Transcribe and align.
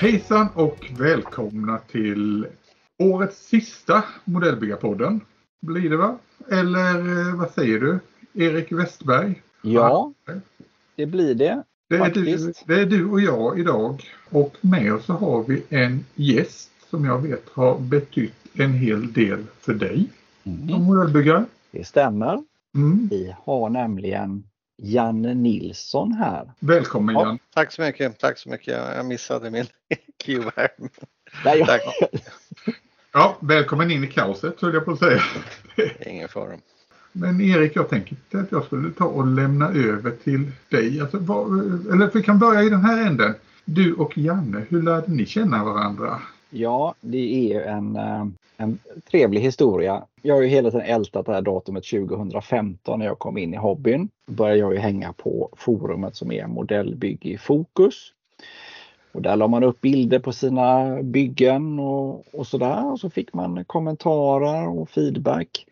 Hejsan 0.00 0.48
och 0.54 0.90
välkomna 0.98 1.78
till 1.78 2.46
årets 2.98 3.48
sista 3.48 4.04
Modellbyggarpodden. 4.24 5.20
Blir 5.60 5.90
det 5.90 5.96
va? 5.96 6.18
Eller 6.50 7.28
eh, 7.28 7.34
vad 7.34 7.50
säger 7.50 7.80
du? 7.80 7.98
Erik 8.34 8.72
Westberg? 8.72 9.42
Ja, 9.62 10.12
det 10.96 11.06
blir 11.06 11.34
det. 11.34 11.62
Det 11.88 11.96
är, 11.96 12.10
du, 12.10 12.52
det 12.66 12.80
är 12.80 12.86
du 12.86 13.08
och 13.08 13.20
jag 13.20 13.58
idag. 13.58 14.04
Och 14.30 14.56
med 14.60 14.94
oss 14.94 15.04
så 15.04 15.12
har 15.12 15.42
vi 15.42 15.62
en 15.68 16.04
gäst 16.14 16.70
som 16.90 17.04
jag 17.04 17.18
vet 17.18 17.48
har 17.48 17.78
betytt 17.78 18.34
en 18.54 18.72
hel 18.72 19.12
del 19.12 19.44
för 19.60 19.74
dig 19.74 20.08
mm. 20.44 20.68
som 20.68 20.82
modellbyggare. 20.82 21.44
Det 21.70 21.84
stämmer. 21.84 22.44
Mm. 22.74 23.08
Vi 23.10 23.34
har 23.44 23.70
nämligen 23.70 24.44
Janne 24.82 25.34
Nilsson 25.34 26.12
här. 26.12 26.52
Välkommen 26.60 27.14
ja, 27.14 27.22
Jan! 27.22 27.38
Tack 27.54 27.72
så 27.72 27.82
mycket, 27.82 28.18
tack 28.18 28.38
så 28.38 28.48
mycket. 28.48 28.78
Jag 28.96 29.06
missade 29.06 29.50
min 29.50 29.66
cue 30.24 30.50
här. 30.56 30.68
Nej, 31.44 31.58
jag... 31.58 31.80
Ja, 33.12 33.36
välkommen 33.40 33.90
in 33.90 34.04
i 34.04 34.06
kaoset 34.06 34.60
höll 34.60 34.74
jag 34.74 34.84
på 34.84 34.90
att 34.90 34.98
säga. 34.98 35.22
Ingen 36.06 36.28
fara. 36.28 36.56
Men 37.12 37.40
Erik, 37.40 37.76
jag 37.76 37.88
tänkte 37.88 38.38
att 38.38 38.52
jag 38.52 38.64
skulle 38.64 38.90
ta 38.90 39.04
och 39.04 39.26
lämna 39.26 39.68
över 39.68 40.10
till 40.10 40.50
dig. 40.68 41.00
Alltså, 41.00 41.18
vad, 41.18 41.48
eller 41.92 42.10
vi 42.14 42.22
kan 42.22 42.38
börja 42.38 42.62
i 42.62 42.68
den 42.68 42.84
här 42.84 43.06
änden. 43.06 43.34
Du 43.64 43.94
och 43.94 44.18
Janne, 44.18 44.66
hur 44.68 44.82
lärde 44.82 45.12
ni 45.12 45.26
känna 45.26 45.64
varandra? 45.64 46.20
Ja, 46.50 46.94
det 47.00 47.52
är 47.52 47.60
en, 47.60 47.96
eh, 47.96 48.26
en 48.56 48.78
trevlig 49.10 49.40
historia. 49.40 50.04
Jag 50.22 50.34
har 50.34 50.42
ju 50.42 50.48
hela 50.48 50.70
tiden 50.70 50.86
ältat 50.86 51.26
det 51.26 51.32
här 51.32 51.42
datumet 51.42 51.84
2015 51.84 52.98
när 52.98 53.06
jag 53.06 53.18
kom 53.18 53.38
in 53.38 53.54
i 53.54 53.56
hobbyn. 53.56 54.08
Då 54.26 54.32
började 54.32 54.58
jag 54.58 54.72
ju 54.72 54.78
hänga 54.78 55.12
på 55.12 55.48
forumet 55.56 56.16
som 56.16 56.32
är 56.32 56.46
Modellbygge 56.46 57.28
i 57.28 57.38
fokus. 57.38 58.12
Och 59.12 59.22
där 59.22 59.36
la 59.36 59.48
man 59.48 59.64
upp 59.64 59.80
bilder 59.80 60.18
på 60.18 60.32
sina 60.32 60.98
byggen 61.02 61.78
och, 61.78 62.34
och 62.34 62.46
sådär. 62.46 62.92
Och 62.92 63.00
så 63.00 63.10
fick 63.10 63.34
man 63.34 63.64
kommentarer 63.64 64.68
och 64.68 64.90
feedback. 64.90 65.66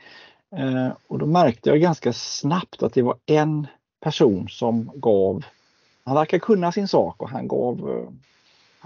Eh, 0.57 0.89
och 1.07 1.19
då 1.19 1.27
märkte 1.27 1.71
jag 1.71 1.81
ganska 1.81 2.13
snabbt 2.13 2.83
att 2.83 2.95
det 2.95 3.03
var 3.03 3.17
en 3.27 3.67
person 4.01 4.49
som 4.49 4.91
gav, 4.95 5.45
han 6.05 6.15
verkar 6.15 6.39
kunna 6.39 6.73
sin 6.73 6.89
sak 6.89 7.23
och 7.23 7.31
han 7.31 7.49
gav 7.49 7.91
eh, 7.91 8.13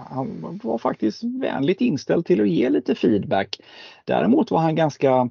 han 0.09 0.59
var 0.63 0.77
faktiskt 0.77 1.23
vänligt 1.23 1.81
inställd 1.81 2.25
till 2.25 2.41
att 2.41 2.49
ge 2.49 2.69
lite 2.69 2.95
feedback. 2.95 3.61
Däremot 4.05 4.51
var 4.51 4.59
han 4.59 4.75
ganska 4.75 5.29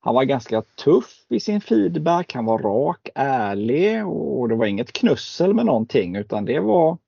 han 0.00 0.14
var 0.14 0.24
ganska 0.24 0.62
tuff 0.62 1.26
i 1.28 1.40
sin 1.40 1.60
feedback. 1.60 2.34
Han 2.34 2.44
var 2.44 2.58
rak, 2.58 3.08
ärlig 3.14 4.06
och 4.06 4.48
det 4.48 4.54
var 4.54 4.66
inget 4.66 4.92
knussel 4.92 5.54
med 5.54 5.66
någonting 5.66 6.16
utan 6.16 6.44
det 6.44 6.60
var 6.60 6.98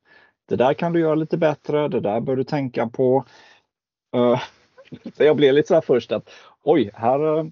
det 0.48 0.56
där 0.56 0.74
kan 0.74 0.92
du 0.92 1.00
göra 1.00 1.14
lite 1.14 1.36
bättre, 1.36 1.88
det 1.88 2.00
där 2.00 2.20
bör 2.20 2.36
du 2.36 2.44
tänka 2.44 2.86
på. 2.86 3.24
Uh, 4.16 4.40
så 5.16 5.24
jag 5.24 5.36
blev 5.36 5.54
lite 5.54 5.68
så 5.68 5.74
här 5.74 5.80
först 5.80 6.12
att 6.12 6.30
oj, 6.62 6.90
här, 6.94 7.38
eh, 7.38 7.44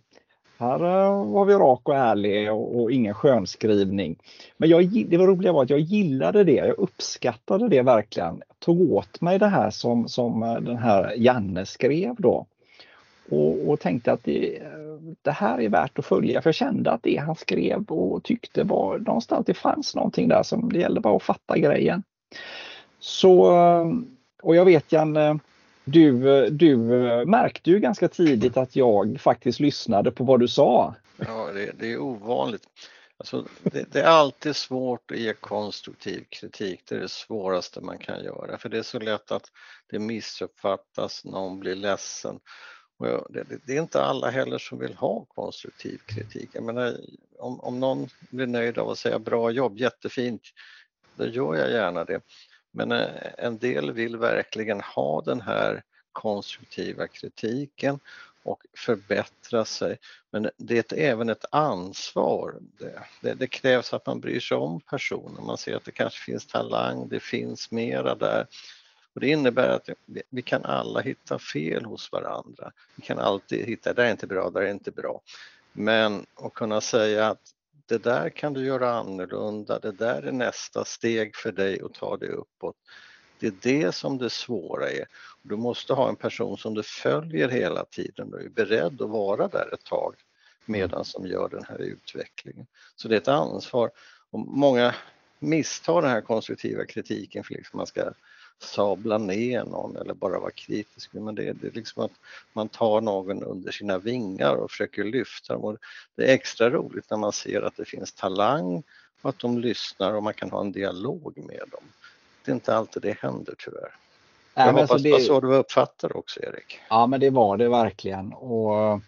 här 0.58 0.84
eh, 0.84 1.32
var 1.32 1.44
vi 1.44 1.54
rak 1.54 1.88
och 1.88 1.96
ärlig 1.96 2.52
och, 2.52 2.80
och 2.80 2.92
ingen 2.92 3.14
skönskrivning. 3.14 4.16
Men 4.56 4.68
jag, 4.68 5.06
det 5.08 5.16
var 5.16 5.26
roliga 5.26 5.52
var 5.52 5.62
att 5.62 5.70
jag 5.70 5.80
gillade 5.80 6.44
det, 6.44 6.52
jag 6.52 6.78
uppskattade 6.78 7.68
det 7.68 7.82
verkligen. 7.82 8.42
Jag 8.48 8.58
tog 8.58 8.92
åt 8.92 9.20
mig 9.20 9.38
det 9.38 9.46
här 9.46 9.70
som, 9.70 10.08
som 10.08 10.42
eh, 10.42 10.60
den 10.60 10.76
här 10.76 11.14
Janne 11.16 11.66
skrev 11.66 12.14
då. 12.18 12.46
Och, 13.30 13.68
och 13.68 13.80
tänkte 13.80 14.12
att 14.12 14.24
det, 14.24 14.56
eh, 14.56 14.68
det, 15.22 15.30
här 15.30 15.60
är 15.60 15.68
värt 15.68 15.98
att 15.98 16.06
följa 16.06 16.42
för 16.42 16.48
jag 16.48 16.54
kände 16.54 16.90
att 16.90 17.02
det 17.02 17.16
han 17.16 17.34
skrev 17.34 17.84
och 17.84 18.22
tyckte 18.22 18.64
var 18.64 18.98
någonstans, 18.98 19.46
det 19.46 19.54
fanns 19.54 19.94
någonting 19.94 20.28
där 20.28 20.42
som 20.42 20.72
det 20.72 20.78
gällde 20.78 21.00
bara 21.00 21.16
att 21.16 21.22
fatta 21.22 21.58
grejen. 21.58 22.02
Så, 23.00 23.52
och 24.42 24.56
jag 24.56 24.64
vet 24.64 24.92
Janne, 24.92 25.38
du, 25.90 26.50
du 26.50 26.72
eh, 27.06 27.24
märkte 27.24 27.70
ju 27.70 27.78
ganska 27.78 28.08
tidigt 28.08 28.56
att 28.56 28.76
jag 28.76 29.20
faktiskt 29.20 29.60
lyssnade 29.60 30.10
på 30.10 30.24
vad 30.24 30.40
du 30.40 30.48
sa. 30.48 30.94
Ja, 31.16 31.50
det, 31.54 31.72
det 31.78 31.92
är 31.92 31.98
ovanligt. 31.98 32.62
Alltså, 33.16 33.44
det, 33.62 33.92
det, 33.92 34.00
är 34.00 34.06
alltid 34.06 34.56
svårt 34.56 35.10
att 35.10 35.18
ge 35.18 35.32
konstruktiv 35.32 36.24
kritik. 36.28 36.82
Det 36.88 36.94
är 36.94 37.00
det 37.00 37.08
svåraste 37.08 37.80
man 37.80 37.98
kan 37.98 38.24
göra 38.24 38.58
för 38.58 38.68
det 38.68 38.78
är 38.78 38.82
så 38.82 38.98
lätt 38.98 39.30
att 39.30 39.50
det 39.90 39.98
missuppfattas, 39.98 41.24
någon 41.24 41.60
blir 41.60 41.74
ledsen. 41.74 42.40
Och 42.98 43.32
det, 43.32 43.44
det, 43.66 43.76
är 43.76 43.80
inte 43.80 44.02
alla 44.02 44.30
heller 44.30 44.58
som 44.58 44.78
vill 44.78 44.94
ha 44.94 45.24
konstruktiv 45.24 45.98
kritik. 46.06 46.50
Jag 46.52 46.64
menar, 46.64 46.96
om, 47.38 47.60
om 47.60 47.80
någon 47.80 48.08
blir 48.30 48.46
nöjd 48.46 48.78
av 48.78 48.88
att 48.88 48.98
säga 48.98 49.18
bra 49.18 49.50
jobb, 49.50 49.78
jättefint, 49.78 50.42
då 51.16 51.26
gör 51.26 51.54
jag 51.54 51.70
gärna 51.70 52.04
det. 52.04 52.20
Men 52.78 52.92
eh, 52.92 53.08
en 53.38 53.58
del 53.58 53.92
vill 53.92 54.16
verkligen 54.16 54.80
ha 54.80 55.20
den 55.20 55.40
här 55.40 55.82
konstruktiva 56.12 57.06
kritiken 57.08 58.00
och 58.42 58.62
förbättra 58.76 59.64
sig. 59.64 59.98
Men 60.30 60.50
det 60.56 60.92
är 60.92 60.98
även 60.98 61.28
ett 61.28 61.44
ansvar. 61.50 62.54
Det, 62.78 63.02
det, 63.20 63.34
det, 63.34 63.46
krävs 63.46 63.92
att 63.92 64.06
man 64.06 64.20
bryr 64.20 64.40
sig 64.40 64.56
om 64.56 64.80
personen. 64.80 65.46
Man 65.46 65.58
ser 65.58 65.76
att 65.76 65.84
det 65.84 65.92
kanske 65.92 66.24
finns 66.24 66.46
talang, 66.46 67.08
det 67.08 67.20
finns 67.20 67.70
mera 67.70 68.14
där. 68.14 68.46
Och 69.14 69.20
det 69.20 69.28
innebär 69.28 69.68
att 69.68 69.88
vi, 70.06 70.22
vi 70.30 70.42
kan 70.42 70.64
alla 70.64 71.00
hitta 71.00 71.38
fel 71.38 71.84
hos 71.84 72.12
varandra. 72.12 72.72
Vi 72.96 73.02
kan 73.02 73.18
alltid 73.18 73.66
hitta, 73.66 73.92
det 73.92 74.04
är 74.04 74.10
inte 74.10 74.26
bra, 74.26 74.50
det 74.50 74.68
är 74.68 74.70
inte 74.70 74.90
bra. 74.90 75.20
Men 75.72 76.26
att 76.34 76.54
kunna 76.54 76.80
säga 76.80 77.28
att 77.28 77.54
det 77.88 78.02
där 78.02 78.30
kan 78.30 78.52
du 78.52 78.64
göra 78.64 78.90
annorlunda, 78.90 79.78
det 79.78 79.92
där 79.92 80.22
är 80.22 80.32
nästa 80.32 80.84
steg 80.84 81.36
för 81.36 81.52
dig 81.52 81.80
att 81.80 81.94
ta 81.94 82.16
dig 82.16 82.28
uppåt. 82.28 82.76
Det 83.38 83.46
är 83.46 83.54
det 83.62 83.92
som 83.92 84.18
det 84.18 84.30
svåra 84.30 84.90
är. 84.90 85.06
Du 85.42 85.56
måste 85.56 85.92
ha 85.92 86.08
en 86.08 86.16
person 86.16 86.58
som 86.58 86.74
du 86.74 86.82
följer 86.82 87.48
hela 87.48 87.84
tiden 87.84 88.34
och 88.34 88.40
är 88.40 88.48
beredd 88.48 89.02
att 89.02 89.10
vara 89.10 89.48
där 89.48 89.74
ett 89.74 89.84
tag 89.84 90.14
medan 90.64 91.04
som 91.04 91.26
gör 91.26 91.48
den 91.48 91.64
här 91.64 91.78
utvecklingen. 91.78 92.66
Så 92.96 93.08
det 93.08 93.14
är 93.14 93.20
ett 93.20 93.28
ansvar. 93.28 93.90
Och 94.30 94.38
många 94.38 94.94
misstar 95.38 96.02
den 96.02 96.10
här 96.10 96.20
konstruktiva 96.20 96.84
kritiken 96.84 97.44
för 97.44 97.54
liksom 97.54 97.76
man 97.76 97.86
ska 97.86 98.12
sabla 98.58 99.18
ner 99.18 99.64
någon 99.64 99.96
eller 99.96 100.14
bara 100.14 100.38
vara 100.38 100.50
kritisk. 100.50 101.12
Men 101.12 101.34
det, 101.34 101.52
det 101.52 101.66
är 101.66 101.72
liksom 101.72 102.04
att 102.04 102.12
man 102.52 102.68
tar 102.68 103.00
någon 103.00 103.42
under 103.42 103.72
sina 103.72 103.98
vingar 103.98 104.54
och 104.54 104.70
försöker 104.70 105.04
lyfta 105.04 105.54
dem. 105.54 105.64
Och 105.64 105.76
det 106.16 106.30
är 106.30 106.34
extra 106.34 106.70
roligt 106.70 107.10
när 107.10 107.18
man 107.18 107.32
ser 107.32 107.62
att 107.62 107.76
det 107.76 107.84
finns 107.84 108.12
talang 108.12 108.82
och 109.22 109.30
att 109.30 109.38
de 109.38 109.58
lyssnar 109.58 110.14
och 110.14 110.22
man 110.22 110.34
kan 110.34 110.50
ha 110.50 110.60
en 110.60 110.72
dialog 110.72 111.32
med 111.36 111.62
dem. 111.70 111.84
Det 112.44 112.50
är 112.50 112.54
inte 112.54 112.76
alltid 112.76 113.02
det 113.02 113.18
händer 113.20 113.54
tyvärr. 113.58 113.94
Jag 114.54 114.74
Nej, 114.74 114.82
hoppas 114.82 115.02
det 115.02 115.12
var 115.12 115.18
så 115.18 115.40
du 115.40 115.54
uppfattar 115.54 116.16
också 116.16 116.40
Erik. 116.40 116.80
Ja 116.88 117.06
men 117.06 117.20
det 117.20 117.30
var 117.30 117.56
det 117.56 117.68
verkligen. 117.68 118.32
Och 118.32 119.00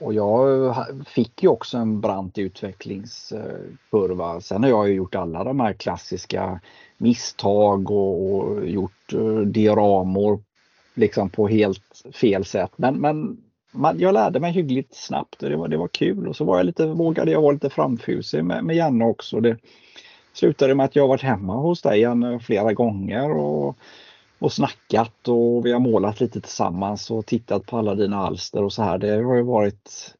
och 0.00 0.14
jag 0.14 0.76
fick 1.06 1.42
ju 1.42 1.48
också 1.48 1.78
en 1.78 2.00
brant 2.00 2.38
utvecklingskurva. 2.38 4.40
Sen 4.40 4.62
har 4.62 4.70
jag 4.70 4.88
ju 4.88 4.94
gjort 4.94 5.14
alla 5.14 5.44
de 5.44 5.60
här 5.60 5.72
klassiska 5.72 6.60
misstag 6.98 7.90
och, 7.90 8.34
och 8.34 8.68
gjort 8.68 9.12
eh, 9.12 9.18
uh, 9.18 9.40
dioramor 9.40 10.40
liksom 10.94 11.30
på 11.30 11.48
helt 11.48 12.02
fel 12.12 12.44
sätt. 12.44 12.70
Men, 12.76 12.94
men 12.94 13.36
man, 13.72 13.98
jag 13.98 14.14
lärde 14.14 14.40
mig 14.40 14.52
hyggligt 14.52 14.94
snabbt 14.94 15.42
och 15.42 15.50
det 15.50 15.56
var, 15.56 15.68
det 15.68 15.76
var 15.76 15.88
kul 15.88 16.28
och 16.28 16.36
så 16.36 16.44
var 16.44 16.56
jag 16.56 16.66
lite, 16.66 16.86
vågade 16.86 17.30
jag 17.30 17.42
vara 17.42 17.52
lite 17.52 17.70
framfusig 17.70 18.44
med, 18.44 18.64
med 18.64 18.76
Janne 18.76 19.04
också. 19.04 19.40
Det 19.40 19.56
slutade 20.32 20.74
med 20.74 20.84
att 20.84 20.96
jag 20.96 21.08
varit 21.08 21.22
hemma 21.22 21.56
hos 21.56 21.82
dig 21.82 22.00
Janne 22.00 22.40
flera 22.40 22.72
gånger 22.72 23.30
och 23.30 23.76
och 24.40 24.52
snackat 24.52 25.28
och 25.28 25.66
vi 25.66 25.72
har 25.72 25.80
målat 25.80 26.20
lite 26.20 26.40
tillsammans 26.40 27.10
och 27.10 27.26
tittat 27.26 27.66
på 27.66 27.78
alla 27.78 27.94
dina 27.94 28.16
alster 28.16 28.62
och 28.62 28.72
så 28.72 28.82
här. 28.82 28.98
Det 28.98 29.10
har 29.10 29.36
ju 29.36 29.42
varit 29.42 30.14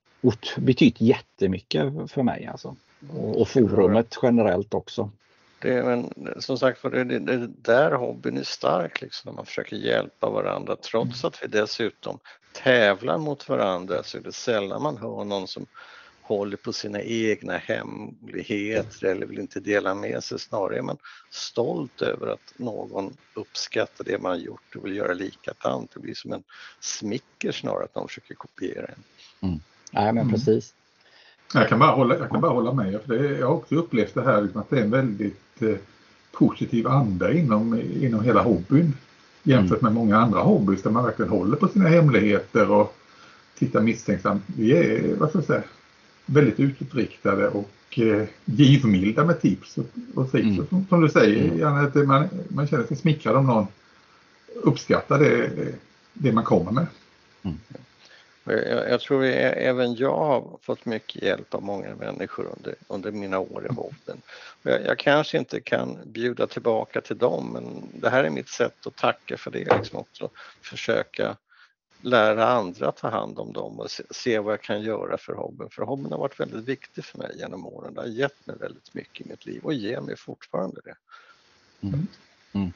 betytt 0.56 1.00
jättemycket 1.00 1.93
för 2.11 2.23
mig 2.23 2.47
alltså. 2.47 2.77
Och, 3.17 3.41
och 3.41 3.49
forumet 3.49 4.19
generellt 4.23 4.75
också. 4.75 5.11
Det, 5.62 5.85
men, 5.85 6.12
som 6.39 6.59
sagt 6.59 6.83
det, 6.83 7.05
det, 7.05 7.19
det 7.19 7.47
där 7.47 7.93
hobbyn 7.93 8.37
är 8.37 8.43
stark, 8.43 9.00
liksom, 9.00 9.29
när 9.29 9.37
man 9.37 9.47
försöker 9.47 9.77
hjälpa 9.77 10.31
varandra 10.31 10.77
trots 10.77 11.25
att 11.25 11.43
vi 11.43 11.47
dessutom 11.47 12.19
tävlar 12.53 13.19
mot 13.19 13.49
varandra 13.49 14.03
så 14.03 14.19
är 14.19 14.23
det 14.23 14.33
sällan 14.33 14.83
man 14.83 14.97
hör 14.97 15.25
någon 15.25 15.49
som 15.49 15.67
håller 16.35 16.56
på 16.56 16.73
sina 16.73 17.03
egna 17.03 17.56
hemligheter 17.56 19.06
eller 19.06 19.27
vill 19.27 19.38
inte 19.38 19.61
dela 19.61 19.94
med 19.94 20.25
sig. 20.25 20.38
Snarare 20.38 20.79
är 20.79 20.82
man 20.82 20.97
stolt 21.31 22.03
över 22.03 22.27
att 22.27 22.55
någon 22.56 23.17
uppskattar 23.35 24.05
det 24.05 24.19
man 24.19 24.41
gjort 24.41 24.77
och 24.77 24.85
vill 24.85 24.97
göra 24.97 25.12
likadant. 25.12 25.91
Det 25.94 26.00
blir 26.00 26.15
som 26.15 26.32
en 26.32 26.43
smicker 26.81 27.53
snarare 27.53 27.85
att 27.85 27.94
någon 27.94 28.09
försöker 28.09 28.35
kopiera 28.35 28.87
en. 28.87 29.03
Mm. 29.49 29.61
Nej, 29.91 30.12
men 30.12 30.19
mm. 30.19 30.31
precis. 30.31 30.75
Jag 31.55 31.69
kan 31.69 31.79
bara 31.79 31.91
hålla, 31.91 32.19
jag 32.19 32.31
kan 32.31 32.41
bara 32.41 32.53
hålla 32.53 32.73
med. 32.73 33.00
För 33.00 33.19
det, 33.19 33.38
jag 33.38 33.47
har 33.47 33.55
också 33.55 33.75
upplevt 33.75 34.15
det 34.15 34.23
här 34.23 34.43
liksom 34.43 34.61
att 34.61 34.71
det 34.71 34.79
är 34.79 34.82
en 34.82 34.91
väldigt 34.91 35.62
eh, 35.62 35.77
positiv 36.32 36.87
anda 36.87 37.32
inom, 37.32 37.81
inom 37.81 38.25
hela 38.25 38.43
hobbyn 38.43 38.93
jämfört 39.43 39.81
mm. 39.81 39.94
med 39.94 40.03
många 40.03 40.17
andra 40.17 40.41
hobbys 40.41 40.82
där 40.82 40.91
man 40.91 41.05
verkligen 41.05 41.31
håller 41.31 41.56
på 41.56 41.69
sina 41.69 41.88
hemligheter 41.88 42.71
och 42.71 42.97
titta 43.59 43.81
misstänksamt. 43.81 44.43
Vi 44.47 44.73
är, 44.73 45.17
vad 45.17 45.29
ska 45.29 45.38
jag 45.38 45.47
säga, 45.47 45.62
väldigt 46.26 46.61
utåtriktade 46.61 47.49
och 47.49 47.99
eh, 47.99 48.28
givmilda 48.44 49.25
med 49.25 49.40
tips 49.40 49.78
och, 49.78 49.87
och 50.14 50.31
tricks. 50.31 50.46
Mm. 50.46 50.67
Som, 50.67 50.87
som, 50.88 51.00
du 51.00 51.08
säger, 51.08 51.44
mm. 51.44 51.58
Janne, 51.58 51.81
att 51.81 51.94
man, 51.94 52.28
man 52.49 52.67
känner 52.67 52.84
sig 52.84 52.96
smickrad 52.96 53.37
om 53.37 53.46
någon 53.46 53.67
uppskattar 54.55 55.19
det, 55.19 55.50
det 56.12 56.32
man 56.32 56.44
kommer 56.44 56.72
med. 56.72 56.87
Mm. 57.43 57.58
Jag, 58.44 58.90
jag, 58.90 59.00
tror 59.00 59.25
jag, 59.25 59.62
även 59.62 59.94
jag 59.94 60.17
har 60.17 60.58
fått 60.62 60.87
mycket 60.87 61.22
hjälp 61.22 61.55
av 61.55 61.62
många 61.62 61.94
människor 61.94 62.46
under, 62.56 62.75
under 62.88 63.12
mina 63.12 63.38
år 63.38 63.67
i 63.70 63.75
Hobben. 63.75 64.22
Jag, 64.62 64.87
jag, 64.87 64.99
kanske 64.99 65.38
inte 65.38 65.61
kan 65.61 65.99
bjuda 66.05 66.46
tillbaka 66.46 67.00
till 67.00 67.19
dem 67.19 67.50
men 67.52 68.00
det 68.00 68.11
här 68.11 68.25
är 68.25 68.31
mitt 68.31 68.49
sätt 68.49 68.87
att 68.87 68.96
tacka 68.96 69.37
för 69.37 69.50
det. 69.50 69.76
Liksom 69.76 69.99
också 69.99 70.28
försöka 70.62 71.37
lära 72.02 72.47
andra 72.47 72.88
att 72.88 72.97
ta 72.97 73.08
hand 73.08 73.38
om 73.38 73.52
dem 73.52 73.81
och 73.81 73.91
se, 73.91 74.02
se, 74.11 74.38
vad 74.38 74.52
jag 74.52 74.62
kan 74.62 74.82
göra 74.82 75.19
för 75.19 75.32
hobben. 75.32 75.69
För 75.70 75.82
hobben 75.82 76.12
har 76.12 76.19
varit 76.19 76.41
väldigt 76.41 76.69
viktig 76.69 77.05
för 77.05 77.19
mig 77.19 77.31
genom 77.38 77.67
åren. 77.67 77.94
Det 77.94 78.00
har 78.00 78.08
gett 78.08 78.47
mig 78.47 78.56
väldigt 78.61 78.94
mycket 78.94 79.26
i 79.26 79.31
mitt 79.31 79.47
liv 79.47 79.61
och 79.64 79.75
ger 79.75 80.00
mig 80.00 80.17
fortfarande 80.17 80.81
det. 80.85 80.94
Mm. 81.87 82.06
Mm. 82.52 82.73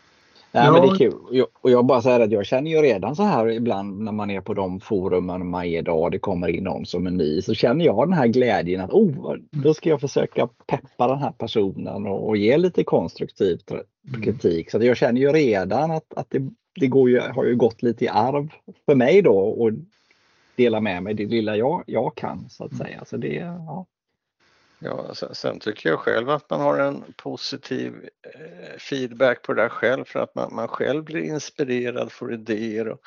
Nej, 0.55 0.73
men 0.73 0.83
det 0.83 0.89
är 0.89 0.99
kul. 0.99 1.45
Och 1.61 1.71
jag 1.71 1.87
bara 1.87 2.03
säger 2.03 2.21
att 2.21 2.31
jag 2.31 2.47
känner 2.47 2.71
ju 2.71 2.83
redan 2.83 3.17
så 3.17 3.23
här 3.23 3.51
ibland 3.51 4.01
när 4.01 4.13
man 4.13 4.31
är 4.31 4.41
på 4.41 4.55
de 4.55 4.81
forumen 4.81 5.51
man 5.51 5.65
är 5.65 5.79
idag, 5.79 6.13
det 6.13 6.19
kommer 6.19 6.49
in 6.49 6.65
någon 6.65 6.87
som 6.87 7.07
är 7.07 7.11
ny, 7.11 7.43
så 7.43 7.55
känner 7.55 7.85
jag 7.85 8.09
den 8.09 8.13
här 8.13 8.27
glädjen 8.27 8.81
att 8.81 8.91
oh, 8.91 9.37
då 9.51 9.75
ska 9.75 9.89
jag 9.89 10.01
försöka 10.01 10.49
peppa 10.67 11.09
den 11.09 11.19
här 11.19 11.33
personen 11.33 12.07
och, 12.07 12.29
och 12.29 12.37
ge 12.37 12.57
lite 12.57 12.85
konstruktiv 12.85 13.61
mm. 13.71 14.23
kritik. 14.23 14.71
Så 14.71 14.85
jag 14.85 14.97
känner 14.97 15.21
ju 15.21 15.33
redan 15.33 15.91
att, 15.91 16.15
att 16.15 16.27
det, 16.31 16.51
det 16.75 16.87
går 16.87 17.11
ju, 17.11 17.21
har 17.21 17.45
ju 17.45 17.57
gått 17.57 17.83
lite 17.83 18.05
i 18.05 18.09
arv 18.09 18.49
för 18.87 18.95
mig 18.95 19.23
då 19.23 19.39
och 19.39 19.73
dela 20.57 20.81
med 20.81 21.03
mig 21.03 21.15
det 21.15 21.27
lilla 21.27 21.57
jag, 21.57 21.85
jag 21.87 22.15
kan 22.15 22.51
så 22.51 22.65
att 22.65 22.73
mm. 22.73 22.87
säga. 22.87 23.05
Så 23.05 23.17
det, 23.17 23.35
ja. 23.35 23.87
Ja, 24.79 25.15
sen, 25.15 25.61
tycker 25.61 25.89
jag 25.89 25.99
själv 25.99 26.31
att 26.31 26.51
man 26.51 26.61
har 26.61 26.79
en 26.79 27.05
positiv 27.17 28.09
eh, 28.23 28.79
feedback 28.79 29.43
på 29.43 29.53
det 29.53 29.63
där 29.63 29.69
själv 29.69 30.05
för 30.05 30.21
att 30.21 30.35
man, 30.35 30.55
man 30.55 30.69
själv 30.69 31.05
blir 31.05 31.21
inspirerad, 31.21 32.13
får 32.13 32.35
idéer 32.35 32.89
och 32.89 33.01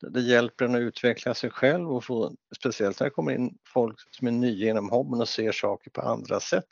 det 0.00 0.20
hjälper 0.20 0.64
en 0.64 0.74
att 0.74 0.80
utveckla 0.80 1.34
sig 1.34 1.50
själv 1.50 1.92
och 1.92 2.04
få, 2.04 2.32
speciellt 2.56 3.00
när 3.00 3.04
det 3.06 3.10
kommer 3.10 3.32
in 3.32 3.58
folk 3.64 3.96
som 4.10 4.26
är 4.26 4.32
nya 4.32 4.70
inom 4.70 4.90
hobbyn 4.90 5.20
och 5.20 5.28
ser 5.28 5.52
saker 5.52 5.90
på 5.90 6.00
andra 6.00 6.40
sätt. 6.40 6.64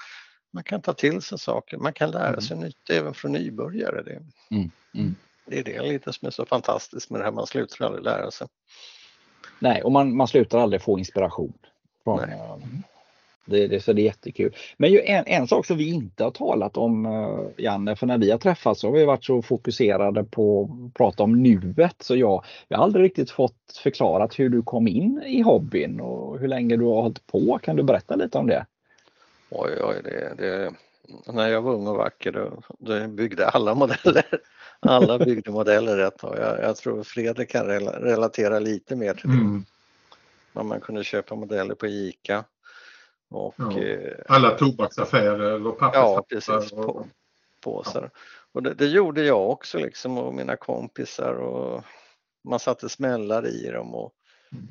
Man 0.53 0.64
kan 0.64 0.82
ta 0.82 0.93
till 0.93 1.23
sig 1.23 1.38
saker, 1.38 1.76
man 1.76 1.93
kan 1.93 2.11
lära 2.11 2.29
mm. 2.29 2.41
sig 2.41 2.56
nytt 2.56 2.91
även 2.91 3.14
från 3.14 3.32
nybörjare. 3.32 4.03
Det, 4.03 4.23
mm. 4.56 4.70
Mm. 4.94 5.14
Det 5.50 5.58
är 5.58 5.64
det 5.64 5.82
lite 5.82 6.12
som 6.12 6.26
är 6.26 6.31
så 6.31 6.47
fantastiskt 6.47 7.11
med 7.11 7.20
det 7.20 7.25
här, 7.25 7.32
man 7.32 7.47
slutar 7.47 7.87
aldrig 7.87 8.05
lära 8.05 8.31
sig. 8.31 8.47
Nej, 9.58 9.82
och 9.82 9.93
man, 9.93 10.17
man 10.17 10.29
slutar 10.29 10.58
aldrig 10.58 10.82
få 10.82 10.99
inspiration. 10.99 11.52
Från, 12.05 12.20
Nej. 12.20 12.38
Eh, 12.38 12.56
det, 13.44 13.67
det, 13.67 13.81
så 13.81 13.93
det 13.93 14.02
är 14.02 14.05
jättekul. 14.05 14.56
Men 14.76 14.93
ju 14.93 15.00
en, 15.00 15.25
en 15.26 15.49
sak 15.49 15.67
som 15.67 15.76
vi 15.76 15.88
inte 15.88 16.25
har 16.25 16.31
talat 16.31 16.76
om 16.76 17.06
uh, 17.06 17.49
Janne, 17.56 17.97
för 17.97 18.06
när 18.06 18.19
vi 18.19 18.31
har 18.31 18.38
träffats 18.38 18.81
så 18.81 18.87
har 18.87 18.93
vi 18.93 19.05
varit 19.05 19.25
så 19.25 19.43
fokuserade 19.43 20.25
på 20.25 20.62
att 20.62 20.94
prata 20.94 21.23
om 21.23 21.43
nuet 21.43 21.96
så 21.99 22.17
jag, 22.17 22.44
jag 22.69 22.79
har 22.79 22.85
aldrig 22.85 23.05
riktigt 23.05 23.31
fått 23.31 23.79
förklarat 23.82 24.38
hur 24.38 24.49
du 24.49 24.62
kom 24.62 24.88
in 24.88 25.23
i 25.26 25.43
hobbyn 25.43 26.00
och 26.00 26.38
hur 26.38 26.49
länge 26.49 26.76
du 26.76 26.85
har 26.85 27.03
hållit 27.03 27.26
på. 27.26 27.58
Kan 27.62 27.76
du 27.76 27.82
berätta 27.82 28.14
lite 28.14 28.38
om 28.38 28.46
det? 28.46 28.67
Oj, 29.50 29.70
oj, 29.82 29.96
det, 30.05 30.35
det, 30.38 30.73
när 31.32 31.49
jag 31.49 31.62
var 31.62 31.73
ung 31.73 31.87
och 31.87 31.96
vacker 31.96 32.32
då, 32.32 32.62
då 32.79 33.08
byggde 33.08 33.49
alla 33.49 33.75
modeller. 33.75 34.25
Alla 34.81 35.19
byggde 35.19 35.50
modeller 35.50 35.97
rätt 35.97 36.25
och 36.25 36.37
jag, 36.38 36.61
jag 36.61 36.77
tror 36.77 37.03
Fredrik 37.03 37.50
kan 37.50 37.67
relatera 37.67 38.59
lite 38.59 38.97
mer 38.97 39.15
till 39.15 39.31
det. 39.31 39.37
Mm. 39.37 39.65
När 40.53 40.62
man 40.62 40.81
kunde 40.81 41.05
köpa 41.05 41.35
modeller 41.35 41.75
på 41.75 41.87
ICA 41.87 42.44
och, 43.31 43.55
ja. 43.59 43.79
Eh, 43.79 44.12
Alla 44.29 44.50
tobaksaffärer 44.50 45.67
och 45.67 45.79
pappersaffärer. 45.79 46.15
Ja, 46.15 46.25
precis. 46.29 46.71
På, 46.71 47.06
påsar. 47.61 48.11
Ja. 48.12 48.21
Och 48.53 48.62
det, 48.62 48.75
det, 48.75 48.87
gjorde 48.87 49.23
jag 49.23 49.50
också 49.50 49.79
liksom 49.79 50.19
och 50.19 50.35
mina 50.35 50.56
kompisar 50.56 51.35
och 51.35 51.85
man 52.44 52.61
satte 52.61 52.88
smällar 52.88 53.47
i 53.47 53.71
dem 53.71 53.94
och 53.94 54.12
mm. 54.53 54.69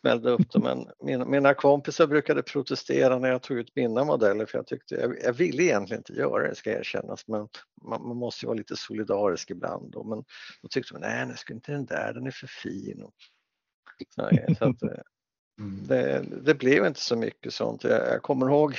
Smällde 0.00 0.30
upp 0.30 0.52
dem. 0.52 0.62
Men 0.62 0.86
mina, 1.00 1.24
mina 1.24 1.54
kompisar 1.54 2.06
brukade 2.06 2.42
protestera 2.42 3.18
när 3.18 3.28
jag 3.28 3.42
tog 3.42 3.58
ut 3.58 3.76
mina 3.76 4.04
modeller 4.04 4.46
för 4.46 4.58
jag 4.58 4.66
tyckte, 4.66 4.94
jag, 4.94 5.16
jag 5.22 5.32
ville 5.32 5.62
egentligen 5.62 6.00
inte 6.00 6.12
göra 6.12 6.48
det 6.48 6.54
ska 6.54 6.70
erkännas 6.70 7.28
men 7.28 7.48
man, 7.82 8.08
man 8.08 8.16
måste 8.16 8.44
ju 8.44 8.46
vara 8.46 8.58
lite 8.58 8.76
solidarisk 8.76 9.50
ibland. 9.50 9.92
Då, 9.92 10.04
men 10.04 10.24
då 10.62 10.68
tyckte 10.68 10.94
man, 10.94 11.02
nej, 11.02 11.26
nej, 11.26 11.36
ska 11.36 11.54
inte 11.54 11.72
den 11.72 11.86
där, 11.86 12.12
den 12.12 12.26
är 12.26 12.30
för 12.30 12.46
fin. 12.46 13.02
Och, 13.02 13.14
så, 14.14 14.30
så 14.58 14.64
att, 14.64 14.82
eh, 14.82 15.02
Mm. 15.60 15.86
Det, 15.86 16.24
det, 16.42 16.54
blev 16.54 16.86
inte 16.86 17.00
så 17.00 17.16
mycket 17.16 17.52
sånt. 17.54 17.84
Jag, 17.84 18.08
jag, 18.08 18.22
kommer 18.22 18.46
ihåg 18.46 18.76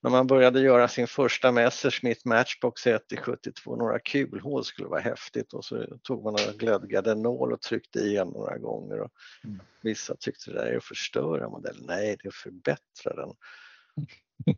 när 0.00 0.10
man 0.10 0.26
började 0.26 0.60
göra 0.60 0.88
sin 0.88 1.06
första 1.06 1.52
Messerschmitt 1.52 2.24
Matchbox 2.24 2.86
1 2.86 3.12
i 3.12 3.16
72, 3.16 3.76
några 3.76 3.98
kulhål 3.98 4.64
skulle 4.64 4.88
vara 4.88 5.00
häftigt 5.00 5.52
och 5.52 5.64
så 5.64 5.98
tog 6.02 6.24
man 6.24 6.36
en 6.48 6.56
glödgardenål 6.58 7.52
och 7.52 7.60
tryckte 7.60 7.98
igen 7.98 8.28
några 8.28 8.58
gånger. 8.58 9.00
Och 9.00 9.12
mm. 9.44 9.60
Vissa 9.82 10.16
tyckte 10.16 10.50
det 10.50 10.56
där 10.58 10.66
är 10.66 10.76
att 10.76 10.84
förstöra 10.84 11.48
modellen. 11.48 11.84
Nej, 11.86 12.16
det 12.22 12.26
är 12.26 12.28
att 12.28 12.34
förbättra 12.34 13.14
den. 13.14 13.34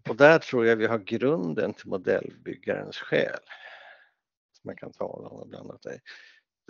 Och 0.09 0.17
där 0.17 0.39
tror 0.39 0.67
jag 0.67 0.77
vi 0.77 0.87
har 0.87 0.99
grunden 0.99 1.75
till 1.75 1.89
modellbyggarens 1.89 2.97
själ. 2.97 3.41
Som 4.53 4.69
man 4.69 4.77
kan 4.77 4.93
tala 4.93 5.29
om 5.29 5.47
ibland. 5.47 5.71
Att 5.71 5.83
det 5.83 6.01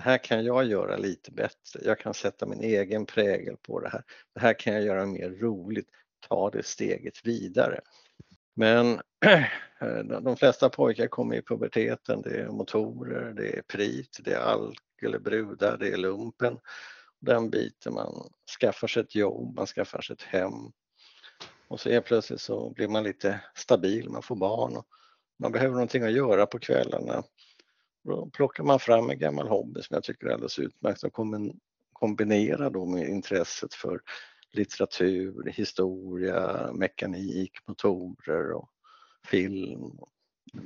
här 0.03 0.19
kan 0.19 0.45
jag 0.45 0.65
göra 0.65 0.97
lite 0.97 1.33
bättre. 1.33 1.81
Jag 1.85 1.99
kan 1.99 2.15
sätta 2.15 2.47
min 2.47 2.61
egen 2.61 3.07
prägel 3.07 3.57
på 3.57 3.81
det 3.81 3.89
här. 3.89 4.05
Det 4.35 4.41
här 4.41 4.55
kan 4.59 4.75
jag 4.75 4.83
göra 4.83 5.07
mer 5.07 5.31
roligt. 5.31 5.89
Ta 6.29 6.51
det 6.51 6.63
steget 6.63 7.27
vidare. 7.27 7.81
Men 8.61 9.01
eh, 9.81 10.21
de 10.23 10.37
flesta 10.37 10.71
pojkar 10.71 11.07
kommer 11.07 11.37
i 11.37 11.43
puberteten. 11.43 12.23
Det 12.23 12.41
är 12.41 12.49
motorer, 12.49 13.33
det 13.33 13.59
är 13.59 13.63
prit, 13.63 14.21
det 14.25 14.33
är 14.33 14.41
alk 14.41 15.03
eller 15.03 15.19
brudar, 15.19 15.77
det 15.79 15.89
är 15.89 15.97
lumpen. 15.97 16.59
Den 17.21 17.51
biten 17.51 17.95
man 17.95 18.31
skaffar 18.61 18.89
sig 18.89 19.03
ett 19.03 19.15
jobb, 19.15 19.57
man 19.57 19.67
skaffar 19.67 20.01
sig 20.01 20.15
ett 20.15 20.23
hem. 20.23 20.73
Och 21.69 21.81
så 21.81 21.89
är 21.89 22.01
plötsligt 22.01 22.41
så 22.41 22.71
blir 22.71 22.89
man 22.89 23.05
lite 23.05 23.41
stabil, 23.55 24.11
man 24.11 24.23
får 24.23 24.37
barn 24.37 24.77
och 24.77 24.87
man 25.39 25.53
behöver 25.53 25.75
någonting 25.75 26.03
att 26.03 26.13
göra 26.13 26.47
på 26.47 26.59
kvällarna. 26.59 27.23
Då 28.05 28.31
plockar 28.31 28.65
man 28.65 28.79
fram 28.81 29.11
en 29.11 29.19
gammal 29.19 29.49
hobby 29.49 29.83
som 29.83 29.95
jag 29.95 30.05
tycker 30.05 30.27
är 30.27 30.33
alldeles 30.33 30.59
utmärkt 30.59 31.03
och 31.03 31.13
kombinera 31.93 32.71
då 32.71 32.87
med 32.87 33.09
intresset 33.09 33.75
för 33.75 34.01
litteratur, 34.53 35.51
historia, 35.51 36.71
mekanik, 36.73 37.53
motorer 37.67 38.53
och 38.53 38.69
film. 39.27 39.99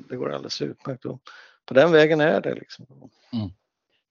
Det 0.08 0.16
går 0.16 0.32
alldeles 0.32 0.62
utmärkt. 0.62 1.04
Och 1.04 1.22
på 1.66 1.74
den 1.74 1.92
vägen 1.92 2.20
är 2.20 2.40
det. 2.40 2.54
Liksom. 2.54 3.10
Mm. 3.32 3.50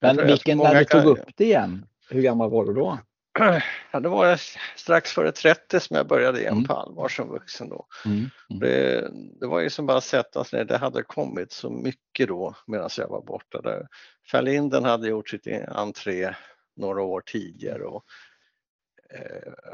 Men 0.00 0.26
vilken, 0.26 0.58
när 0.58 0.74
du 0.74 0.84
tog 0.84 1.04
upp 1.04 1.36
det 1.36 1.44
igen, 1.44 1.86
hur 2.10 2.22
gammal 2.22 2.50
var 2.50 2.64
du 2.64 2.72
då? 2.72 2.98
Ja, 3.92 4.00
det 4.00 4.08
var 4.08 4.40
strax 4.76 5.12
före 5.12 5.32
30 5.32 5.80
som 5.80 5.96
jag 5.96 6.06
började 6.06 6.40
igen 6.40 6.52
mm. 6.52 6.64
på 6.64 6.74
allvar 6.74 7.08
som 7.08 7.28
vuxen 7.28 7.68
då. 7.68 7.86
Mm. 8.04 8.18
Mm. 8.18 8.30
Det, 8.60 9.10
det, 9.40 9.46
var 9.46 9.60
ju 9.60 9.70
som 9.70 9.86
bara 9.86 9.98
att 9.98 10.04
sätta 10.04 10.44
sig 10.44 10.58
ner, 10.58 10.64
det 10.64 10.76
hade 10.76 11.02
kommit 11.02 11.52
så 11.52 11.70
mycket 11.70 12.28
då 12.28 12.54
medan 12.66 12.90
jag 12.96 13.08
var 13.08 13.22
borta. 13.22 13.60
Där. 13.60 13.86
Ferlinden 14.30 14.84
hade 14.84 15.08
gjort 15.08 15.28
sitt 15.28 15.46
entré 15.68 16.34
några 16.76 17.02
år 17.02 17.22
tidigare 17.26 17.84
och 17.84 18.04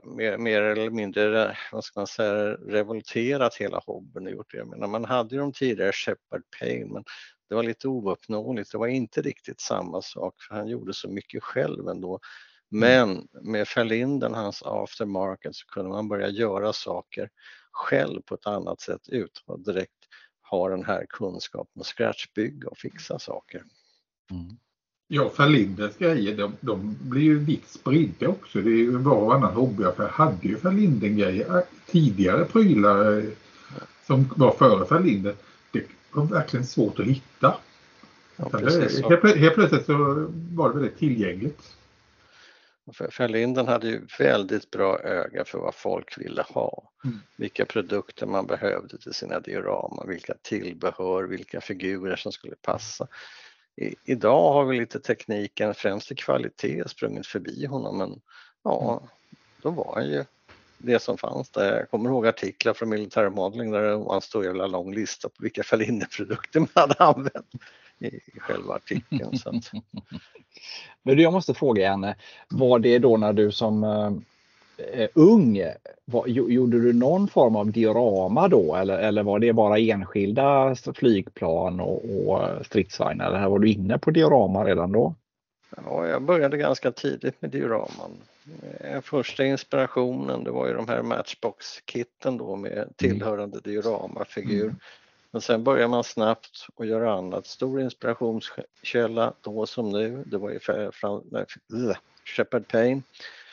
mer, 0.04 0.38
mer, 0.38 0.62
eller 0.62 0.90
mindre, 0.90 1.56
vad 1.72 1.84
ska 1.84 2.00
man 2.00 2.06
säga, 2.06 2.54
revolterat 2.54 3.54
hela 3.54 3.82
hobbyn 3.86 4.26
och 4.26 4.32
gjort 4.32 4.52
det. 4.52 4.58
Jag 4.58 4.68
menar, 4.68 4.86
man 4.86 5.04
hade 5.04 5.34
ju 5.34 5.40
de 5.40 5.52
tidigare 5.52 5.92
Shepard 5.92 6.42
Payne 6.60 6.92
men 6.92 7.04
det 7.48 7.54
var 7.54 7.62
lite 7.62 7.88
ouppnåeligt, 7.88 8.72
det 8.72 8.78
var 8.78 8.86
inte 8.86 9.22
riktigt 9.22 9.60
samma 9.60 10.02
sak 10.02 10.34
för 10.42 10.54
han 10.54 10.68
gjorde 10.68 10.94
så 10.94 11.08
mycket 11.08 11.42
själv 11.42 11.88
ändå 11.88 12.20
Mm. 12.72 13.08
Men 13.08 13.28
med 13.52 13.68
Ferlinden, 13.68 14.34
hans 14.34 14.62
aftermarket, 14.62 15.56
så 15.56 15.66
kunde 15.66 15.90
man 15.90 16.08
börja 16.08 16.28
göra 16.28 16.72
saker 16.72 17.30
själv 17.72 18.22
på 18.22 18.34
ett 18.34 18.46
annat 18.46 18.80
sätt 18.80 19.08
utan 19.08 19.54
att 19.54 19.64
direkt 19.64 20.08
ha 20.50 20.68
den 20.68 20.84
här 20.84 21.06
kunskapen 21.08 21.80
att 21.80 21.86
scratchbygga 21.86 22.68
och 22.68 22.78
fixa 22.78 23.18
saker. 23.18 23.62
Mm. 24.30 24.58
Ja, 25.12 25.30
Ferlindens 25.30 25.96
grejer 25.96 26.36
de, 26.36 26.56
de 26.60 26.96
blir 27.00 27.22
ju 27.22 27.38
vitt 27.38 27.68
spridda 27.68 28.28
också. 28.28 28.60
Det 28.60 28.70
är 28.70 28.74
ju 28.74 28.90
var 28.90 29.16
och 29.16 29.26
varannan 29.26 29.54
hobbyaffär 29.54 30.08
hade 30.08 30.48
ju 30.48 30.56
Ferlinden 30.56 31.16
grejer 31.16 31.56
äh, 31.56 31.62
tidigare 31.86 32.44
prylar 32.44 33.18
äh, 33.18 33.24
som 34.06 34.34
var 34.36 34.52
före 34.52 34.86
Ferlinden. 34.86 35.34
Det 35.70 35.86
var 36.12 36.24
verkligen 36.24 36.66
svårt 36.66 36.98
att 36.98 37.06
hitta. 37.06 37.56
Ja, 38.36 38.48
precis, 38.48 39.02
helt, 39.02 39.36
helt 39.36 39.54
plötsligt 39.54 39.86
så 39.86 40.28
var 40.52 40.68
det 40.68 40.74
väldigt 40.74 40.98
tillgängligt. 40.98 41.62
Ferlinden 43.10 43.68
hade 43.68 43.88
ju 43.88 44.06
väldigt 44.18 44.70
bra 44.70 44.98
öga 45.00 45.44
för 45.44 45.58
vad 45.58 45.74
folk 45.74 46.18
ville 46.18 46.42
ha. 46.42 46.92
Mm. 47.04 47.18
Vilka 47.36 47.64
produkter 47.64 48.26
man 48.26 48.46
behövde 48.46 48.98
till 48.98 49.14
sina 49.14 49.40
dioramar, 49.40 50.06
vilka 50.06 50.34
tillbehör, 50.42 51.24
vilka 51.24 51.60
figurer 51.60 52.16
som 52.16 52.32
skulle 52.32 52.56
passa. 52.62 53.08
I, 53.80 53.94
idag 54.04 54.52
har 54.52 54.64
vi 54.64 54.78
lite 54.78 55.00
tekniken, 55.00 55.74
främst 55.74 56.12
i 56.12 56.14
kvalitet, 56.14 56.88
sprungit 56.88 57.26
förbi 57.26 57.66
honom 57.66 57.98
men 57.98 58.20
ja, 58.62 59.02
då 59.62 59.70
var 59.70 59.94
han 59.94 60.08
ju 60.08 60.24
det 60.78 61.02
som 61.02 61.18
fanns 61.18 61.50
där. 61.50 61.76
Jag 61.76 61.90
kommer 61.90 62.10
ihåg 62.10 62.26
artiklar 62.26 62.74
från 62.74 62.88
militärmodelling 62.88 63.70
där 63.70 63.82
det 63.82 63.96
var 63.96 64.14
en 64.14 64.20
stor 64.20 64.44
jävla 64.44 64.66
lång 64.66 64.94
lista 64.94 65.28
på 65.28 65.42
vilka 65.42 65.62
Fellini-produkter 65.62 66.60
man 66.60 66.68
hade 66.74 66.94
använt 66.94 67.54
i 67.98 68.40
själva 68.40 68.74
artikeln. 68.74 69.38
Att... 69.44 69.72
Men 71.02 71.16
du, 71.16 71.22
jag 71.22 71.32
måste 71.32 71.54
fråga 71.54 71.92
Anne, 71.92 72.16
var 72.48 72.78
det 72.78 72.98
då 72.98 73.16
när 73.16 73.32
du 73.32 73.52
som 73.52 73.84
eh, 74.92 75.08
ung, 75.14 75.62
var, 76.04 76.26
gjorde 76.26 76.80
du 76.80 76.92
någon 76.92 77.28
form 77.28 77.56
av 77.56 77.72
diorama 77.72 78.48
då 78.48 78.76
eller, 78.76 78.98
eller 78.98 79.22
var 79.22 79.38
det 79.38 79.52
bara 79.52 79.78
enskilda 79.78 80.76
flygplan 80.94 81.80
och, 81.80 82.04
och 82.26 82.66
stridsvagnar? 82.66 83.26
Eller 83.26 83.48
var 83.48 83.58
du 83.58 83.70
inne 83.70 83.98
på 83.98 84.10
diorama 84.10 84.64
redan 84.64 84.92
då? 84.92 85.14
Ja, 85.76 86.06
jag 86.06 86.22
började 86.22 86.56
ganska 86.56 86.92
tidigt 86.92 87.42
med 87.42 87.50
dioraman. 87.50 88.10
Eh, 88.80 89.00
första 89.00 89.44
inspirationen 89.44 90.44
det 90.44 90.50
var 90.50 90.66
ju 90.66 90.74
de 90.74 90.88
här 90.88 91.02
Matchbox-kitten 91.02 92.36
då 92.36 92.56
med 92.56 92.72
mm. 92.72 92.88
tillhörande 92.96 93.58
mm. 93.58 93.62
dioramafiguр. 93.64 94.64
Mm. 94.64 94.76
Men 95.30 95.42
sen 95.42 95.64
börjar 95.64 95.88
man 95.88 96.04
snabbt 96.04 96.66
att 96.76 96.86
göra 96.86 97.12
annat. 97.12 97.46
Stor 97.46 97.80
inspirationskälla 97.80 99.32
då 99.40 99.66
som 99.66 99.90
nu, 99.90 100.24
det 100.26 100.38
var 100.38 100.50
ju 100.50 100.58
Shepard 102.24 102.68
Payne 102.68 103.02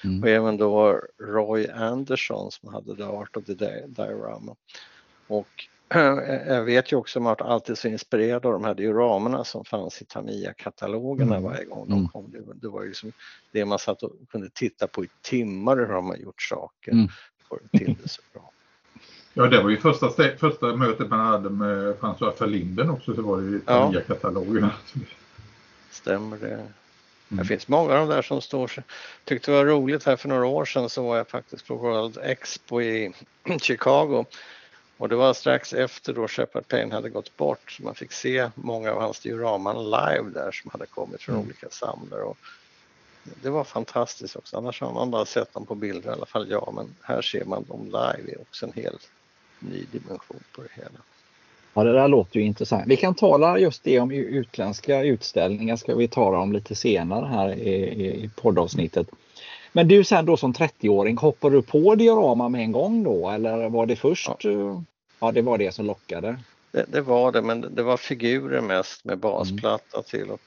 mm. 0.04 0.24
och 0.24 0.30
även 0.30 0.58
då 0.58 1.01
Roy 1.24 1.68
Anderson 1.68 2.51
som 2.51 2.74
hade 2.74 2.96
The 2.96 3.04
Art 3.04 3.38
of 3.38 3.46
the 3.46 3.54
Diorama. 3.88 4.56
Och 5.27 5.48
jag 6.48 6.63
vet 6.63 6.92
ju 6.92 6.96
också 6.96 7.20
att 7.20 7.24
man 7.24 7.36
alltid 7.39 7.77
så 7.77 7.88
inspirerad 7.88 8.46
av 8.46 8.54
de 8.54 8.63
här 8.63 8.74
dioramerna 8.74 9.44
som 9.44 9.66
fanns 9.66 10.01
i 10.01 10.06
Tamiya-katalogerna 10.06 11.36
mm. 11.36 11.44
varje 11.44 11.66
gång 11.66 11.86
de 11.88 11.94
mm. 11.94 12.08
kom. 12.08 12.32
Det, 12.32 12.39
det 12.62 12.68
var 12.68 12.84
ju 12.84 12.94
som 12.94 13.12
det 13.51 13.66
man 13.66 13.80
satt 13.80 14.04
och 14.04 14.12
kunde 14.32 14.50
titta 14.50 14.88
på 14.88 15.06
i 15.06 15.10
timmar 15.22 15.77
hur 15.77 15.88
de 15.88 16.06
har 16.06 16.18
gjort 16.18 16.42
saker 16.42 16.92
mm. 16.92 17.08
för 17.50 17.77
till 17.77 17.96
det 18.04 18.10
så 18.10 18.22
bra. 18.34 18.51
Ja, 19.34 19.48
det 19.48 19.63
var 19.63 19.70
ju 19.70 19.77
första, 19.77 20.10
första 20.38 20.75
mötet 20.75 21.10
man 21.10 21.20
hade 21.20 21.50
med 21.50 21.96
François 21.96 22.39
Verlinden 22.39 22.89
också, 22.89 23.16
så 23.16 23.22
var 23.22 23.42
det 23.42 23.48
ju 23.48 23.60
Tamiya-katalogerna. 23.60 24.72
Stämmer 25.92 26.38
det. 26.38 26.68
Mm. 27.31 27.43
Det 27.43 27.48
finns 27.48 27.67
många 27.67 27.93
av 27.93 28.07
de 28.07 28.15
där 28.15 28.22
som 28.22 28.41
står 28.41 28.67
sig. 28.67 28.84
Tyckte 29.25 29.51
det 29.51 29.57
var 29.57 29.65
roligt 29.65 30.03
här 30.03 30.15
för 30.15 30.29
några 30.29 30.46
år 30.46 30.65
sedan 30.65 30.89
så 30.89 31.03
var 31.03 31.17
jag 31.17 31.27
faktiskt 31.27 31.67
på 31.67 31.75
World 31.75 32.17
Expo 32.24 32.81
i 32.81 33.13
Chicago 33.62 34.25
och 34.98 35.10
det 35.10 35.15
var 35.15 35.34
strax 35.34 35.74
efter 35.74 36.13
då 36.13 36.27
Shepard 36.27 36.67
Payne 36.67 36.96
hade 36.96 37.10
gått 37.10 37.38
bort 37.38 37.72
så 37.72 37.84
man 37.84 37.96
fick 37.96 38.12
se 38.12 38.50
många 38.55 38.91
av 38.91 39.01
hans 39.01 39.19
dioraman 39.19 39.84
live 39.84 40.29
där 40.34 40.51
som 40.51 40.72
hade 40.72 40.86
kommit 40.86 41.22
från 41.22 41.36
mm. 41.36 41.48
olika 41.48 41.69
samlare. 41.69 42.24
Och 42.24 42.38
det 43.41 43.50
var 43.50 43.63
fantastiskt 43.63 44.36
också, 44.36 44.57
annars 44.57 44.81
har 44.81 44.93
man 44.93 45.12
bara 45.12 45.25
sett 45.25 45.53
dem 45.53 45.65
på 45.65 45.75
bilder, 45.75 46.10
i 46.10 46.13
alla 46.13 46.25
fall 46.25 46.50
jag, 46.50 46.74
men 46.75 46.96
här 47.01 47.22
ser 47.22 47.46
man 47.46 47.63
dem 47.63 47.86
live, 47.86 48.22
det 48.25 48.31
är 48.31 48.41
också 48.41 48.65
en 48.65 48.74
helt 48.74 49.10
ny 49.60 49.86
dimension 49.91 50.43
på 50.55 50.62
det 50.62 50.69
hela. 50.74 51.00
Ja, 51.77 51.84
det 51.84 51.93
där 51.93 52.07
låter 52.07 52.39
ju 52.39 52.46
intressant. 52.46 52.84
Vi 52.88 52.98
kan 52.98 53.15
tala 53.15 53.60
just 53.60 53.84
det 53.84 54.00
om 54.00 54.12
utländska 54.12 55.03
utställningar 55.03 55.75
ska 55.75 55.96
vi 55.96 56.07
tala 56.07 56.39
om 56.39 56.53
lite 56.53 56.75
senare 56.75 57.25
här 57.25 57.53
i, 57.53 57.74
i 58.24 58.29
poddavsnittet. 58.36 59.07
Men 59.72 59.88
du 59.88 60.03
sen 60.03 60.25
då 60.25 60.38
som 60.38 60.53
30-åring, 60.53 61.17
hoppade 61.17 61.55
du 61.55 61.62
på 61.62 61.96
diorama 61.96 62.50
med 62.50 62.62
en 62.62 62.72
gång 62.72 63.03
då 63.03 63.29
eller 63.29 63.69
var 63.69 63.86
det 63.86 63.96
först? 63.96 64.29
Ja, 64.43 64.84
ja 65.19 65.31
det 65.31 65.41
var 65.41 65.57
det 65.57 65.72
som 65.72 65.86
lockade. 65.86 66.39
Det, 66.72 66.86
det, 66.88 67.01
var 67.01 67.31
det, 67.31 67.41
men 67.41 67.75
det 67.75 67.84
var 67.84 67.98
figurer 67.98 68.62
mest 68.62 69.05
med 69.05 69.17
basplatta 69.17 69.98
mm. 69.98 70.03
till. 70.03 70.31
Och 70.31 70.41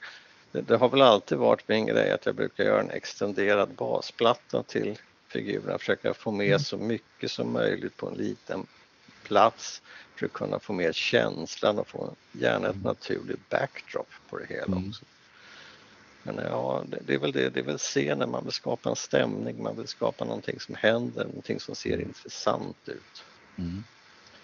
det, 0.52 0.60
det, 0.60 0.76
har 0.76 0.88
väl 0.88 1.02
alltid 1.02 1.38
varit 1.38 1.68
min 1.68 1.86
grej 1.86 2.12
att 2.12 2.26
jag 2.26 2.34
brukar 2.34 2.64
göra 2.64 2.80
en 2.80 2.90
extenderad 2.90 3.68
basplatta 3.68 4.62
till 4.62 4.98
figurerna, 5.28 5.78
försöka 5.78 6.14
få 6.14 6.30
med 6.30 6.46
mm. 6.46 6.58
så 6.58 6.76
mycket 6.78 7.30
som 7.30 7.52
möjligt 7.52 7.96
på 7.96 8.08
en 8.08 8.14
liten 8.14 8.66
plats 9.30 9.82
för 10.16 10.26
att 10.26 10.32
kunna 10.32 10.58
få 10.58 10.72
med 10.72 10.94
känslan 10.94 11.78
och 11.78 11.88
få 11.88 12.14
gärna 12.32 12.68
ett 12.68 12.74
mm. 12.74 12.86
naturligt 12.86 13.48
backdrop 13.48 14.08
på 14.30 14.38
det 14.38 14.46
hela 14.48 14.76
mm. 14.76 14.88
också. 14.88 15.04
Men 16.22 16.36
ja, 16.44 16.82
det, 16.88 16.98
det, 17.06 17.14
är 17.14 17.18
väl 17.18 17.32
det, 17.32 17.48
det 17.48 17.60
är 17.60 17.64
väl 17.64 17.78
scenen, 17.78 18.30
man 18.30 18.44
vill 18.44 18.52
skapa 18.52 18.90
en 18.90 18.96
stämning, 18.96 19.62
man 19.62 19.76
vill 19.76 19.86
skapa 19.86 20.24
någonting 20.24 20.60
som 20.60 20.74
händer, 20.74 21.24
någonting 21.24 21.60
som 21.60 21.74
ser 21.74 22.00
intressant 22.00 22.76
ut. 22.86 23.24
Mm. 23.56 23.84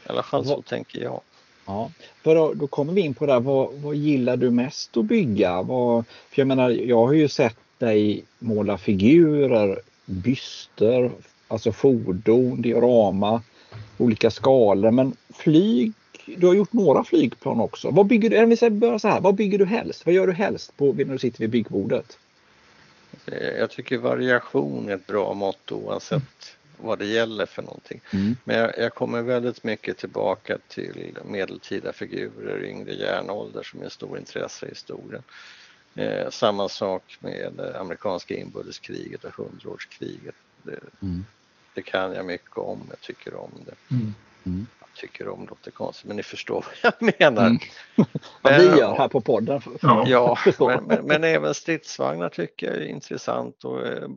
I 0.07 0.09
alla 0.09 0.23
fall 0.23 0.45
så 0.45 0.55
vad, 0.55 0.65
tänker 0.65 1.03
jag. 1.03 1.21
Ja, 1.67 1.91
för 2.23 2.35
då, 2.35 2.55
då, 2.55 2.67
kommer 2.67 2.93
vi 2.93 3.01
in 3.01 3.15
på 3.15 3.27
det 3.27 3.33
här, 3.33 3.41
vad, 3.41 3.75
vad 3.75 3.95
gillar 3.95 4.37
du 4.37 4.51
mest 4.51 4.97
att 4.97 5.05
bygga? 5.05 5.63
Vad, 5.63 6.05
för 6.07 6.41
jag 6.41 6.49
menar, 6.49 6.71
jag 6.71 7.07
har 7.07 7.13
ju 7.13 7.29
sett 7.29 7.59
dig 7.79 8.25
måla 8.39 8.79
figurer, 8.79 9.81
byster, 10.05 11.11
alltså 11.49 11.73
fordon, 11.73 12.63
diorama, 12.63 13.43
olika 13.99 14.31
skalor, 14.31 14.91
men 14.91 15.17
flyg 15.35 15.93
du 16.27 16.47
har 16.47 16.55
gjort 16.55 16.73
några 16.73 17.05
flygplan 17.05 17.61
också. 17.61 17.91
Vad 17.91 18.07
bygger 18.07 18.31
du, 18.31 18.47
vi 18.47 18.57
så 18.57 19.09
här, 19.09 19.21
vad 19.21 19.35
bygger 19.35 19.59
du 19.59 19.65
helst? 19.65 20.07
Vad 20.07 20.15
gör 20.15 20.27
du 20.27 20.33
helst 20.33 20.77
på, 20.77 20.93
när 20.93 21.05
du 21.05 21.19
sitter 21.19 21.41
vid 21.41 21.51
byggbordet? 21.51 22.19
Jag 23.59 23.71
tycker 23.71 23.99
variation 23.99 24.89
är 24.89 24.95
ett 24.95 25.07
bra 25.07 25.35
mått 25.35 25.73
oavsett 25.73 26.57
vad 26.77 26.99
det 26.99 27.07
gäller 27.07 27.47
för 27.47 27.63
någonting. 27.63 28.01
Mm. 28.11 28.37
Men 28.45 28.57
jag, 28.57 28.79
jag, 28.79 28.95
kommer 28.95 29.23
väldigt 29.23 29.65
mycket 29.65 29.99
tillbaka 29.99 30.59
till 30.69 31.19
medeltida 31.25 31.93
figurer, 31.93 32.65
yngre 32.65 32.95
järnålder 32.95 33.63
som 33.63 33.83
är 33.83 33.89
stor 33.89 34.19
intresse 34.19 34.67
i 34.67 34.69
historien. 34.69 35.23
Eh, 35.95 36.31
samma 36.31 36.69
sak 36.69 37.17
med 37.21 37.77
amerikanska 37.81 38.35
inbördeskriget 38.35 39.25
och 39.25 39.35
hundraårskriget. 39.35 40.35
Mm. 41.03 41.25
Det, 41.77 41.83
kan 41.83 42.13
jag 42.13 42.27
mycket 42.27 42.59
om, 42.59 42.81
jag 42.91 43.01
tycker 43.01 43.35
om 43.35 43.51
det. 43.67 43.95
Mm. 43.95 44.15
mm 44.45 44.67
tycker 44.97 45.29
om 45.29 45.47
låter 45.47 45.71
konstigt 45.71 46.07
men 46.07 46.17
ni 46.17 46.23
förstår 46.23 46.65
vad 46.83 46.95
jag 47.01 47.15
menar. 47.19 47.47
Mm. 47.47 47.59
vad 48.43 48.61
vi 48.61 48.65
gör 48.65 48.97
här 48.97 49.09
på 49.09 49.21
podden. 49.21 49.61
Ja, 49.83 50.05
ja 50.09 50.39
men, 50.59 50.85
men, 50.85 51.07
men, 51.07 51.25
även 51.25 51.55
stridsvagnar 51.55 52.29
tycker 52.29 52.67
jag 52.67 52.77
är 52.77 52.87
intressant 52.87 53.65
och 53.65 53.87
eh, 53.87 54.09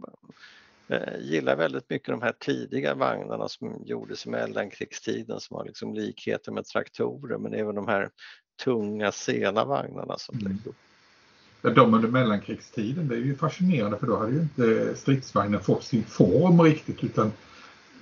eh, 0.88 1.20
gillar 1.20 1.56
väldigt 1.56 1.90
mycket 1.90 2.08
de 2.08 2.22
här 2.22 2.34
tidiga 2.40 2.96
vagnarna 2.96 3.48
som 3.48 3.84
gjordes 3.86 4.26
i 4.26 4.30
mellankrigstiden 4.30 5.40
som 5.40 5.58
har 5.58 5.66
liksom 5.66 5.94
likheter 5.94 6.52
med 6.52 6.66
traktorer 6.66 7.38
men 7.38 7.54
även 7.54 7.76
de 7.76 7.88
här 7.88 8.10
tunga 8.64 9.12
sena 9.12 9.66
vagnarna 9.66 10.18
som 10.18 10.40
mm. 10.40 10.58
De 11.62 11.94
under 11.94 12.10
mellankrigstiden, 12.10 13.08
det 13.08 13.16
är 13.16 13.20
ju 13.20 13.36
fascinerande 13.36 13.98
för 13.98 14.08
då 14.08 14.18
hade 14.18 14.32
ju 14.32 14.40
inte 14.40 14.96
stridsvagnen 14.96 15.60
fått 15.60 15.84
sin 15.84 16.04
form 16.04 16.62
riktigt 16.62 17.04
utan 17.04 17.32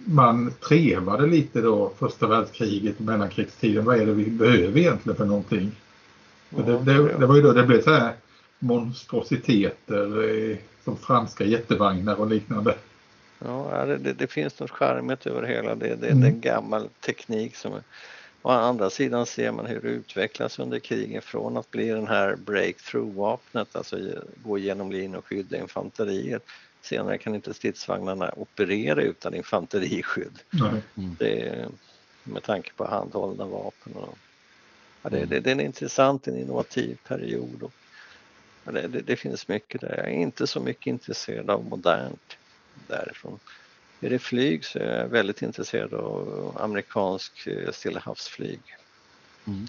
man 0.05 0.53
trevade 0.67 1.27
lite 1.27 1.61
då 1.61 1.91
första 1.97 2.27
världskriget 2.27 2.95
och 2.97 3.05
mellankrigstiden. 3.05 3.85
Vad 3.85 4.01
är 4.01 4.05
det 4.05 4.13
vi 4.13 4.25
behöver 4.25 4.79
egentligen 4.79 5.17
för 5.17 5.25
någonting? 5.25 5.71
Ja, 6.49 6.63
det, 6.63 6.79
det, 6.79 7.17
det, 7.19 7.25
var 7.25 7.35
ju 7.35 7.41
då 7.41 7.53
det 7.53 7.63
blev 7.63 7.81
så 7.81 7.93
här 7.93 8.13
monstrositeter 8.59 10.29
eh, 10.29 10.57
som 10.83 10.97
franska 10.97 11.43
jättevagnar 11.43 12.19
och 12.19 12.27
liknande. 12.27 12.75
Ja, 13.39 13.85
det, 13.85 14.13
det 14.13 14.27
finns 14.27 14.59
något 14.59 14.71
charmigt 14.71 15.27
över 15.27 15.43
hela 15.43 15.75
det. 15.75 15.95
Det 15.95 16.07
är 16.07 16.11
mm. 16.11 16.23
en 16.23 16.41
gammal 16.41 16.89
teknik 17.01 17.55
som 17.55 17.71
Å 18.41 18.49
andra 18.49 18.89
sidan 18.89 19.25
ser 19.25 19.51
man 19.51 19.65
hur 19.65 19.81
det 19.81 19.87
utvecklas 19.87 20.59
under 20.59 20.79
krigen 20.79 21.21
från 21.21 21.57
att 21.57 21.71
bli 21.71 21.87
den 21.87 22.07
här 22.07 22.35
breakthrough-vapnet, 22.35 23.75
alltså 23.75 23.97
gå 24.43 24.57
igenom 24.57 24.91
linjen 24.91 25.15
och 25.15 25.25
skydda 25.25 25.57
infanteriet, 25.57 26.43
Senare 26.81 27.17
kan 27.17 27.36
inte 27.36 27.53
stridsvagnarna 27.53 28.34
operera 28.38 29.01
utan 29.01 29.34
infanteriskydd. 29.34 30.39
Mm. 30.53 31.15
Det, 31.19 31.65
med 32.24 32.43
tanke 32.43 32.72
på 32.74 32.88
handhållna 32.88 33.46
vapen. 33.46 33.93
Och, 33.93 34.17
ja, 35.01 35.10
det, 35.10 35.25
det, 35.25 35.39
det, 35.39 35.50
är 35.50 35.51
en 35.51 35.62
intressant, 35.62 36.27
en 36.27 36.38
innovativ 36.38 36.98
period. 37.07 37.63
Och, 37.63 37.74
ja, 38.63 38.72
det, 38.72 38.88
det, 38.88 39.15
finns 39.15 39.48
mycket 39.48 39.81
där. 39.81 39.98
Jag 39.98 40.07
är 40.07 40.12
inte 40.12 40.48
så 40.48 40.60
mycket 40.60 40.88
intresserad 40.88 41.50
av 41.50 41.65
modernt 41.65 42.38
därifrån. 42.88 43.39
Är 44.01 44.10
det 44.10 44.19
flyg 44.19 44.65
så 44.65 44.79
är 44.79 45.00
jag 45.00 45.07
väldigt 45.07 45.41
intresserad 45.41 45.93
av 45.93 46.57
amerikansk 46.60 47.48
eh, 47.48 47.72
stillahavsflyg. 47.72 48.60
Mm. 49.48 49.67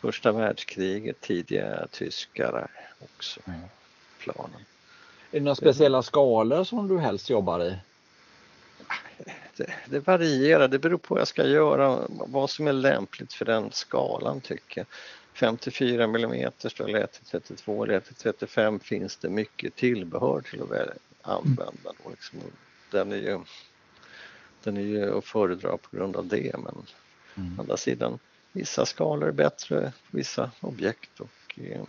Första 0.00 0.32
världskriget, 0.32 1.20
tidiga 1.20 1.86
tyskar 1.90 2.70
också, 2.98 3.40
mm. 3.46 3.60
planen. 4.18 4.60
Är 5.30 5.38
det 5.38 5.40
några 5.40 5.54
speciella 5.54 6.02
skalor 6.02 6.64
som 6.64 6.88
du 6.88 6.98
helst 6.98 7.30
jobbar 7.30 7.64
i? 7.64 7.76
Det, 9.56 9.72
det, 9.86 10.06
varierar, 10.06 10.68
det 10.68 10.78
beror 10.78 10.98
på 10.98 11.14
vad 11.14 11.20
jag 11.20 11.28
ska 11.28 11.46
göra, 11.46 11.98
vad 12.08 12.50
som 12.50 12.66
är 12.66 12.72
lämpligt 12.72 13.32
för 13.32 13.44
den 13.44 13.72
skalan 13.72 14.40
tycker 14.40 14.80
jag. 14.80 14.86
54 15.34 16.04
mm 16.04 16.32
eller 16.32 16.98
1 16.98 17.20
32 17.30 17.84
eller 17.84 17.94
1 17.94 18.10
35 18.18 18.80
finns 18.80 19.16
det 19.16 19.28
mycket 19.28 19.74
tillbehör 19.74 20.40
till 20.40 20.62
att 20.62 20.98
använda. 21.22 21.92
Då, 22.04 22.10
liksom. 22.10 22.38
Den 22.90 23.12
är 23.12 23.16
ju 23.16 23.40
den 24.62 24.76
är 24.76 24.80
ju 24.80 25.18
att 25.18 25.24
föredra 25.24 25.76
på 25.76 25.96
grund 25.96 26.16
av 26.16 26.26
det 26.26 26.56
men 26.58 26.74
mm. 27.34 27.58
å 27.58 27.62
andra 27.62 27.76
sidan 27.76 28.18
vissa 28.52 28.86
skalor 28.86 29.28
är 29.28 29.32
bättre, 29.32 29.92
vissa 30.10 30.50
objekt 30.60 31.20
och 31.20 31.58
eh, 31.58 31.80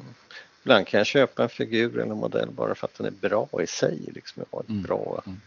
Ibland 0.64 0.88
kan 0.88 0.98
jag 0.98 1.08
köpa 1.08 1.44
en 1.44 1.50
figur 1.50 1.94
eller 1.94 2.12
en 2.12 2.18
modell 2.18 2.52
bara 2.52 2.76
för 2.76 2.88
att 2.88 2.94
den 2.98 3.06
är 3.06 3.30
bra 3.30 3.48
i 3.64 3.68
sig. 3.68 4.00
Liksom, 4.16 4.44
har 4.52 4.60
ett 4.60 4.70
mm. 4.70 4.82
bra, 4.82 5.22
mm. 5.26 5.42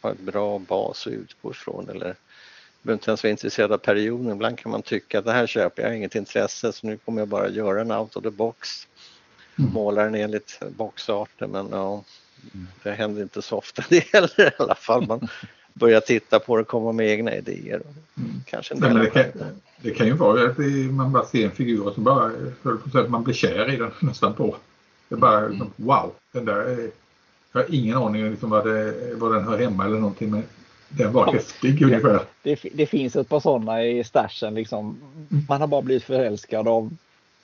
ha 0.00 0.12
ett 0.12 0.20
bra 0.20 0.58
bas 0.58 1.06
att 1.06 1.12
utgå 1.12 1.50
ifrån 1.50 1.88
eller 1.88 2.14
behöver 2.82 2.98
inte 2.98 3.10
ens 3.10 3.22
vara 3.22 3.30
intresserad 3.30 3.72
av 3.72 3.78
perioden. 3.78 4.32
Ibland 4.32 4.58
kan 4.58 4.72
man 4.72 4.82
tycka 4.82 5.18
att 5.18 5.24
det 5.24 5.32
här 5.32 5.46
köper 5.46 5.82
jag, 5.82 5.88
jag 5.88 5.92
har 5.92 5.96
inget 5.96 6.14
intresse 6.14 6.72
så 6.72 6.86
nu 6.86 6.96
kommer 6.96 7.20
jag 7.20 7.28
bara 7.28 7.48
göra 7.48 7.80
en 7.80 7.92
out 7.92 8.16
of 8.16 8.22
the 8.22 8.30
box. 8.30 8.88
Mm. 9.58 9.72
Måla 9.72 10.04
den 10.04 10.14
enligt 10.14 10.60
boxarten 10.68 11.50
men 11.50 11.68
ja, 11.70 12.04
det 12.82 12.92
händer 12.92 13.22
inte 13.22 13.42
så 13.42 13.56
ofta 13.56 13.84
det 13.88 14.12
heller 14.12 14.40
i 14.40 14.50
alla 14.58 14.74
fall. 14.74 15.06
Man 15.06 15.28
börjar 15.78 16.00
titta 16.00 16.38
på 16.38 16.56
det 16.56 16.62
och 16.62 16.68
komma 16.68 16.92
med 16.92 17.08
egna 17.08 17.34
idéer. 17.34 17.82
Mm. 18.16 18.30
Kanske 18.46 18.74
inte 18.74 18.92
Nej, 18.92 19.10
det, 19.14 19.22
kan, 19.22 19.42
det 19.82 19.90
kan 19.90 20.06
ju 20.06 20.12
vara 20.12 20.50
att 20.50 20.58
man 20.90 21.12
bara 21.12 21.26
ser 21.26 21.44
en 21.44 21.50
figur 21.50 21.86
och 21.86 21.94
så 21.94 22.00
bara 22.00 22.30
att 22.94 23.10
man 23.10 23.24
blir 23.24 23.34
kär 23.34 23.74
i 23.74 23.76
den 23.76 23.90
nästan 24.00 24.34
på. 24.34 24.56
Det 25.08 25.14
är 25.14 25.18
bara 25.18 25.38
mm. 25.38 25.70
wow, 25.76 26.12
den 26.32 26.44
där 26.44 26.56
är, 26.56 26.90
jag 27.52 27.60
har 27.60 27.74
ingen 27.74 27.96
aning 27.96 28.30
liksom 28.30 28.50
var, 28.50 28.64
det, 28.64 29.14
var 29.14 29.34
den 29.34 29.44
hör 29.44 29.58
hemma 29.58 29.84
eller 29.84 29.98
någonting 29.98 30.30
men 30.30 30.42
den 30.88 31.12
var 31.12 31.26
ja, 31.26 31.32
häftig 31.32 31.82
ungefär. 31.82 32.20
Det, 32.42 32.58
det, 32.72 32.86
finns 32.86 33.16
ett 33.16 33.28
par 33.28 33.40
sådana 33.40 33.84
i 33.84 34.04
stashen 34.04 34.54
liksom. 34.54 34.98
Mm. 35.30 35.44
Man 35.48 35.60
har 35.60 35.68
bara 35.68 35.82
blivit 35.82 36.04
förälskad 36.04 36.68
av 36.68 36.90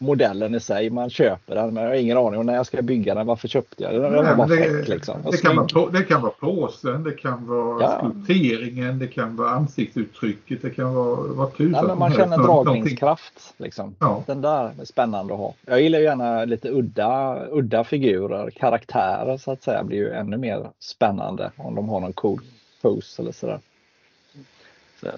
modellen 0.02 0.54
i 0.54 0.60
sig. 0.60 0.90
Man 0.90 1.10
köper 1.10 1.54
den 1.54 1.74
men 1.74 1.82
jag 1.82 1.90
har 1.90 1.96
ingen 1.96 2.18
aning 2.18 2.40
om 2.40 2.46
när 2.46 2.54
jag 2.54 2.66
ska 2.66 2.82
bygga 2.82 3.14
den. 3.14 3.26
Varför 3.26 3.48
köpte 3.48 3.82
jag 3.82 3.92
den? 3.92 4.02
Den 4.02 4.12
var 4.12 4.36
bara 4.36 4.46
det, 4.46 4.56
fräck 4.56 4.88
liksom. 4.88 5.16
Det 5.30 5.36
kan, 5.36 5.56
vara, 5.56 5.90
det 5.90 6.02
kan 6.02 6.22
vara 6.22 6.32
påsen, 6.32 7.04
det 7.04 7.12
kan 7.12 7.46
vara 7.46 7.82
ja. 7.82 7.98
skulpteringen, 7.98 8.98
det 8.98 9.06
kan 9.06 9.36
vara 9.36 9.50
ansiktsuttrycket, 9.50 10.62
det 10.62 10.70
kan 10.70 10.94
vara 10.94 11.16
vad 11.16 11.56
tusan 11.56 11.84
ja, 11.88 11.94
Man 11.94 12.12
känner 12.12 12.38
dragningskraft. 12.38 13.54
Liksom. 13.56 13.94
Ja. 13.98 14.22
Den 14.26 14.40
där 14.40 14.70
är 14.80 14.84
spännande 14.84 15.34
att 15.34 15.40
ha. 15.40 15.54
Jag 15.66 15.82
gillar 15.82 15.98
gärna 15.98 16.44
lite 16.44 16.68
udda, 16.68 17.38
udda 17.50 17.84
figurer, 17.84 18.50
karaktärer 18.50 19.36
så 19.36 19.52
att 19.52 19.62
säga 19.62 19.84
blir 19.84 19.98
ju 19.98 20.12
ännu 20.12 20.36
mer 20.36 20.70
spännande 20.78 21.50
om 21.56 21.74
de 21.74 21.88
har 21.88 22.00
någon 22.00 22.12
cool 22.12 22.40
pose 22.82 23.22
eller 23.22 23.32
sådär. 23.32 23.58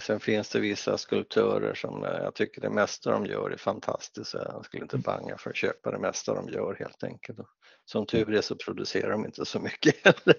Sen 0.01 0.21
finns 0.21 0.49
det 0.49 0.61
vissa 0.61 0.99
skulptörer 0.99 1.75
som 1.75 2.05
eh, 2.05 2.11
jag 2.23 2.35
tycker 2.35 2.61
det 2.61 2.71
mesta 2.71 3.11
de 3.11 3.27
gör 3.27 3.51
är 3.51 3.57
fantastiskt. 3.57 4.35
Jag 4.35 4.65
skulle 4.65 4.83
inte 4.83 4.99
banga 4.99 5.37
för 5.39 5.51
att 5.51 5.57
köpa 5.57 5.91
det 5.91 5.99
mesta 5.99 6.35
de 6.35 6.49
gör 6.49 6.77
helt 6.79 7.05
enkelt. 7.05 7.39
Som 7.85 8.07
tur 8.07 8.35
är 8.35 8.41
så 8.41 8.55
producerar 8.55 9.11
de 9.11 9.25
inte 9.25 9.45
så 9.45 9.61
mycket 9.61 9.95
heller. 10.05 10.35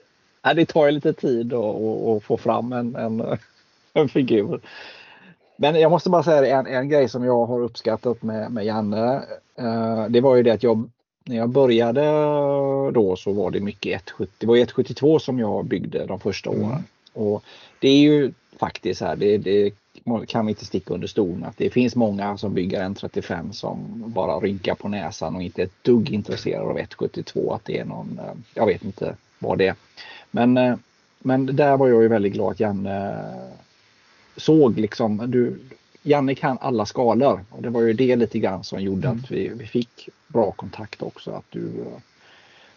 Det 0.56 0.66
tar 0.66 0.86
ju 0.86 0.92
lite 0.92 1.14
tid 1.14 1.54
att 1.54 2.24
få 2.24 2.38
fram 2.38 2.74
en, 2.74 2.96
en, 2.96 3.38
en, 3.94 4.10
figur. 4.10 4.62
Men 5.58 5.76
jag 5.80 5.92
måste 5.92 6.10
bara 6.10 6.24
säga 6.24 6.60
en, 6.60 6.68
en 6.68 6.90
grej 6.90 7.10
som 7.10 7.24
jag 7.24 7.46
har 7.46 7.62
uppskattat 7.62 8.24
med, 8.24 8.52
med 8.52 8.66
Janne. 8.66 9.24
Eh, 9.58 10.06
det 10.10 10.22
var 10.22 10.36
ju 10.36 10.44
det 10.44 10.52
att 10.52 10.64
jag 10.64 10.90
när 11.26 11.36
jag 11.36 11.50
började 11.50 12.02
då 12.92 13.16
så 13.16 13.34
var 13.34 13.52
det 13.52 13.60
mycket 13.60 13.94
170. 13.94 14.36
Det 14.38 14.48
var 14.48 14.58
172 14.58 15.20
som 15.20 15.40
jag 15.40 15.66
byggde 15.66 16.06
de 16.06 16.20
första 16.20 16.50
åren. 16.50 16.64
Mm. 16.64 16.84
Och 17.14 17.44
det 17.80 17.88
är 17.88 18.00
ju 18.00 18.34
faktiskt 18.60 19.02
här, 19.02 19.16
det, 19.16 19.38
det 19.38 19.74
kan 20.28 20.46
vi 20.46 20.50
inte 20.52 20.66
sticka 20.66 20.94
under 20.94 21.08
stolen 21.08 21.44
att 21.44 21.58
det 21.58 21.70
finns 21.70 21.96
många 21.96 22.38
som 22.38 22.54
bygger 22.54 22.82
en 22.82 22.96
35 22.96 23.54
som 23.54 24.04
bara 24.08 24.40
rynkar 24.40 24.76
på 24.76 24.88
näsan 24.88 25.36
och 25.36 25.42
inte 25.42 25.62
är 25.62 25.66
ett 25.66 25.84
dugg 25.84 26.10
intresserade 26.10 26.66
av 26.66 26.78
172. 26.78 27.54
Att 27.54 27.66
det 27.66 27.80
är 27.80 27.86
någon, 27.86 28.20
eh, 28.20 28.34
jag 28.54 28.66
vet 28.66 28.84
inte 28.84 29.16
vad 29.40 29.58
det 29.58 29.68
är. 29.68 29.76
Men, 30.32 30.58
eh, 30.58 30.76
men 31.20 31.46
där 31.46 31.78
var 31.78 31.88
jag 31.88 32.02
ju 32.02 32.08
väldigt 32.08 32.34
glad 32.34 32.52
att 32.52 32.60
Janne 32.60 33.26
såg 34.38 34.80
liksom, 34.80 35.32
du, 35.32 35.60
Janne 36.04 36.36
kan 36.36 36.58
alla 36.62 36.86
skalor 36.86 37.46
och 37.50 37.62
det 37.62 37.70
var 37.70 37.82
ju 37.82 37.94
det 37.94 38.16
lite 38.16 38.40
grann 38.40 38.64
som 38.64 38.82
gjorde 38.82 39.08
mm. 39.08 39.20
att 39.20 39.32
vi, 39.32 39.52
vi 39.56 39.66
fick 39.66 40.10
bra 40.28 40.52
kontakt 40.52 41.02
också. 41.02 41.32
Att 41.32 41.46
du, 41.50 41.72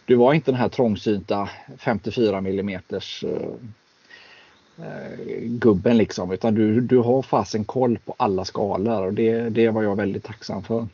du 0.05 0.15
var 0.15 0.33
inte 0.33 0.51
den 0.51 0.59
här 0.59 0.69
trångsynta 0.69 1.49
54 1.77 2.37
mm 2.37 2.69
Eh, 2.69 2.79
gubben 5.43 5.97
liksom 5.97 6.31
utan 6.31 6.55
du, 6.55 6.81
du 6.81 6.97
har 6.97 7.21
fasen 7.21 7.65
koll 7.65 7.99
på 8.05 8.15
alla 8.17 8.45
skalor 8.45 9.05
och 9.05 9.13
det, 9.13 9.49
det 9.49 9.69
var 9.69 9.83
jag 9.83 9.95
väldigt 9.95 10.23
tacksam 10.23 10.63
för. 10.63 10.87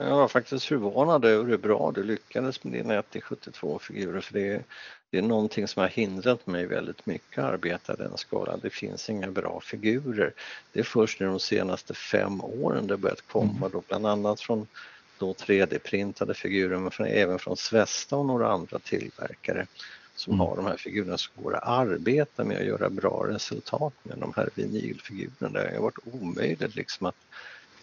Jag 0.00 0.16
var 0.16 0.28
faktiskt 0.28 0.64
förvånad 0.64 1.24
över 1.24 1.44
hur 1.44 1.58
bra 1.58 1.92
du 1.94 2.02
lyckades 2.02 2.64
med 2.64 2.72
dina 2.72 3.02
1-72 3.02 3.78
figurer 3.78 4.20
för 4.20 4.32
det 4.32 4.48
är, 4.48 4.62
det 5.10 5.18
är 5.18 5.22
någonting 5.22 5.68
som 5.68 5.80
har 5.80 5.88
hindrat 5.88 6.46
mig 6.46 6.66
väldigt 6.66 7.06
mycket 7.06 7.38
att 7.38 7.52
arbeta 7.52 7.96
den 7.96 8.16
skalan. 8.16 8.60
Det 8.62 8.70
finns 8.70 9.10
inga 9.10 9.30
bra 9.30 9.60
figurer. 9.62 10.32
Det 10.72 10.80
är 10.80 10.84
först 10.84 11.20
nu 11.20 11.26
de 11.26 11.40
senaste 11.40 11.94
fem 11.94 12.40
åren 12.40 12.86
det 12.86 12.96
börjat 12.96 13.28
komma 13.28 13.56
mm. 13.56 13.70
då 13.72 13.82
bland 13.88 14.06
annat 14.06 14.40
från 14.40 14.66
då 15.18 15.32
3D-printade 15.32 16.34
figurer 16.34 16.78
men 16.78 17.06
även 17.06 17.38
från 17.38 17.56
Svesta 17.56 18.16
och 18.16 18.26
några 18.26 18.48
andra 18.48 18.78
tillverkare 18.78 19.66
som 20.16 20.34
mm. 20.34 20.46
har 20.46 20.56
de 20.56 20.66
här 20.66 20.76
figurerna 20.76 21.18
som 21.18 21.42
går 21.42 21.56
att 21.56 21.68
arbeta 21.68 22.44
med 22.44 22.58
och 22.58 22.64
göra 22.64 22.90
bra 22.90 23.26
resultat 23.28 23.94
med 24.02 24.18
de 24.18 24.32
här 24.36 24.48
vinylfigurerna. 24.54 25.48
Det 25.48 25.74
har 25.74 25.82
varit 25.82 25.98
omöjligt 26.04 26.74
liksom 26.74 27.06
att 27.06 27.16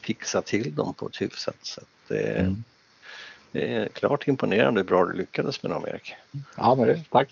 fixa 0.01 0.41
till 0.41 0.75
dem 0.75 0.93
på 0.93 1.07
ett 1.07 1.21
hyfsat 1.21 1.65
sätt. 1.65 1.87
Det, 2.07 2.39
mm 2.39 2.63
det 3.53 3.73
är 3.73 3.87
klart 3.87 4.27
imponerande 4.27 4.81
hur 4.81 4.87
bra 4.87 5.05
du 5.05 5.13
lyckades 5.13 5.63
med 5.63 5.71
dem 5.71 5.85
Erik. 5.87 6.15
Ja, 6.57 6.75
men 6.75 6.87
det, 6.87 6.99
tack. 7.09 7.29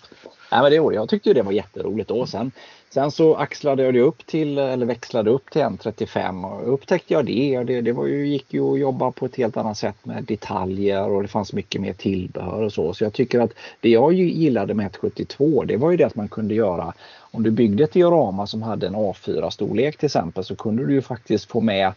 Ja, 0.50 0.62
men 0.62 0.70
det, 0.70 0.94
jag 0.94 1.08
tyckte 1.08 1.32
det 1.32 1.42
var 1.42 1.52
jätteroligt 1.52 2.08
då. 2.08 2.26
Sen, 2.26 2.52
sen 2.90 3.10
så 3.10 3.34
axlade 3.34 3.82
jag 3.82 3.94
det 3.94 4.00
upp 4.00 4.26
till, 4.26 4.58
eller 4.58 4.86
växlade 4.86 5.30
upp 5.30 5.50
till 5.50 5.62
en 5.62 5.76
35 5.76 6.44
och 6.44 6.74
upptäckte 6.74 7.14
jag 7.14 7.26
det. 7.26 7.64
Det, 7.64 7.80
det 7.80 7.92
var 7.92 8.06
ju, 8.06 8.26
gick 8.26 8.54
ju 8.54 8.72
att 8.72 8.78
jobba 8.78 9.10
på 9.10 9.26
ett 9.26 9.36
helt 9.36 9.56
annat 9.56 9.78
sätt 9.78 9.96
med 10.02 10.24
detaljer 10.24 11.08
och 11.08 11.22
det 11.22 11.28
fanns 11.28 11.52
mycket 11.52 11.80
mer 11.80 11.92
tillbehör 11.92 12.62
och 12.62 12.72
så. 12.72 12.94
Så 12.94 13.04
jag 13.04 13.12
tycker 13.12 13.40
att 13.40 13.52
det 13.80 13.90
jag 13.90 14.12
gillade 14.12 14.74
med 14.74 14.84
172 14.84 15.64
det 15.64 15.76
var 15.76 15.90
ju 15.90 15.96
det 15.96 16.04
att 16.04 16.16
man 16.16 16.28
kunde 16.28 16.54
göra 16.54 16.92
om 17.18 17.42
du 17.42 17.50
byggde 17.50 17.84
ett 17.84 17.92
diorama 17.92 18.46
som 18.46 18.62
hade 18.62 18.86
en 18.86 18.96
A4 18.96 19.50
storlek 19.50 19.96
till 19.96 20.06
exempel 20.06 20.44
så 20.44 20.56
kunde 20.56 20.86
du 20.86 20.92
ju 20.92 21.02
faktiskt 21.02 21.50
få 21.50 21.60
med 21.60 21.92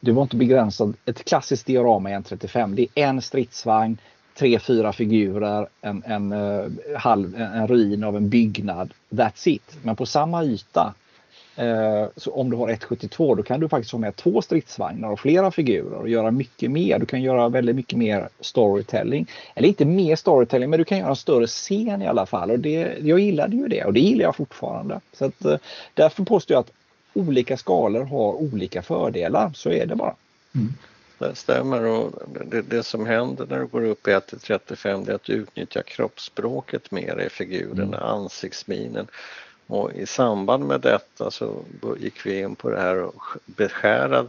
du 0.00 0.12
var 0.12 0.22
inte 0.22 0.36
begränsad. 0.36 0.94
Ett 1.04 1.24
klassiskt 1.24 1.66
diorama 1.66 2.10
i 2.10 2.12
en 2.12 2.22
35 2.22 2.74
det 2.74 2.86
är 2.94 3.06
en 3.06 3.22
stridsvagn, 3.22 3.98
tre, 4.38 4.58
fyra 4.58 4.92
figurer, 4.92 5.68
en, 5.80 6.02
en, 6.06 6.32
uh, 6.32 6.70
halv, 6.96 7.34
en, 7.34 7.52
en 7.52 7.68
ruin 7.68 8.04
av 8.04 8.16
en 8.16 8.28
byggnad. 8.28 8.92
That's 9.10 9.48
it. 9.48 9.78
Men 9.82 9.96
på 9.96 10.06
samma 10.06 10.44
yta 10.44 10.94
uh, 11.58 12.08
så 12.16 12.32
om 12.32 12.50
du 12.50 12.56
har 12.56 12.68
1,72 12.68 13.36
då 13.36 13.42
kan 13.42 13.60
du 13.60 13.68
faktiskt 13.68 13.92
ha 13.92 13.98
med 13.98 14.16
två 14.16 14.42
stridsvagnar 14.42 15.10
och 15.10 15.20
flera 15.20 15.50
figurer 15.50 15.98
och 15.98 16.08
göra 16.08 16.30
mycket 16.30 16.70
mer. 16.70 16.98
Du 16.98 17.06
kan 17.06 17.22
göra 17.22 17.48
väldigt 17.48 17.76
mycket 17.76 17.98
mer 17.98 18.28
storytelling. 18.40 19.26
Eller 19.54 19.68
inte 19.68 19.84
mer 19.84 20.16
storytelling 20.16 20.70
men 20.70 20.78
du 20.78 20.84
kan 20.84 20.98
göra 20.98 21.10
en 21.10 21.16
större 21.16 21.46
scen 21.46 22.02
i 22.02 22.06
alla 22.06 22.26
fall. 22.26 22.50
Och 22.50 22.58
det, 22.58 22.98
jag 23.00 23.20
gillade 23.20 23.56
ju 23.56 23.68
det 23.68 23.84
och 23.84 23.92
det 23.92 24.00
gillar 24.00 24.24
jag 24.24 24.36
fortfarande. 24.36 25.00
Så 25.12 25.24
att, 25.24 25.46
uh, 25.46 25.56
därför 25.94 26.24
påstår 26.24 26.54
jag 26.54 26.60
att 26.60 26.72
olika 27.12 27.56
skalor 27.56 28.04
har 28.04 28.32
olika 28.32 28.82
fördelar. 28.82 29.52
Så 29.54 29.70
är 29.70 29.86
det 29.86 29.96
bara. 29.96 30.14
Mm. 30.54 30.72
Det 31.18 31.34
stämmer 31.34 31.84
och 31.84 32.12
det, 32.46 32.62
det, 32.62 32.82
som 32.82 33.06
händer 33.06 33.46
när 33.46 33.58
du 33.58 33.66
går 33.66 33.84
upp 33.84 34.08
i 34.08 34.10
1 34.10 34.26
till 34.26 34.38
35 34.38 35.02
är 35.08 35.12
att 35.12 35.24
du 35.24 35.32
utnyttjar 35.32 35.82
kroppsspråket 35.82 36.90
mer 36.90 37.20
i 37.26 37.28
figurerna, 37.28 37.82
mm. 37.82 38.02
ansiktsminen. 38.02 39.06
Och 39.66 39.92
i 39.92 40.06
samband 40.06 40.64
med 40.64 40.80
detta 40.80 41.30
så 41.30 41.62
gick 41.98 42.26
vi 42.26 42.40
in 42.40 42.54
på 42.54 42.70
det 42.70 42.80
här 42.80 43.02
och 43.02 43.22
beskärade 43.46 44.28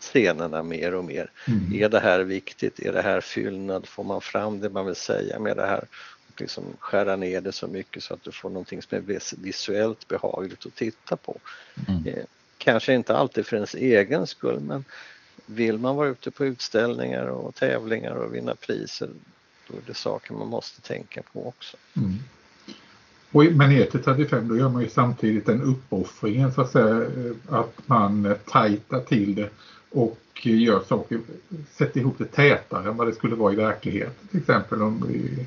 scenerna 0.00 0.62
mer 0.62 0.94
och 0.94 1.04
mer. 1.04 1.30
Mm. 1.48 1.82
Är 1.82 1.88
det 1.88 2.00
här 2.00 2.20
viktigt? 2.20 2.78
Är 2.78 2.92
det 2.92 3.02
här 3.02 3.20
fyllnad? 3.20 3.86
Får 3.86 4.04
man 4.04 4.20
fram 4.20 4.60
det 4.60 4.70
man 4.70 4.86
vill 4.86 4.96
säga 4.96 5.38
med 5.38 5.56
det 5.56 5.66
här? 5.66 5.84
Liksom 6.40 6.64
skära 6.78 7.16
ner 7.16 7.40
det 7.40 7.52
så 7.52 7.66
mycket 7.66 8.02
så 8.02 8.14
att 8.14 8.24
du 8.24 8.32
får 8.32 8.50
någonting 8.50 8.82
som 8.82 8.98
är 8.98 9.20
visuellt 9.42 10.08
behagligt 10.08 10.66
att 10.66 10.74
titta 10.74 11.16
på. 11.16 11.38
Mm. 11.88 12.06
Eh, 12.06 12.24
kanske 12.58 12.94
inte 12.94 13.16
alltid 13.16 13.46
för 13.46 13.56
ens 13.56 13.74
egen 13.74 14.26
skull 14.26 14.60
men 14.60 14.84
vill 15.46 15.78
man 15.78 15.96
vara 15.96 16.08
ute 16.08 16.30
på 16.30 16.44
utställningar 16.44 17.26
och 17.26 17.54
tävlingar 17.54 18.14
och 18.14 18.34
vinna 18.34 18.54
priser 18.54 19.08
då 19.68 19.76
är 19.76 19.82
det 19.86 19.94
saker 19.94 20.34
man 20.34 20.48
måste 20.48 20.80
tänka 20.80 21.22
på 21.32 21.48
också. 21.48 21.76
Mm. 21.96 22.18
Och, 23.32 23.68
ner 23.68 23.84
till 23.84 24.02
35 24.02 24.48
då 24.48 24.56
gör 24.56 24.68
man 24.68 24.82
ju 24.82 24.88
samtidigt 24.88 25.46
den 25.46 25.62
uppoffringen 25.62 26.52
så 26.52 26.60
att 26.60 26.70
säga 26.70 27.06
att 27.48 27.74
man 27.86 28.34
tajtar 28.46 29.00
till 29.00 29.34
det 29.34 29.50
och 29.90 30.18
gör 30.42 30.82
saker, 30.88 31.20
sätter 31.70 32.00
ihop 32.00 32.14
det 32.18 32.24
tätare 32.24 32.88
än 32.88 32.96
vad 32.96 33.06
det 33.06 33.14
skulle 33.14 33.34
vara 33.34 33.52
i 33.52 33.56
verkligheten. 33.56 34.28
Till 34.30 34.40
exempel 34.40 34.82
om 34.82 35.04
vi, 35.08 35.46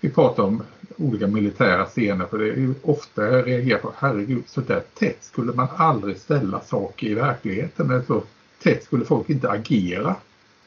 vi 0.00 0.10
pratar 0.10 0.42
om 0.42 0.62
olika 0.96 1.26
militära 1.26 1.84
scener 1.84 2.26
för 2.26 2.38
det 2.38 2.44
är 2.44 2.56
ju 2.56 2.74
ofta 2.82 3.26
jag 3.26 3.46
reagerar 3.46 3.78
på 3.78 3.92
herregud 3.98 4.42
så 4.46 4.60
där 4.60 4.82
tätt 4.94 5.24
skulle 5.24 5.52
man 5.52 5.68
aldrig 5.76 6.16
ställa 6.16 6.60
saker 6.60 7.06
i 7.06 7.14
verkligheten. 7.14 7.90
Alltså, 7.90 8.22
sätt 8.62 8.84
skulle 8.84 9.04
folk 9.04 9.30
inte 9.30 9.50
agera. 9.50 10.16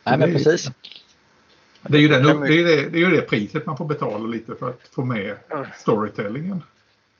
Nej, 0.03 0.17
men 0.17 0.33
precis. 0.33 0.71
Det 1.81 1.97
är, 1.97 2.01
ju 2.01 2.07
den, 2.07 2.23
det, 2.23 2.53
är 2.53 2.63
det, 2.63 2.89
det 2.89 2.97
är 2.97 3.09
ju 3.09 3.09
det 3.09 3.21
priset 3.21 3.65
man 3.65 3.77
får 3.77 3.85
betala 3.85 4.27
lite 4.27 4.55
för 4.55 4.69
att 4.69 4.81
få 4.91 5.05
med 5.05 5.35
storytellingen. 5.77 6.63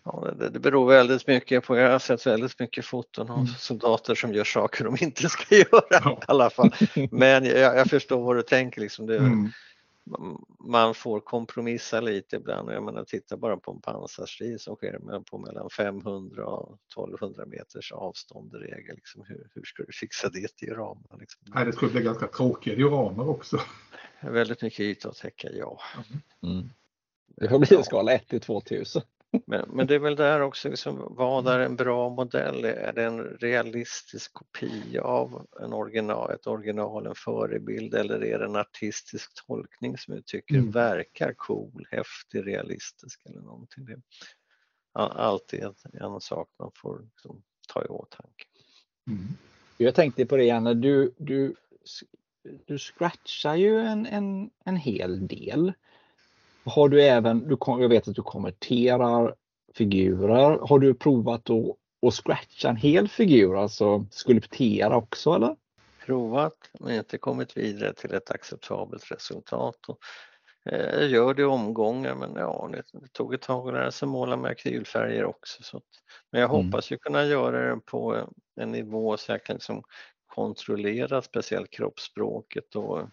Ja, 0.04 0.28
det, 0.40 0.50
det 0.50 0.60
beror 0.60 0.88
väldigt 0.90 1.28
mycket 1.28 1.66
på, 1.66 1.78
jag 1.78 1.92
har 1.92 2.00
sett 2.00 2.28
väldigt 2.28 2.60
mycket 2.60 2.86
foton 2.86 3.30
av 3.30 3.38
mm. 3.38 3.48
soldater 3.48 4.16
som 4.16 4.34
gör 4.34 4.44
saker 4.44 4.84
de 4.84 4.98
inte 5.00 5.30
ska 5.30 5.56
göra 5.56 5.84
ja. 5.90 6.20
i 6.22 6.26
alla 6.28 6.50
fall. 6.50 6.72
Men 7.12 7.46
jag, 7.46 7.78
jag, 7.78 7.88
förstår 7.88 8.24
vad 8.24 8.36
du 8.36 8.42
tänker 8.42 8.82
liksom. 8.82 9.06
Det, 9.08 9.18
mm. 9.18 9.52
Man 10.60 10.94
får 10.94 11.20
kompromissa 11.20 12.02
lite 12.02 12.36
ibland. 12.36 12.72
Jag 12.72 12.84
menar, 12.84 13.04
titta 13.04 13.38
bara 13.38 13.58
på 13.58 13.72
en 13.72 13.82
pansarstrid 13.82 14.62
som 14.62 14.76
sker 14.76 15.24
på 15.24 15.38
mellan 15.38 15.70
500 15.70 16.46
och 16.46 16.78
1200 16.94 17.46
meters 17.46 17.92
avstånd 17.92 18.56
i 18.56 18.58
regel. 18.58 18.96
Liksom, 18.96 19.24
hur, 19.28 19.50
hur 19.56 19.64
ska 19.64 19.84
du 19.84 19.94
fixa 19.94 20.30
det 20.30 20.62
i 20.62 20.70
ramarna? 20.70 21.16
Liksom? 21.20 21.42
Nej, 21.56 21.66
det 21.66 21.74
skulle 21.74 21.92
bli 21.92 22.02
ganska 22.02 22.28
tråkiga 22.28 22.76
dioramer 22.76 23.30
också. 23.30 23.60
Väldigt 24.22 24.62
mycket 24.62 24.80
yta 24.80 25.10
att 25.10 25.16
täcka, 25.16 25.50
ja. 25.52 25.80
Mm. 26.44 26.70
Det 27.28 27.50
får 27.50 27.60
bli 27.60 27.78
en 27.78 27.84
skala 27.84 28.14
1 28.14 28.28
till 28.28 28.42
2000. 28.42 29.02
Men, 29.46 29.70
men 29.70 29.88
det 29.88 29.96
är 29.96 30.00
väl 30.00 30.16
där 30.16 30.42
också, 30.42 30.70
liksom, 30.70 31.08
vad 31.10 31.48
är 31.48 31.60
en 31.60 31.76
bra 31.76 32.10
modell? 32.10 32.66
Är 32.66 32.94
det 32.94 33.04
en 33.04 33.24
realistisk 33.24 34.34
kopia 34.34 35.02
av 35.02 35.48
en 35.62 35.74
original, 35.74 36.32
ett 36.32 36.48
original, 36.48 37.06
en 37.06 37.16
förebild 37.16 37.94
eller 37.94 38.24
är 38.24 38.40
det 38.40 38.46
en 38.46 38.56
artistisk 38.56 39.48
tolkning 39.48 39.98
som 39.98 40.14
jag 40.14 40.26
tycker 40.26 40.56
mm. 40.56 40.72
verkar 40.72 41.34
cool, 41.34 41.88
häftig, 41.92 42.48
realistisk 42.48 43.22
eller 43.26 43.42
någonting? 43.42 43.86
Det 43.86 43.92
är 43.92 44.00
alltid 45.00 45.64
en 45.94 46.22
sak 46.22 46.50
man 46.60 46.72
får 46.76 47.00
liksom, 47.00 47.44
ta 47.74 47.86
i 47.86 47.88
åtanke. 47.88 48.46
Mm. 49.08 49.28
Jag 49.78 49.96
tänkte 49.96 50.26
på 50.26 50.38
det 50.38 50.52
Anna, 50.52 50.74
du, 50.74 51.14
du, 51.18 51.56
du 52.66 52.78
scratchar 52.78 53.56
ju 53.56 53.80
en, 53.80 54.06
en, 54.06 54.50
en 54.66 54.76
hel 54.76 55.28
del. 55.28 55.74
Har 56.70 56.90
du 56.90 57.04
även, 57.04 57.48
du, 57.48 57.58
jag 57.66 57.90
vet 57.90 58.08
att 58.08 58.16
du 58.16 58.22
konverterar 58.22 59.36
figurer. 59.74 60.68
Har 60.68 60.80
du 60.80 60.94
provat 60.94 61.50
att, 61.50 61.76
att 62.08 62.14
scratcha 62.14 62.70
en 62.70 62.76
hel 62.76 63.08
figur, 63.08 63.62
alltså 63.62 64.06
skulptera 64.12 64.98
också 64.98 65.34
eller? 65.34 65.56
Provat 66.06 66.70
men 66.80 66.96
inte 66.96 67.18
kommit 67.18 67.58
vidare 67.58 67.94
till 67.94 68.14
ett 68.14 68.32
acceptabelt 68.32 69.12
resultat. 69.12 69.86
Och, 69.88 70.00
eh, 70.66 71.00
jag 71.00 71.08
gör 71.08 71.34
det 71.34 71.42
i 71.42 71.46
omgångar 71.46 72.16
men 72.16 72.36
ja, 72.36 72.70
det, 72.72 73.08
tog 73.12 73.34
ett 73.34 73.42
tag 73.42 73.68
att 73.68 73.74
lära 73.74 73.92
sig 73.92 74.08
måla 74.08 74.38
med 74.38 74.52
akrylfärger 74.52 75.26
också. 75.26 75.64
Så 75.64 75.78
att, 75.78 75.84
men 76.32 76.42
jag 76.42 76.50
mm. 76.50 76.66
hoppas 76.66 76.92
ju 76.92 76.98
kunna 76.98 77.26
göra 77.26 77.76
det 77.76 77.82
på 77.86 78.28
en 78.56 78.72
nivå 78.72 79.18
så 79.18 79.32
jag 79.32 79.44
kan 79.44 79.54
liksom 79.54 79.84
kontrollera 80.28 81.22
speciellt 81.22 81.72
kroppsspråket 81.72 82.76
och 82.76 83.10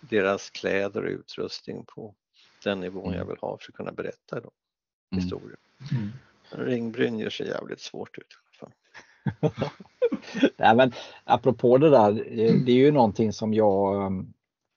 deras 0.00 0.50
kläder 0.50 1.04
och 1.04 1.10
utrustning 1.10 1.84
på 1.84 2.14
den 2.64 2.80
nivån 2.80 3.04
jag 3.04 3.14
mm. 3.14 3.28
vill 3.28 3.36
ha 3.40 3.58
för 3.58 3.72
att 3.72 3.76
kunna 3.76 3.92
berätta 3.92 4.40
då, 4.40 4.50
mm. 5.12 5.22
historier. 5.22 5.56
Mm. 5.92 6.12
Ringbrynjor 6.50 7.30
ser 7.30 7.44
jävligt 7.44 7.80
svårt 7.80 8.18
ut. 8.18 8.38
Nej, 10.56 10.76
men 10.76 10.92
apropå 11.24 11.78
det 11.78 11.90
där, 11.90 12.12
det 12.64 12.72
är 12.72 12.76
ju 12.76 12.90
någonting 12.90 13.32
som 13.32 13.54
jag 13.54 14.12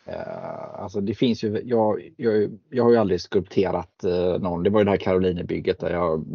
eh, 0.05 0.73
Alltså 0.73 1.01
det 1.01 1.15
finns 1.15 1.43
ju, 1.43 1.61
jag, 1.65 2.13
jag, 2.17 2.59
jag 2.69 2.83
har 2.83 2.91
ju 2.91 2.97
aldrig 2.97 3.21
skulpterat 3.21 4.03
eh, 4.03 4.39
någon. 4.39 4.63
Det 4.63 4.69
var 4.69 4.79
ju 4.79 4.85
det 4.85 4.91
här 4.91 4.97
Karolinebygget 4.97 5.79
där 5.79 5.89
jag 5.89 6.25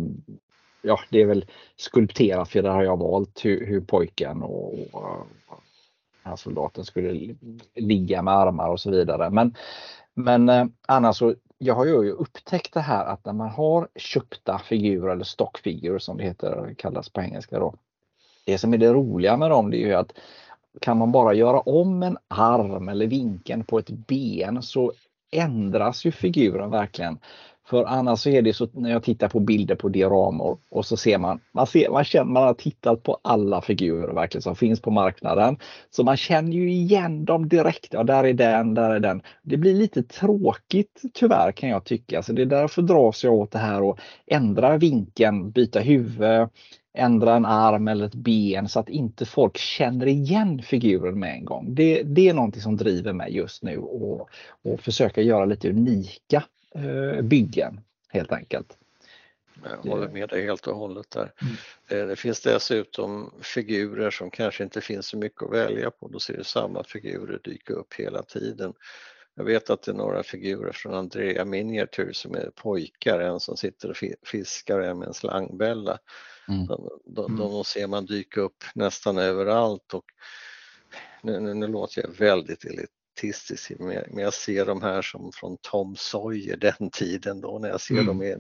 Ja, 0.87 1.01
det 1.11 1.23
är 1.23 1.27
väl 1.27 1.47
skulpterat 1.77 2.49
för 2.49 2.63
där 2.63 2.71
har 2.71 2.83
jag 2.83 2.97
valt 2.97 3.45
hur, 3.45 3.67
hur 3.67 3.81
pojken 3.81 4.43
och, 4.43 4.75
och 4.93 5.27
här 6.23 6.37
soldaten 6.37 6.85
skulle 6.85 7.35
ligga 7.75 8.23
med 8.23 8.35
armar 8.35 8.69
och 8.69 8.81
så 8.81 8.91
vidare. 8.91 9.31
Men, 9.31 9.55
men 10.15 10.49
eh, 10.49 10.67
annars 10.89 11.17
så 11.17 11.35
jag 11.59 11.75
har 11.75 11.87
ju 11.87 12.11
upptäckt 12.11 12.75
det 12.75 12.81
här 12.81 13.05
att 13.05 13.25
när 13.25 13.33
man 13.33 13.49
har 13.49 13.89
köpta 13.97 14.59
figurer 14.59 15.13
eller 15.13 15.25
stockfigurer 15.25 15.99
som 15.99 16.17
det 16.17 16.25
heter, 16.25 16.75
kallas 16.79 17.09
på 17.09 17.21
engelska 17.21 17.59
då. 17.59 17.75
Det 18.47 18.59
som 18.59 18.75
är 18.75 18.79
det 18.79 18.93
roliga 18.93 19.37
med 19.37 19.51
dem 19.51 19.71
det 19.71 19.77
är 19.77 19.87
ju 19.87 19.95
att 19.95 20.13
kan 20.81 20.99
man 20.99 21.13
bara 21.13 21.35
göra 21.35 21.61
om 21.61 22.03
en 22.03 22.19
arm 22.29 22.89
eller 22.89 23.07
vinkeln 23.07 23.65
på 23.65 23.79
ett 23.79 23.91
ben 23.91 24.63
så 24.63 24.93
ändras 25.31 26.05
ju 26.05 26.13
figuren 26.13 26.71
verkligen. 26.71 27.19
För 27.67 27.85
annars 27.85 28.21
så 28.21 28.29
är 28.31 28.43
det 28.43 28.53
så 28.53 28.69
när 28.73 28.91
jag 28.91 29.03
tittar 29.03 29.29
på 29.29 29.41
bilder 29.41 29.75
på 29.75 29.89
dioramor 29.89 30.59
och 30.71 30.87
så 30.87 30.97
ser 30.97 31.19
man, 31.19 31.41
man, 31.53 31.67
ser, 31.67 31.91
man 31.91 32.05
känner 32.05 32.33
man 32.33 32.43
har 32.43 32.55
tittat 32.55 33.03
på 33.03 33.19
alla 33.23 33.61
figurer 33.61 34.15
verkligen 34.15 34.43
som 34.43 34.57
finns 34.57 34.81
på 34.81 34.91
marknaden. 34.91 35.57
Så 35.91 36.05
man 36.05 36.17
känner 36.17 36.53
ju 36.53 36.73
igen 36.73 37.25
dem 37.25 37.49
direkt. 37.49 37.89
Ja, 37.91 38.05
där 38.05 38.25
är 38.25 38.33
den, 38.33 38.75
där 38.75 38.91
är 38.91 39.01
den. 39.01 39.23
Det 39.43 39.57
blir 39.57 39.75
lite 39.75 40.03
tråkigt 40.03 41.03
tyvärr 41.15 41.53
kan 41.53 41.69
jag 41.69 41.85
tycka. 41.85 42.23
Så 42.23 42.33
det 42.33 42.43
är 42.43 42.47
därför 42.47 42.83
dras 42.83 43.25
jag 43.25 43.35
åt 43.35 43.51
det 43.51 43.59
här 43.59 43.83
och 43.83 43.99
ändra 44.27 44.77
vinkeln, 44.77 45.51
byta 45.51 45.81
huvud, 45.81 46.49
ändra 46.95 47.35
en 47.37 47.47
arm 47.47 47.89
eller 47.89 48.07
ett 48.07 48.15
ben 48.15 48.69
så 48.69 48.81
att 48.81 48.89
inte 48.89 49.27
folk 49.27 49.57
känner 49.59 50.07
igen 50.07 50.63
figuren 50.63 51.19
med 51.19 51.35
en 51.35 51.45
gång. 51.45 51.75
Det, 51.75 52.03
det 52.03 52.29
är 52.29 52.35
någonting 52.35 52.63
som 52.63 52.77
driver 52.77 53.13
mig 53.13 53.37
just 53.37 53.63
nu 53.63 53.79
och, 53.79 54.29
och 54.65 54.81
försöka 54.81 55.23
göra 55.23 55.45
lite 55.45 55.71
unika 55.71 56.45
byggen 57.23 57.81
helt 58.09 58.33
enkelt. 58.33 58.79
Jag 59.63 59.91
håller 59.91 60.09
med 60.09 60.29
dig 60.29 60.45
helt 60.45 60.67
och 60.67 60.77
hållet 60.77 61.11
där. 61.11 61.33
Mm. 61.43 61.55
Eh, 61.89 62.09
det 62.09 62.17
finns 62.17 62.41
dessutom 62.41 63.35
figurer 63.43 64.11
som 64.11 64.31
kanske 64.31 64.65
inte 64.65 64.81
finns 64.81 65.07
så 65.07 65.17
mycket 65.17 65.43
att 65.43 65.53
välja 65.53 65.91
på. 65.91 66.09
Då 66.09 66.19
ser 66.19 66.37
du 66.37 66.45
samma 66.45 66.85
figurer 66.85 67.41
dyka 67.45 67.73
upp 67.73 67.95
hela 67.95 68.23
tiden. 68.23 68.75
Jag 69.35 69.45
vet 69.45 69.71
att 69.71 69.83
det 69.83 69.91
är 69.91 69.97
några 69.97 70.23
figurer 70.23 70.73
från 70.73 70.95
Andrea 70.95 71.45
Miniature 71.45 72.15
som 72.15 72.35
är 72.35 72.51
pojkar, 72.55 73.21
en 73.21 73.41
som 73.41 73.57
sitter 73.57 73.91
och 73.91 73.97
fiskar 74.27 74.79
och 74.79 74.87
en 74.87 74.99
med 74.99 75.09
en 75.09 75.15
slangbälla. 75.15 75.99
Mm. 76.49 76.67
De, 76.67 76.89
de, 77.05 77.37
de, 77.37 77.51
de 77.53 77.65
ser 77.65 77.87
man 77.87 78.07
dyka 78.07 78.41
upp 78.41 78.65
nästan 78.75 79.19
överallt 79.19 79.95
och 79.95 80.05
nu, 81.23 81.41
nu, 81.41 81.55
nu 81.55 81.67
låter 81.67 82.03
jag 82.03 82.11
väldigt 82.11 82.65
elitistisk 83.23 83.73
men 83.79 84.19
jag 84.19 84.35
ser 84.35 84.67
de 84.67 84.83
här 84.83 85.03
som 85.03 85.33
från 85.33 85.57
Tom 85.61 85.97
Sawyer 85.97 86.57
den 86.79 86.91
tiden 86.91 87.41
då 87.41 87.59
när 87.59 87.69
jag 87.69 87.81
ser 87.81 87.95
mm. 87.95 88.07
dem 88.07 88.23
i 88.23 88.37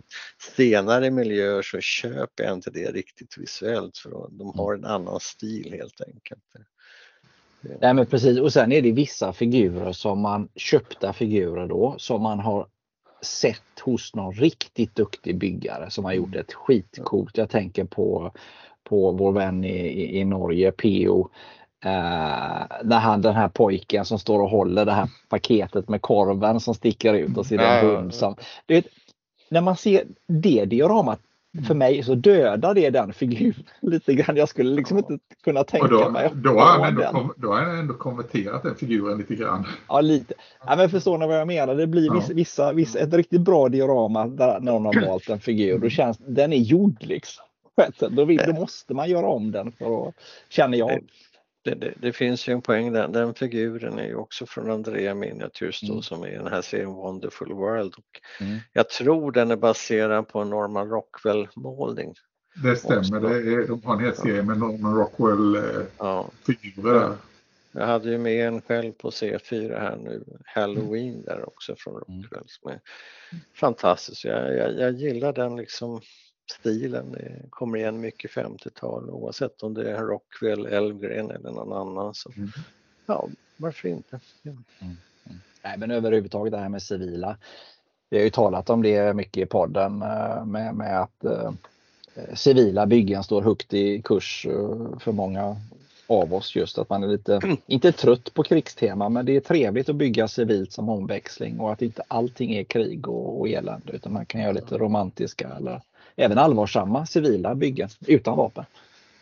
senare 0.56 1.10
miljöer 1.10 1.62
så 1.62 1.80
köper 1.80 2.44
jag 2.44 2.52
inte 2.52 2.70
det 2.70 2.92
riktigt 2.92 3.38
visuellt 3.38 3.98
för 3.98 4.10
de 4.10 4.40
mm. 4.40 4.58
har 4.58 4.74
en 4.74 4.84
annan 4.84 5.20
stil 5.20 5.72
helt 5.72 6.00
enkelt. 6.00 6.42
Nej 7.80 7.94
men 7.94 8.06
precis 8.06 8.40
och 8.40 8.52
sen 8.52 8.72
är 8.72 8.82
det 8.82 8.92
vissa 8.92 9.32
figurer 9.32 9.92
som 9.92 10.20
man 10.20 10.48
köpta 10.56 11.12
figurer 11.12 11.66
då 11.66 11.94
som 11.98 12.22
man 12.22 12.38
har 12.38 12.66
sett 13.22 13.80
hos 13.80 14.14
någon 14.14 14.32
riktigt 14.32 14.94
duktig 14.94 15.38
byggare 15.38 15.90
som 15.90 16.04
har 16.04 16.12
gjort 16.12 16.34
ett 16.34 16.52
skitcoolt. 16.52 17.38
Jag 17.38 17.50
tänker 17.50 17.84
på, 17.84 18.32
på 18.84 19.12
vår 19.12 19.32
vän 19.32 19.64
i, 19.64 20.18
i 20.20 20.24
Norge, 20.24 20.72
P.O. 20.72 21.30
Uh, 21.86 22.66
när 22.84 22.98
han, 22.98 23.22
den 23.22 23.34
här 23.34 23.48
pojken 23.48 24.04
som 24.04 24.18
står 24.18 24.40
och 24.40 24.50
håller 24.50 24.84
det 24.84 24.92
här 24.92 25.08
paketet 25.28 25.88
med 25.88 26.02
korven 26.02 26.60
som 26.60 26.74
sticker 26.74 27.14
ut 27.14 27.36
och 27.36 27.46
ser 27.46 27.58
en 27.58 27.86
hund 27.86 28.14
som... 28.14 28.36
Det, 28.66 28.86
när 29.50 29.60
man 29.60 29.76
ser 29.76 30.04
det 30.26 30.64
dioramat 30.64 31.20
för 31.66 31.74
mig 31.74 32.02
så 32.02 32.14
dödar 32.14 32.74
det 32.74 32.90
den 32.90 33.12
figuren 33.12 33.64
lite 33.80 34.14
grann. 34.14 34.36
Jag 34.36 34.48
skulle 34.48 34.74
liksom 34.74 34.98
inte 34.98 35.18
kunna 35.44 35.64
tänka 35.64 35.86
då, 35.86 36.10
mig. 36.10 36.30
Då 36.34 36.50
har, 36.50 36.66
han 36.66 36.84
ändå, 36.84 37.02
kom, 37.02 37.32
då 37.36 37.48
har 37.48 37.60
han 37.60 37.78
ändå 37.78 37.94
konverterat 37.94 38.62
den 38.62 38.74
figuren 38.74 39.18
lite 39.18 39.34
grann. 39.34 39.66
Ja, 39.88 40.00
lite. 40.00 40.34
Ja, 40.66 40.76
men 40.76 40.90
förstår 40.90 41.18
ni 41.18 41.26
vad 41.26 41.40
jag 41.40 41.46
menar? 41.46 41.74
Det 41.74 41.86
blir 41.86 42.14
vissa, 42.14 42.32
vissa, 42.32 42.72
vissa, 42.72 42.98
ett 42.98 43.14
riktigt 43.14 43.40
bra 43.40 43.68
diorama 43.68 44.26
där 44.26 44.60
någon 44.60 44.84
har 44.84 45.06
valt 45.06 45.28
en 45.28 45.40
figur. 45.40 45.78
Då 45.78 45.88
känns 45.88 46.18
den 46.18 46.52
är 46.52 46.56
gjord 46.56 46.96
liksom. 47.00 47.44
Då, 48.10 48.24
vill, 48.24 48.40
då 48.46 48.52
måste 48.52 48.94
man 48.94 49.10
göra 49.10 49.26
om 49.26 49.52
den 49.52 49.72
för 49.72 50.08
att, 50.08 50.14
känner 50.48 50.78
jag 50.78 51.00
det, 51.64 51.74
det, 51.74 51.94
det, 51.96 52.12
finns 52.12 52.48
ju 52.48 52.52
en 52.52 52.62
poäng 52.62 52.92
där. 52.92 53.08
Den 53.08 53.34
figuren 53.34 53.98
är 53.98 54.06
ju 54.06 54.14
också 54.14 54.46
från 54.46 54.70
Andrea 54.70 55.14
Miniatures 55.14 55.82
mm. 55.82 56.02
som 56.02 56.22
är 56.22 56.28
i 56.28 56.36
den 56.36 56.46
här 56.46 56.62
serien 56.62 56.92
Wonderful 56.92 57.52
World. 57.52 57.94
Och 57.94 58.20
mm. 58.40 58.58
Jag 58.72 58.88
tror 58.88 59.32
den 59.32 59.50
är 59.50 59.56
baserad 59.56 60.28
på 60.28 60.40
en 60.40 60.50
Norman 60.50 60.88
Rockwell 60.88 61.48
målning. 61.54 62.14
Det 62.62 62.76
stämmer, 62.76 63.20
det 63.20 63.36
är, 63.36 63.68
de 63.68 63.82
har 63.84 63.94
en 63.94 64.00
hel 64.04 64.16
serie 64.16 64.42
med 64.42 64.58
Norman 64.58 64.94
Rockwell-figurer 64.94 67.00
ja. 67.00 67.16
Jag 67.72 67.86
hade 67.86 68.10
ju 68.10 68.18
med 68.18 68.48
en 68.48 68.60
själv 68.60 68.92
på 68.92 69.10
C4 69.10 69.80
här 69.80 69.96
nu, 69.96 70.24
Halloween 70.44 71.22
där 71.22 71.48
också 71.48 71.74
från 71.78 72.02
mm. 72.08 72.22
Rockwell 72.22 72.44
som 72.46 72.70
är 72.70 72.80
fantastisk. 73.54 74.24
Jag, 74.24 74.56
jag, 74.56 74.78
jag 74.78 74.92
gillar 74.92 75.32
den 75.32 75.56
liksom 75.56 76.00
stilen. 76.50 77.12
Det 77.12 77.50
kommer 77.50 77.78
igen 77.78 78.00
mycket 78.00 78.30
50-tal 78.30 79.10
oavsett 79.10 79.62
om 79.62 79.74
det 79.74 79.90
är 79.90 80.02
Rockwell, 80.02 80.66
Elfgren 80.66 81.30
eller 81.30 81.50
någon 81.50 81.72
annan. 81.72 82.14
Så, 82.14 82.32
mm. 82.36 82.50
Ja, 83.06 83.28
varför 83.56 83.88
inte? 83.88 84.20
Ja. 84.42 84.50
Mm. 84.50 84.96
Mm. 85.24 85.40
Nej, 85.64 85.78
men 85.78 85.90
överhuvudtaget 85.90 86.52
det 86.52 86.58
här 86.58 86.68
med 86.68 86.82
civila. 86.82 87.36
Vi 88.10 88.16
har 88.16 88.24
ju 88.24 88.30
talat 88.30 88.70
om 88.70 88.82
det 88.82 89.16
mycket 89.16 89.42
i 89.42 89.46
podden 89.46 90.02
eh, 90.02 90.44
med, 90.44 90.74
med 90.74 91.00
att 91.00 91.24
eh, 91.24 91.52
civila 92.34 92.86
byggen 92.86 93.24
står 93.24 93.42
högt 93.42 93.74
i 93.74 94.02
kurs 94.02 94.46
eh, 94.46 94.98
för 94.98 95.12
många 95.12 95.56
av 96.06 96.34
oss 96.34 96.56
just 96.56 96.78
att 96.78 96.90
man 96.90 97.02
är 97.02 97.08
lite, 97.08 97.40
inte 97.66 97.92
trött 97.92 98.34
på 98.34 98.42
krigstema 98.42 99.08
men 99.08 99.26
det 99.26 99.36
är 99.36 99.40
trevligt 99.40 99.88
att 99.88 99.96
bygga 99.96 100.28
civilt 100.28 100.72
som 100.72 100.88
omväxling 100.88 101.60
och 101.60 101.72
att 101.72 101.82
inte 101.82 102.02
allting 102.08 102.54
är 102.54 102.64
krig 102.64 103.08
och, 103.08 103.40
och 103.40 103.48
elände 103.48 103.92
utan 103.92 104.12
man 104.12 104.26
kan 104.26 104.40
göra 104.40 104.52
lite 104.52 104.78
romantiska 104.78 105.48
eller 105.56 105.80
även 106.16 106.38
allvarsamma 106.38 107.06
civila 107.06 107.54
byggen 107.54 107.88
utan 108.06 108.36
vapen. 108.36 108.64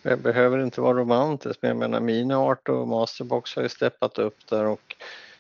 Det 0.03 0.17
behöver 0.17 0.59
inte 0.59 0.81
vara 0.81 0.99
romantiskt 0.99 1.63
men 1.63 1.69
jag 1.69 1.77
menar 1.79 2.01
Miniart 2.01 2.69
och 2.69 2.89
Masterbox 2.89 3.57
har 3.57 3.63
ju 3.63 3.69
steppat 3.69 4.19
upp 4.19 4.47
där 4.51 4.65
och 4.65 4.97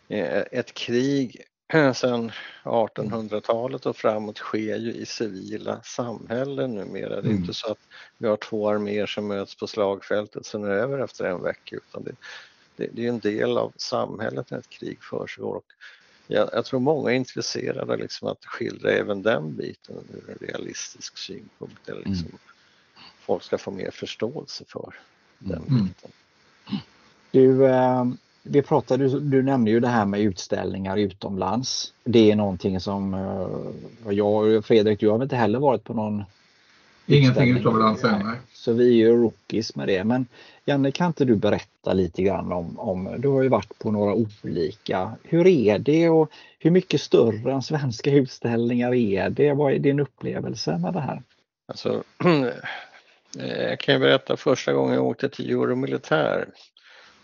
eh, 0.09 0.43
ett 0.53 0.75
krig 0.75 1.43
sedan 1.95 2.33
1800-talet 2.65 3.87
och 3.87 3.97
framåt 3.97 4.39
sker 4.39 4.77
ju 4.77 4.93
i 4.93 5.07
civila 5.07 5.81
samhällen 5.83 6.75
numera. 6.75 7.09
Det 7.09 7.15
är 7.15 7.19
Mm. 7.21 7.37
inte 7.37 7.55
så 7.55 7.73
att 7.73 7.79
vi 8.19 8.29
har 8.29 8.37
två 8.37 8.69
arméer 8.69 9.07
som 9.07 9.27
möts 9.29 9.57
på 9.57 9.67
slagfältet 9.67 10.47
sen 10.47 10.65
är 10.65 10.69
det 10.69 10.75
över 10.81 10.99
efter 10.99 11.25
en 11.25 11.43
vecka 11.43 11.77
utan 11.77 12.05
det, 12.05 12.15
det, 12.77 12.89
det 12.93 13.05
är 13.05 13.09
en 13.09 13.21
del 13.21 13.59
av 13.59 13.73
samhället 13.77 14.51
när 14.51 14.59
ett 14.59 14.69
krig 14.69 14.99
försiggår. 15.03 15.57
Och 15.57 15.65
jag, 16.27 16.51
jag 16.53 16.65
tror 16.65 16.81
många 16.81 17.11
är 17.11 17.15
intresserade 17.15 17.97
liksom 17.97 18.29
att 18.29 18.45
skildra 18.45 18.91
även 18.91 19.23
den 19.23 19.57
biten 19.57 19.97
ur 19.97 20.31
en 20.31 20.49
realistisk 20.49 21.19
synpunkt. 21.19 21.89
Eller 21.89 22.03
liksom 22.05 22.39
Folk 23.21 23.43
ska 23.43 23.59
få 23.59 23.71
mer 23.71 23.91
förståelse 23.91 24.65
för 24.69 24.95
den 25.39 25.63
Mm. 25.69 25.85
biten. 25.85 26.11
Du, 27.31 27.67
eh, 27.67 28.05
vi 28.43 28.63
pratade, 28.63 29.09
du, 29.09 29.21
du 29.21 29.43
nämnde 29.43 29.71
ju 29.71 29.81
det 29.81 29.89
här 29.89 30.07
med 30.07 30.21
utställningar 30.21 30.97
utomlands. 30.97 31.95
Det 32.05 32.31
är 32.31 32.37
någonting 32.37 32.81
som 32.81 33.15
eh, 33.15 34.13
jag 34.13 34.57
och 34.57 34.65
Fredrik, 34.65 35.01
du 35.01 35.09
har 35.09 35.19
väl 35.19 35.23
inte 35.23 35.37
heller 35.37 35.59
varit 35.59 35.85
på 35.85 35.95
någon 35.95 36.25
Ingenting 37.07 37.57
utomlands 37.57 38.05
än, 38.05 38.27
nej. 38.27 38.37
Så 38.63 38.73
vi 38.73 38.89
är 38.89 39.07
ju 39.07 39.17
rookies 39.17 39.77
med 39.77 39.89
det. 39.89 40.05
Men 40.05 40.27
Janne, 40.65 40.91
kan 40.91 41.07
inte 41.07 41.25
du 41.25 41.37
berätta 41.37 41.93
lite 41.93 42.23
grann 42.23 42.53
om, 42.53 42.79
om, 42.79 43.15
du 43.19 43.29
har 43.29 43.43
ju 43.43 43.49
varit 43.49 43.79
på 43.79 43.91
några 43.91 44.15
olika. 44.15 45.13
Hur 45.23 45.47
är 45.47 45.79
det 45.79 46.09
och 46.09 46.31
hur 46.59 46.71
mycket 46.71 47.01
större 47.01 47.53
än 47.53 47.63
svenska 47.63 48.11
utställningar 48.11 48.95
är 48.95 49.31
det? 49.31 49.53
Vad 49.53 49.73
är 49.73 49.79
din 49.79 50.01
upplevelse 50.01 50.79
med 50.79 50.93
det 50.93 51.01
här? 51.01 51.23
Alltså, 51.69 52.05
jag 53.39 53.81
kan 53.81 53.95
ju 53.95 54.01
berätta 54.01 54.37
första 54.37 54.73
gången 54.73 54.95
jag 54.95 55.07
åkte 55.07 55.29
till 55.29 55.51
Euromilitär 55.51 56.49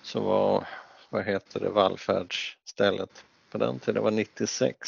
så 0.02 0.20
var, 0.20 0.66
vad 1.10 1.24
heter 1.24 1.60
det, 1.60 1.70
vallfärdsstället 1.70 3.24
på 3.50 3.58
den 3.58 3.78
tiden, 3.78 3.94
det 3.94 4.00
var 4.00 4.10
96. 4.10 4.78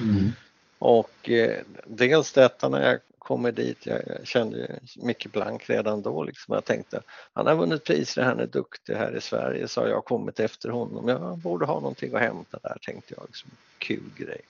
Mm. 0.00 0.32
Och 0.78 1.30
eh, 1.30 1.62
dels 1.86 2.32
detta 2.32 2.68
när 2.68 2.90
jag 2.90 3.00
kommer 3.18 3.52
dit, 3.52 3.86
jag, 3.86 4.02
jag 4.06 4.26
kände 4.26 4.58
ju 4.58 4.66
Micke 5.06 5.32
Blank 5.32 5.70
redan 5.70 6.02
då 6.02 6.22
liksom. 6.22 6.54
Jag 6.54 6.64
tänkte, 6.64 7.02
han 7.32 7.46
har 7.46 7.54
vunnit 7.54 7.84
priser, 7.84 8.22
han 8.22 8.40
är 8.40 8.46
duktig 8.46 8.94
här 8.94 9.16
i 9.16 9.20
Sverige 9.20 9.68
så 9.68 9.80
har 9.80 9.88
jag 9.88 10.04
kommit 10.04 10.40
efter 10.40 10.68
honom. 10.68 11.08
Jag 11.08 11.38
borde 11.38 11.66
ha 11.66 11.74
någonting 11.74 12.14
att 12.14 12.20
hämta 12.20 12.58
där 12.62 12.78
tänkte 12.82 13.14
jag, 13.16 13.26
liksom, 13.26 13.50
kul 13.78 14.10
grej. 14.16 14.40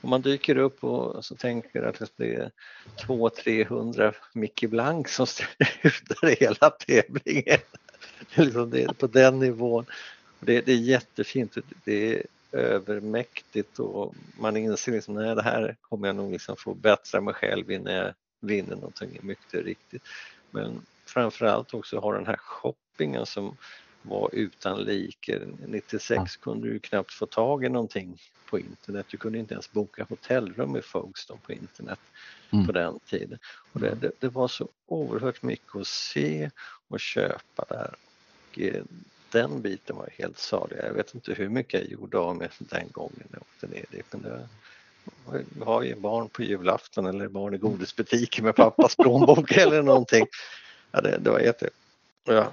Om 0.00 0.10
man 0.10 0.22
dyker 0.22 0.56
upp 0.56 0.84
och 0.84 1.24
så 1.24 1.34
tänker 1.34 1.82
att 1.82 2.02
det 2.16 2.34
är 2.34 2.50
200-300 2.96 4.14
Micke 4.32 4.64
Blank 4.70 5.08
som 5.08 5.26
ställer 5.26 5.70
ut 5.82 6.38
hela 6.40 6.70
tävlingen. 6.70 7.58
Det 8.34 8.42
är, 8.42 8.44
liksom 8.44 8.94
på 8.94 9.06
den 9.06 9.38
nivån. 9.38 9.86
Det, 10.40 10.60
det 10.60 10.72
är 10.72 10.76
jättefint, 10.76 11.56
det 11.84 12.14
är 12.14 12.22
övermäktigt 12.54 13.78
och 13.78 14.14
man 14.40 14.56
inser 14.56 14.92
liksom, 14.92 15.14
nej 15.14 15.34
det 15.34 15.42
här 15.42 15.76
kommer 15.80 16.08
jag 16.08 16.16
nog 16.16 16.32
liksom 16.32 16.56
få 16.56 16.74
bättra 16.74 17.20
mig 17.20 17.34
själv 17.34 17.70
innan 17.70 17.94
jag 17.94 18.14
vinner 18.40 18.74
någonting 18.74 19.18
mycket 19.22 19.64
riktigt. 19.64 20.02
Men 20.50 20.82
framförallt 21.06 21.74
också 21.74 21.98
ha 21.98 22.12
den 22.12 22.26
här 22.26 22.36
shoppingen 22.36 23.26
som 23.26 23.56
var 24.02 24.30
utan 24.32 24.82
like. 24.84 25.40
96 25.66 26.36
kunde 26.36 26.68
du 26.68 26.78
knappt 26.78 27.12
få 27.12 27.26
tag 27.26 27.64
i 27.64 27.68
någonting 27.68 28.22
på 28.50 28.58
internet. 28.58 29.06
Du 29.10 29.16
kunde 29.16 29.38
inte 29.38 29.54
ens 29.54 29.72
boka 29.72 30.06
hotellrum 30.08 30.76
i 30.76 30.82
Folkestone 30.82 31.40
på 31.46 31.52
internet 31.52 32.00
Mm. 32.54 32.66
på 32.66 32.72
den 32.72 33.00
tiden. 33.00 33.38
Och 33.72 33.80
det, 33.80 33.94
det, 33.94 34.10
det 34.18 34.28
var 34.28 34.48
så 34.48 34.68
oerhört 34.86 35.42
mycket 35.42 35.76
att 35.76 35.86
se 35.86 36.50
och 36.88 37.00
köpa 37.00 37.64
där. 37.68 37.94
Och, 38.50 38.60
eh, 38.60 38.84
den 39.34 39.62
biten 39.62 39.96
var 39.96 40.08
helt 40.18 40.38
salig. 40.38 40.78
Jag 40.82 40.92
vet 40.92 41.14
inte 41.14 41.34
hur 41.34 41.48
mycket 41.48 41.80
jag 41.80 41.90
gjorde 41.90 42.18
av 42.18 42.36
med 42.36 42.50
den 42.58 42.88
gången 42.92 43.28
jag 43.32 43.42
åkte 43.42 43.66
ner 43.66 43.84
dit. 43.90 44.06
Men 44.10 44.22
det, 44.22 44.48
jag 45.58 45.64
har 45.64 45.82
ju 45.82 45.94
barn 45.94 46.28
på 46.28 46.42
julafton 46.42 47.06
eller 47.06 47.28
barn 47.28 47.54
i 47.54 47.58
godisbutiken 47.58 48.44
med 48.44 48.56
pappas 48.56 48.96
plånbok 48.96 49.52
eller 49.56 49.82
någonting. 49.82 50.26
Ja, 50.90 51.00
det, 51.00 51.18
det 51.18 51.30
var 51.30 51.40
jätte... 51.40 51.70
Jag 52.24 52.46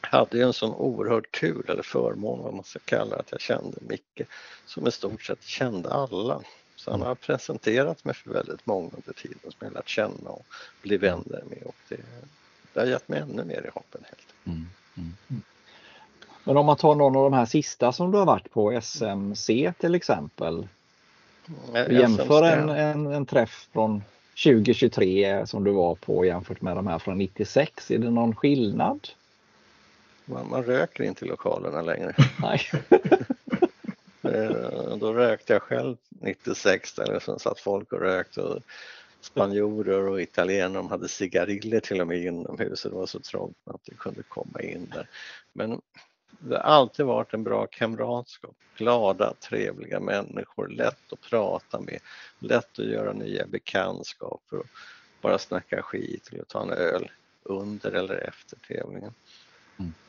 hade 0.00 0.38
ju 0.38 0.44
en 0.44 0.52
sån 0.52 0.74
oerhörd 0.74 1.30
tur 1.40 1.70
eller 1.70 1.82
förmån 1.82 2.42
vad 2.42 2.54
man 2.54 2.64
ska 2.64 2.78
kalla 2.84 3.16
det, 3.16 3.20
att 3.20 3.32
jag 3.32 3.40
kände 3.40 3.78
Micke 3.80 4.28
som 4.66 4.86
i 4.86 4.90
stort 4.90 5.22
sett 5.22 5.42
kände 5.42 5.90
alla. 5.92 6.40
Så 6.76 6.90
han 6.90 7.02
har 7.02 7.14
presenterat 7.14 8.04
mig 8.04 8.14
för 8.14 8.30
väldigt 8.30 8.66
många 8.66 8.90
under 8.96 9.12
tiden 9.12 9.38
som 9.42 9.58
jag 9.58 9.72
lärt 9.72 9.88
känna 9.88 10.30
och 10.30 10.46
bli 10.82 10.96
vänner 10.96 11.42
med 11.50 11.62
och 11.64 11.74
det, 11.88 11.96
det 12.72 12.80
har 12.80 12.86
gett 12.86 13.08
mig 13.08 13.20
ännu 13.20 13.44
mer 13.44 13.66
i 13.66 13.70
hoppen 13.74 14.04
helt 14.04 14.34
Men 16.44 16.56
om 16.56 16.66
man 16.66 16.76
tar 16.76 16.94
någon 16.94 17.16
av 17.16 17.22
de 17.22 17.32
här 17.32 17.46
sista 17.46 17.92
som 17.92 18.10
du 18.10 18.18
har 18.18 18.26
varit 18.26 18.50
på, 18.50 18.72
SMC 18.72 19.72
till 19.78 19.94
exempel. 19.94 20.68
Jämför 21.90 22.42
en, 22.42 22.68
en, 22.68 23.06
en 23.06 23.26
träff 23.26 23.68
från 23.72 24.02
2023 24.44 25.46
som 25.46 25.64
du 25.64 25.70
var 25.70 25.94
på 25.94 26.24
jämfört 26.24 26.60
med 26.60 26.76
de 26.76 26.86
här 26.86 26.98
från 26.98 27.18
96. 27.18 27.90
Är 27.90 27.98
det 27.98 28.10
någon 28.10 28.36
skillnad? 28.36 29.08
Man, 30.24 30.48
man 30.50 30.62
röker 30.62 31.04
inte 31.04 31.24
i 31.24 31.28
lokalerna 31.28 31.82
längre. 31.82 32.14
Nej. 32.42 32.60
Då 35.00 35.12
rökte 35.12 35.52
jag 35.52 35.62
själv 35.62 35.96
96 36.08 36.94
där 36.94 37.18
så 37.20 37.38
satt 37.38 37.60
folk 37.60 37.92
och 37.92 38.00
rökte 38.00 38.40
och 38.40 38.62
spanjorer 39.20 40.08
och 40.08 40.22
italienare 40.22 40.72
de 40.72 40.88
hade 40.88 41.08
cigariller 41.08 41.80
till 41.80 42.00
och 42.00 42.06
med 42.06 42.18
inomhus 42.18 42.84
och 42.84 42.90
det 42.90 42.96
var 42.96 43.06
så 43.06 43.20
trångt 43.20 43.56
att 43.64 43.80
det 43.84 43.94
kunde 43.94 44.22
komma 44.22 44.60
in 44.62 44.92
där. 44.94 45.08
Men 45.52 45.80
det 46.38 46.56
har 46.56 46.62
alltid 46.62 47.06
varit 47.06 47.34
en 47.34 47.44
bra 47.44 47.66
kamratskap. 47.66 48.56
Glada, 48.76 49.34
trevliga 49.40 50.00
människor, 50.00 50.68
lätt 50.68 51.12
att 51.12 51.20
prata 51.20 51.80
med, 51.80 51.98
lätt 52.38 52.78
att 52.78 52.84
göra 52.84 53.12
nya 53.12 53.46
bekantskaper 53.46 54.58
och 54.58 54.66
bara 55.20 55.38
snacka 55.38 55.82
skit 55.82 56.28
eller 56.32 56.44
ta 56.44 56.62
en 56.62 56.70
öl 56.70 57.10
under 57.42 57.92
eller 57.92 58.28
efter 58.28 58.56
tävlingen. 58.56 59.14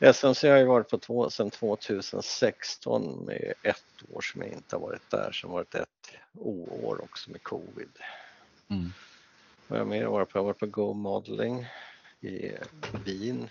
SMC 0.00 0.48
har 0.48 0.58
ju 0.58 0.64
varit 0.64 0.88
på 0.88 0.98
två, 0.98 1.30
sedan 1.30 1.50
2016 1.50 3.24
med 3.26 3.52
ett 3.62 3.84
år 4.12 4.20
som 4.20 4.42
jag 4.42 4.50
inte 4.50 4.76
har 4.76 4.80
varit 4.80 5.10
där, 5.10 5.32
som 5.32 5.50
varit 5.50 5.74
ett 5.74 5.88
oår 6.38 7.00
också 7.02 7.30
med 7.30 7.42
covid. 7.42 7.90
Mm. 8.68 8.92
Vad 9.66 9.78
har 9.78 9.86
jag 9.86 9.86
mer 9.86 10.06
varit 10.06 10.28
på? 10.28 10.38
Jag 10.38 10.42
har 10.42 10.46
varit 10.46 10.58
på 10.58 10.66
Go 10.66 10.92
Modeling 10.92 11.66
i 12.20 12.52
Wien, 13.04 13.48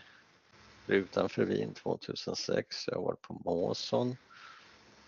utanför 0.87 1.45
Wien 1.45 1.73
2006. 1.73 2.87
Jag 2.87 2.95
har 2.95 3.03
varit 3.03 3.21
på 3.21 3.41
Måson. 3.45 4.15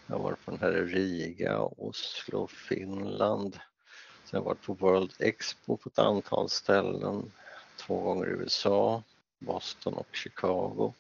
Jag 0.08 0.16
har 0.16 0.24
varit 0.24 0.46
på 0.46 0.52
den 0.52 0.60
här 0.60 0.78
i 0.78 0.82
Riga, 0.82 1.60
Oslo, 1.62 2.48
Finland. 2.48 3.54
Sen 3.54 4.38
har 4.38 4.40
jag 4.40 4.44
varit 4.44 4.62
på 4.62 4.74
World 4.74 5.14
Expo 5.20 5.78
på 5.78 5.90
ett 5.90 6.00
antal 6.00 6.50
ställen. 6.50 7.32
Två 7.78 8.02
gånger 8.02 8.28
i 8.28 8.30
USA, 8.30 9.04
Boston 9.40 9.94
och 9.94 10.16
Chicago. 10.16 10.94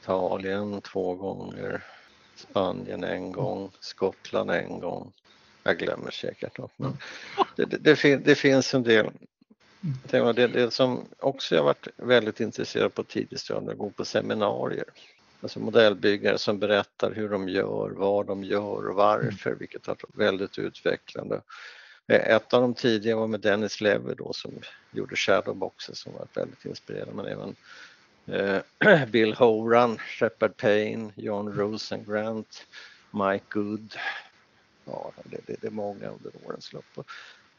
Italien 0.00 0.80
två 0.80 1.14
gånger. 1.14 1.84
Spanien 2.34 3.04
en 3.04 3.32
gång. 3.32 3.70
Skottland 3.80 4.50
en 4.50 4.80
gång. 4.80 5.12
Jag 5.62 5.78
glömmer 5.78 6.10
säkert 6.10 6.58
något. 6.58 6.72
Men 6.76 6.96
det, 7.56 7.64
det, 7.64 7.78
det, 7.78 7.96
fin, 7.96 8.22
det 8.24 8.34
finns 8.34 8.74
en 8.74 8.82
del. 8.82 9.10
Det, 9.82 10.32
det, 10.32 10.46
det 10.46 10.70
som 10.70 11.08
också 11.18 11.54
jag 11.54 11.64
varit 11.64 11.88
väldigt 11.96 12.40
intresserad 12.40 12.94
på 12.94 13.02
tidigt 13.02 13.40
stadium, 13.40 13.68
att 13.68 13.78
gå 13.78 13.90
på 13.90 14.04
seminarier. 14.04 14.84
Alltså 15.40 15.60
modellbyggare 15.60 16.38
som 16.38 16.58
berättar 16.58 17.12
hur 17.12 17.28
de 17.28 17.48
gör, 17.48 17.90
vad 17.90 18.26
de 18.26 18.44
gör 18.44 18.88
och 18.88 18.94
varför, 18.94 19.54
vilket 19.54 19.86
har 19.86 19.94
varit 19.94 20.28
väldigt 20.28 20.58
utvecklande. 20.58 21.40
Eh, 22.06 22.34
ett 22.34 22.54
av 22.54 22.62
de 22.62 22.74
tidiga 22.74 23.16
var 23.16 23.26
med 23.26 23.40
Dennis 23.40 23.80
Lever 23.80 24.14
då 24.14 24.32
som 24.32 24.52
gjorde 24.90 25.16
Shadowboxen 25.16 25.94
som 25.94 26.12
var 26.12 26.26
väldigt 26.34 26.64
inspirerande 26.64 27.14
men 27.14 27.26
även 27.26 27.56
eh, 28.80 29.06
Bill 29.10 29.34
Horan, 29.34 29.98
Shepard 29.98 30.56
Payne, 30.56 31.12
John 31.16 31.52
Rosengrant, 31.52 32.66
Mike 33.10 33.44
Good. 33.48 33.94
Ja, 34.84 35.12
det, 35.24 35.40
det, 35.46 35.56
det 35.60 35.66
är 35.66 35.70
många 35.70 36.08
under 36.08 36.32
årens 36.46 36.72
lopp. 36.72 37.06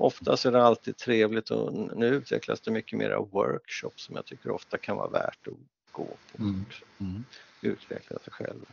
Oftast 0.03 0.45
är 0.45 0.51
det 0.51 0.63
alltid 0.63 0.97
trevligt 0.97 1.49
och 1.49 1.73
nu 1.97 2.07
utvecklas 2.07 2.61
det 2.61 2.71
mycket 2.71 2.99
mera 2.99 3.19
workshops 3.19 4.03
som 4.03 4.15
jag 4.15 4.25
tycker 4.25 4.51
ofta 4.51 4.77
kan 4.77 4.97
vara 4.97 5.09
värt 5.09 5.47
att 5.47 5.53
gå 5.91 6.05
på. 6.05 6.43
Mm. 6.43 6.65
Mm. 6.99 7.23
Utveckla 7.61 8.19
sig 8.19 8.33
själv. 8.33 8.65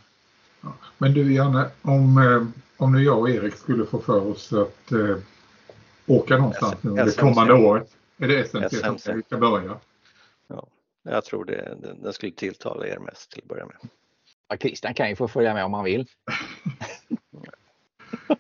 Ja. 0.61 0.75
Men 0.99 1.15
du 1.15 1.35
Janne, 1.35 1.71
om, 1.83 2.19
eh, 2.19 2.47
om 2.77 2.93
nu 2.93 3.03
jag 3.03 3.19
och 3.19 3.31
Erik 3.31 3.55
skulle 3.55 3.87
få 3.87 3.99
för 3.99 4.27
oss 4.27 4.53
att 4.53 4.93
eh, 4.93 5.17
åka 6.07 6.37
någonstans 6.37 6.83
nu 6.83 6.91
under 6.91 7.13
kommande 7.13 7.55
året. 7.55 7.97
Är 8.19 8.29
det 8.29 8.41
SMC 8.41 8.77
som 8.77 8.97
SMC. 8.97 9.13
vi 9.13 9.23
ska 9.23 9.37
börja? 9.37 9.77
Ja, 10.47 10.67
jag 11.03 11.25
tror 11.25 11.45
det, 11.45 11.77
den, 12.03 12.13
skulle 12.13 12.33
tilltala 12.33 12.87
er 12.87 12.99
mest 12.99 13.31
till 13.31 13.43
att 13.43 13.49
börja 13.49 13.67
med. 13.67 13.77
Ja, 14.49 14.57
Christian 14.57 14.95
kan 14.95 15.09
ju 15.09 15.17
få 15.17 15.29
följa 15.29 15.55
med 15.55 15.65
om 15.65 15.75
han 15.75 15.85
vill. 15.85 16.07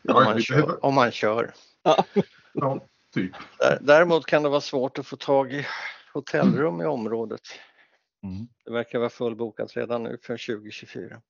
Om 0.09 0.33
vi 0.37 0.42
kör. 0.42 0.85
Om 0.85 0.94
man 0.94 1.11
kör. 1.11 1.55
ja, 1.83 2.05
typ. 3.14 3.32
Där- 3.58 3.78
Däremot 3.80 4.26
kan 4.26 4.42
det 4.42 4.48
vara 4.48 4.60
svårt 4.60 4.98
att 4.98 5.06
få 5.06 5.16
tag 5.16 5.52
i 5.52 5.66
hotellrum 6.12 6.80
i 6.80 6.84
området. 6.84 7.40
Mm. 8.22 8.48
Det 8.64 8.72
verkar 8.72 8.98
vara 8.98 9.10
fullbokat 9.10 9.76
redan 9.76 10.02
nu 10.02 10.18
för 10.22 10.36
2024. 10.36 11.20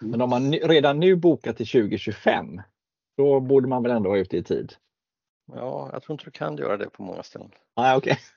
Men 0.00 0.20
om 0.20 0.30
man 0.30 0.52
redan 0.52 1.00
nu 1.00 1.16
bokar 1.16 1.52
till 1.52 1.66
2025, 1.66 2.62
då 3.16 3.40
borde 3.40 3.68
man 3.68 3.82
väl 3.82 3.92
ändå 3.92 4.08
vara 4.10 4.20
ute 4.20 4.36
i 4.36 4.42
tid. 4.42 4.74
Ja, 5.52 5.90
jag 5.92 6.02
tror 6.02 6.14
inte 6.14 6.24
du 6.24 6.30
kan 6.30 6.56
göra 6.56 6.76
det 6.76 6.90
på 6.90 7.02
många 7.02 7.22
ställen. 7.22 7.50
Nej, 7.76 7.96
okej. 7.96 8.18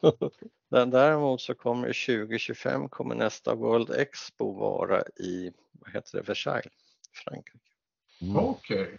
Okay. 0.00 0.48
Däremot 0.70 1.40
så 1.40 1.54
kommer 1.54 1.86
2025 1.86 2.88
kommer 2.88 3.14
nästa 3.14 3.54
World 3.54 3.90
Expo 3.90 4.52
vara 4.52 5.02
i, 5.02 5.52
vad 5.72 5.92
heter 5.92 6.18
det, 6.18 6.22
Versailles, 6.22 6.72
Frankrike. 7.24 7.58
Mm. 8.22 8.36
Okej. 8.36 8.82
Okay. 8.82 8.98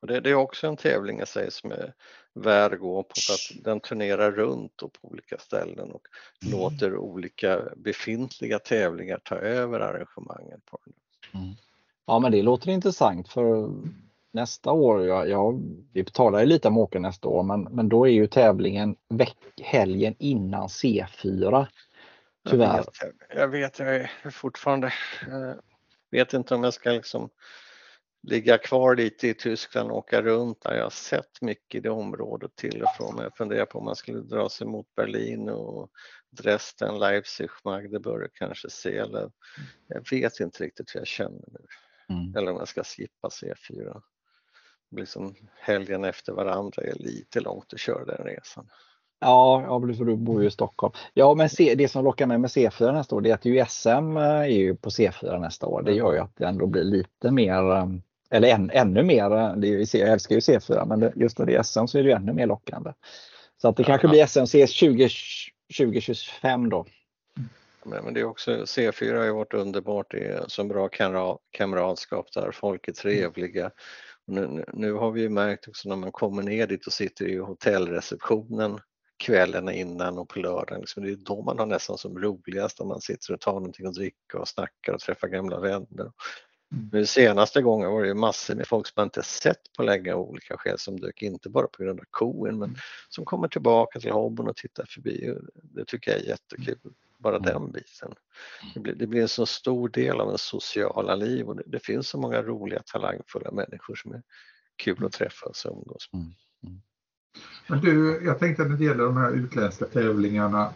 Och 0.00 0.06
det, 0.06 0.20
det, 0.20 0.30
är 0.30 0.34
också 0.34 0.66
en 0.66 0.76
tävling 0.76 1.20
i 1.20 1.26
sig 1.26 1.50
som 1.50 1.72
är 1.72 1.94
värd 2.34 2.72
att 2.72 2.80
gå 2.80 3.02
på 3.02 3.14
för 3.26 3.32
att 3.32 3.64
den 3.64 3.80
turnerar 3.80 4.32
runt 4.32 4.82
och 4.82 4.92
på 4.92 5.08
olika 5.08 5.38
ställen 5.38 5.92
och 5.92 6.02
mm. 6.42 6.58
låter 6.58 6.96
olika 6.96 7.62
befintliga 7.76 8.58
tävlingar 8.58 9.20
ta 9.24 9.34
över 9.34 9.80
arrangemangen. 9.80 10.60
På 10.64 10.78
den. 10.84 10.94
Mm. 11.42 11.54
Ja 12.06 12.18
men 12.18 12.32
det 12.32 12.42
låter 12.42 12.70
intressant 12.70 13.28
för 13.28 13.70
nästa 14.32 14.72
år, 14.72 15.06
ja, 15.06 15.26
ja, 15.26 15.54
vi 15.92 16.02
betalar 16.02 16.40
ju 16.40 16.46
lite 16.46 16.68
om 16.68 16.78
åker 16.78 16.98
nästa 16.98 17.28
år, 17.28 17.42
men, 17.42 17.62
men 17.62 17.88
då 17.88 18.06
är 18.08 18.12
ju 18.12 18.26
tävlingen 18.26 18.96
veck, 19.08 19.36
helgen 19.62 20.14
innan 20.18 20.66
C4. 20.66 21.66
Tyvärr. 22.48 22.66
Jag 22.66 22.76
vet, 22.76 23.16
jag, 23.36 23.48
vet, 23.48 23.78
jag 23.78 23.96
är 23.96 24.30
fortfarande, 24.30 24.92
jag 25.30 25.56
vet 26.10 26.32
inte 26.32 26.54
om 26.54 26.64
jag 26.64 26.74
ska 26.74 26.90
liksom 26.90 27.30
ligga 28.22 28.58
kvar 28.58 28.96
lite 28.96 29.28
i 29.28 29.34
Tyskland 29.34 29.90
och 29.90 29.96
åka 29.96 30.22
runt 30.22 30.60
där. 30.60 30.74
Jag 30.74 30.82
har 30.82 30.90
sett 30.90 31.40
mycket 31.42 31.74
i 31.74 31.80
det 31.80 31.90
området 31.90 32.56
till 32.56 32.82
och 32.82 32.96
från. 32.96 33.22
Jag 33.22 33.36
funderar 33.36 33.66
på 33.66 33.78
om 33.78 33.84
man 33.84 33.96
skulle 33.96 34.20
dra 34.20 34.48
sig 34.48 34.66
mot 34.66 34.94
Berlin 34.96 35.48
och 35.48 35.90
Dresden, 36.30 36.98
Leipzig, 36.98 37.48
Magdeburg, 37.64 38.30
kanske 38.34 38.70
Selen. 38.70 39.30
Jag 39.86 40.10
vet 40.10 40.40
inte 40.40 40.64
riktigt 40.64 40.94
hur 40.94 41.00
jag 41.00 41.06
känner 41.06 41.48
nu. 41.48 41.66
Mm. 42.08 42.36
Eller 42.36 42.52
om 42.52 42.58
jag 42.58 42.68
ska 42.68 42.84
skippa 42.84 43.28
C4 43.28 44.02
liksom 44.96 45.34
helgen 45.60 46.04
efter 46.04 46.32
varandra 46.32 46.82
är 46.82 46.94
lite 46.94 47.40
långt 47.40 47.72
att 47.72 47.80
köra 47.80 48.04
den 48.04 48.24
resan. 48.26 48.68
Ja, 49.20 49.62
ja 49.62 49.80
för 49.96 50.04
du 50.04 50.16
bor 50.16 50.42
ju 50.42 50.48
i 50.48 50.50
Stockholm. 50.50 50.92
Ja, 51.14 51.34
men 51.34 51.48
C, 51.48 51.74
det 51.78 51.88
som 51.88 52.04
lockar 52.04 52.26
mig 52.26 52.38
med 52.38 52.50
C4 52.50 52.92
nästa 52.92 53.16
år 53.16 53.20
det 53.20 53.30
är 53.30 53.34
att 53.34 53.44
ju 53.44 53.64
SM 53.68 54.16
eh, 54.16 54.22
är 54.22 54.46
ju 54.46 54.76
på 54.76 54.90
C4 54.90 55.38
nästa 55.38 55.66
år. 55.66 55.82
Det 55.82 55.92
gör 55.92 56.12
ju 56.12 56.18
att 56.18 56.36
det 56.36 56.44
ändå 56.44 56.66
blir 56.66 56.84
lite 56.84 57.30
mer, 57.30 57.72
eh, 57.72 57.86
eller 58.32 58.48
än, 58.48 58.70
ännu 58.70 59.02
mer, 59.02 59.56
det 59.56 59.68
är, 59.68 59.96
jag 59.96 60.08
älskar 60.08 60.34
ju 60.34 60.40
C4 60.40 60.86
men 60.86 61.12
just 61.16 61.38
när 61.38 61.46
det 61.46 61.54
är 61.54 61.62
SM 61.62 61.86
så 61.86 61.98
är 61.98 62.02
det 62.02 62.12
ännu 62.12 62.32
mer 62.32 62.46
lockande. 62.46 62.92
Så 63.62 63.68
att 63.68 63.76
det 63.76 63.82
ja, 63.82 63.86
kanske 63.86 64.08
blir 64.08 64.22
SMC 64.22 64.66
20, 64.66 65.08
2025 65.78 66.70
då. 66.70 66.86
Men 67.84 68.14
det 68.14 68.20
är 68.20 68.24
också, 68.24 68.50
C4 68.50 69.16
har 69.16 69.24
ju 69.24 69.32
varit 69.32 69.54
underbart, 69.54 70.10
det 70.10 70.24
är 70.24 70.44
så 70.48 70.64
bra 70.64 70.88
kamratskap 71.50 72.32
där, 72.34 72.50
folk 72.52 72.88
är 72.88 72.92
trevliga. 72.92 73.70
Nu, 74.26 74.64
nu, 74.72 74.92
har 74.92 75.10
vi 75.10 75.28
märkt 75.28 75.68
också 75.68 75.88
när 75.88 75.96
man 75.96 76.12
kommer 76.12 76.42
ner 76.42 76.66
dit 76.66 76.86
och 76.86 76.92
sitter 76.92 77.28
i 77.28 77.38
hotellreceptionen 77.38 78.80
kvällen 79.16 79.68
innan 79.68 80.18
och 80.18 80.28
på 80.28 80.38
lördagen, 80.38 80.80
liksom, 80.80 81.02
det 81.02 81.10
är 81.10 81.16
då 81.16 81.42
man 81.42 81.58
har 81.58 81.66
nästan 81.66 81.98
som 81.98 82.18
roligast 82.18 82.80
när 82.80 82.86
man 82.86 83.00
sitter 83.00 83.34
och 83.34 83.40
tar 83.40 83.52
någonting 83.52 83.86
att 83.86 83.94
dricka 83.94 84.38
och 84.38 84.48
snackar 84.48 84.92
och 84.92 85.00
träffar 85.00 85.28
gamla 85.28 85.60
vänner. 85.60 86.12
Mm. 86.72 87.06
Senaste 87.06 87.62
gången 87.62 87.90
var 87.90 88.02
det 88.02 88.14
massor 88.14 88.54
med 88.54 88.66
folk 88.66 88.86
som 88.86 88.94
man 88.96 89.06
inte 89.06 89.22
sett 89.22 89.72
på 89.76 89.82
länge 89.82 90.14
av 90.14 90.20
olika 90.20 90.56
skäl 90.56 90.78
som 90.78 91.00
dök, 91.00 91.22
inte 91.22 91.48
bara 91.48 91.66
på 91.66 91.82
grund 91.82 92.00
av 92.00 92.04
koen 92.10 92.58
men 92.58 92.76
som 93.08 93.24
kommer 93.24 93.48
tillbaka 93.48 94.00
till 94.00 94.12
hobbyn 94.12 94.48
och 94.48 94.56
tittar 94.56 94.86
förbi. 94.88 95.34
Det 95.62 95.84
tycker 95.84 96.10
jag 96.10 96.20
är 96.20 96.24
jättekul 96.24 96.78
bara 97.22 97.36
mm. 97.36 97.48
den 97.48 97.72
biten. 97.72 98.14
Det 98.74 98.80
blir, 98.80 98.94
det 98.94 99.06
blir 99.06 99.22
en 99.22 99.28
så 99.28 99.46
stor 99.46 99.88
del 99.88 100.20
av 100.20 100.26
ens 100.26 100.42
sociala 100.42 101.14
liv 101.14 101.48
och 101.48 101.56
det, 101.56 101.62
det, 101.66 101.78
finns 101.78 102.08
så 102.08 102.18
många 102.18 102.42
roliga 102.42 102.82
talangfulla 102.82 103.50
människor 103.50 103.94
som 103.94 104.12
är 104.12 104.22
kul 104.76 105.04
att 105.04 105.12
träffa 105.12 105.46
och 105.46 105.54
umgås 105.64 106.08
med. 106.12 106.20
Mm. 106.20 106.34
Mm. 106.64 106.80
Men 107.66 107.80
du, 107.80 108.22
jag 108.24 108.38
tänkte 108.38 108.64
när 108.64 108.76
det 108.76 108.84
gäller 108.84 109.04
de 109.04 109.16
här 109.16 109.32
utländska 109.32 109.84
tävlingarna. 109.84 110.72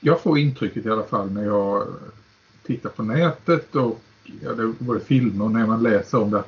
Jag 0.00 0.20
får 0.20 0.38
intrycket 0.38 0.86
i 0.86 0.90
alla 0.90 1.04
fall 1.04 1.30
när 1.30 1.44
jag 1.44 1.86
tittar 2.62 2.90
på 2.90 3.02
nätet 3.02 3.74
och 3.74 4.00
ja, 4.42 4.52
det 4.52 4.66
både 4.78 5.00
filmer 5.00 5.44
och 5.44 5.50
när 5.50 5.66
man 5.66 5.82
läser 5.82 6.20
om 6.20 6.30
det. 6.30 6.44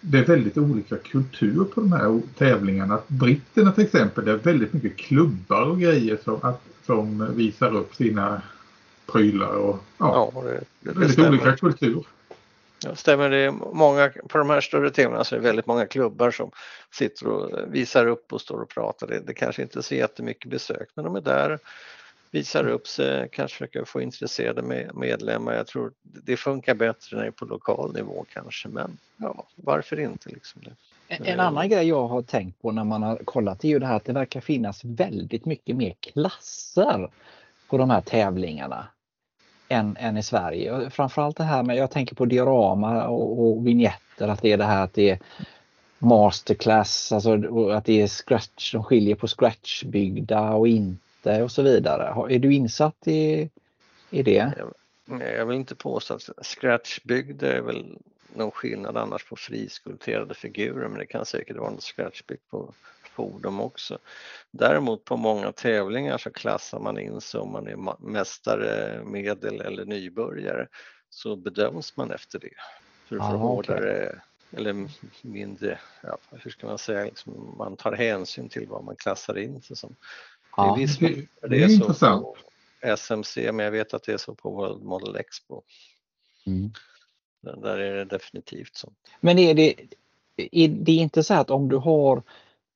Det 0.00 0.18
är 0.18 0.24
väldigt 0.24 0.58
olika 0.58 0.96
kultur 0.96 1.64
på 1.64 1.80
de 1.80 1.92
här 1.92 2.20
tävlingarna. 2.38 2.98
Britterna 3.06 3.72
till 3.72 3.84
exempel, 3.84 4.24
det 4.24 4.30
är 4.32 4.36
väldigt 4.36 4.72
mycket 4.72 4.96
klubbar 4.96 5.62
och 5.62 5.80
grejer 5.80 6.18
som, 6.24 6.38
att 6.42 6.62
som 6.86 7.34
visar 7.34 7.76
upp 7.76 7.94
sina 7.94 8.42
prylar 9.12 9.52
och 9.52 9.78
ja, 9.98 10.32
ja 10.34 10.42
det, 10.42 10.60
det, 10.80 10.90
väldigt 10.90 11.12
stämmer. 11.12 11.28
olika 11.28 11.56
kultur. 11.56 12.06
Ja, 12.84 12.94
stämmer. 12.94 13.30
Det 13.30 13.36
är 13.36 13.50
många, 13.72 14.10
på 14.28 14.38
de 14.38 14.50
här 14.50 14.60
större 14.60 14.90
tävlingarna 14.90 15.24
så 15.24 15.34
är 15.34 15.40
det 15.40 15.46
väldigt 15.46 15.66
många 15.66 15.86
klubbar 15.86 16.30
som 16.30 16.50
sitter 16.90 17.26
och 17.26 17.74
visar 17.74 18.06
upp 18.06 18.32
och 18.32 18.40
står 18.40 18.60
och 18.60 18.68
pratar. 18.68 19.06
Det, 19.06 19.20
det 19.26 19.34
kanske 19.34 19.62
inte 19.62 19.78
är 19.78 19.82
så 19.82 19.94
jättemycket 19.94 20.50
besök 20.50 20.88
men 20.94 21.04
de 21.04 21.16
är 21.16 21.20
där, 21.20 21.58
visar 22.30 22.68
upp 22.68 22.86
sig, 22.86 23.28
kanske 23.32 23.54
försöker 23.54 23.84
få 23.84 24.00
intresserade 24.00 24.62
med, 24.62 24.90
medlemmar. 24.94 25.52
Jag 25.52 25.66
tror 25.66 25.92
det 26.02 26.36
funkar 26.36 26.74
bättre 26.74 27.16
när 27.16 27.22
det 27.22 27.28
är 27.28 27.32
på 27.32 27.44
lokal 27.44 27.94
nivå 27.94 28.24
kanske 28.32 28.68
men 28.68 28.98
ja, 29.16 29.46
varför 29.56 30.00
inte 30.00 30.28
liksom. 30.28 30.62
Det. 30.64 30.76
En, 31.08 31.24
en 31.24 31.40
annan 31.40 31.68
grej 31.68 31.88
jag 31.88 32.08
har 32.08 32.22
tänkt 32.22 32.62
på 32.62 32.72
när 32.72 32.84
man 32.84 33.02
har 33.02 33.16
kollat 33.16 33.64
är 33.64 33.68
ju 33.68 33.78
det 33.78 33.86
här 33.86 33.96
att 33.96 34.04
det 34.04 34.12
verkar 34.12 34.40
finnas 34.40 34.84
väldigt 34.84 35.44
mycket 35.44 35.76
mer 35.76 35.94
klasser 36.00 37.10
på 37.68 37.78
de 37.78 37.90
här 37.90 38.00
tävlingarna 38.00 38.86
än, 39.68 39.96
än 40.00 40.16
i 40.16 40.22
Sverige. 40.22 40.90
Framförallt 40.90 41.36
det 41.36 41.44
här 41.44 41.62
med, 41.62 41.76
jag 41.76 41.90
tänker 41.90 42.14
på 42.14 42.24
diorama 42.24 43.08
och, 43.08 43.40
och 43.40 43.66
vignetter, 43.66 44.28
att 44.28 44.42
det 44.42 44.52
är 44.52 44.56
det 44.56 44.64
här 44.64 44.84
att 44.84 44.94
det 44.94 45.10
är 45.10 45.18
masterclass, 45.98 47.12
alltså 47.12 47.32
att 47.70 47.84
det 47.84 48.02
är 48.02 48.06
scratch, 48.06 48.72
de 48.72 48.84
skiljer 48.84 49.14
på 49.14 49.28
scratchbyggda 49.28 50.50
och 50.50 50.68
inte 50.68 51.09
och 51.24 51.50
så 51.50 51.62
vidare. 51.62 52.34
Är 52.34 52.38
du 52.38 52.54
insatt 52.54 53.08
i, 53.08 53.50
i 54.10 54.22
det? 54.22 54.52
Jag 55.20 55.46
vill 55.46 55.56
inte 55.56 55.74
påstå 55.74 56.14
att 56.14 56.46
scratchbyggda 56.46 57.52
är 57.52 57.60
väl 57.60 57.98
någon 58.34 58.50
skillnad 58.50 58.96
annars 58.96 59.24
på 59.24 59.36
friskulpterade 59.36 60.34
figurer 60.34 60.88
men 60.88 60.98
det 60.98 61.06
kan 61.06 61.26
säkert 61.26 61.56
vara 61.56 61.70
något 61.70 61.82
scratchbyggt 61.82 62.50
på 62.50 62.74
fordon 63.20 63.60
också. 63.60 63.98
Däremot 64.50 65.04
på 65.04 65.16
många 65.16 65.52
tävlingar 65.52 66.18
så 66.18 66.30
klassar 66.30 66.80
man 66.80 66.98
in 66.98 67.20
sig 67.20 67.40
om 67.40 67.52
man 67.52 67.66
är 67.66 68.06
mästare, 68.10 69.00
medel 69.04 69.60
eller 69.60 69.84
nybörjare 69.84 70.68
så 71.10 71.36
bedöms 71.36 71.96
man 71.96 72.10
efter 72.10 72.38
det. 72.38 72.54
För 73.08 73.16
att 73.16 73.30
få 73.30 73.36
hårdare 73.36 74.06
okay. 74.06 74.20
eller 74.52 74.88
mindre, 75.22 75.78
ja, 76.02 76.18
hur 76.30 76.50
ska 76.50 76.66
man 76.66 76.78
säga, 76.78 77.04
liksom, 77.04 77.54
man 77.58 77.76
tar 77.76 77.92
hänsyn 77.92 78.48
till 78.48 78.68
vad 78.68 78.84
man 78.84 78.96
klassar 78.96 79.38
in 79.38 79.62
sig 79.62 79.76
som. 79.76 79.96
Ja, 80.56 80.74
det, 80.78 80.82
är, 80.82 81.00
det, 81.00 81.48
det 81.48 81.56
är, 81.56 81.64
är 81.64 81.68
så 81.68 81.74
intressant. 81.74 82.22
på 82.22 82.36
SMC 82.82 83.52
men 83.52 83.64
jag 83.64 83.72
vet 83.72 83.94
att 83.94 84.02
det 84.02 84.12
är 84.12 84.18
så 84.18 84.34
på 84.34 84.50
World 84.50 84.82
Model 84.82 85.16
Expo. 85.16 85.62
Mm. 86.46 86.72
Där 87.42 87.78
är 87.78 87.96
det 87.96 88.04
definitivt 88.04 88.76
så. 88.76 88.92
Men 89.20 89.38
är 89.38 89.54
det, 89.54 89.74
är 90.36 90.68
det 90.68 90.92
inte 90.92 91.22
så 91.22 91.34
att 91.34 91.50
om 91.50 91.68
du 91.68 91.76
har 91.76 92.22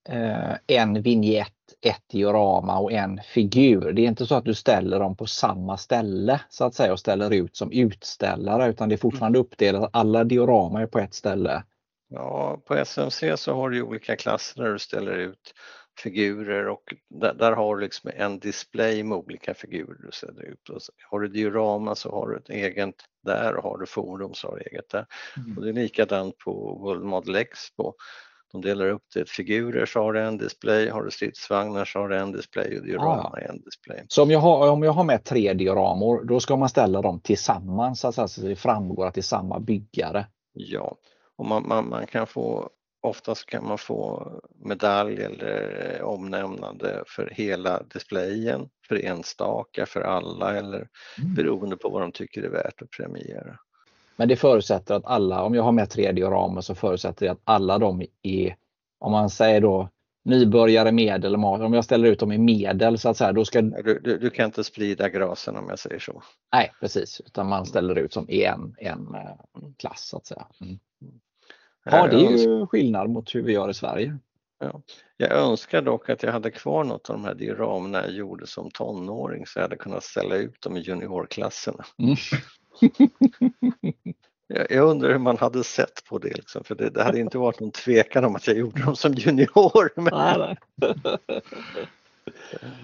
eh, 0.09 0.55
en 0.67 1.03
vignett, 1.03 1.51
ett 1.81 2.03
diorama 2.09 2.79
och 2.79 2.93
en 2.93 3.21
figur. 3.25 3.93
Det 3.93 4.03
är 4.03 4.09
inte 4.09 4.27
så 4.27 4.35
att 4.35 4.45
du 4.45 4.55
ställer 4.55 5.01
dem 5.01 5.17
på 5.17 5.27
samma 5.27 5.77
ställe 5.77 6.41
så 6.49 6.65
att 6.65 6.75
säga 6.75 6.93
och 6.93 7.01
ställer 7.01 7.31
ut 7.31 7.57
som 7.57 7.73
utställare 7.73 8.71
utan 8.71 8.89
det 8.89 8.95
är 8.95 8.97
fortfarande 8.97 9.39
uppdelat. 9.39 9.91
Alla 9.93 10.25
diorama 10.25 10.83
är 10.83 10.87
på 10.87 10.99
ett 10.99 11.15
ställe. 11.15 11.63
Ja, 12.09 12.61
på 12.65 12.75
SMC 12.75 13.37
så 13.37 13.55
har 13.55 13.71
du 13.71 13.83
olika 13.83 14.17
klasser 14.17 14.63
där 14.63 14.73
du 14.73 14.79
ställer 14.79 15.19
ut 15.19 15.55
figurer 15.99 16.69
och 16.69 16.95
där, 17.11 17.35
där, 17.35 17.53
har 17.53 17.77
du 17.77 17.83
liksom 17.83 18.11
en 18.17 18.39
display 18.39 19.03
med 19.03 19.19
olika 19.19 19.55
figurer 19.55 19.97
du 20.05 20.13
sätter 20.13 20.43
ut. 20.43 20.69
Och 20.69 20.81
har 21.11 21.21
du 21.21 21.29
diorama 21.29 21.95
så 21.95 22.11
har 22.11 22.29
du 22.29 22.37
ett 22.37 22.51
eget 22.51 22.95
där 23.25 23.57
och 23.57 23.63
har 23.63 23.79
du 23.79 23.87
forum 23.87 24.35
så 24.35 24.49
har 24.49 24.57
du 24.57 24.63
eget 24.63 24.89
där. 24.89 25.07
Mm. 25.37 25.59
Och 25.59 25.65
det 25.65 25.71
är 25.71 25.73
likadant 25.73 26.39
på 26.39 26.79
World 26.83 27.05
Model 27.05 27.35
Expo. 27.35 27.93
De 28.53 28.61
delar 28.61 28.89
upp 28.89 29.03
det 29.15 29.31
figurer 29.31 29.87
så 29.87 30.01
har 30.01 30.13
du 30.13 30.21
en 30.21 30.39
display, 30.39 30.89
har 30.89 31.03
du 31.03 31.11
stridsvagnar 31.11 31.85
så 31.85 31.99
har 31.99 32.09
du 32.09 32.17
en 32.17 32.33
display 32.33 32.79
och 32.79 32.87
diorama 32.87 33.33
ah. 33.35 33.39
en 33.39 33.61
display. 33.61 34.05
Så 34.09 34.23
om 34.23 34.31
jag, 34.31 34.41
har, 34.41 34.71
om 34.71 34.83
jag 34.83 34.93
har 34.93 35.05
med 35.05 35.25
tre 35.25 35.53
dioramor 35.53 36.25
då 36.25 36.41
ska 36.41 36.57
man 36.57 36.69
ställa 36.69 37.03
dem 37.03 37.21
tillsammans 37.21 38.01
så 38.01 38.09
att 38.09 38.37
det 38.37 38.57
framgår 38.57 39.07
att 39.07 39.15
det 39.15 39.21
är 39.21 39.23
samma 39.23 39.61
byggare? 39.61 40.27
Ja, 40.53 40.97
och 41.37 41.47
man, 41.47 41.69
man, 41.69 41.89
man 41.89 42.07
kan 42.07 42.27
få 42.27 42.71
Oftast 43.05 43.47
kan 43.47 43.67
man 43.67 43.79
få 43.79 44.33
medalj 44.59 45.23
eller 45.23 46.03
omnämnande 46.03 47.05
för 47.07 47.31
hela 47.33 47.83
displayen, 47.83 48.69
för 48.89 49.05
enstaka, 49.05 49.87
för 49.87 50.01
alla 50.01 50.57
eller 50.57 50.89
mm. 51.19 51.35
beroende 51.35 51.77
på 51.77 51.89
vad 51.89 52.03
de 52.03 52.13
tycker 52.13 52.43
är 52.43 52.49
värt 52.49 52.83
att 52.83 52.91
premiera. 52.91 53.59
Men 54.17 54.29
det 54.29 54.37
förutsätter 54.37 54.95
att 54.95 55.07
alla, 55.07 55.43
om 55.43 55.55
jag 55.55 55.63
har 55.63 55.73
med 55.73 55.91
tre 55.91 56.13
dioramer 56.13 56.61
så 56.61 56.75
förutsätter 56.75 57.27
det 57.27 57.33
att 57.33 57.41
alla 57.45 57.79
de 57.79 58.07
är, 58.23 58.57
om 58.99 59.13
man 59.13 59.31
säger 59.31 59.61
då 59.61 59.89
nybörjare, 60.25 60.93
medel. 60.93 61.35
Om 61.37 61.75
jag 61.75 61.85
ställer 61.85 62.09
ut 62.09 62.21
dem 62.21 62.33
i 62.33 62.39
medel 62.39 62.99
så 62.99 63.09
att 63.09 63.17
säga, 63.17 63.33
då 63.33 63.45
ska... 63.45 63.63
Du, 63.63 64.01
du, 64.05 64.19
du, 64.19 64.31
kan 64.31 64.45
inte 64.47 64.65
sprida 64.65 65.09
grasen 65.09 65.57
om 65.57 65.69
jag 65.69 65.79
säger 65.79 65.99
så. 65.99 66.23
Nej, 66.53 66.73
precis, 66.81 67.21
utan 67.27 67.49
man 67.49 67.67
ställer 67.67 67.99
ut 67.99 68.13
som 68.13 68.27
en, 68.29 68.75
en 68.79 69.15
eh, 69.15 69.37
klass 69.77 70.09
så 70.09 70.17
att 70.17 70.27
säga. 70.27 70.47
Mm. 70.61 70.79
Ja, 71.85 72.07
det 72.07 72.17
är 72.17 72.31
ju 72.31 72.67
skillnad 72.67 73.11
mot 73.11 73.35
hur 73.35 73.43
vi 73.43 73.53
gör 73.53 73.71
i 73.71 73.75
Sverige. 73.75 74.19
Ja. 74.59 74.83
Jag 75.17 75.33
önskar 75.33 75.83
dock 75.83 76.11
att 76.11 76.23
jag 76.23 76.33
hade 76.33 76.51
kvar 76.51 76.85
något 76.85 77.11
av 77.11 77.17
de 77.17 77.25
här 77.25 77.35
dioramerna 77.35 78.03
jag 78.03 78.13
gjorde 78.13 78.47
som 78.47 78.71
tonåring 78.71 79.47
så 79.47 79.59
jag 79.59 79.63
hade 79.63 79.77
kunnat 79.77 80.05
ställa 80.05 80.37
ut 80.37 80.61
dem 80.61 80.77
i 80.77 80.81
juniorklasserna. 80.81 81.85
Mm. 81.99 82.17
Jag, 84.47 84.67
jag 84.71 84.91
undrar 84.91 85.11
hur 85.13 85.19
man 85.19 85.37
hade 85.39 85.65
sett 85.65 86.05
på 86.09 86.19
det, 86.19 86.35
liksom, 86.37 86.65
för 86.65 86.75
det, 86.75 86.91
det 86.91 87.03
hade 87.03 87.21
inte 87.21 87.39
varit 87.39 87.61
någon 87.61 87.71
tvekan 87.71 88.25
om 88.25 88.37
att 88.37 88.47
jag 88.47 88.57
gjorde 88.57 88.83
dem 88.83 88.97
som 88.97 89.15
junior. 89.15 90.01
Men, 90.01 90.15
Nej, 90.15 90.39
nej. 90.39 90.57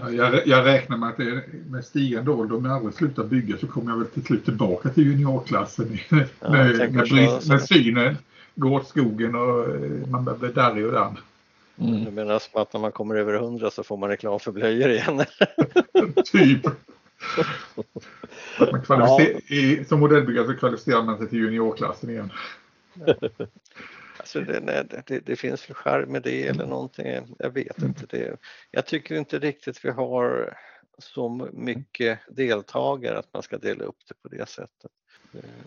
Ja, 0.00 0.10
Jag, 0.10 0.46
jag 0.46 0.66
räknar 0.66 0.96
med 0.96 1.08
att 1.08 1.16
det, 1.16 1.42
med 1.66 1.84
stigande 1.84 2.30
ålder, 2.30 2.56
om 2.56 2.64
jag 2.64 2.74
aldrig 2.76 2.94
slutar 2.94 3.24
bygga 3.24 3.56
så 3.56 3.66
kommer 3.66 3.90
jag 3.90 3.98
väl 3.98 4.06
till 4.06 4.24
slut 4.24 4.44
tillbaka 4.44 4.88
till 4.88 5.04
juniorklassen 5.06 5.98
när, 6.40 6.74
så, 6.74 7.14
brist- 7.14 7.40
så. 7.40 7.52
när 7.52 7.58
synen 7.58 8.16
går 8.60 8.70
åt 8.80 8.88
skogen 8.88 9.34
och 9.34 9.68
eh, 9.68 10.06
man 10.10 10.24
börjar 10.24 10.38
bli 10.38 10.48
darrig 10.52 10.86
och 10.86 10.92
dan. 10.92 11.18
Mm. 11.78 12.04
Du 12.04 12.10
menar 12.10 12.38
som 12.38 12.62
att 12.62 12.72
när 12.72 12.80
man 12.80 12.92
kommer 12.92 13.14
över 13.14 13.34
100 13.34 13.70
så 13.70 13.82
får 13.82 13.96
man 13.96 14.08
reklam 14.08 14.40
för 14.40 14.52
blöjor 14.52 14.90
igen? 14.90 15.24
typ. 16.24 16.66
Att 18.58 18.72
man 18.72 18.82
kvalificer- 18.82 19.52
i, 19.52 19.84
som 19.84 20.00
modellbyggare 20.00 20.46
så 20.46 20.54
kvalificerar 20.54 21.02
man 21.02 21.18
sig 21.18 21.28
till 21.28 21.38
juniorklassen 21.38 22.10
igen. 22.10 22.32
Alltså 24.16 24.40
det, 24.40 24.60
nej, 24.60 24.86
det- 24.90 25.02
det, 25.06 25.20
det 25.26 25.36
finns 25.36 25.70
väl 25.70 25.74
charm 25.74 26.12
med 26.12 26.22
det 26.22 26.46
eller 26.48 26.66
någonting, 26.66 27.06
jag 27.38 27.50
vet 27.50 27.82
inte. 27.82 28.06
Det. 28.06 28.36
Jag 28.70 28.86
tycker 28.86 29.14
inte 29.14 29.38
riktigt 29.38 29.84
vi 29.84 29.90
har 29.90 30.56
så 30.98 31.48
mycket 31.52 32.18
deltagare 32.28 33.18
att 33.18 33.28
man 33.32 33.42
ska 33.42 33.58
dela 33.58 33.84
upp 33.84 33.96
det 34.08 34.14
på 34.22 34.28
det 34.36 34.48
sättet. 34.48 34.90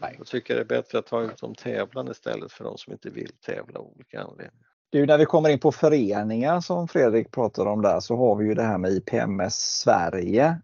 Nej. 0.02 0.16
Jag 0.18 0.28
tycker 0.28 0.56
det 0.56 0.62
är 0.62 0.66
bättre 0.66 1.00
att 1.00 1.06
ta 1.06 1.22
ut 1.22 1.38
de 1.38 1.56
tävlande 1.56 2.12
istället 2.12 2.52
för 2.52 2.64
de 2.64 2.78
som 2.78 2.94
inte 2.94 3.10
vill 3.10 3.32
tävla 3.46 3.80
av 3.80 3.86
olika 3.86 4.22
anledningar. 4.22 4.68
Du, 4.90 5.06
när 5.06 5.18
vi 5.18 5.26
kommer 5.26 5.50
in 5.50 5.60
på 5.60 5.72
föreningar 5.72 6.62
som 6.62 6.88
Fredrik 6.88 7.32
pratade 7.32 7.70
om 7.70 7.82
där 7.82 8.00
så 8.00 8.16
har 8.16 8.36
vi 8.36 8.46
ju 8.46 8.54
det 8.54 8.64
här 8.64 8.78
med 8.78 8.92
IPMS 8.92 9.56
Sverige. 9.56 10.62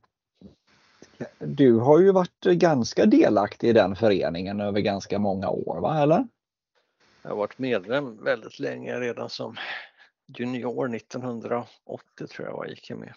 Du 1.39 1.75
har 1.75 1.99
ju 1.99 2.11
varit 2.11 2.43
ganska 2.43 3.05
delaktig 3.05 3.69
i 3.69 3.73
den 3.73 3.95
föreningen 3.95 4.61
över 4.61 4.79
ganska 4.79 5.19
många 5.19 5.49
år, 5.49 5.81
va? 5.81 6.01
eller? 6.01 6.27
Jag 7.21 7.29
har 7.29 7.37
varit 7.37 7.57
medlem 7.57 8.23
väldigt 8.23 8.59
länge, 8.59 8.99
redan 8.99 9.29
som 9.29 9.55
junior 10.37 10.95
1980 10.95 12.27
tror 12.27 12.47
jag 12.47 12.55
var 12.55 12.65
gick 12.65 12.89
jag 12.89 12.99
med. 12.99 13.13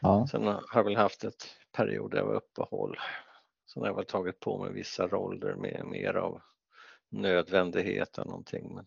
Ja. 0.00 0.26
Sen 0.30 0.46
har 0.46 0.62
jag 0.74 0.84
väl 0.84 0.96
haft 0.96 1.24
ett 1.24 1.46
period 1.72 2.14
var 2.14 2.34
uppehåll. 2.34 2.98
Sen 3.72 3.82
har 3.82 3.88
jag 3.88 3.96
väl 3.96 4.04
tagit 4.04 4.40
på 4.40 4.58
mig 4.64 4.72
vissa 4.72 5.06
roller 5.06 5.54
med 5.54 5.84
mer 5.86 6.14
av 6.14 6.40
nödvändighet 7.08 8.18
än 8.18 8.26
någonting. 8.26 8.74
Men 8.74 8.86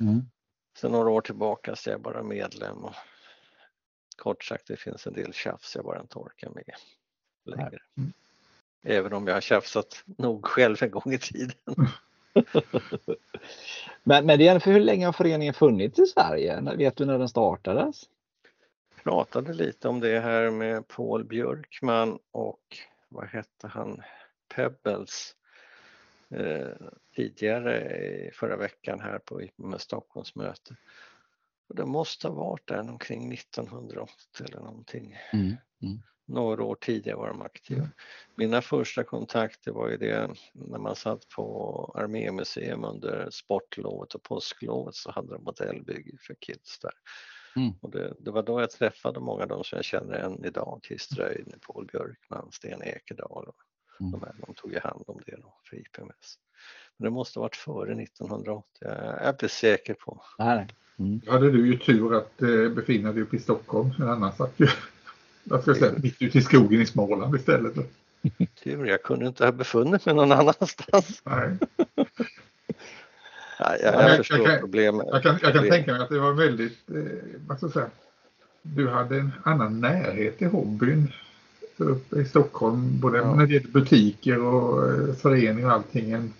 Mm. 0.00 0.20
sen 0.78 0.92
några 0.92 1.10
år 1.10 1.20
tillbaka 1.20 1.76
så 1.76 1.90
är 1.90 1.94
jag 1.94 2.00
bara 2.00 2.22
medlem 2.22 2.84
och 2.84 2.94
kort 4.16 4.44
sagt 4.44 4.66
det 4.66 4.76
finns 4.76 5.06
en 5.06 5.12
del 5.12 5.32
tjafs 5.32 5.76
jag 5.76 5.84
bara 5.84 6.00
inte 6.00 6.18
orkar 6.18 6.50
med 6.50 6.64
längre. 7.44 7.78
Mm. 7.96 8.12
Även 8.82 9.12
om 9.12 9.26
jag 9.26 9.34
har 9.34 9.40
tjafsat 9.40 10.04
nog 10.06 10.46
själv 10.46 10.82
en 10.82 10.90
gång 10.90 11.12
i 11.12 11.18
tiden. 11.18 11.56
Men, 14.02 14.26
men 14.26 14.38
det 14.38 14.48
är 14.48 14.58
för 14.58 14.72
hur 14.72 14.80
länge 14.80 15.06
har 15.06 15.12
föreningen 15.12 15.54
funnits 15.54 15.98
i 15.98 16.06
Sverige? 16.06 16.60
Vet 16.76 16.96
du 16.96 17.04
när 17.04 17.18
den 17.18 17.28
startades? 17.28 18.08
pratade 19.02 19.52
lite 19.52 19.88
om 19.88 20.00
det 20.00 20.20
här 20.20 20.50
med 20.50 20.88
Paul 20.88 21.24
Björkman 21.24 22.18
och 22.30 22.78
vad 23.08 23.28
hette 23.28 23.66
han, 23.66 24.02
Pebbles 24.54 25.36
eh, 26.30 26.88
tidigare 27.16 28.30
förra 28.34 28.56
veckan 28.56 29.00
här 29.00 29.18
på 29.18 29.42
med 29.56 29.80
Stockholmsmöte. 29.80 30.76
Och 31.68 31.74
det 31.74 31.86
måste 31.86 32.28
ha 32.28 32.34
varit 32.34 32.66
där 32.68 32.80
omkring 32.80 33.32
1980 33.32 34.12
eller 34.44 34.60
någonting. 34.60 35.16
Mm. 35.32 35.56
Mm. 35.82 36.02
Några 36.26 36.64
år 36.64 36.74
tidigare 36.74 37.16
var 37.16 37.28
de 37.28 37.42
aktiva. 37.42 37.88
Mina 38.34 38.62
första 38.62 39.04
kontakter 39.04 39.72
var 39.72 39.88
ju 39.88 39.96
det 39.96 40.30
när 40.52 40.78
man 40.78 40.96
satt 40.96 41.28
på 41.28 41.92
Armémuseum 41.94 42.84
under 42.84 43.30
sportlovet 43.30 44.14
och 44.14 44.22
påsklovet 44.22 44.94
så 44.94 45.10
hade 45.10 45.32
de 45.32 45.44
modellbygge 45.44 46.16
för 46.20 46.34
kids 46.34 46.78
där. 46.78 46.92
Mm. 47.58 47.72
Och 47.80 47.90
det, 47.90 48.14
det 48.18 48.30
var 48.30 48.42
då 48.42 48.60
jag 48.60 48.70
träffade 48.70 49.20
många 49.20 49.42
av 49.42 49.48
dem 49.48 49.64
som 49.64 49.76
jag 49.76 49.84
känner 49.84 50.14
än 50.14 50.44
idag, 50.44 50.80
Christer 50.82 51.20
Öjne, 51.22 51.54
Paul 51.66 51.86
Björkman, 51.92 52.48
Sten 52.52 52.82
Ekedal. 52.82 53.44
Och 53.48 53.56
Mm. 54.00 54.12
de, 54.12 54.20
här, 54.20 54.34
de 54.46 54.54
tog 54.54 54.72
ju 54.72 54.78
hand 54.78 55.04
om 55.06 55.20
det 55.26 55.36
då 55.36 55.54
för 55.64 55.76
IPMS. 55.76 56.38
Men 56.96 57.04
det 57.04 57.10
måste 57.10 57.38
ha 57.38 57.42
varit 57.42 57.56
före 57.56 58.02
1980, 58.02 58.64
jag 58.80 59.22
är 59.22 59.30
inte 59.30 59.48
säker 59.48 59.94
på. 59.94 60.22
Nej. 60.38 60.66
Mm. 60.98 61.20
Då 61.24 61.32
hade 61.32 61.50
du 61.50 61.66
ju 61.66 61.78
tur 61.78 62.14
att 62.14 62.42
eh, 62.42 62.68
befinna 62.68 63.12
dig 63.12 63.22
uppe 63.22 63.36
i 63.36 63.38
Stockholm. 63.38 63.90
En 63.98 64.08
annan 64.08 64.32
satt 64.32 64.52
ju 64.56 64.66
jag 65.44 65.76
säga, 65.76 65.92
mitt 66.02 66.22
ute 66.22 66.38
i 66.38 66.42
skogen 66.42 66.80
i 66.80 66.86
Småland 66.86 67.36
istället. 67.36 67.74
Tur, 68.62 68.86
jag 68.86 69.02
kunde 69.02 69.26
inte 69.26 69.44
ha 69.44 69.52
befunnit 69.52 70.06
mig 70.06 70.14
någon 70.14 70.32
annanstans. 70.32 71.22
Nej. 71.24 71.56
Jag, 73.58 73.68
Ja, 73.82 73.92
jag 74.02 74.10
jag- 74.10 74.16
förstår 74.16 74.38
jag 74.38 74.46
kan- 74.46 74.60
problemet. 74.60 75.06
Jag 75.12 75.22
kan, 75.22 75.38
jag 75.42 75.52
kan 75.52 75.68
tänka 75.70 75.92
mig 75.92 76.02
att 76.02 76.08
det 76.08 76.18
var 76.18 76.32
väldigt, 76.32 76.90
eh, 76.90 77.02
vad 77.46 77.56
ska 77.56 77.66
jag 77.66 77.72
säga, 77.72 77.86
du 78.62 78.88
hade 78.88 79.16
en 79.16 79.32
annan 79.44 79.80
närhet 79.80 80.38
till 80.38 80.46
hobbyn 80.48 81.12
uppe 81.76 82.16
i 82.20 82.24
Stockholm, 82.24 83.00
både 83.00 83.18
Ja. 83.18 83.34
när 83.34 83.46
det 83.46 83.54
gäller 83.54 83.68
butiker 83.68 84.38
och 84.44 84.90
eh, 84.92 85.14
förening 85.14 85.66
och 85.66 85.72
allting 85.72 86.10
än, 86.12 86.32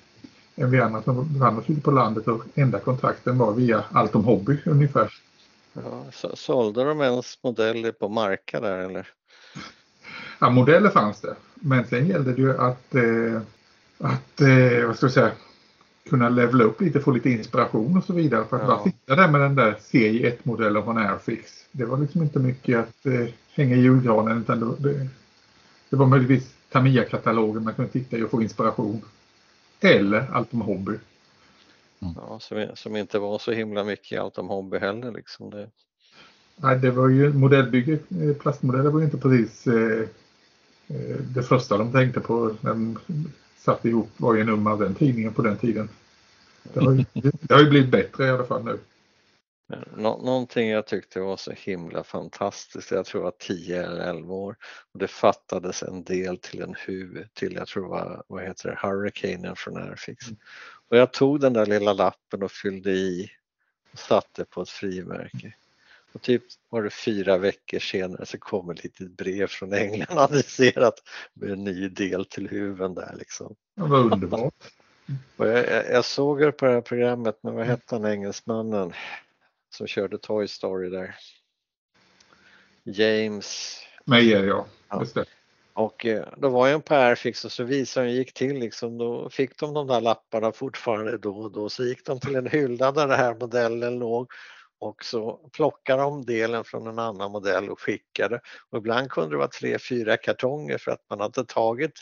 än 0.56 0.70
vi 0.70 0.80
andra 0.80 1.02
som 1.02 1.32
befann 1.32 1.58
oss 1.58 1.70
ute 1.70 1.80
på 1.80 1.90
landet 1.90 2.28
och 2.28 2.44
enda 2.54 2.78
kontakten 2.78 3.38
var 3.38 3.52
via 3.52 3.84
Allt 3.92 4.14
om 4.14 4.24
hobby 4.24 4.58
ungefär. 4.66 5.12
Ja, 5.72 6.04
så, 6.12 6.36
sålde 6.36 6.84
de 6.84 7.00
ens 7.00 7.38
modeller 7.42 7.92
på 7.92 8.08
Marka 8.08 8.60
där 8.60 8.78
eller? 8.78 9.06
Ja, 10.38 10.50
modeller 10.50 10.90
fanns 10.90 11.20
det, 11.20 11.34
men 11.54 11.86
sen 11.86 12.06
gällde 12.06 12.32
det 12.32 12.42
ju 12.42 12.58
att, 12.58 12.94
eh, 12.94 13.40
att 13.98 14.40
eh, 14.40 14.86
vad 14.86 14.96
ska 14.96 15.06
jag 15.06 15.12
säga, 15.12 15.30
kunna 16.09 16.28
levela 16.28 16.64
upp 16.64 16.80
lite, 16.80 17.00
få 17.00 17.11
lite 17.11 17.30
inspiration 17.30 17.96
och 17.98 18.04
så 18.04 18.12
vidare. 18.12 18.44
För 18.44 18.56
att 18.56 18.62
Ja. 18.62 18.68
bara 18.68 18.84
sitta 18.84 19.16
där 19.16 19.28
med 19.28 19.40
den 19.40 19.54
där 19.54 19.76
serie 19.80 20.30
1-modellen 20.30 20.84
från 20.84 20.98
Airfix. 20.98 21.64
Det 21.72 21.84
var 21.84 21.98
liksom 21.98 22.22
inte 22.22 22.38
mycket 22.38 22.78
att 22.78 23.06
eh, 23.06 23.26
hänga 23.54 23.76
i 23.76 23.80
julgranen 23.80 24.38
utan 24.40 24.61
det, 24.61 24.92
det, 24.92 25.09
det 25.90 25.96
var 25.96 26.06
möjligtvis 26.06 26.54
Tamiya-katalogen 26.70 27.64
man 27.64 27.74
kunde 27.74 27.90
titta 27.90 28.16
i 28.16 28.22
och 28.22 28.30
få 28.30 28.42
inspiration. 28.42 29.00
Eller 29.80 30.26
allt 30.32 30.54
om 30.54 30.61
hobby. 30.61 30.92
Ja, 31.98 32.38
som, 32.40 32.66
som 32.74 32.96
inte 32.96 33.18
var 33.18 33.38
så 33.38 33.52
himla 33.52 33.84
mycket 33.84 34.20
allt 34.20 34.38
om 34.38 34.48
hobby 34.48 34.78
heller 34.78 35.12
liksom. 35.12 35.50
Det, 35.50 35.68
Nej, 36.56 36.78
det 36.78 36.90
var 36.90 37.09
ju 37.09 37.32
modellbygge, 37.32 37.92
eh, 37.92 38.36
plastmodeller 38.40 38.90
var 38.90 38.98
ju 38.98 39.04
inte 39.04 39.18
precis 39.18 39.66
eh, 39.66 40.00
eh, 40.88 41.16
det 41.34 41.42
första 41.42 41.78
de 41.78 41.92
tänkte 41.92 42.20
på 42.20 42.54
de 42.61 42.98
satte 43.68 43.88
ihop 43.88 44.10
varje 44.16 44.44
nummer 44.44 44.70
av 44.70 44.78
den 44.78 44.94
tidningen 44.94 45.32
på 45.32 45.42
den 45.42 45.58
tiden. 45.58 45.88
Det 46.62 46.80
har 46.80 46.92
ju, 46.92 47.04
det 47.40 47.54
har 47.54 47.60
ju 47.60 47.70
blivit 47.70 47.90
bättre 47.90 48.26
i 48.26 48.30
alla 48.30 48.44
fall 48.44 48.64
nu. 48.64 48.78
Nå 49.96 50.22
någonting 50.22 50.68
jag 50.68 50.86
tyckte 50.86 51.20
var 51.20 51.36
så 51.36 51.52
himla 51.56 52.04
fantastiskt, 52.04 52.90
jag 52.90 53.06
tror 53.06 53.20
jag 53.20 53.24
var 53.24 53.36
10 53.38 53.84
eller 53.84 54.00
11 54.00 54.34
år 54.34 54.56
och 54.92 54.98
det 54.98 55.08
fattades 55.08 55.82
en 55.82 56.04
del 56.04 56.38
till 56.38 56.62
en 56.62 56.74
HU 56.86 57.24
till 57.34 57.52
jag 57.52 57.68
tror 57.68 57.82
det 57.82 57.88
var, 57.88 58.22
vad 58.26 58.42
heter 58.42 58.68
det, 58.68 58.88
Hurricanen 58.88 59.56
från 59.56 59.76
Airfix. 59.76 60.26
Och 60.88 60.96
jag 60.96 61.12
tog 61.12 61.40
den 61.40 61.52
där 61.52 61.66
lilla 61.66 61.92
lappen 61.92 62.42
och 62.42 62.52
fyllde 62.52 62.90
i 62.90 63.30
och 63.92 63.98
satte 63.98 64.44
på 64.44 64.62
ett 64.62 64.68
frimärke. 64.68 65.54
Och 66.18 66.22
typ 66.22 66.42
var 66.68 66.82
det 66.82 66.90
fyra 66.90 67.38
veckor 67.38 67.78
senare 67.78 68.26
så 68.26 68.38
kom 68.38 68.70
ett 68.70 68.84
litet 68.84 69.10
brev 69.10 69.46
från 69.46 69.72
England 69.72 70.18
adresserat 70.18 70.94
med 71.34 71.50
en 71.50 71.64
ny 71.64 71.88
del 71.88 72.24
till 72.24 72.48
huven 72.48 72.94
där 72.94 73.14
liksom. 73.18 73.54
Det 73.76 73.82
var 73.82 73.98
underbart. 73.98 74.54
Och 75.36 75.48
jag, 75.48 75.68
jag, 75.68 75.90
jag 75.90 76.04
såg 76.04 76.40
det 76.40 76.52
på 76.52 76.64
det 76.64 76.72
här 76.72 76.80
programmet, 76.80 77.38
men 77.42 77.54
vad 77.54 77.66
hette 77.66 77.94
han 77.94 78.04
engelsmannen 78.04 78.92
som 79.70 79.86
körde 79.86 80.18
Toy 80.18 80.48
Story 80.48 80.90
där? 80.90 81.14
James. 82.84 83.78
Meyer 84.04 84.44
ja. 84.44 84.66
Ja. 84.88 85.00
Just 85.00 85.14
det. 85.14 85.24
Och 85.72 86.06
eh, 86.06 86.28
då 86.36 86.48
var 86.48 86.68
jag 86.68 86.84
på 86.84 86.94
Airfix 86.94 87.44
och 87.44 87.52
så 87.52 87.64
visade 87.64 88.06
det 88.06 88.12
gick 88.12 88.34
till 88.34 88.58
liksom. 88.58 88.98
Då 88.98 89.30
fick 89.30 89.58
de 89.58 89.74
de 89.74 89.86
där 89.86 90.00
lapparna 90.00 90.52
fortfarande 90.52 91.18
då 91.18 91.38
och 91.38 91.52
då. 91.52 91.68
Så 91.68 91.84
gick 91.84 92.04
de 92.04 92.20
till 92.20 92.36
en 92.36 92.46
hylla 92.46 92.92
där 92.92 93.06
den 93.06 93.18
här 93.18 93.34
modellen 93.34 93.98
låg 93.98 94.32
och 94.78 95.04
så 95.04 95.36
plockade 95.52 96.02
de 96.02 96.24
delen 96.24 96.64
från 96.64 96.86
en 96.86 96.98
annan 96.98 97.30
modell 97.32 97.70
och 97.70 97.80
skickade. 97.80 98.40
Och 98.70 98.78
ibland 98.78 99.10
kunde 99.10 99.30
det 99.30 99.36
vara 99.36 99.48
tre, 99.48 99.78
fyra 99.78 100.16
kartonger 100.16 100.78
för 100.78 100.90
att 100.90 101.04
man 101.10 101.20
hade 101.20 101.44
tagit 101.44 101.92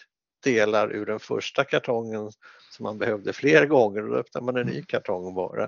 delar 0.42 0.92
ur 0.92 1.06
den 1.06 1.20
första 1.20 1.64
kartongen 1.64 2.30
som 2.70 2.82
man 2.84 2.98
behövde 2.98 3.32
fler 3.32 3.66
gånger 3.66 4.02
och 4.02 4.08
då 4.08 4.16
öppnade 4.16 4.46
man 4.46 4.56
en 4.56 4.66
ny 4.66 4.82
kartong 4.82 5.34
bara. 5.34 5.64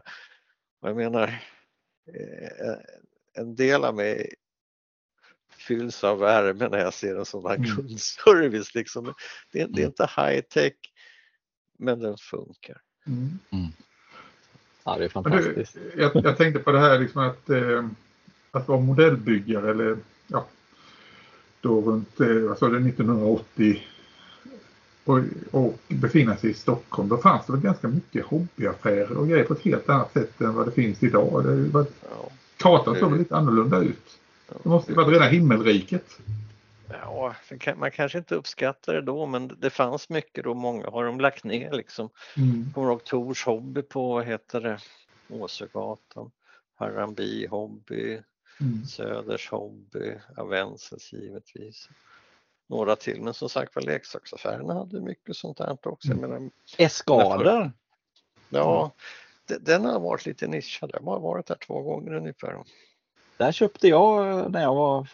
Och 0.81 0.89
jag 0.89 0.97
menar, 0.97 1.29
eh, 2.15 2.77
en 3.35 3.57
del 3.57 3.85
av 3.85 3.95
mig 3.95 4.35
fylls 5.51 6.05
av 6.05 6.19
värme 6.19 6.69
när 6.69 6.79
jag 6.79 6.95
ser 6.95 7.17
en 7.17 7.25
sån 7.25 7.47
här 7.47 7.57
Mm. 7.57 7.77
kundservice. 7.77 8.75
Liksom. 8.75 9.15
Det, 9.53 9.61
är- 9.61 9.69
det 9.69 9.83
är 9.83 9.87
inte 9.87 10.11
high 10.17 10.41
tech 10.41 10.75
men 11.79 11.99
den 12.01 12.17
funkar. 12.19 12.81
Mm. 13.07 13.39
Ja, 14.89 14.99
det 14.99 15.05
är 15.05 15.09
fantastiskt. 15.09 15.75
Du, 15.95 16.03
jag, 16.03 16.11
jag, 16.15 16.37
tänkte 16.37 16.61
på 16.61 16.73
det 16.73 16.79
här 16.79 16.99
liksom 16.99 17.23
att, 17.23 17.51
eh, 17.51 17.85
att 18.51 18.69
vara 18.69 18.81
modellbyggare 18.81 19.71
eller 19.71 19.97
ja, 20.27 20.47
då 21.61 21.81
runt 21.81 22.21
eh, 22.21 22.27
det, 22.27 22.89
1980 22.89 23.83
och, 25.05 25.19
och 25.51 25.79
befinna 25.89 26.37
sig 26.37 26.51
i 26.51 26.55
Stockholm. 26.55 27.09
Då 27.09 27.17
fanns 27.17 27.47
det 27.47 27.53
väl 27.53 27.63
ganska 27.63 27.89
mycket 27.89 28.27
hobbyaffärer 28.27 29.17
och 29.17 29.29
grejer 29.29 29.45
på 29.45 29.55
ett 29.55 29.65
helt 29.65 29.89
annat 29.89 30.13
sätt 30.13 30.41
än 30.41 30.55
vad 30.55 30.67
det 30.67 30.73
finns 30.73 31.03
idag. 31.03 31.45
Det 31.45 31.55
var, 31.55 31.87
ja. 32.03 32.31
Kartan 32.57 32.97
såg 32.97 33.11
väl 33.11 33.19
lite 33.19 33.37
annorlunda 33.37 33.81
ut. 33.81 34.19
Det 34.63 34.69
måste 34.69 34.93
ju 34.93 34.97
varit 34.97 35.13
rena 35.13 35.25
himmelriket. 35.25 36.19
Ja, 36.91 37.35
man 37.77 37.91
kanske 37.91 38.19
inte 38.19 38.35
uppskattar 38.35 38.95
det 38.95 39.01
då 39.01 39.27
men 39.27 39.57
det 39.59 39.71
fanns 39.71 40.09
mycket 40.09 40.45
då. 40.45 40.55
Många 40.55 40.91
har 40.91 41.05
de 41.05 41.21
lagt 41.21 41.45
ner 41.45 41.73
liksom. 41.73 42.11
Mm. 42.37 42.73
Kommer 42.75 42.89
ihåg 42.89 43.05
Tors 43.05 43.47
hobby 43.47 43.83
på, 43.83 44.13
vad 44.13 44.25
heter 44.25 44.61
det, 44.61 44.79
Åsögatan. 45.29 46.31
Harambi 46.75 47.47
hobby, 47.47 48.23
mm. 48.61 48.85
Söders 48.85 49.51
hobby, 49.51 50.15
Avenses 50.37 51.13
givetvis. 51.13 51.89
Några 52.67 52.97
till 52.97 53.23
men 53.23 53.35
som 53.35 53.49
sagt 53.49 53.75
var 53.75 53.83
leksaksaffärerna 53.83 54.75
hade 54.75 55.01
mycket 55.01 55.37
sånt 55.37 55.59
där 55.59 55.77
också. 55.83 56.13
Mm. 56.13 56.51
Eskader? 56.77 57.73
Ja, 58.49 58.93
den 59.47 59.85
har 59.85 60.01
varit 60.01 60.27
lite 60.27 60.47
nischad. 60.47 60.91
Jag 60.93 61.01
har 61.01 61.21
varit 61.21 61.47
där 61.47 61.55
två 61.67 61.83
gånger 61.83 62.15
ungefär. 62.15 62.65
Där 63.37 63.53
köpte 63.53 63.89
jag 63.89 64.51
när 64.53 64.63
jag 64.63 64.75
var 64.75 65.09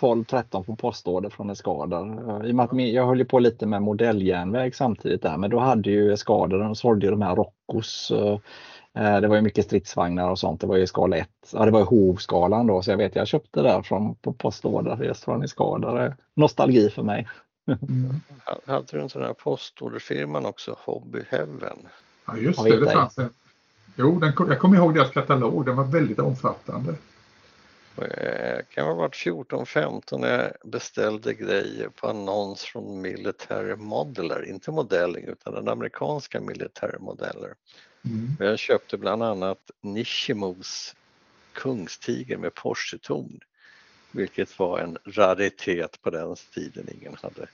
12-13 0.00 0.62
på 0.62 0.76
postorder 0.76 1.30
från 1.30 1.50
Eskader. 1.50 2.46
I 2.46 2.52
och 2.52 2.54
med 2.54 2.64
att 2.64 2.92
jag 2.92 3.06
höll 3.06 3.24
på 3.24 3.38
lite 3.38 3.66
med 3.66 3.82
modelljärnväg 3.82 4.74
samtidigt 4.74 5.22
där 5.22 5.36
men 5.36 5.50
då 5.50 5.58
hade 5.58 5.90
ju 5.90 6.12
Eskader, 6.12 6.58
de 6.58 6.76
sålde 6.76 7.06
ju 7.06 7.10
de 7.10 7.22
här 7.22 7.36
Roccos. 7.36 8.12
Eh, 8.94 9.20
det 9.20 9.28
var 9.28 9.36
ju 9.36 9.42
mycket 9.42 9.64
stridsvagnar 9.64 10.30
och 10.30 10.38
sånt. 10.38 10.60
Det 10.60 10.66
var 10.66 10.76
ju 10.76 10.86
skala 10.86 11.16
1. 11.16 11.28
Ja, 11.52 11.64
det 11.64 11.70
var 11.70 11.80
ju 11.80 11.86
hovskalan 11.86 12.66
då 12.66 12.82
så 12.82 12.90
jag 12.90 12.96
vet 12.96 13.16
jag 13.16 13.28
köpte 13.28 13.62
där 13.62 13.82
från 13.82 14.14
på 14.14 14.32
postorder 14.32 15.04
just 15.04 15.24
från 15.24 15.42
Eskader. 15.42 16.16
Nostalgi 16.36 16.90
för 16.90 17.02
mig. 17.02 17.28
Mm. 17.68 18.20
Hade 18.66 18.86
du 18.90 19.00
en 19.00 19.08
sån 19.08 19.22
här 19.22 19.32
postorderfirman 19.32 20.46
också, 20.46 20.76
Hobby 20.84 21.22
Heaven? 21.28 21.78
Ja 22.26 22.36
just 22.36 22.64
det, 22.64 22.80
det 22.80 22.90
fanns 22.90 23.18
en. 23.18 23.30
Jo, 23.96 24.18
den, 24.18 24.32
jag 24.48 24.58
kommer 24.58 24.76
ihåg 24.76 24.94
deras 24.94 25.10
katalog, 25.10 25.66
den 25.66 25.76
var 25.76 25.84
väldigt 25.84 26.18
omfattande. 26.18 26.94
Det 28.00 28.64
kan 28.70 28.86
ha 28.86 28.94
varit 28.94 29.14
14-15 29.14 30.18
när 30.18 30.38
jag 30.42 30.70
beställde 30.70 31.34
grejer 31.34 31.88
på 31.88 32.08
annons 32.08 32.62
från 32.62 33.00
Military 33.00 33.76
Modeler, 33.76 34.48
inte 34.48 34.70
modelling 34.70 35.24
utan 35.24 35.54
den 35.54 35.68
amerikanska 35.68 36.40
Military 36.40 36.98
Modeller. 36.98 37.54
Mm. 38.04 38.36
Jag 38.38 38.58
köpte 38.58 38.98
bland 38.98 39.22
annat 39.22 39.70
Nishimos 39.80 40.94
kungstiger 41.52 42.36
med 42.36 42.54
Porsche-torn, 42.54 43.40
vilket 44.10 44.58
var 44.58 44.78
en 44.78 44.98
raritet 45.04 46.02
på 46.02 46.10
den 46.10 46.36
tiden. 46.54 46.88
Ingen 47.00 47.16
hade 47.22 47.48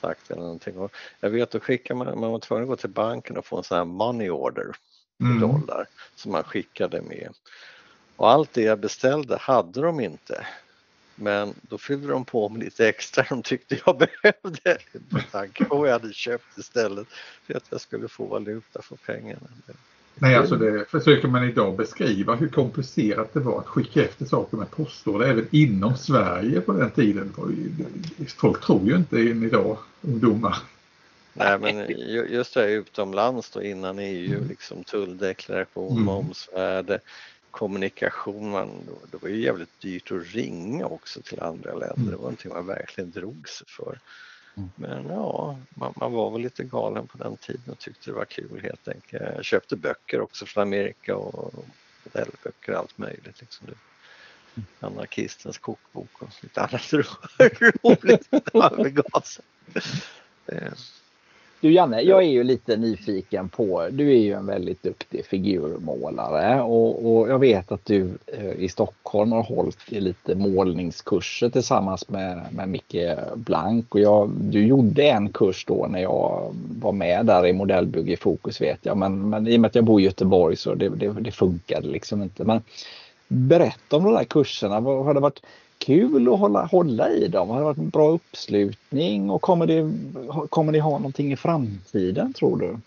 sagt 0.00 0.30
eller 0.30 0.42
någonting. 0.42 0.78
Och 0.78 0.92
jag 1.20 1.30
vet, 1.30 1.50
då 1.50 1.60
skickade 1.60 1.98
man, 1.98 2.20
man 2.20 2.32
var 2.32 2.38
tvungen 2.38 2.62
att 2.62 2.68
gå 2.68 2.76
till 2.76 2.90
banken 2.90 3.36
och 3.36 3.46
få 3.46 3.56
en 3.56 3.64
sån 3.64 3.78
här 3.78 3.84
money 3.84 4.30
order 4.30 4.76
mm. 5.20 5.40
dollar 5.40 5.86
som 6.14 6.32
man 6.32 6.44
skickade 6.44 7.02
med. 7.02 7.34
Och 8.16 8.30
allt 8.30 8.52
det 8.52 8.62
jag 8.62 8.78
beställde 8.78 9.36
hade 9.36 9.80
de 9.80 10.00
inte. 10.00 10.46
Men 11.14 11.54
då 11.62 11.78
fyllde 11.78 12.08
de 12.08 12.24
på 12.24 12.48
med 12.48 12.62
lite 12.62 12.88
extra 12.88 13.26
de 13.28 13.42
tyckte 13.42 13.78
jag 13.86 13.98
behövde 14.22 14.78
med 15.08 15.30
tanke 15.32 15.64
på 15.64 15.76
vad 15.76 15.88
jag 15.88 15.92
hade 15.92 16.12
köpt 16.12 16.58
istället 16.58 17.06
för 17.46 17.54
att 17.56 17.64
jag 17.70 17.80
skulle 17.80 18.08
få 18.08 18.24
valuta 18.24 18.82
för 18.82 18.96
pengarna. 18.96 19.48
Nej, 20.18 20.34
alltså 20.34 20.56
det 20.56 20.90
försöker 20.90 21.28
man 21.28 21.44
idag 21.44 21.76
beskriva 21.76 22.34
hur 22.34 22.48
komplicerat 22.48 23.34
det 23.34 23.40
var 23.40 23.58
att 23.58 23.66
skicka 23.66 24.04
efter 24.04 24.24
saker 24.24 24.56
med 24.56 24.70
postorder 24.70 25.26
även 25.26 25.48
inom 25.50 25.96
Sverige 25.96 26.60
på 26.60 26.72
den 26.72 26.90
tiden. 26.90 27.34
Folk 28.36 28.64
tror 28.64 28.88
ju 28.88 28.96
inte 28.96 29.16
än 29.16 29.42
idag, 29.42 29.78
ungdomar. 30.02 30.56
Nej 31.32 31.58
men 31.58 31.90
just 32.30 32.54
det 32.54 32.60
här 32.60 32.68
utomlands 32.68 33.50
då 33.50 33.62
innan 33.62 33.98
EU, 33.98 34.44
liksom 34.48 34.84
tulldeklaration, 34.84 35.92
mm. 35.92 36.04
momsvärde, 36.04 37.00
kommunikation, 37.58 38.50
man, 38.50 38.70
det 39.10 39.22
var 39.22 39.28
ju 39.28 39.42
jävligt 39.42 39.80
dyrt 39.80 40.10
att 40.10 40.26
ringa 40.26 40.86
också 40.86 41.22
till 41.22 41.40
andra 41.40 41.70
länder. 41.70 42.10
Det 42.10 42.16
var 42.16 42.22
någonting 42.22 42.52
man 42.52 42.66
verkligen 42.66 43.10
drog 43.10 43.48
sig 43.48 43.66
för. 43.68 43.98
Mm. 44.56 44.70
Men 44.76 45.06
ja, 45.06 45.58
man, 45.68 45.94
man, 45.96 46.12
var 46.12 46.30
väl 46.30 46.40
lite 46.40 46.64
galen 46.64 47.06
på 47.06 47.18
den 47.18 47.36
tiden 47.36 47.70
och 47.70 47.78
tyckte 47.78 48.10
det 48.10 48.14
var 48.14 48.24
kul 48.24 48.60
helt 48.62 48.88
enkelt. 48.88 49.22
Jag 49.36 49.44
köpte 49.44 49.76
böcker 49.76 50.20
också 50.20 50.46
från 50.46 50.62
Amerika 50.62 51.16
och 51.16 51.64
modellböcker 52.04 52.72
och 52.72 52.78
allt 52.78 52.98
möjligt. 52.98 53.40
Liksom. 53.40 53.66
Mm. 53.66 54.66
Anarkistens 54.80 55.58
kokbok 55.58 56.22
och 56.22 56.28
lite 56.42 56.60
annat 56.60 56.92
roligt. 56.92 58.28
Du 61.60 61.72
Janne, 61.72 62.00
jag 62.00 62.22
är 62.22 62.28
ju 62.28 62.44
lite 62.44 62.76
nyfiken 62.76 63.48
på, 63.48 63.88
du 63.90 64.10
är 64.10 64.18
ju 64.18 64.32
en 64.32 64.46
väldigt 64.46 64.82
duktig 64.82 65.26
figurmålare 65.26 66.62
och, 66.62 67.16
och 67.16 67.28
jag 67.28 67.38
vet 67.38 67.72
att 67.72 67.84
du 67.84 68.10
eh, 68.26 68.50
i 68.50 68.68
Stockholm 68.68 69.32
har 69.32 69.42
hållit 69.42 69.90
lite 69.90 70.34
målningskurser 70.34 71.48
tillsammans 71.48 72.08
med, 72.08 72.46
med 72.50 72.68
Micke 72.68 72.96
Blank 73.34 73.94
och 73.94 74.00
jag, 74.00 74.30
du 74.30 74.66
gjorde 74.66 75.02
en 75.02 75.28
kurs 75.28 75.64
då 75.64 75.86
när 75.90 76.00
jag 76.00 76.54
var 76.80 76.92
med 76.92 77.26
där 77.26 77.46
i 77.46 77.52
modellbygge 77.52 78.12
i 78.12 78.16
fokus 78.16 78.60
vet 78.60 78.78
jag 78.82 78.96
men, 78.96 79.30
men 79.30 79.48
i 79.48 79.56
och 79.56 79.60
med 79.60 79.68
att 79.68 79.74
jag 79.74 79.84
bor 79.84 80.00
i 80.00 80.04
Göteborg 80.04 80.56
så 80.56 80.74
det, 80.74 80.88
det, 80.88 81.12
det 81.20 81.30
funkade 81.30 81.88
liksom 81.88 82.22
inte. 82.22 82.44
Men 82.44 82.62
berätta 83.28 83.96
om 83.96 84.04
de 84.04 84.14
där 84.14 84.24
kurserna, 84.24 84.80
har 84.80 85.14
det 85.14 85.20
varit 85.20 85.42
kul 85.78 86.32
att 86.32 86.38
hålla, 86.38 86.64
hålla 86.64 87.10
i 87.10 87.28
dem? 87.28 87.48
Har 87.48 87.58
det 87.58 87.64
varit 87.64 87.78
en 87.78 87.88
bra 87.88 88.10
uppslutning 88.10 89.30
och 89.30 89.42
kommer 89.42 89.66
det, 89.66 89.92
kommer 90.48 90.72
det 90.72 90.80
ha 90.80 90.98
någonting 90.98 91.32
i 91.32 91.36
framtiden 91.36 92.32
tror 92.32 92.58
du? 92.58 92.78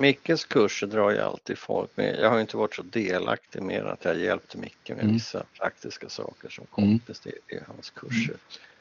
Mickes 0.00 0.44
kurser 0.44 0.86
drar 0.86 1.10
ju 1.10 1.18
alltid 1.18 1.58
folk 1.58 1.96
med. 1.96 2.18
Jag 2.20 2.30
har 2.30 2.40
inte 2.40 2.56
varit 2.56 2.74
så 2.74 2.82
delaktig 2.82 3.62
mer 3.62 3.84
att 3.84 4.04
jag 4.04 4.18
hjälpte 4.18 4.58
Micke 4.58 4.88
med 4.88 5.00
mm. 5.00 5.12
vissa 5.12 5.42
praktiska 5.58 6.08
saker 6.08 6.48
som 6.48 6.66
kompis 6.66 7.26
mm. 7.26 7.38
i 7.48 7.64
hans 7.66 7.90
kurser. 7.90 8.36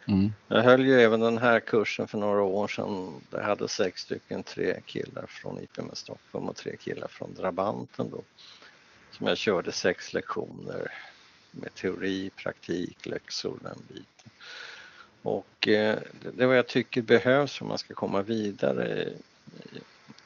Mm. 0.07 0.33
Jag 0.47 0.63
höll 0.63 0.85
ju 0.85 1.01
även 1.01 1.19
den 1.19 1.37
här 1.37 1.59
kursen 1.59 2.07
för 2.07 2.17
några 2.17 2.41
år 2.41 2.67
sedan. 2.67 3.13
Jag 3.31 3.43
hade 3.43 3.67
sex 3.67 4.01
stycken, 4.01 4.43
tre 4.43 4.79
killar 4.85 5.25
från 5.27 5.59
IPM 5.59 5.89
Stockholm 5.93 6.49
och 6.49 6.55
tre 6.55 6.75
killar 6.75 7.07
från 7.07 7.33
Drabanten 7.33 8.09
då. 8.11 8.21
Som 9.11 9.27
jag 9.27 9.37
körde 9.37 9.71
sex 9.71 10.13
lektioner 10.13 10.91
med 11.51 11.73
teori, 11.73 12.29
praktik, 12.29 13.05
läxor, 13.05 13.59
den 13.61 13.81
biten. 13.87 14.31
Och 15.21 15.67
eh, 15.67 15.99
det 16.35 16.43
är 16.43 16.47
vad 16.47 16.57
jag 16.57 16.67
tycker 16.67 17.01
behövs 17.01 17.61
att 17.61 17.67
man 17.67 17.77
ska 17.77 17.93
komma 17.93 18.21
vidare. 18.21 19.13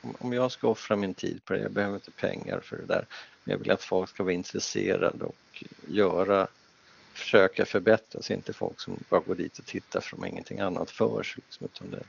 Om 0.01 0.33
jag 0.33 0.51
ska 0.51 0.67
offra 0.67 0.95
min 0.95 1.13
tid 1.13 1.45
på 1.45 1.53
det, 1.53 1.59
jag 1.59 1.71
behöver 1.71 1.95
inte 1.95 2.11
pengar 2.11 2.59
för 2.59 2.77
det 2.77 2.85
där, 2.85 3.05
men 3.43 3.51
jag 3.51 3.57
vill 3.57 3.71
att 3.71 3.83
folk 3.83 4.09
ska 4.09 4.23
vara 4.23 4.33
intresserade 4.33 5.25
och 5.25 5.63
göra, 5.87 6.47
försöka 7.13 7.65
förbättra 7.65 8.21
sig, 8.21 8.35
inte 8.35 8.53
folk 8.53 8.79
som 8.79 8.99
bara 9.09 9.21
går 9.21 9.35
dit 9.35 9.59
och 9.59 9.65
tittar 9.65 10.01
för 10.01 10.15
de 10.15 10.21
har 10.21 10.27
ingenting 10.27 10.59
annat 10.59 10.91
för 10.91 11.23
sig. 11.23 11.43
Liksom, 11.47 11.65
utan 11.65 11.91
det, 11.91 12.03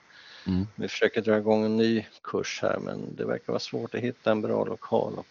mm. 0.47 0.67
Vi 0.75 0.89
försöker 0.89 1.23
dra 1.23 1.39
igång 1.39 1.65
en 1.65 1.77
ny 1.77 2.07
kurs 2.23 2.59
här 2.63 2.79
men 2.79 3.17
det 3.17 3.25
verkar 3.25 3.53
vara 3.53 3.61
svårt 3.61 3.95
att 3.95 4.01
hitta 4.01 4.31
en 4.31 4.43
bra 4.43 4.65
lokal. 4.65 5.13
Och 5.15 5.27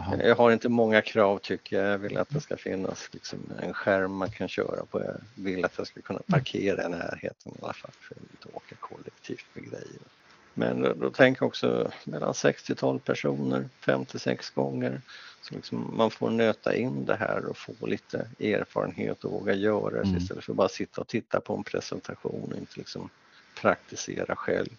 Aha. 0.00 0.16
Jag 0.16 0.36
har 0.36 0.52
inte 0.52 0.68
många 0.68 1.02
krav 1.02 1.38
tycker 1.38 1.82
jag. 1.82 1.92
Jag 1.92 1.98
vill 1.98 2.18
att 2.18 2.28
det 2.28 2.40
ska 2.40 2.56
finnas 2.56 3.08
liksom 3.12 3.38
en 3.62 3.74
skärm 3.74 4.12
man 4.12 4.30
kan 4.30 4.48
köra 4.48 4.84
på. 4.90 5.00
Jag 5.00 5.20
vill 5.34 5.64
att 5.64 5.78
jag 5.78 5.86
ska 5.86 6.00
kunna 6.00 6.20
parkera 6.26 6.86
i 6.86 6.88
närheten 6.88 7.52
i 7.52 7.62
alla 7.62 7.72
fall 7.72 7.90
för 8.00 8.14
att 8.14 8.20
inte 8.20 8.56
åka 8.56 8.74
kollektivt 8.80 9.44
med 9.54 9.64
grejer. 9.64 10.00
Men 10.54 10.82
då, 10.82 10.94
då 10.94 11.10
tänker 11.10 11.42
jag 11.42 11.48
också 11.48 11.90
mellan 12.04 12.32
60-tal 12.32 13.00
personer, 13.00 13.68
56 13.80 14.50
gånger. 14.50 15.00
Så 15.42 15.54
liksom 15.54 15.94
man 15.96 16.10
får 16.10 16.30
nöta 16.30 16.74
in 16.74 17.04
det 17.04 17.16
här 17.16 17.46
och 17.46 17.56
få 17.56 17.86
lite 17.86 18.28
erfarenhet 18.40 19.24
och 19.24 19.32
våga 19.32 19.54
göra 19.54 19.90
det 19.90 20.08
mm. 20.08 20.16
istället 20.16 20.44
för 20.44 20.52
att 20.52 20.56
bara 20.56 20.68
sitta 20.68 21.00
och 21.00 21.08
titta 21.08 21.40
på 21.40 21.56
en 21.56 21.64
presentation 21.64 22.52
och 22.52 22.58
inte 22.58 22.78
liksom 22.78 23.10
praktisera 23.60 24.36
själv. 24.36 24.70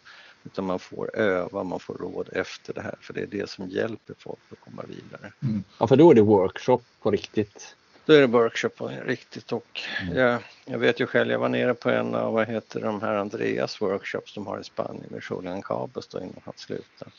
Utan 0.44 0.66
man 0.66 0.80
får 0.80 1.16
öva, 1.16 1.64
man 1.64 1.80
får 1.80 1.94
råd 1.94 2.30
efter 2.32 2.74
det 2.74 2.82
här 2.82 2.96
för 3.02 3.14
det 3.14 3.22
är 3.22 3.28
det 3.28 3.50
som 3.50 3.68
hjälper 3.68 4.16
folk 4.18 4.40
att 4.52 4.60
komma 4.60 4.84
vidare. 4.88 5.34
Mm. 5.44 5.64
Ja, 5.80 5.88
för 5.88 5.96
då 5.96 6.12
är 6.12 6.16
det 6.16 6.22
workshop 6.22 6.82
på 7.02 7.12
riktigt. 7.12 7.76
Då 8.06 8.14
är 8.14 8.22
det 8.22 8.28
workshop 8.28 8.70
på 8.70 8.88
riktigt 8.88 9.52
och 9.52 9.82
mm. 10.02 10.18
jag, 10.18 10.42
jag, 10.66 10.80
vet 10.80 11.00
ju 11.00 11.06
själv, 11.06 11.32
jag 11.32 11.40
var 11.40 11.50
nere 11.50 11.74
på 11.74 11.90
en 11.90 12.16
av, 12.16 12.34
vad 12.34 12.48
heter 12.48 12.82
de 12.82 13.02
här 13.02 13.16
Andreas 13.16 13.82
workshops 13.82 14.34
de 14.34 14.48
har 14.48 14.60
i 14.60 14.64
Spanien 14.64 15.06
med 15.10 15.22
Julian 15.30 15.62
Cabos 15.62 16.08
då 16.08 16.18
innan 16.18 16.42
han 16.46 16.54
slutade. 16.58 17.12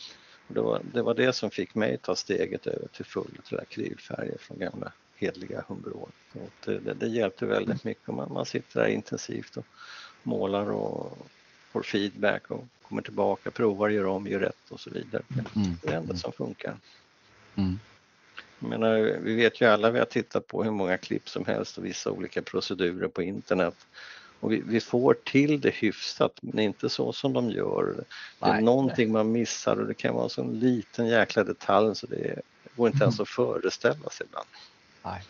Och 0.49 0.55
det, 0.55 0.61
var, 0.61 0.81
det 0.93 1.03
var 1.03 1.15
det 1.15 1.33
som 1.33 1.51
fick 1.51 1.75
mig 1.75 1.99
ta 1.99 2.15
steget 2.15 2.67
över 2.67 2.89
till 2.89 3.05
full 3.05 3.39
till 3.45 3.61
akrylfärger 3.61 4.39
från 4.39 4.59
gamla 4.59 4.93
hedliga 5.17 5.65
Humbrol. 5.69 6.11
Det, 6.65 6.79
det, 6.79 6.95
det, 6.95 7.07
hjälpte 7.07 7.47
väldigt 7.47 7.85
mycket 7.85 8.09
man, 8.09 8.33
man 8.33 8.47
sitter 8.47 8.81
där 8.81 8.89
intensivt 8.89 9.57
och 9.57 9.67
målar 10.23 10.71
och 10.71 11.19
får 11.73 11.83
feedback 11.83 12.51
och 12.51 12.65
kommer 12.89 13.03
tillbaka, 13.03 13.51
provar, 13.51 13.89
gör 13.89 14.07
om, 14.07 14.27
gör 14.27 14.41
rätt 14.41 14.71
och 14.71 14.81
så 14.81 14.91
vidare. 14.91 15.23
Mm. 15.29 15.77
Det 15.83 15.89
är 15.89 15.91
det 15.91 15.97
enda 15.97 16.17
som 16.17 16.33
funkar. 16.33 16.77
Mm. 17.55 17.79
menar, 18.59 19.19
vi 19.23 19.35
vet 19.35 19.61
ju 19.61 19.67
alla, 19.67 19.91
vi 19.91 19.99
har 19.99 20.07
tittat 20.07 20.47
på 20.47 20.65
hur 20.65 20.71
många 20.71 20.99
klipp 20.99 21.29
som 21.29 21.45
helst 21.47 21.79
och 21.79 21.85
vissa 21.85 22.11
olika 22.11 22.43
procedurer 22.43 23.09
på 23.09 23.23
internet. 23.23 23.75
Och 24.41 24.53
vi, 24.53 24.63
vi, 24.67 24.81
får 24.81 25.15
till 25.15 25.61
det 25.61 25.75
hyfsat 25.75 26.33
men 26.41 26.59
inte 26.59 26.89
så 26.89 27.13
som 27.13 27.33
de 27.33 27.51
gör. 27.51 27.95
Det 28.39 28.47
är 28.47 28.53
nej, 28.53 28.63
någonting 28.63 29.07
nej. 29.07 29.13
man 29.13 29.33
missar 29.33 29.77
och 29.77 29.87
det 29.87 29.95
kan 29.95 30.15
vara 30.15 30.25
en 30.25 30.31
sån 30.31 30.59
liten 30.59 31.07
jäkla 31.07 31.45
detalj 31.45 31.95
så 31.95 32.07
det 32.07 32.41
går 32.77 32.89
inte 32.89 33.05
ens 33.05 33.21
att 33.21 33.29
föreställa 33.29 34.11
sig 34.11 34.27
ibland. 34.27 34.47
Nej. 35.03 35.23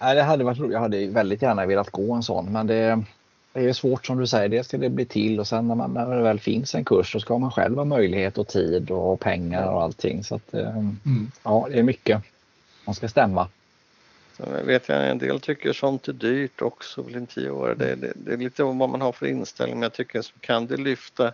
Nej, 0.00 0.16
det 0.16 0.22
hade 0.22 0.44
varit 0.44 0.58
roligt. 0.58 0.72
Jag 0.72 0.80
hade 0.80 1.06
väldigt 1.06 1.42
gärna 1.42 1.66
velat 1.66 1.90
gå 1.90 2.12
en 2.14 2.22
sån 2.22 2.52
men 2.52 2.66
det, 2.66 3.04
det 3.52 3.68
är 3.68 3.72
svårt 3.72 4.06
som 4.06 4.18
du 4.18 4.26
säger. 4.26 4.48
Det 4.48 4.64
ska 4.64 4.78
det 4.78 4.88
bli 4.88 5.04
till 5.04 5.40
och 5.40 5.46
sen 5.48 5.68
när, 5.68 5.74
man, 5.74 5.94
när 5.94 6.16
det 6.16 6.22
väl 6.22 6.40
finns 6.40 6.74
en 6.74 6.84
kurs 6.84 7.12
så 7.12 7.20
ska 7.20 7.38
man 7.38 7.50
själv 7.50 7.76
ha 7.76 7.84
möjlighet 7.84 8.38
och 8.38 8.48
tid 8.48 8.90
och 8.90 9.20
pengar 9.20 9.68
och 9.68 9.82
allting. 9.82 10.24
Så 10.24 10.34
att, 10.34 10.54
eh, 10.54 10.68
mm. 10.76 11.30
ja, 11.42 11.68
det 11.70 11.78
är 11.78 11.82
mycket. 11.82 12.22
Man 12.84 12.94
ska 12.94 13.08
stämma. 13.08 13.48
Sen 14.36 14.66
vet 14.66 14.88
jag 14.88 15.10
en 15.10 15.18
del 15.18 15.40
tycker 15.40 15.72
sånt 15.72 16.08
är 16.08 16.12
dyrt 16.12 16.62
också, 16.62 17.02
vill 17.02 17.16
inte 17.16 17.40
göra 17.40 17.74
det. 17.74 17.94
Det, 17.94 18.12
det 18.16 18.32
är 18.32 18.36
lite 18.36 18.62
vad 18.62 18.76
man 18.76 19.00
har 19.00 19.12
för 19.12 19.26
inställning 19.26 19.76
men 19.76 19.82
jag 19.82 19.92
tycker 19.92 20.22
så 20.22 20.32
kan 20.40 20.66
det 20.66 20.76
lyfta 20.76 21.32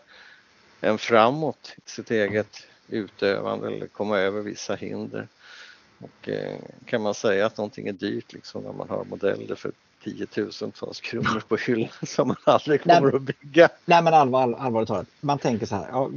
en 0.81 0.99
framåt 0.99 1.75
i 1.77 1.91
sitt 1.91 2.11
eget 2.11 2.67
utövande 2.89 3.67
eller 3.67 3.87
komma 3.87 4.19
över 4.19 4.41
vissa 4.41 4.75
hinder. 4.75 5.29
Och 5.99 6.29
eh, 6.29 6.57
kan 6.87 7.03
man 7.03 7.15
säga 7.15 7.47
att 7.47 7.57
någonting 7.57 7.89
är 7.89 7.93
dyrt 7.93 8.33
liksom 8.33 8.63
när 8.63 8.73
man 8.73 8.89
har 8.89 9.05
modeller 9.05 9.55
för 9.55 9.73
tiotusentals 10.05 11.01
kronor 11.01 11.43
på 11.49 11.57
hyllan 11.57 11.89
som 12.03 12.29
man 12.29 12.37
aldrig 12.45 12.83
kommer 12.83 13.01
nej, 13.01 13.15
att 13.15 13.23
bygga. 13.23 13.69
Nej 13.85 14.03
men 14.03 14.15
allvar, 14.15 14.55
allvarligt 14.59 14.89
talat, 14.89 15.07
man 15.21 15.39
tänker 15.39 15.67
så 15.67 15.77
här. 15.77 15.87
Ja, 15.93 16.11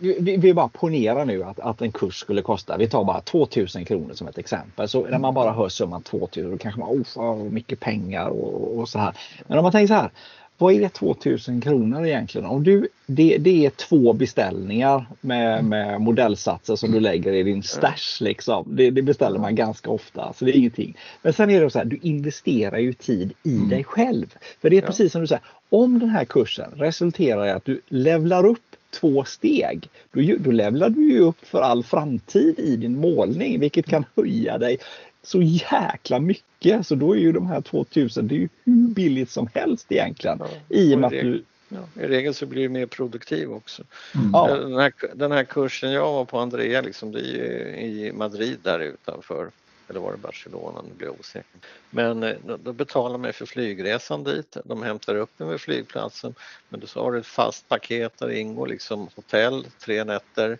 vi, 0.00 0.16
vi, 0.20 0.36
vi 0.36 0.54
bara 0.54 0.68
ponerar 0.68 1.24
nu 1.24 1.42
att, 1.42 1.60
att 1.60 1.82
en 1.82 1.92
kurs 1.92 2.18
skulle 2.18 2.42
kosta, 2.42 2.76
vi 2.76 2.88
tar 2.88 3.04
bara 3.04 3.20
2000 3.20 3.84
kronor 3.84 4.14
som 4.14 4.28
ett 4.28 4.38
exempel. 4.38 4.88
Så 4.88 5.06
när 5.06 5.18
man 5.18 5.34
bara 5.34 5.52
hör 5.52 5.68
summan 5.68 6.02
2000 6.02 6.50
då 6.50 6.58
kanske 6.58 6.80
man, 6.80 7.04
oh, 7.16 7.44
mycket 7.44 7.80
pengar 7.80 8.28
och, 8.28 8.78
och 8.78 8.88
så 8.88 8.98
här. 8.98 9.16
Men 9.46 9.58
om 9.58 9.62
man 9.62 9.72
tänker 9.72 9.88
så 9.88 9.94
här, 9.94 10.10
vad 10.58 10.74
är 10.74 10.88
2000 10.88 11.60
kronor 11.60 12.06
egentligen? 12.06 12.46
Om 12.46 12.64
du, 12.64 12.88
det, 13.06 13.38
det 13.38 13.66
är 13.66 13.70
två 13.70 14.12
beställningar 14.12 15.06
med, 15.20 15.64
med 15.64 16.00
modellsatser 16.00 16.76
som 16.76 16.92
du 16.92 17.00
lägger 17.00 17.32
i 17.32 17.42
din 17.42 17.62
stash. 17.62 18.20
Liksom. 18.20 18.76
Det, 18.76 18.90
det, 18.90 19.02
beställer 19.02 19.38
man 19.38 19.54
ganska 19.54 19.90
ofta, 19.90 20.32
så 20.32 20.44
det 20.44 20.50
är 20.50 20.56
ingenting. 20.56 20.96
Men 21.22 21.32
sen 21.32 21.50
är 21.50 21.60
det 21.60 21.70
så 21.70 21.78
här, 21.78 21.84
du 21.84 21.98
investerar 22.02 22.78
ju 22.78 22.92
tid 22.92 23.32
i 23.42 23.56
mm. 23.56 23.68
dig 23.68 23.84
själv. 23.84 24.34
För 24.60 24.70
det 24.70 24.76
är 24.76 24.82
precis 24.82 25.12
som 25.12 25.20
du 25.20 25.26
säger, 25.26 25.44
om 25.68 25.98
den 25.98 26.08
här 26.08 26.24
kursen 26.24 26.70
resulterar 26.76 27.46
i 27.46 27.50
att 27.50 27.64
du 27.64 27.80
levlar 27.88 28.46
upp 28.46 28.76
två 29.00 29.24
steg, 29.24 29.88
då, 30.12 30.20
då 30.38 30.50
levlar 30.50 30.90
du 30.90 31.12
ju 31.12 31.20
upp 31.20 31.46
för 31.46 31.60
all 31.60 31.84
framtid 31.84 32.58
i 32.58 32.76
din 32.76 33.00
målning, 33.00 33.60
vilket 33.60 33.86
kan 33.86 34.04
höja 34.16 34.58
dig 34.58 34.78
så 35.26 35.42
jäkla 35.42 36.18
mycket. 36.18 36.86
Så 36.86 36.94
då 36.94 37.12
är 37.12 37.18
ju 37.18 37.32
de 37.32 37.46
här 37.46 37.60
2000, 37.60 38.28
det 38.28 38.34
är 38.34 38.38
ju 38.38 38.48
hur 38.64 38.88
billigt 38.88 39.30
som 39.30 39.48
helst 39.54 39.92
egentligen. 39.92 40.38
Ja, 40.40 40.48
I 40.68 40.94
och 40.94 40.98
med 40.98 41.06
att 41.06 41.12
du 41.12 41.42
Ja, 41.68 42.02
I 42.02 42.06
regel 42.06 42.34
så 42.34 42.46
blir 42.46 42.62
du 42.62 42.68
mer 42.68 42.86
produktiv 42.86 43.52
också. 43.52 43.82
Mm. 44.14 44.32
Den, 44.32 44.78
här, 44.78 44.92
den, 45.14 45.32
här, 45.32 45.44
kursen 45.44 45.92
jag 45.92 46.12
var 46.12 46.24
på 46.24 46.38
Andrea, 46.38 46.80
liksom, 46.80 47.12
det 47.12 47.20
är 47.20 47.76
i 47.76 48.12
Madrid 48.12 48.58
där 48.62 48.80
utanför. 48.80 49.50
Eller 49.88 50.00
var 50.00 50.12
det 50.12 50.18
Barcelona? 50.18 50.82
Nu 50.82 50.94
blir 50.96 51.06
jag 51.06 51.20
osäker. 51.20 51.60
Men 51.90 52.22
eh, 52.22 52.36
då 52.64 52.72
betalar 52.72 53.18
man 53.18 53.32
för 53.32 53.46
flygresan 53.46 54.24
dit. 54.24 54.56
De 54.64 54.82
hämtar 54.82 55.14
upp 55.14 55.40
en 55.40 55.48
vid 55.48 55.60
flygplatsen. 55.60 56.34
Men 56.68 56.80
då 56.80 57.00
har 57.00 57.12
du 57.12 57.18
ett 57.18 57.26
fast 57.26 57.68
paket 57.68 58.18
där 58.18 58.26
det 58.26 58.38
ingår 58.38 58.66
liksom 58.66 59.08
hotell, 59.14 59.66
tre 59.78 60.04
nätter 60.04 60.58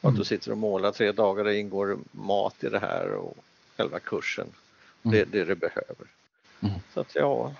och 0.00 0.08
att 0.08 0.14
du 0.14 0.18
mm. 0.18 0.24
sitter 0.24 0.50
och 0.50 0.58
målar 0.58 0.92
tre 0.92 1.12
dagar. 1.12 1.44
Det 1.44 1.58
ingår 1.58 1.98
mat 2.10 2.64
i 2.64 2.68
det 2.68 2.78
här 2.78 3.10
och 3.10 3.36
själva 3.76 3.98
kursen. 3.98 4.46
Det 5.02 5.20
är 5.20 5.26
det 5.26 5.44
du 5.44 5.54
behöver. 5.54 6.06
Mm. 6.60 6.74
Så 6.94 7.00
att 7.00 7.14
ja, 7.14 7.54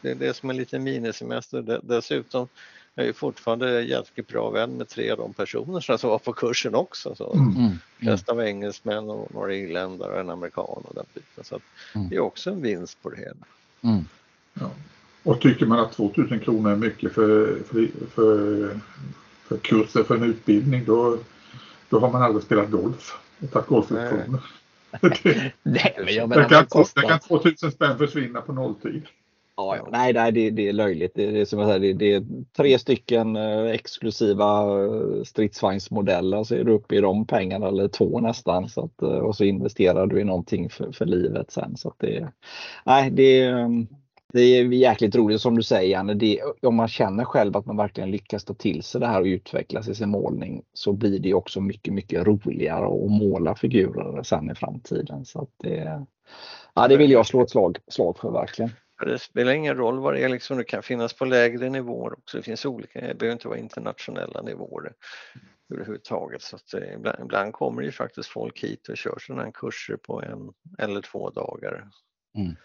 det 0.00 0.10
är 0.10 0.14
det 0.14 0.34
som 0.34 0.50
är 0.50 0.54
en 0.54 0.58
liten 0.58 0.82
minisemester. 0.82 1.80
Dessutom 1.82 2.48
är 2.94 3.04
jag 3.04 3.16
fortfarande 3.16 3.82
jäkligt 3.82 4.28
bra 4.28 4.50
vän 4.50 4.70
med 4.70 4.88
tre 4.88 5.10
av 5.10 5.18
de 5.18 5.32
personer 5.32 5.96
som 5.96 6.10
var 6.10 6.18
på 6.18 6.32
kursen 6.32 6.74
också. 6.74 7.14
Så 7.14 7.32
mm. 7.32 7.56
mm. 7.56 7.78
flesta 7.98 8.34
var 8.34 8.42
engelsmän 8.42 9.10
och 9.10 9.34
några 9.34 9.54
irländare 9.54 10.12
och 10.12 10.20
en 10.20 10.30
amerikan 10.30 10.64
och 10.64 10.94
den 10.94 11.04
biten. 11.14 11.44
Så 11.44 11.60
mm. 11.94 12.08
det 12.08 12.16
är 12.16 12.20
också 12.20 12.50
en 12.50 12.62
vinst 12.62 13.02
på 13.02 13.10
det 13.10 13.16
hela. 13.16 13.46
Mm. 13.82 14.04
Ja. 14.54 14.70
Och 15.22 15.40
tycker 15.40 15.66
man 15.66 15.78
att 15.78 15.92
2000 15.92 16.40
kronor 16.40 16.70
är 16.70 16.76
mycket 16.76 17.12
för, 17.12 17.62
för, 17.62 17.88
för, 18.10 18.80
för 19.48 19.56
kurser 19.56 20.02
för 20.02 20.16
en 20.16 20.22
utbildning 20.22 20.84
då, 20.84 21.18
då 21.88 22.00
har 22.00 22.12
man 22.12 22.22
aldrig 22.22 22.44
spelat 22.44 22.70
golf 22.70 23.18
och 23.38 23.50
tagit 23.50 23.68
golflektioner. 23.68 24.40
Nej, 25.62 25.96
men 26.04 26.14
jag 26.14 26.28
menar, 26.28 26.48
kan, 26.48 26.84
där 26.94 27.08
kan 27.08 27.18
2000 27.18 27.72
spänn 27.72 27.98
försvinna 27.98 28.40
på 28.40 28.52
nolltid. 28.52 29.02
Ja, 29.56 29.76
ja. 29.76 29.88
Nej, 29.92 30.12
nej 30.12 30.32
det, 30.32 30.50
det, 30.50 30.68
är 30.68 30.72
löjligt. 30.72 31.12
Det, 31.14 31.30
det, 31.30 31.40
är 31.40 31.44
som 31.44 31.58
jag 31.58 31.68
säger, 31.68 31.80
det, 31.80 31.92
det 31.92 32.12
är 32.12 32.24
tre 32.56 32.78
stycken 32.78 33.36
eh, 33.36 33.64
exklusiva 33.64 34.60
eh, 34.84 35.22
stridsvagnsmodeller 35.24 36.44
så 36.44 36.54
är 36.54 36.64
du 36.64 36.72
uppe 36.72 36.96
i 36.96 37.00
de 37.00 37.26
pengarna 37.26 37.68
eller 37.68 37.88
två 37.88 38.20
nästan. 38.20 38.68
Så 38.68 38.84
att, 38.84 39.02
eh, 39.02 39.18
och 39.18 39.36
så 39.36 39.44
investerar 39.44 40.06
du 40.06 40.20
i 40.20 40.24
någonting 40.24 40.70
för, 40.70 40.92
för 40.92 41.04
livet 41.04 41.50
sen. 41.50 41.76
Så 41.76 41.88
att 41.88 41.98
det, 41.98 42.28
nej, 42.84 43.10
det, 43.10 43.52
det 44.32 44.40
är 44.40 44.64
jäkligt 44.64 45.14
roligt 45.14 45.40
som 45.40 45.56
du 45.56 45.62
säger 45.62 45.90
Janne. 45.90 46.14
Det, 46.14 46.40
om 46.62 46.74
man 46.74 46.88
känner 46.88 47.24
själv 47.24 47.56
att 47.56 47.66
man 47.66 47.76
verkligen 47.76 48.10
lyckas 48.10 48.44
ta 48.44 48.54
till 48.54 48.82
sig 48.82 49.00
det 49.00 49.06
här 49.06 49.20
och 49.20 49.26
utvecklas 49.26 49.88
i 49.88 49.94
sin 49.94 50.10
målning 50.10 50.62
så 50.72 50.92
blir 50.92 51.18
det 51.18 51.34
också 51.34 51.60
mycket, 51.60 51.94
mycket 51.94 52.26
roligare 52.26 52.86
att 52.86 53.10
måla 53.10 53.54
figurer 53.54 54.22
sen 54.22 54.50
i 54.50 54.54
framtiden. 54.54 55.24
Så 55.24 55.48
det, 55.56 56.06
ja, 56.74 56.88
det 56.88 56.96
vill 56.96 57.10
jag 57.10 57.26
slå 57.26 57.42
ett 57.42 57.50
slag, 57.50 57.78
slag 57.88 58.18
för 58.18 58.30
verkligen. 58.30 58.70
Det 59.04 59.18
spelar 59.18 59.52
ingen 59.52 59.76
roll 59.76 59.98
vad 59.98 60.14
det 60.14 60.24
är, 60.24 60.28
liksom, 60.28 60.56
det 60.56 60.64
kan 60.64 60.82
finnas 60.82 61.12
på 61.12 61.24
lägre 61.24 61.68
nivåer 61.70 62.12
också. 62.12 62.36
Det 62.36 62.42
finns 62.42 62.66
olika, 62.66 63.00
det 63.00 63.14
behöver 63.14 63.32
inte 63.32 63.48
vara 63.48 63.58
internationella 63.58 64.42
nivåer 64.42 64.92
överhuvudtaget. 65.72 66.42
Så 66.42 66.56
att, 66.56 66.74
eh, 66.74 66.94
ibland, 66.94 67.18
ibland 67.20 67.52
kommer 67.52 67.82
det 67.82 67.86
ju 67.86 67.92
faktiskt 67.92 68.28
folk 68.28 68.64
hit 68.64 68.88
och 68.88 68.96
kör 68.96 69.18
sådana 69.20 69.44
här 69.44 69.50
kurser 69.50 69.96
på 69.96 70.22
en 70.22 70.52
eller 70.78 71.00
två 71.00 71.30
dagar. 71.30 71.88
Mm. 72.38 72.56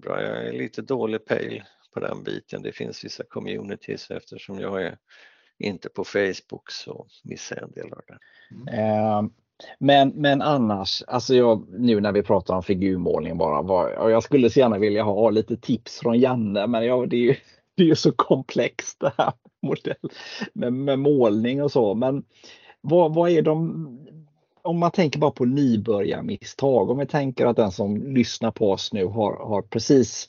Bra, 0.00 0.22
jag 0.22 0.46
är 0.46 0.52
lite 0.52 0.82
dålig 0.82 1.24
pejl 1.24 1.62
på 1.94 2.00
den 2.00 2.22
biten. 2.22 2.62
Det 2.62 2.72
finns 2.72 3.04
vissa 3.04 3.24
communities 3.24 4.10
eftersom 4.10 4.60
jag 4.60 4.82
är 4.82 4.96
inte 5.58 5.88
på 5.88 6.04
Facebook 6.04 6.70
så 6.70 7.06
missar 7.24 7.56
jag 7.56 7.64
en 7.64 7.72
del 7.72 7.92
av 7.92 8.00
det. 8.06 8.18
Mm. 8.54 8.90
Eh, 8.90 9.30
men, 9.78 10.08
men 10.08 10.42
annars, 10.42 11.02
alltså 11.06 11.34
jag, 11.34 11.66
nu 11.68 12.00
när 12.00 12.12
vi 12.12 12.22
pratar 12.22 12.54
om 12.54 12.62
figurmålning 12.62 13.38
bara, 13.38 13.62
var, 13.62 14.10
jag 14.10 14.22
skulle 14.22 14.50
så 14.50 14.60
gärna 14.60 14.78
vilja 14.78 15.02
ha 15.02 15.30
lite 15.30 15.56
tips 15.56 16.00
från 16.00 16.18
Janne, 16.18 16.66
men 16.66 16.86
jag, 16.86 17.08
det 17.08 17.16
är 17.16 17.20
ju 17.20 17.36
det 17.76 17.82
är 17.82 17.86
ju 17.86 17.96
så 17.96 18.12
komplext 18.12 19.00
det 19.00 19.12
här 19.18 19.32
modell 19.62 20.10
med, 20.52 20.72
med 20.72 20.98
målning 20.98 21.62
och 21.62 21.72
så. 21.72 21.94
Men 21.94 22.24
vad, 22.80 23.14
vad 23.14 23.30
är 23.30 23.42
de, 23.42 24.25
om 24.66 24.78
man 24.78 24.90
tänker 24.90 25.18
bara 25.18 25.30
på 25.30 25.44
nybörjarmisstag, 25.44 26.90
om 26.90 26.98
vi 26.98 27.06
tänker 27.06 27.46
att 27.46 27.56
den 27.56 27.72
som 27.72 27.96
lyssnar 28.14 28.50
på 28.50 28.70
oss 28.70 28.92
nu 28.92 29.06
har, 29.06 29.46
har 29.46 29.62
precis, 29.62 30.28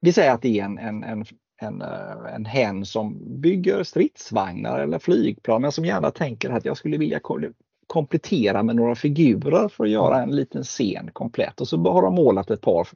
vi 0.00 0.12
säger 0.12 0.32
att 0.32 0.42
det 0.42 0.60
är 0.60 0.64
en, 0.64 0.78
en, 0.78 1.02
en, 1.02 1.24
en, 1.60 1.82
eh, 1.82 2.34
en 2.34 2.44
hen 2.44 2.86
som 2.86 3.18
bygger 3.40 3.82
stridsvagnar 3.82 4.80
eller 4.80 4.98
flygplan, 4.98 5.62
men 5.62 5.72
som 5.72 5.84
gärna 5.84 6.10
tänker 6.10 6.50
att 6.50 6.64
jag 6.64 6.76
skulle 6.76 6.98
vilja 6.98 7.20
komplettera 7.86 8.62
med 8.62 8.76
några 8.76 8.94
figurer 8.94 9.68
för 9.68 9.84
att 9.84 9.90
göra 9.90 10.22
en 10.22 10.36
liten 10.36 10.62
scen 10.62 11.10
komplett. 11.12 11.60
Och 11.60 11.68
så 11.68 11.76
har 11.76 12.02
de 12.02 12.14
målat 12.14 12.50
ett 12.50 12.60
par 12.60 12.88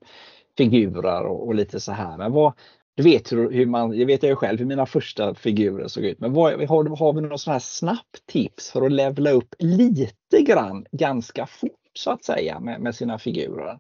figurer 0.57 1.25
och, 1.25 1.47
och 1.47 1.55
lite 1.55 1.81
så 1.81 1.93
här. 1.93 2.17
Men 2.17 2.33
vad, 2.33 2.53
du 2.97 3.03
vet 3.03 3.33
hur, 3.33 3.51
hur 3.51 3.67
man, 3.67 3.99
jag 3.99 4.07
vet 4.07 4.23
jag 4.23 4.31
ju 4.31 4.37
själv 4.37 4.59
hur 4.59 4.67
mina 4.67 4.87
första 4.87 5.35
figurer 5.35 5.89
såg 5.89 6.05
ut. 6.05 6.21
Men 6.21 6.33
vad, 6.33 6.53
har, 6.53 6.97
har 6.97 7.13
vi 7.13 7.21
något 7.21 7.41
sån 7.41 7.53
här 7.53 7.61
snabbt 7.61 8.27
tips 8.27 8.71
för 8.71 8.83
att 8.83 8.93
levla 8.93 9.31
upp 9.31 9.55
lite 9.59 10.43
grann 10.43 10.87
ganska 10.93 11.47
fort 11.47 11.91
så 11.93 12.11
att 12.11 12.25
säga 12.25 12.61
med, 12.61 12.81
med 12.81 12.95
sina 12.95 13.19
figurer? 13.19 13.79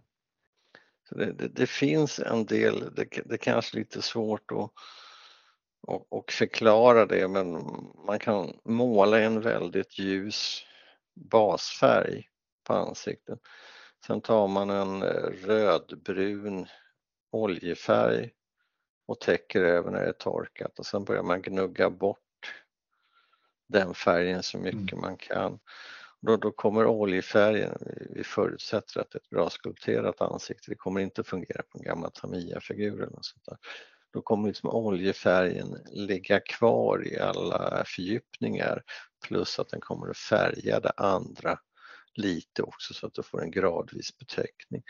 Det, 1.10 1.32
det, 1.32 1.48
det, 1.48 1.66
finns 1.66 2.18
en 2.18 2.46
del, 2.46 2.94
det, 2.96 3.08
det 3.24 3.38
kanske 3.38 3.76
är 3.76 3.78
lite 3.78 4.02
svårt 4.02 4.52
att 4.52 4.70
och, 5.86 6.12
och 6.12 6.32
förklara 6.32 7.06
det 7.06 7.28
men 7.28 7.52
man 8.06 8.18
kan 8.18 8.52
måla 8.64 9.20
en 9.20 9.40
väldigt 9.40 9.98
ljus 9.98 10.62
basfärg 11.14 12.28
på 12.66 12.72
ansiktet. 12.74 13.38
Sen 14.06 14.20
tar 14.20 14.48
man 14.48 14.70
en 14.70 15.02
eh, 15.02 15.46
rödbrun 15.46 16.66
oljefärg 17.32 18.30
och 19.07 19.20
täcker 19.20 19.61
över 19.61 19.90
när 19.90 20.00
det 20.00 20.09
är 20.09 20.12
torkat 20.12 20.78
och 20.78 20.86
sen 20.86 21.05
börjar 21.05 21.22
man 21.22 21.42
gnugga 21.42 21.90
bort 21.90 22.18
den 23.68 23.94
färgen 23.94 24.42
så 24.42 24.59
mycket 24.59 24.92
mm. 24.92 25.00
man 25.00 25.16
kan. 25.16 25.59
Då, 26.20 26.36
då 26.36 26.50
kommer 26.50 26.86
oljefärgen, 26.86 27.78
vi 28.11 28.24
förutsätter 28.24 29.00
att 29.00 29.11
det 29.11 29.16
är 29.16 29.20
ett 29.20 29.30
bra 29.30 29.50
skulpterat 29.50 30.20
ansikte, 30.20 30.70
det 30.70 30.74
kommer 30.74 31.00
inte 31.00 31.24
fungera 31.24 31.62
på 31.62 31.78
en 31.78 31.84
gammal 31.84 32.11
Tamiya-figur 32.11 33.02
eller 33.02 33.12
något 33.12 33.24
sånt 33.24 33.44
där. 33.44 33.57
Då 34.12 34.22
kommer 34.22 34.48
liksom 34.48 34.70
oljefärgen 34.70 35.78
ligga 35.86 36.40
kvar 36.40 37.07
i 37.07 37.18
alla 37.18 37.84
fördjupningar 37.86 38.82
plus 39.26 39.59
att 39.59 39.68
den 39.68 39.80
kommer 39.80 40.11
att 40.11 40.16
färga 40.16 40.80
det 40.80 40.92
andra 40.96 41.59
lite 42.14 42.62
också 42.62 42.94
så 42.94 43.07
att 43.07 43.14
du 43.14 43.22
får 43.22 43.42
en 43.42 43.50
gradvis 43.50 44.18
betäckning. 44.18 44.82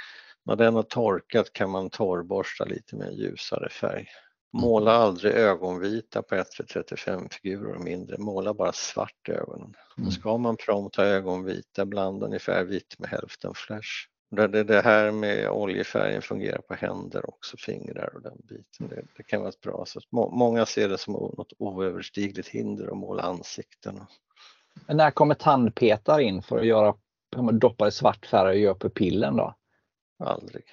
När 0.45 0.57
den 0.57 0.75
har 0.75 0.83
torkat 0.83 1.53
kan 1.53 1.71
man 1.71 1.91
torrborsta 1.91 2.65
lite 2.65 2.97
med 2.97 3.09
en 3.09 3.15
ljusare 3.15 3.69
färg. 3.69 4.07
Måla 4.53 4.93
aldrig 4.93 5.33
ögonvita 5.33 6.23
på 6.23 6.35
1-35 6.35 7.29
figurer 7.33 7.75
och 7.75 7.85
mindre, 7.85 8.19
måla 8.19 8.55
bara 8.55 8.73
svart 8.73 9.29
i 9.29 9.33
ögonen. 9.33 9.75
Mm. 9.99 10.11
Ska 10.11 10.37
man 10.37 10.57
prompta 10.57 11.05
ögonvita, 11.05 11.85
blanda 11.85 12.27
ungefär 12.27 12.65
vitt 12.65 12.99
med 12.99 13.11
hälften 13.11 13.55
flash. 13.55 14.09
Det, 14.31 14.65
det 14.65 14.81
här 14.81 15.11
med 15.11 15.51
oljefärgen 15.51 16.23
fungerar 16.23 16.59
på 16.59 16.75
händer 16.75 17.29
också, 17.29 17.57
fingrar 17.57 18.15
och 18.15 18.23
den 18.23 18.37
biten. 18.49 18.89
Det, 18.89 19.03
det 19.17 19.23
kan 19.23 19.41
vara 19.41 19.49
ett 19.49 19.61
bra 19.61 19.85
sätt. 19.87 20.03
Många 20.13 20.67
ser 20.67 20.89
det 20.89 20.99
som 20.99 21.13
något 21.13 21.53
oöverstigligt 21.59 22.49
hinder 22.49 22.87
att 22.87 22.97
måla 22.97 23.23
ansikten. 23.23 24.01
Men 24.87 24.97
när 24.97 25.11
kommer 25.11 25.35
tandpetare 25.35 26.23
in 26.23 26.43
för 26.43 26.59
att 26.59 26.67
göra, 26.67 26.95
doppa 27.53 27.89
i 27.89 27.93
svart 27.93 28.27
färg 28.27 28.49
och 28.49 28.57
göra 28.57 28.75
pupillen 28.75 29.37
då? 29.37 29.55
Aldrig. 30.19 30.65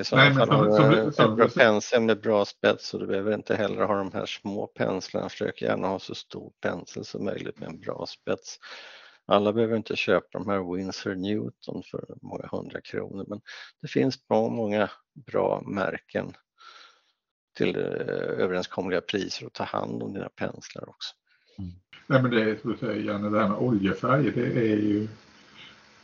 I 0.00 0.04
så 0.04 0.16
fall 0.16 0.50
har 0.50 1.36
du 1.36 1.42
en 1.42 1.50
pensel 1.50 2.02
med 2.02 2.20
bra 2.20 2.44
spets 2.44 2.94
och 2.94 3.00
du 3.00 3.06
behöver 3.06 3.34
inte 3.34 3.56
heller 3.56 3.84
ha 3.84 3.94
de 3.94 4.12
här 4.12 4.26
små 4.26 4.66
penslarna. 4.66 5.28
Försök 5.28 5.62
gärna 5.62 5.88
ha 5.88 5.98
så 5.98 6.14
stor 6.14 6.52
pensel 6.60 7.04
som 7.04 7.24
möjligt 7.24 7.58
med 7.60 7.68
en 7.68 7.80
bra 7.80 8.06
spets. 8.08 8.58
Alla 9.26 9.52
behöver 9.52 9.76
inte 9.76 9.96
köpa 9.96 10.38
de 10.38 10.48
här 10.48 10.74
Winsor 10.76 11.14
Newton 11.14 11.82
för 11.90 12.04
många 12.22 12.48
hundra 12.52 12.80
kronor 12.80 13.24
men 13.28 13.40
det 13.82 13.88
finns 13.88 14.28
bra 14.28 14.48
många 14.48 14.90
bra 15.26 15.62
märken 15.66 16.32
till 17.56 17.76
eh, 17.76 17.82
överenskomliga 18.44 19.00
priser 19.00 19.46
och 19.46 19.52
ta 19.52 19.64
hand 19.64 20.02
om 20.02 20.12
dina 20.12 20.28
penslar 20.28 20.88
också. 20.88 21.14
Mm. 21.58 21.70
Nej 22.06 22.22
men 22.22 22.30
det 22.30 22.42
är 22.50 22.56
som 22.56 22.72
du 22.72 22.78
säger 22.78 23.02
Janne, 23.02 23.30
det 23.30 23.40
här 23.40 23.48
med 23.48 23.58
oljefärg 23.58 24.30
det 24.30 24.72
är 24.72 24.76
ju 24.76 25.08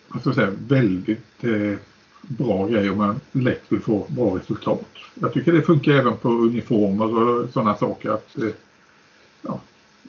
alltså 0.09 0.33
säga, 0.33 0.53
väldigt 0.69 1.45
eh, 1.45 1.79
bra 2.21 2.67
grej 2.67 2.91
om 2.91 2.99
man 2.99 3.21
lätt 3.33 3.63
vill 3.69 3.81
få 3.81 4.07
bra 4.09 4.37
resultat. 4.39 4.87
Jag 5.15 5.33
tycker 5.33 5.53
det 5.53 5.63
funkar 5.63 5.93
även 5.93 6.17
på 6.17 6.29
uniformer 6.29 7.19
och 7.19 7.51
sådana 7.51 7.77
saker 7.77 8.11
att 8.11 8.39
eh, 8.39 8.49
ja, 9.43 9.61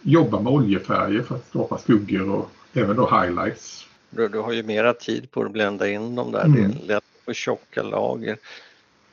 jobba 0.01 0.41
med 0.41 0.53
oljefärger 0.53 1.21
för 1.21 1.35
att 1.35 1.47
skapa 1.49 1.77
skuggor 1.77 2.29
och 2.29 2.51
även 2.73 2.95
då 2.95 3.09
highlights. 3.21 3.87
Du, 4.09 4.27
du 4.27 4.39
har 4.39 4.51
ju 4.51 4.63
mera 4.63 4.93
tid 4.93 5.31
på 5.31 5.43
att 5.43 5.51
blända 5.51 5.89
in 5.89 6.15
dem 6.15 6.31
där, 6.31 6.45
mm. 6.45 6.71
det 6.71 6.83
är 6.83 6.87
lätt 6.87 7.03
på 7.25 7.33
tjocka 7.33 7.83
lager. 7.83 8.37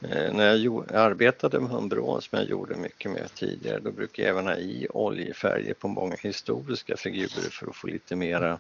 Eh, 0.01 0.33
när 0.33 0.47
jag 0.47 0.59
gjorde, 0.59 1.01
arbetade 1.01 1.61
med 1.61 1.71
humbron 1.71 2.23
som 2.23 2.39
jag 2.39 2.49
gjorde 2.49 2.77
mycket 2.77 3.11
med 3.11 3.35
tidigare 3.35 3.81
då 3.81 3.91
brukade 3.91 4.29
jag 4.29 4.39
även 4.39 4.47
ha 4.47 4.57
i 4.57 4.87
oljefärger 4.91 5.75
på 5.75 5.89
många 5.89 6.17
historiska 6.17 6.97
figurer 6.97 7.51
för 7.51 7.67
att 7.67 7.77
få 7.77 7.87
lite 7.87 8.17
mera 8.17 8.59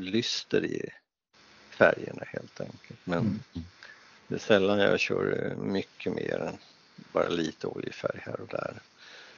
lyster 0.00 0.64
i 0.64 0.90
färgerna 1.70 2.22
helt 2.26 2.60
enkelt. 2.60 3.00
Men 3.04 3.18
mm. 3.18 3.40
det 4.28 4.34
är 4.34 4.38
sällan 4.38 4.78
jag 4.78 5.00
kör 5.00 5.54
mycket 5.56 6.12
mer 6.12 6.38
än 6.38 6.58
bara 7.12 7.28
lite 7.28 7.66
oljefärg 7.66 8.20
här 8.22 8.40
och 8.40 8.48
där. 8.48 8.74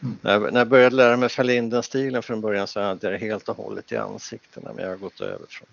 Mm. 0.02 0.16
När, 0.20 0.32
jag, 0.32 0.52
när 0.52 0.60
jag 0.60 0.68
började 0.68 0.96
lära 0.96 1.16
mig 1.16 1.28
Verlinden-stilen 1.36 2.22
från 2.22 2.40
början 2.40 2.66
så 2.66 2.80
hade 2.80 3.06
jag 3.06 3.20
det 3.20 3.26
helt 3.26 3.48
och 3.48 3.56
hållet 3.56 3.92
i 3.92 3.96
ansiktena 3.96 4.72
men 4.72 4.84
jag 4.84 4.90
har 4.90 4.96
gått 4.96 5.20
över 5.20 5.46
från 5.48 5.68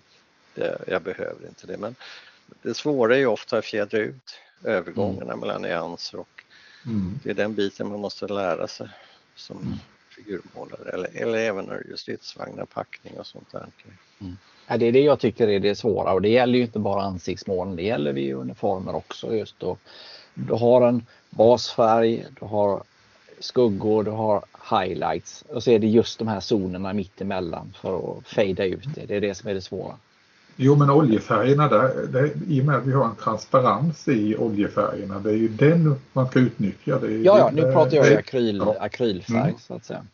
det. 0.54 0.78
Jag 0.86 1.02
behöver 1.02 1.48
inte 1.48 1.66
det 1.66 1.76
men 1.76 1.94
det 2.62 2.74
svåra 2.74 3.14
är 3.14 3.18
ju 3.18 3.26
ofta 3.26 3.58
att 3.58 3.64
fjädra 3.64 3.98
ut 3.98 4.38
övergångarna 4.64 5.32
mm. 5.32 5.38
mellan 5.38 5.62
nyanser 5.62 6.18
och 6.18 6.44
mm. 6.86 7.20
det 7.22 7.30
är 7.30 7.34
den 7.34 7.54
biten 7.54 7.88
man 7.88 8.00
måste 8.00 8.26
lära 8.26 8.68
sig 8.68 8.88
som 9.34 9.56
mm 9.56 9.78
figurmålare 10.16 10.90
eller, 10.90 11.08
eller 11.14 11.38
även 11.38 11.64
när 11.64 11.82
det 11.86 11.92
är 11.92 11.96
stridsvagnar, 11.96 12.64
packning 12.64 13.18
och 13.18 13.26
sånt 13.26 13.52
där. 13.52 13.66
Mm. 14.20 14.36
Ja, 14.66 14.76
det 14.76 14.86
är 14.86 14.92
det 14.92 15.00
jag 15.00 15.20
tycker 15.20 15.48
är 15.48 15.60
det 15.60 15.74
svåra 15.74 16.12
och 16.12 16.22
det 16.22 16.28
gäller 16.28 16.58
ju 16.58 16.64
inte 16.64 16.78
bara 16.78 17.02
ansiktsmålen, 17.02 17.76
det 17.76 17.82
gäller 17.82 18.12
vid 18.12 18.34
uniformer 18.34 18.94
också 18.94 19.34
just 19.34 19.60
då. 19.60 19.76
Du 20.34 20.52
har 20.52 20.88
en 20.88 21.06
basfärg, 21.30 22.26
du 22.40 22.46
har 22.46 22.82
skuggor, 23.38 24.04
du 24.04 24.10
har 24.10 24.44
highlights 24.70 25.44
och 25.48 25.62
så 25.62 25.70
är 25.70 25.78
det 25.78 25.86
just 25.86 26.18
de 26.18 26.28
här 26.28 26.40
zonerna 26.40 26.92
mittemellan 26.92 27.74
för 27.80 28.18
att 28.18 28.28
fejda 28.28 28.64
ut 28.64 28.94
det. 28.94 29.06
Det 29.06 29.16
är 29.16 29.20
det 29.20 29.34
som 29.34 29.50
är 29.50 29.54
det 29.54 29.60
svåra. 29.60 29.96
Jo 30.56 30.76
men 30.76 30.90
oljefärgerna 30.90 31.68
där, 31.68 32.06
där, 32.06 32.30
i 32.48 32.60
och 32.60 32.64
med 32.64 32.76
att 32.76 32.86
vi 32.86 32.92
har 32.92 33.04
en 33.04 33.14
transparens 33.14 34.08
i 34.08 34.36
oljefärgerna, 34.36 35.18
det 35.18 35.30
är 35.30 35.36
ju 35.36 35.48
den 35.48 36.00
man 36.12 36.28
ska 36.28 36.38
utnyttja. 36.38 36.98
Det 36.98 37.12
ja, 37.16 37.38
ja, 37.38 37.50
nu 37.52 37.72
pratar 37.72 37.96
jag 37.96 38.06
det, 38.06 38.18
akryl, 38.18 38.56
ja. 38.56 38.76
akrylfärg 38.80 39.40
mm. 39.40 39.58
så 39.58 39.74
att 39.74 39.84
säga. 39.84 40.04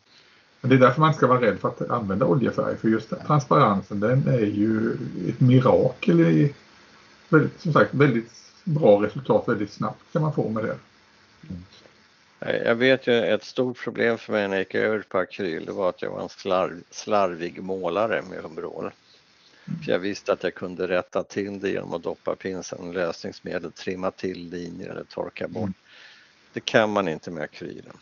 Men 0.61 0.69
det 0.69 0.75
är 0.75 0.79
därför 0.79 1.01
man 1.01 1.13
ska 1.13 1.27
vara 1.27 1.41
rädd 1.41 1.59
för 1.59 1.67
att 1.67 1.89
använda 1.89 2.25
oljefärg 2.25 2.77
för 2.77 2.87
just 2.87 3.13
transparensen 3.27 3.99
den 3.99 4.27
är 4.27 4.39
ju 4.39 4.97
ett 5.29 5.39
mirakel 5.39 6.21
i 6.21 6.53
väldigt, 7.29 7.61
som 7.61 7.73
sagt 7.73 7.93
väldigt 7.93 8.31
bra 8.63 9.03
resultat 9.03 9.43
väldigt 9.47 9.73
snabbt 9.73 10.13
kan 10.13 10.21
man 10.21 10.33
få 10.33 10.49
med 10.49 10.63
det. 10.63 10.77
Jag 12.65 12.75
vet 12.75 13.07
ju 13.07 13.13
ett 13.13 13.43
stort 13.43 13.83
problem 13.83 14.17
för 14.17 14.33
mig 14.33 14.47
när 14.47 14.55
jag 14.55 14.61
gick 14.61 14.75
över 14.75 15.03
på 15.09 15.17
akryl 15.17 15.65
det 15.65 15.71
var 15.71 15.89
att 15.89 16.01
jag 16.01 16.11
var 16.11 16.21
en 16.21 16.29
slarv, 16.29 16.83
slarvig 16.89 17.63
målare 17.63 18.21
med 18.29 18.43
Humbrol. 18.43 18.91
För 19.65 19.91
jag 19.91 19.99
visste 19.99 20.33
att 20.33 20.43
jag 20.43 20.55
kunde 20.55 20.87
rätta 20.87 21.23
till 21.23 21.59
det 21.59 21.69
genom 21.69 21.93
att 21.93 22.03
doppa 22.03 22.35
pinseln 22.35 22.91
lösningsmedel, 22.91 23.71
trimma 23.71 24.11
till 24.11 24.49
linjer 24.49 24.89
eller 24.89 25.03
torka 25.03 25.47
bort. 25.47 25.63
Mm. 25.63 25.73
Det 26.53 26.59
kan 26.59 26.89
man 26.89 27.07
inte 27.07 27.31
med 27.31 27.43
akrylen. 27.43 27.97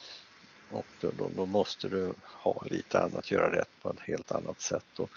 Och 0.71 0.85
då, 1.01 1.11
då, 1.17 1.29
då, 1.35 1.45
måste 1.45 1.89
du 1.89 2.13
ha 2.23 2.63
lite 2.69 2.99
annat, 2.99 3.31
göra 3.31 3.55
rätt 3.55 3.69
på 3.81 3.89
ett 3.89 3.99
helt 3.99 4.31
annat 4.31 4.61
sätt. 4.61 4.99
Och 4.99 5.09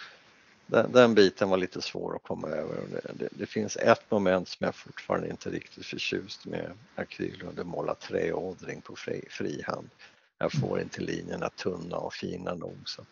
den, 0.67 0.93
den 0.93 1.15
biten 1.15 1.49
var 1.49 1.57
lite 1.57 1.83
svår 1.83 2.17
att 2.17 2.23
komma 2.23 2.49
över. 2.49 2.77
Det, 2.91 3.13
det, 3.15 3.29
det, 3.31 3.47
finns 3.47 3.77
ett 3.77 4.11
moment 4.11 4.49
som 4.49 4.65
jag 4.65 4.75
fortfarande 4.75 5.31
inte 5.31 5.51
riktigt 5.51 5.87
förtjust 5.87 6.47
med 6.47 6.73
akryl 6.95 7.45
och 7.49 7.55
det 7.55 7.65
målar 7.65 7.95
träådring 7.95 8.81
på 8.81 8.97
fri, 8.97 9.25
frihand. 9.31 9.91
Jag 10.39 10.53
får 10.53 10.81
inte 10.81 11.01
linjerna 11.01 11.49
tunna 11.49 11.97
och 11.97 12.15
fina 12.15 12.55
nog. 12.55 12.79
Så 12.85 13.05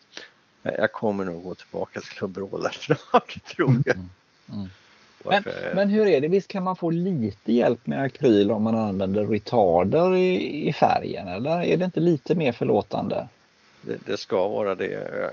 jag 0.63 0.91
kommer 0.91 1.25
nog 1.25 1.43
gå 1.43 1.55
tillbaka 1.55 2.01
till 2.01 2.27
bråla 2.27 2.71
snart 2.73 3.43
tror 3.55 3.81
jag. 3.85 3.95
Mm. 3.95 4.09
Mm. 4.53 4.69
Men, 5.23 5.43
men, 5.75 5.89
hur 5.89 6.07
är 6.07 6.21
det, 6.21 6.27
visst 6.27 6.47
kan 6.47 6.63
man 6.63 6.75
få 6.75 6.89
lite 6.89 7.53
hjälp 7.53 7.87
med 7.87 8.01
akryl 8.01 8.51
om 8.51 8.63
man 8.63 8.75
använder 8.75 9.27
retarder 9.27 10.15
i, 10.15 10.67
i 10.67 10.73
färgen 10.73 11.27
eller 11.27 11.63
är 11.63 11.77
det 11.77 11.85
inte 11.85 11.99
lite 11.99 12.35
mer 12.35 12.51
förlåtande? 12.51 13.27
Det, 13.81 13.97
det 14.05 14.17
ska 14.17 14.47
vara 14.47 14.75
det. 14.75 15.31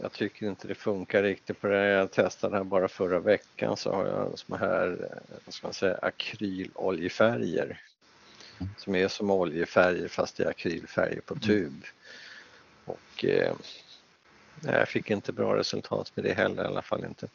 Jag, 0.00 0.12
tycker 0.12 0.46
inte 0.46 0.68
det 0.68 0.74
funkar 0.74 1.22
riktigt 1.22 1.60
på 1.60 1.66
det. 1.66 1.86
Jag 1.86 2.10
testade 2.10 2.56
här 2.56 2.64
bara 2.64 2.88
förra 2.88 3.20
veckan 3.20 3.76
så 3.76 3.92
har 3.92 4.06
jag 4.06 4.38
såna 4.38 4.58
här 4.58 5.08
vad 5.44 5.54
ska 5.54 5.66
man 5.66 5.74
säga, 5.74 5.98
akryloljefärger 6.02 7.80
mm. 8.60 8.72
som 8.78 8.94
är 8.94 9.08
som 9.08 9.30
oljefärger 9.30 10.08
fast 10.08 10.36
det 10.36 10.44
är 10.44 10.50
akrylfärger 10.50 11.20
på 11.20 11.34
mm. 11.34 11.40
tub. 11.40 11.84
Och 12.84 13.24
eh, 13.24 13.52
jag 14.60 14.88
fick 14.88 15.10
inte 15.10 15.32
bra 15.32 15.56
resultat 15.56 16.12
med 16.14 16.24
det 16.24 16.32
heller 16.32 16.64
i 16.64 16.66
alla 16.66 16.82
fall 16.82 17.04
inte. 17.04 17.28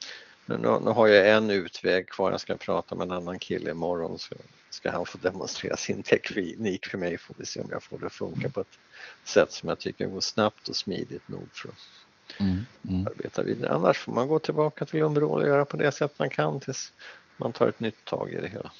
Nu, 0.45 0.57
nu, 0.57 0.91
har 0.91 1.07
jag 1.07 1.30
en 1.30 1.49
utväg 1.49 2.09
kvar, 2.09 2.32
jag 2.32 2.41
ska 2.41 2.55
prata 2.55 2.95
med 2.95 3.05
en 3.05 3.11
annan 3.11 3.39
kille 3.39 3.72
imorgon 3.72 4.20
så 4.20 4.36
ska 4.70 4.91
han 4.91 5.05
få 5.05 5.18
demonstrera 5.18 5.78
sin 5.78 6.03
teknik 6.03 6.86
för 6.86 6.97
mig 6.97 7.18
får 7.18 7.36
vi 7.38 7.45
se 7.45 7.61
om 7.61 7.68
jag 7.72 7.84
får 7.84 7.99
det 7.99 8.05
att 8.05 8.13
funka 8.13 8.49
på 8.49 8.61
ett 8.61 8.80
sätt 9.24 9.51
som 9.51 9.70
jag 9.70 9.80
tycker 9.80 10.05
går 10.05 10.22
snabbt 10.22 10.68
och 10.68 10.76
smidigt 10.76 11.28
nog 11.28 11.47
för 11.53 11.70
att 11.70 12.39
mm, 12.39 12.65
mm. 12.89 13.07
arbeta 13.07 13.43
vidare. 13.43 13.74
Annars 13.74 13.97
får 13.97 14.11
man 14.11 14.28
gå 14.28 14.39
tillbaka 14.39 14.86
till 14.86 15.01
Umbrol 15.01 15.41
och 15.41 15.47
göra 15.47 15.65
på 15.65 15.78
det 15.78 15.91
sätt 15.91 16.13
man 16.18 16.30
kan 16.30 16.59
tills 16.59 16.91
man 17.38 17.51
tar 17.53 17.68
ett 17.68 17.80
nytt 17.80 18.05
tag 18.05 18.32
i 18.32 18.41
det 18.41 18.47
hela. 18.47 18.72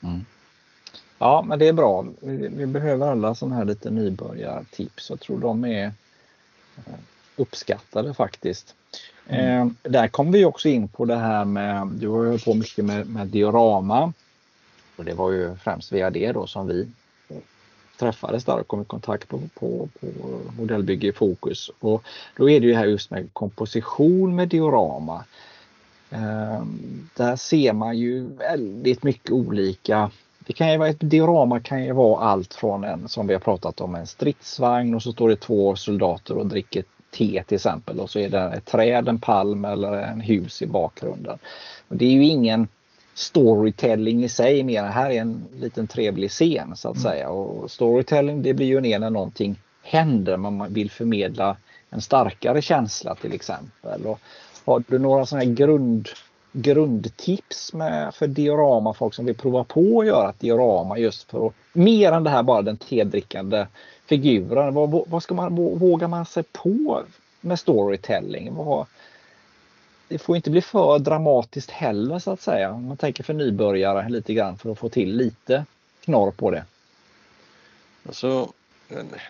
Mm. 0.00 0.24
Ja, 1.18 1.44
men 1.48 1.58
det 1.58 1.68
är 1.68 1.72
bra. 1.72 2.06
Vi, 2.20 2.48
vi 2.48 2.66
behöver 2.66 3.06
alla 3.06 3.34
sådana 3.34 3.56
här 3.56 3.64
lite 3.64 3.90
nybörjartips. 3.90 5.10
Jag 5.10 5.20
tror 5.20 5.38
de 5.38 5.64
är 5.64 5.92
eh, 6.76 6.94
uppskattade 7.36 8.14
faktiskt. 8.14 8.74
Mm. 9.28 9.60
Eh, 9.60 9.90
där 9.90 10.08
kom 10.08 10.32
vi 10.32 10.44
också 10.44 10.68
in 10.68 10.88
på 10.88 11.04
det 11.04 11.16
här 11.16 11.44
med, 11.44 11.86
du 11.86 12.08
har 12.08 12.24
ju 12.24 12.38
på 12.38 12.54
mycket 12.54 12.84
med, 12.84 13.06
med 13.06 13.26
diorama. 13.26 14.12
Och 14.96 15.04
det 15.04 15.14
var 15.14 15.30
ju 15.30 15.56
främst 15.56 15.92
via 15.92 16.10
det 16.10 16.32
då 16.32 16.46
som 16.46 16.66
vi 16.66 16.88
träffades 17.98 18.44
där 18.44 18.60
och 18.60 18.66
kom 18.66 18.82
i 18.82 18.84
kontakt 18.84 19.28
på, 19.28 19.40
på, 19.54 19.88
på 20.00 20.06
modellbygge 20.58 21.08
i 21.08 21.12
fokus. 21.12 21.70
Och 21.78 22.04
då 22.36 22.50
är 22.50 22.60
det 22.60 22.66
ju 22.66 22.74
här 22.74 22.86
just 22.86 23.10
med 23.10 23.28
komposition 23.32 24.34
med 24.34 24.48
diorama. 24.48 25.24
Eh, 26.10 26.64
där 27.16 27.36
ser 27.36 27.72
man 27.72 27.98
ju 27.98 28.26
väldigt 28.36 29.02
mycket 29.02 29.30
olika 29.30 30.10
det 30.46 30.52
kan 30.52 30.72
ju 30.72 30.78
vara, 30.78 30.88
ett 30.88 31.10
diorama 31.10 31.60
kan 31.60 31.84
ju 31.84 31.92
vara 31.92 32.24
allt 32.24 32.54
från 32.54 32.84
en, 32.84 33.08
som 33.08 33.26
vi 33.26 33.32
har 33.32 33.40
pratat 33.40 33.80
om, 33.80 33.94
en 33.94 34.06
stridsvagn 34.06 34.94
och 34.94 35.02
så 35.02 35.12
står 35.12 35.28
det 35.28 35.36
två 35.36 35.76
soldater 35.76 36.36
och 36.36 36.46
dricker 36.46 36.84
te 37.14 37.42
till 37.46 37.54
exempel 37.54 38.00
och 38.00 38.10
så 38.10 38.18
är 38.18 38.28
det 38.28 38.38
ett 38.38 38.64
träd, 38.64 39.08
en 39.08 39.18
palm 39.18 39.64
eller 39.64 39.92
en 39.92 40.20
hus 40.20 40.62
i 40.62 40.66
bakgrunden. 40.66 41.38
Det 41.88 42.04
är 42.04 42.10
ju 42.10 42.24
ingen 42.24 42.68
storytelling 43.14 44.24
i 44.24 44.28
sig 44.28 44.62
mer 44.62 44.82
här 44.82 45.10
är 45.10 45.20
en 45.20 45.44
liten 45.56 45.86
trevlig 45.86 46.30
scen 46.30 46.76
så 46.76 46.88
att 46.88 46.96
mm. 46.96 47.02
säga. 47.02 47.28
Och 47.28 47.70
storytelling 47.70 48.42
det 48.42 48.54
blir 48.54 48.66
ju 48.66 48.80
ner 48.80 48.98
när 48.98 49.10
någonting 49.10 49.60
händer, 49.82 50.36
man 50.36 50.72
vill 50.72 50.90
förmedla 50.90 51.56
en 51.90 52.00
starkare 52.00 52.62
känsla 52.62 53.14
till 53.14 53.32
exempel. 53.32 54.06
Och 54.06 54.20
har 54.64 54.84
du 54.88 54.98
några 54.98 55.26
sådana 55.26 55.44
här 55.44 55.52
grund, 55.52 56.08
grundtips 56.52 57.72
med, 57.72 58.14
för 58.14 58.26
diorama, 58.26 58.94
folk 58.94 59.14
som 59.14 59.24
vill 59.24 59.34
prova 59.34 59.64
på 59.64 60.00
att 60.00 60.06
göra 60.06 60.30
ett 60.30 60.40
diorama 60.40 60.98
just 60.98 61.30
för 61.30 61.46
att, 61.46 61.52
mer 61.72 62.12
än 62.12 62.24
det 62.24 62.30
här 62.30 62.42
bara 62.42 62.62
den 62.62 62.76
tedrickande 62.76 63.66
figuren. 64.06 64.74
Vad, 64.74 65.04
vad 65.06 65.22
ska 65.22 65.34
man, 65.34 65.54
vågar 65.54 66.08
man 66.08 66.26
sig 66.26 66.42
på 66.42 67.04
med 67.40 67.58
storytelling? 67.58 68.54
Vad, 68.54 68.86
det 70.08 70.18
får 70.18 70.36
inte 70.36 70.50
bli 70.50 70.60
för 70.60 70.98
dramatiskt 70.98 71.70
heller 71.70 72.18
så 72.18 72.30
att 72.30 72.40
säga. 72.40 72.70
Om 72.70 72.86
Man 72.86 72.96
tänker 72.96 73.24
för 73.24 73.34
nybörjare 73.34 74.08
lite 74.08 74.34
grann 74.34 74.58
för 74.58 74.72
att 74.72 74.78
få 74.78 74.88
till 74.88 75.16
lite 75.16 75.64
knorr 76.00 76.30
på 76.30 76.50
det. 76.50 76.64
Alltså, 78.06 78.52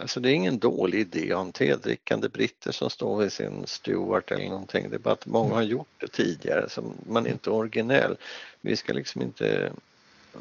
alltså 0.00 0.20
det 0.20 0.30
är 0.30 0.34
ingen 0.34 0.58
dålig 0.58 1.00
idé 1.00 1.34
om 1.34 1.52
tedrickande 1.52 2.28
britter 2.28 2.72
som 2.72 2.90
står 2.90 3.18
vid 3.18 3.32
sin 3.32 3.66
Stewart 3.66 4.30
eller 4.30 4.48
någonting. 4.48 4.90
Det 4.90 4.96
är 4.96 4.98
bara 4.98 5.14
att 5.14 5.26
många 5.26 5.54
har 5.54 5.62
gjort 5.62 6.00
det 6.00 6.08
tidigare 6.08 6.68
så 6.68 6.82
man 7.08 7.26
är 7.26 7.30
inte 7.30 7.50
originell. 7.50 8.16
Vi 8.60 8.76
ska 8.76 8.92
liksom 8.92 9.22
inte 9.22 9.72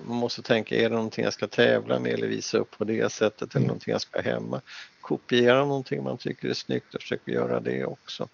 man 0.08 0.18
måste 0.18 0.42
tänka, 0.42 0.76
är 0.76 0.90
det 0.90 0.96
någonting 0.96 1.24
jag 1.24 1.34
ska 1.34 1.48
tävla 1.48 2.00
med 2.00 2.14
eller 2.14 2.28
visa 2.28 2.58
upp 2.58 2.78
på 2.78 2.84
det 2.84 3.12
sättet 3.12 3.52
eller 3.52 3.58
mm. 3.58 3.68
någonting 3.68 3.92
jag 3.92 4.02
ska 4.02 4.22
hemma? 4.22 4.62
Kopiera 5.02 5.66
någonting 5.66 6.04
man 6.04 6.18
tycker 6.18 6.50
är 6.50 6.54
snyggt 6.54 6.96
och 6.96 7.02
försöka 7.02 7.32
göra 7.32 7.60
det 7.60 7.86
också. 7.86 8.28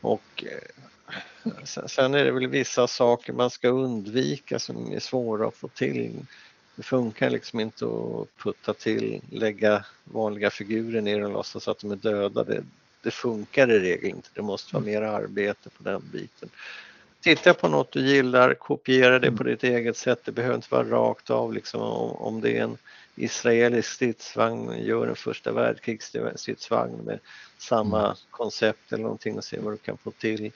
Och 0.00 0.44
eh, 0.46 1.86
sen 1.86 2.14
är 2.14 2.24
det 2.24 2.30
väl 2.30 2.46
vissa 2.46 2.86
saker 2.86 3.32
man 3.32 3.50
ska 3.50 3.68
undvika 3.68 4.58
som 4.58 4.92
är 4.92 5.00
svåra 5.00 5.48
att 5.48 5.56
få 5.56 5.68
till. 5.68 6.26
Det 6.76 6.82
funkar 6.82 7.30
liksom 7.30 7.60
inte 7.60 7.84
att 7.84 8.42
putta 8.42 8.74
till, 8.74 9.20
lägga 9.30 9.84
vanliga 10.04 10.50
figurer 10.50 11.00
ner 11.00 11.24
och 11.24 11.32
låtsas 11.32 11.68
att 11.68 11.78
de 11.78 11.90
är 11.90 11.96
döda. 11.96 12.44
Det, 12.44 12.64
det 13.02 13.10
funkar 13.10 13.70
i 13.70 13.80
regel 13.80 14.10
inte, 14.10 14.28
det 14.34 14.42
måste 14.42 14.74
vara 14.74 14.84
mer 14.84 15.02
arbete 15.02 15.70
på 15.70 15.82
den 15.82 16.02
biten. 16.12 16.48
Titta 17.22 17.54
på 17.54 17.68
något 17.68 17.92
du 17.92 18.00
gillar, 18.00 18.54
kopiera 18.54 19.18
det 19.18 19.32
på 19.32 19.42
ditt 19.42 19.64
eget 19.64 19.96
sätt. 19.96 20.20
Det 20.24 20.32
behöver 20.32 20.54
inte 20.54 20.74
vara 20.74 20.84
rakt 20.84 21.30
av 21.30 21.52
liksom 21.52 21.80
om 21.82 22.40
det 22.40 22.58
är 22.58 22.62
en 22.62 22.78
israelisk 23.14 23.92
stridsvagn, 23.92 24.84
gör 24.84 25.06
en 25.06 25.16
första 25.16 25.52
världskrigsstridsvagn 25.52 26.96
med 26.96 27.18
samma 27.58 28.04
mm. 28.04 28.16
koncept 28.30 28.92
eller 28.92 29.02
någonting 29.02 29.36
och 29.36 29.44
se 29.44 29.58
vad 29.60 29.72
du 29.72 29.76
kan 29.76 29.98
få 29.98 30.10
till. 30.10 30.52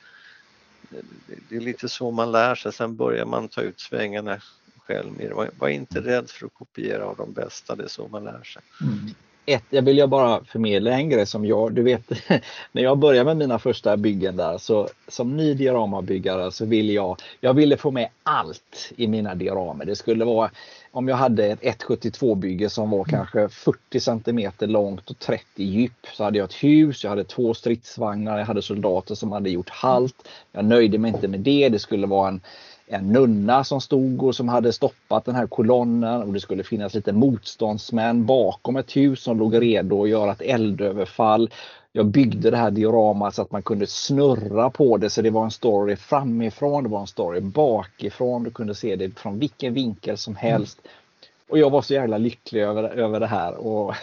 Det 1.48 1.56
är 1.56 1.60
lite 1.60 1.88
så 1.88 2.10
man 2.10 2.32
lär 2.32 2.54
sig, 2.54 2.72
sen 2.72 2.96
börjar 2.96 3.26
man 3.26 3.48
ta 3.48 3.60
ut 3.60 3.80
svängarna 3.80 4.42
själv 4.86 5.12
mer. 5.12 5.50
Var 5.58 5.68
inte 5.68 6.00
rädd 6.00 6.30
för 6.30 6.46
att 6.46 6.54
kopiera 6.54 7.04
av 7.04 7.16
de 7.16 7.32
bästa, 7.32 7.76
det 7.76 7.84
är 7.84 7.88
så 7.88 8.08
man 8.08 8.24
lär 8.24 8.42
sig. 8.42 8.62
Mm 8.80 9.14
ett, 9.46 9.64
jag 9.70 9.82
vill 9.82 9.98
jag 9.98 10.08
bara 10.08 10.44
förmedla 10.44 10.90
en 10.90 11.10
grej 11.10 11.26
som 11.26 11.46
jag, 11.46 11.72
du 11.72 11.82
vet, 11.82 12.10
när 12.72 12.82
jag 12.82 12.98
började 12.98 13.24
med 13.24 13.36
mina 13.36 13.58
första 13.58 13.96
byggen 13.96 14.36
där 14.36 14.58
så 14.58 14.88
som 15.08 15.36
ny 15.36 15.54
dioramabyggare 15.54 16.52
så 16.52 16.64
ville 16.66 16.92
jag, 16.92 17.16
jag 17.40 17.54
ville 17.54 17.76
få 17.76 17.90
med 17.90 18.08
allt 18.22 18.92
i 18.96 19.06
mina 19.06 19.34
dioramer. 19.34 19.84
Det 19.84 19.96
skulle 19.96 20.24
vara, 20.24 20.50
om 20.90 21.08
jag 21.08 21.16
hade 21.16 21.46
ett 21.46 21.82
172 21.82 22.34
bygge 22.34 22.70
som 22.70 22.90
var 22.90 23.04
kanske 23.04 23.48
40 23.48 24.00
centimeter 24.00 24.66
långt 24.66 25.10
och 25.10 25.18
30 25.18 25.44
djup 25.56 26.06
så 26.14 26.24
hade 26.24 26.38
jag 26.38 26.44
ett 26.44 26.64
hus, 26.64 27.04
jag 27.04 27.10
hade 27.10 27.24
två 27.24 27.54
stridsvagnar, 27.54 28.38
jag 28.38 28.46
hade 28.46 28.62
soldater 28.62 29.14
som 29.14 29.32
hade 29.32 29.50
gjort 29.50 29.70
halt. 29.70 30.28
Jag 30.52 30.64
nöjde 30.64 30.98
mig 30.98 31.10
inte 31.10 31.28
med 31.28 31.40
det, 31.40 31.68
det 31.68 31.78
skulle 31.78 32.06
vara 32.06 32.28
en 32.28 32.40
en 32.86 33.12
nunna 33.12 33.64
som 33.64 33.80
stod 33.80 34.22
och 34.22 34.34
som 34.34 34.48
hade 34.48 34.72
stoppat 34.72 35.24
den 35.24 35.34
här 35.34 35.46
kolonnen 35.46 36.22
och 36.22 36.32
det 36.32 36.40
skulle 36.40 36.64
finnas 36.64 36.94
lite 36.94 37.12
motståndsmän 37.12 38.26
bakom 38.26 38.76
ett 38.76 38.96
hus 38.96 39.22
som 39.22 39.38
låg 39.38 39.62
redo 39.62 40.02
att 40.02 40.08
göra 40.08 40.32
ett 40.32 40.40
eldöverfall. 40.40 41.50
Jag 41.92 42.06
byggde 42.06 42.50
det 42.50 42.56
här 42.56 42.70
dioramat 42.70 43.34
så 43.34 43.42
att 43.42 43.52
man 43.52 43.62
kunde 43.62 43.86
snurra 43.86 44.70
på 44.70 44.96
det 44.96 45.10
så 45.10 45.22
det 45.22 45.30
var 45.30 45.44
en 45.44 45.50
story 45.50 45.96
framifrån, 45.96 46.82
det 46.82 46.88
var 46.90 47.00
en 47.00 47.06
story 47.06 47.40
bakifrån. 47.40 48.44
Du 48.44 48.50
kunde 48.50 48.74
se 48.74 48.96
det 48.96 49.18
från 49.18 49.38
vilken 49.38 49.74
vinkel 49.74 50.18
som 50.18 50.36
helst. 50.36 50.80
Och 51.48 51.58
jag 51.58 51.70
var 51.70 51.82
så 51.82 51.94
jävla 51.94 52.18
lycklig 52.18 52.62
över, 52.62 52.82
över 52.82 53.20
det 53.20 53.26
här. 53.26 53.54
Och 53.54 53.94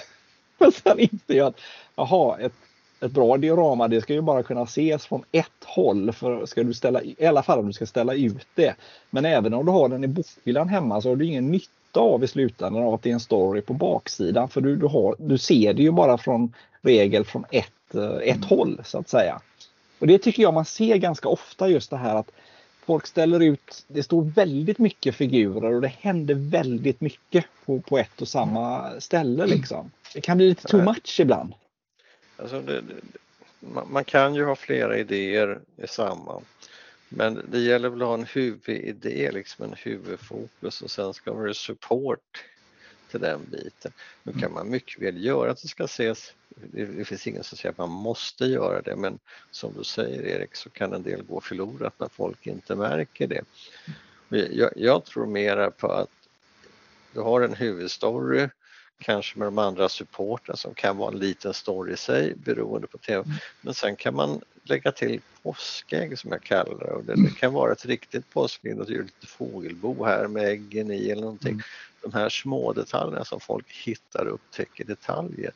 sen 0.83 0.99
insåg 0.99 1.19
jag 1.27 1.47
att 1.47 1.59
jaha, 1.95 2.37
ett 2.39 2.53
ett 3.01 3.11
bra 3.11 3.37
diorama 3.37 3.87
det 3.87 4.01
ska 4.01 4.13
ju 4.13 4.21
bara 4.21 4.43
kunna 4.43 4.63
ses 4.63 5.05
från 5.05 5.23
ett 5.31 5.63
håll. 5.65 6.11
För 6.11 6.45
ska 6.45 6.63
du 6.63 6.73
ställa, 6.73 7.01
I 7.03 7.25
alla 7.25 7.43
fall 7.43 7.59
om 7.59 7.67
du 7.67 7.73
ska 7.73 7.85
ställa 7.85 8.13
ut 8.13 8.47
det. 8.55 8.75
Men 9.09 9.25
även 9.25 9.53
om 9.53 9.65
du 9.65 9.71
har 9.71 9.89
den 9.89 10.03
i 10.03 10.07
bokhyllan 10.07 10.69
hemma 10.69 11.01
så 11.01 11.09
har 11.09 11.15
du 11.15 11.25
ingen 11.25 11.51
nytta 11.51 11.99
av 11.99 12.23
i 12.23 12.27
slutändan 12.27 12.83
av 12.83 12.93
att 12.93 13.03
det 13.03 13.09
är 13.09 13.13
en 13.13 13.19
story 13.19 13.61
på 13.61 13.73
baksidan. 13.73 14.49
För 14.49 14.61
du, 14.61 14.75
du, 14.75 14.87
har, 14.87 15.15
du 15.19 15.37
ser 15.37 15.73
det 15.73 15.83
ju 15.83 15.91
bara 15.91 16.17
från 16.17 16.53
regel 16.81 17.25
från 17.25 17.45
ett, 17.51 17.95
eh, 17.95 18.03
ett 18.03 18.35
mm. 18.35 18.47
håll 18.49 18.81
så 18.83 18.99
att 18.99 19.09
säga. 19.09 19.41
Och 19.99 20.07
det 20.07 20.17
tycker 20.17 20.43
jag 20.43 20.53
man 20.53 20.65
ser 20.65 20.97
ganska 20.97 21.29
ofta 21.29 21.67
just 21.67 21.89
det 21.89 21.97
här 21.97 22.15
att 22.15 22.31
folk 22.85 23.07
ställer 23.07 23.39
ut, 23.39 23.85
det 23.87 24.03
står 24.03 24.21
väldigt 24.21 24.79
mycket 24.79 25.15
figurer 25.15 25.73
och 25.73 25.81
det 25.81 25.93
händer 25.99 26.35
väldigt 26.35 27.01
mycket 27.01 27.45
på, 27.65 27.79
på 27.79 27.97
ett 27.97 28.21
och 28.21 28.27
samma 28.27 28.89
ställe 28.99 29.45
liksom. 29.47 29.91
Det 30.13 30.21
kan 30.21 30.37
bli 30.37 30.49
lite 30.49 30.67
too 30.67 30.83
much 30.83 31.19
ibland. 31.19 31.53
Alltså 32.39 32.61
det, 32.61 32.83
man 33.89 34.03
kan 34.03 34.35
ju 34.35 34.43
ha 34.43 34.55
flera 34.55 34.97
idéer 34.97 35.59
i 35.77 35.87
samma. 35.87 36.41
Men 37.09 37.45
det 37.51 37.59
gäller 37.59 37.89
väl 37.89 38.01
att 38.01 38.07
ha 38.07 38.13
en 38.13 38.25
huvudidé, 38.25 39.31
liksom 39.31 39.65
en 39.65 39.73
huvudfokus 39.77 40.81
och 40.81 40.91
sen 40.91 41.13
ska 41.13 41.33
man 41.33 41.47
ha 41.47 41.53
support 41.53 42.43
till 43.11 43.19
den 43.19 43.39
biten. 43.51 43.91
Nu 44.23 44.33
kan 44.33 44.53
man 44.53 44.69
mycket 44.69 45.01
väl 45.01 45.25
göra 45.25 45.51
att 45.51 45.61
det 45.61 45.67
ska 45.67 45.83
ses, 45.83 46.33
det 46.71 47.05
finns 47.05 47.27
ingen 47.27 47.43
som 47.43 47.57
säger 47.57 47.71
att 47.71 47.77
man 47.77 47.89
måste 47.89 48.45
göra 48.45 48.81
det 48.81 48.95
men 48.95 49.19
som 49.51 49.73
du 49.73 49.83
säger 49.83 50.21
Erik 50.21 50.55
så 50.55 50.69
kan 50.69 50.93
en 50.93 51.03
del 51.03 51.23
gå 51.23 51.41
förlorat 51.41 51.93
när 51.97 52.07
folk 52.07 52.47
inte 52.47 52.75
märker 52.75 53.27
det. 53.27 53.43
Jag, 54.51 54.71
jag 54.75 55.05
tror 55.05 55.25
mera 55.25 55.71
på 55.71 55.87
att 55.87 56.09
du 57.13 57.19
har 57.19 57.41
en 57.41 57.53
huvudstory 57.53 58.47
kanske 58.99 59.39
med 59.39 59.47
de 59.47 59.57
andra 59.57 59.89
supporten 59.89 60.57
som 60.57 60.73
kan 60.73 60.97
vara 60.97 61.11
en 61.11 61.19
liten 61.19 61.53
story 61.53 61.93
i 61.93 61.97
sig 61.97 62.35
beroende 62.35 62.87
på 62.87 62.97
tv. 62.97 63.23
Mm. 63.25 63.37
Men 63.61 63.73
sen 63.73 63.95
kan 63.95 64.15
man 64.15 64.41
lägga 64.63 64.91
till 64.91 65.21
påskägg 65.43 66.19
som 66.19 66.31
jag 66.31 66.43
kallar 66.43 66.85
det 66.85 66.91
och 66.91 67.03
det, 67.03 67.15
det 67.15 67.35
kan 67.39 67.53
vara 67.53 67.71
ett 67.71 67.85
riktigt 67.85 68.29
påskägg, 68.29 68.77
göra 68.77 69.01
lite 69.01 69.27
fågelbo 69.27 70.05
här 70.05 70.27
med 70.27 70.43
äggen 70.43 70.91
i 70.91 71.09
eller 71.09 71.21
någonting. 71.21 71.51
Mm. 71.53 71.63
De 72.01 72.13
här 72.13 72.29
små 72.29 72.73
detaljerna 72.73 73.25
som 73.25 73.39
folk 73.39 73.71
hittar 73.71 74.25
och 74.25 74.33
upptäcker 74.33 74.85
detaljer. 74.85 75.51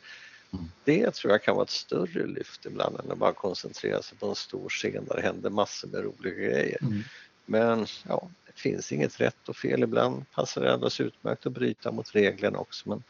Mm. 0.54 0.66
Det 0.84 1.14
tror 1.14 1.32
jag 1.32 1.44
kan 1.44 1.56
vara 1.56 1.64
ett 1.64 1.70
större 1.70 2.28
lyft 2.28 2.66
ibland 2.66 3.00
än 3.00 3.12
att 3.12 3.18
bara 3.18 3.34
koncentrera 3.34 4.02
sig 4.02 4.18
på 4.18 4.28
en 4.28 4.36
stor 4.36 4.70
scen 4.70 5.06
där 5.06 5.16
det 5.16 5.22
händer 5.22 5.50
massor 5.50 5.88
med 5.88 6.04
roliga 6.04 6.34
grejer. 6.34 6.78
Mm. 6.82 7.04
Men 7.46 7.86
ja, 8.08 8.30
det 8.46 8.62
finns 8.62 8.92
inget 8.92 9.22
rätt 9.22 9.50
och 9.50 9.56
fel. 9.56 9.84
Ibland 9.84 10.32
passar 10.32 10.62
det 10.62 10.74
alldeles 10.74 11.02
utmärkt 11.02 11.46
att 11.46 11.54
bryta 11.54 11.92
mot 11.92 12.16
reglerna 12.16 12.60
också 12.60 12.90
men 12.90 13.04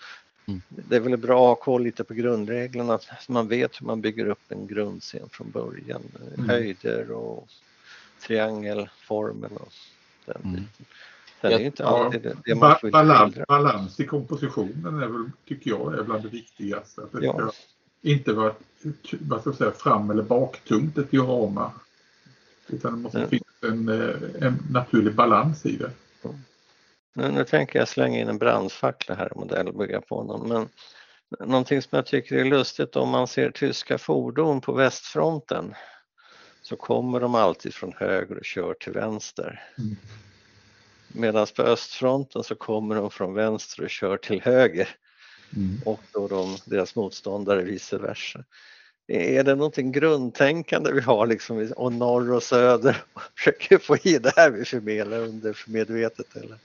Mm. 0.45 0.61
Det 0.67 0.95
är 0.95 0.99
väl 0.99 1.17
bra 1.17 1.51
att 1.51 1.57
ha 1.57 1.63
koll 1.65 1.83
lite 1.83 2.03
på 2.03 2.13
grundreglerna 2.13 2.99
så 2.99 3.31
man 3.31 3.47
vet 3.47 3.81
hur 3.81 3.87
man 3.87 4.01
bygger 4.01 4.25
upp 4.25 4.51
en 4.51 4.67
grundscen 4.67 5.29
från 5.29 5.51
början. 5.51 6.01
Mm. 6.37 6.49
Höjder 6.49 7.11
och 7.11 7.47
triangelformen 8.21 9.51
och 9.57 9.73
den 10.25 10.41
mm. 10.43 10.55
biten. 10.55 10.85
Sen 11.41 11.51
är 11.51 11.59
inte 11.59 11.85
alltid 11.85 12.21
det, 12.21 12.35
det 12.45 12.55
man 12.55 12.75
får 12.81 12.91
balans, 12.91 13.35
balans 13.47 13.99
i 13.99 14.05
kompositionen 14.05 14.99
är 14.99 15.07
väl, 15.07 15.31
tycker 15.47 15.69
jag 15.69 15.99
är 15.99 16.03
bland 16.03 16.23
det 16.23 16.29
viktigaste. 16.29 17.01
Att 17.01 17.11
det 17.11 17.25
ja. 17.25 17.33
ska 17.33 17.51
inte 18.01 18.33
vara 18.33 18.53
vad 19.19 19.41
ska 19.41 19.49
jag 19.49 19.57
säga, 19.57 19.71
fram 19.71 20.09
eller 20.09 20.23
baktungt 20.23 20.97
ett 20.97 21.11
diorama. 21.11 21.71
Utan 22.67 22.91
det 22.93 22.99
måste 22.99 23.19
ja. 23.19 23.27
finnas 23.27 23.73
en, 23.73 23.89
eh, 23.89 24.47
en 24.47 24.63
naturlig 24.69 25.15
balans 25.15 25.65
i 25.65 25.77
det. 25.77 25.91
Nu, 27.13 27.31
nu 27.31 27.43
tänker 27.43 27.79
jag 27.79 27.87
slänga 27.87 28.19
in 28.19 28.27
en 28.27 28.37
brandfackla 28.37 29.15
här 29.15 29.31
i 29.35 29.39
modellbygga 29.39 30.01
på 30.01 30.17
honom. 30.17 30.47
Men 30.49 30.69
någonting 31.47 31.81
som 31.81 31.95
jag 31.95 32.05
tycker 32.05 32.35
är 32.35 32.45
lustigt 32.45 32.95
om 32.95 33.09
man 33.09 33.27
ser 33.27 33.51
tyska 33.51 33.97
fordon 33.97 34.61
på 34.61 34.73
västfronten 34.73 35.73
så 36.61 36.75
kommer 36.75 37.19
de 37.19 37.35
alltid 37.35 37.73
från 37.73 37.93
höger 37.93 38.37
och 38.37 38.45
kör 38.45 38.73
till 38.73 38.93
vänster. 38.93 39.63
Mm. 39.77 39.95
Medan 41.07 41.47
på 41.55 41.61
östfronten 41.61 42.43
så 42.43 42.55
kommer 42.55 42.95
de 42.95 43.11
från 43.11 43.33
vänster 43.33 43.83
och 43.83 43.89
kör 43.89 44.17
till 44.17 44.41
höger. 44.41 44.89
Mm. 45.55 45.81
Och 45.85 46.01
då 46.11 46.27
de, 46.27 46.57
deras 46.65 46.95
motståndare 46.95 47.61
vice 47.61 47.97
versa. 47.97 48.43
Är 49.07 49.43
det 49.43 49.55
någonting 49.55 49.91
grundtänkande 49.91 50.91
vi 50.91 51.01
har 51.01 51.27
liksom, 51.27 51.71
och 51.75 51.93
norr 51.93 52.31
och 52.31 52.43
söder 52.43 53.03
och 53.13 53.21
försöker 53.37 53.77
få 53.77 53.97
i 53.97 54.17
det 54.17 54.33
här 54.35 54.51
vi 54.51 54.65
förmedlar 54.65 55.19
undermedvetet 55.19 56.35
eller? 56.35 56.57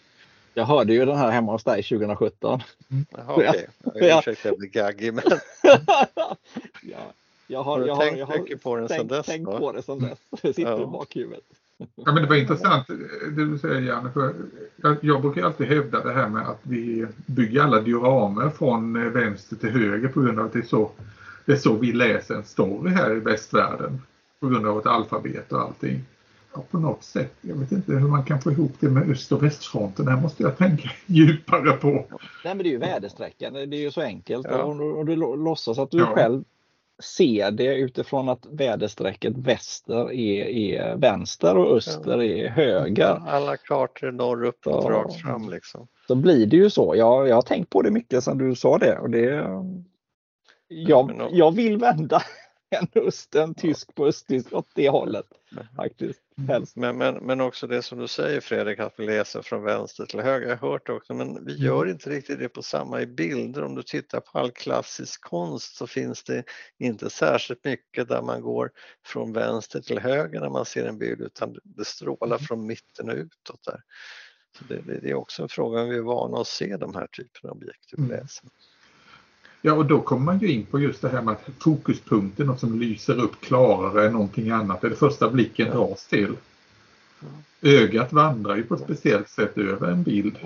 Jag 0.59 0.65
hörde 0.65 0.93
ju 0.95 1.05
den 1.05 1.17
här 1.17 1.31
hemma 1.31 1.53
hos 1.53 1.65
dig 1.65 1.83
2017. 1.83 2.61
Jaha, 3.11 3.25
okej. 3.29 3.67
Okay. 3.85 4.09
Jag 4.09 4.19
ursäkta 4.19 4.49
jag 4.49 4.59
blir 4.59 4.69
gaggig 4.69 5.15
men... 5.15 5.25
ja, 6.83 7.13
jag 7.47 7.63
har, 7.63 7.73
har 7.73 7.81
du 7.81 7.87
jag 7.87 8.01
tänkt 8.01 8.29
har, 8.29 8.39
mycket 8.39 8.63
på 8.63 8.77
den 8.77 8.89
sedan 8.89 9.07
dess? 9.07 9.27
tänkt 9.27 9.47
på 9.47 9.73
det 9.73 9.83
sedan 9.83 9.99
dess. 9.99 10.19
Det 10.43 10.53
sitter 10.53 10.71
ja. 10.71 10.83
i 10.83 10.87
bakhuvudet. 10.87 11.45
Ja, 11.79 12.13
men 12.13 12.23
det 12.23 12.29
var 12.29 12.37
intressant 12.37 12.87
det 13.37 13.45
du 13.45 13.59
säger 13.59 13.81
Janne. 13.81 14.11
För 14.11 14.35
jag, 14.77 14.97
jag 15.01 15.23
brukar 15.23 15.43
alltid 15.43 15.67
hävda 15.67 16.05
det 16.05 16.13
här 16.13 16.29
med 16.29 16.49
att 16.49 16.61
vi 16.63 17.07
bygger 17.27 17.63
alla 17.63 17.81
dioramer 17.81 18.51
från 18.51 19.13
vänster 19.13 19.57
till 19.57 19.71
höger 19.71 20.09
på 20.09 20.21
grund 20.21 20.41
av 20.41 20.47
att 20.47 20.53
det 20.53 20.59
är 20.59 20.63
så 20.63 20.91
det 21.45 21.53
är 21.53 21.57
så 21.57 21.77
vi 21.77 21.93
läser 21.93 22.35
en 22.35 22.45
story 22.45 22.91
här 22.91 23.17
i 23.17 23.21
västvärlden 23.21 24.03
på 24.41 24.49
grund 24.49 24.67
av 24.67 24.79
ett 24.79 24.87
alfabet 24.87 25.53
och 25.53 25.61
allting. 25.61 26.05
Ja, 26.55 26.65
på 26.71 26.79
något 26.79 27.05
sätt, 27.05 27.33
jag 27.41 27.55
vet 27.55 27.73
inte 27.73 27.93
hur 27.93 28.09
man 28.09 28.25
kan 28.25 28.41
få 28.41 28.53
ihop 28.53 28.73
det 28.81 28.89
med 28.89 29.11
öst 29.11 29.33
och 29.33 29.43
västfronten. 29.43 30.05
Det 30.05 30.11
här 30.13 30.21
måste 30.21 30.43
jag 30.43 30.57
tänka 30.59 30.91
djupare 31.07 31.73
på. 31.73 31.89
Nej 32.45 32.55
men 32.55 32.59
det 32.59 32.69
är 32.69 32.71
ju 32.73 32.79
väderstrecken, 32.79 33.53
det 33.55 33.61
är 33.61 33.81
ju 33.81 33.91
så 33.91 34.01
enkelt. 34.01 34.47
Ja. 34.51 34.63
Om, 34.63 34.79
du, 34.79 34.93
om 34.93 35.07
du 35.07 35.17
lå- 35.17 35.37
låtsas 35.45 35.79
att 35.79 35.91
du 35.91 35.99
Ja. 35.99 36.07
själv 36.15 36.45
ser 37.03 37.51
det 37.51 37.75
utifrån 37.77 38.29
att 38.29 38.47
väderstrecket 38.51 39.37
väster 39.37 40.13
är, 40.13 40.45
är 40.47 40.97
vänster 40.97 41.57
och 41.57 41.77
öster 41.77 42.23
är 42.23 42.49
höger. 42.49 43.23
Alla 43.29 43.57
kartor 43.57 44.11
norr 44.13 44.45
uppåt, 44.45 44.85
Ja. 44.85 44.91
rakt 44.91 45.21
fram 45.21 45.51
liksom. 45.51 45.87
Så 46.07 46.15
blir 46.15 46.47
det 46.47 46.57
ju 46.57 46.71
så. 46.71 46.95
Jag, 46.97 47.29
jag 47.29 47.35
har 47.35 47.43
tänkt 47.43 47.71
på 47.71 47.83
det 47.83 47.91
mycket 47.91 48.25
sedan 48.25 48.39
du 48.39 48.55
sa 48.55 48.79
det. 48.79 48.99
Och 48.99 49.11
det 49.11 49.45
jag, 50.69 51.29
jag 51.33 51.55
vill 51.55 51.79
vända 51.79 52.23
en 52.71 53.03
öst, 53.07 53.35
en 53.35 53.55
tysk 53.55 53.95
på 53.95 54.07
östtysk 54.07 54.53
åt 54.53 54.69
det 54.75 54.89
hållet. 54.89 55.27
Faktiskt. 55.77 56.21
Helst. 56.47 56.77
Men, 56.77 56.99
men, 56.99 57.15
men 57.15 57.41
också 57.41 57.67
det 57.67 57.83
som 57.83 57.99
du 57.99 58.09
säger 58.09 58.41
Fredrik, 58.41 58.79
att 58.79 58.95
vi 58.97 59.07
läser 59.07 59.43
från 59.43 59.63
vänster 59.63 60.07
till 60.07 60.21
höger. 60.21 60.49
Jag 60.49 60.57
har 60.57 60.71
hört 60.71 60.87
det 60.87 60.93
också, 60.93 61.15
men 61.15 61.45
vi 61.45 61.57
gör 61.57 61.87
inte 61.87 62.11
riktigt 62.11 62.39
det 62.39 62.49
på 62.49 62.63
samma 62.63 63.01
i 63.01 63.07
bilder. 63.07 63.63
Om 63.63 63.75
du 63.75 63.83
tittar 63.83 64.21
på 64.21 64.39
all 64.39 64.51
klassisk 64.51 65.21
konst 65.21 65.77
så 65.77 65.87
finns 65.87 66.25
det 66.25 66.45
inte 66.79 67.11
särskilt 67.11 67.65
mycket 67.65 68.09
där 68.09 68.23
man 68.23 68.43
går 68.43 68.71
från 69.07 69.33
vänster 69.33 69.81
till 69.81 69.99
höger 69.99 70.41
när 70.41 70.51
man 70.51 70.65
ser 70.65 70.87
en 70.87 70.99
bild, 70.99 71.21
utan 71.21 71.57
det 71.65 71.85
strålar 71.85 72.39
från 72.39 72.67
mitten 72.67 73.11
och 73.11 73.17
utåt 73.17 73.65
där. 73.65 73.83
Så 74.59 74.65
det, 74.65 75.01
det, 75.01 75.11
är 75.11 75.15
också 75.15 75.43
en 75.43 75.49
fråga 75.49 75.81
om 75.81 75.89
vi 75.89 75.97
är 75.97 76.03
vana 76.03 76.41
att 76.41 76.47
se 76.47 76.77
de 76.77 76.95
här 76.95 77.07
typerna 77.07 77.51
av 77.51 77.57
objekt 77.57 77.93
vi 77.93 78.03
Mm. 78.03 78.27
Ja, 79.63 79.73
och 79.73 79.87
då 79.87 80.01
kommer 80.01 80.25
man 80.25 80.39
ju 80.39 80.53
in 80.53 80.67
på 80.67 80.79
just 80.81 81.03
det 81.03 81.09
här 81.09 81.23
med 81.23 81.33
att 81.33 81.63
fokuspunkten, 81.63 82.47
något 82.47 82.61
som 82.61 82.81
lyser 82.81 83.21
upp 83.21 83.41
klarare 83.41 84.07
än 84.07 84.13
någonting 84.13 84.51
annat, 84.51 84.85
är 84.85 84.91
det 84.91 84.97
första 84.97 85.31
blicken 85.31 85.67
Ja. 85.67 85.73
dras 85.75 86.07
till. 86.07 86.37
Ögat 87.63 88.13
vandrar 88.13 88.57
ju 88.57 88.63
på 88.63 88.75
ett 88.75 88.81
speciellt 88.81 89.29
sätt 89.29 89.59
över 89.59 89.89
en 89.91 90.03
bild. 90.03 90.37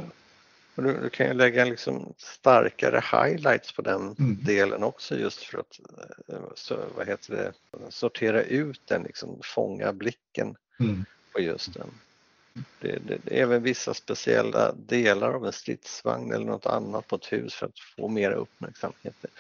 Och 0.75 0.83
du, 0.83 0.99
du 1.03 1.11
kan 1.11 1.27
ju 1.27 1.33
lägga 1.35 1.65
liksom 1.65 2.13
starkare 2.19 3.03
highlights 3.13 3.73
på 3.73 3.83
den 3.83 4.03
Mm. 4.19 4.39
delen 4.45 4.83
också 4.83 5.19
just 5.19 5.43
för 5.43 5.59
att 5.59 5.81
eh, 6.29 6.39
så, 6.55 6.77
vad 6.97 7.07
heter 7.07 7.33
det, 7.37 7.53
sortera 7.91 8.43
ut 8.43 8.81
den, 8.85 9.03
liksom 9.03 9.39
fånga 9.45 9.93
blicken 9.93 10.57
Mm. 10.81 11.05
på 11.33 11.41
just 11.41 11.75
den. 11.75 11.89
Det, 12.81 12.99
det, 13.07 13.19
det 13.25 13.39
är 13.39 13.43
även 13.43 13.63
vissa 13.63 13.95
speciella 13.95 14.73
delar 14.73 15.35
av 15.35 15.47
en 15.47 15.53
stridsvagn 15.53 16.33
eller 16.33 16.47
något 16.47 16.67
annat 16.67 17.07
på 17.07 17.17
ett 17.17 17.33
hus 17.33 17.55
för 17.55 17.67
att 17.67 17.79
få 17.97 18.09
mera 18.09 18.35
uppmärksamhet. 18.35 19.15
Eh, 19.25 19.31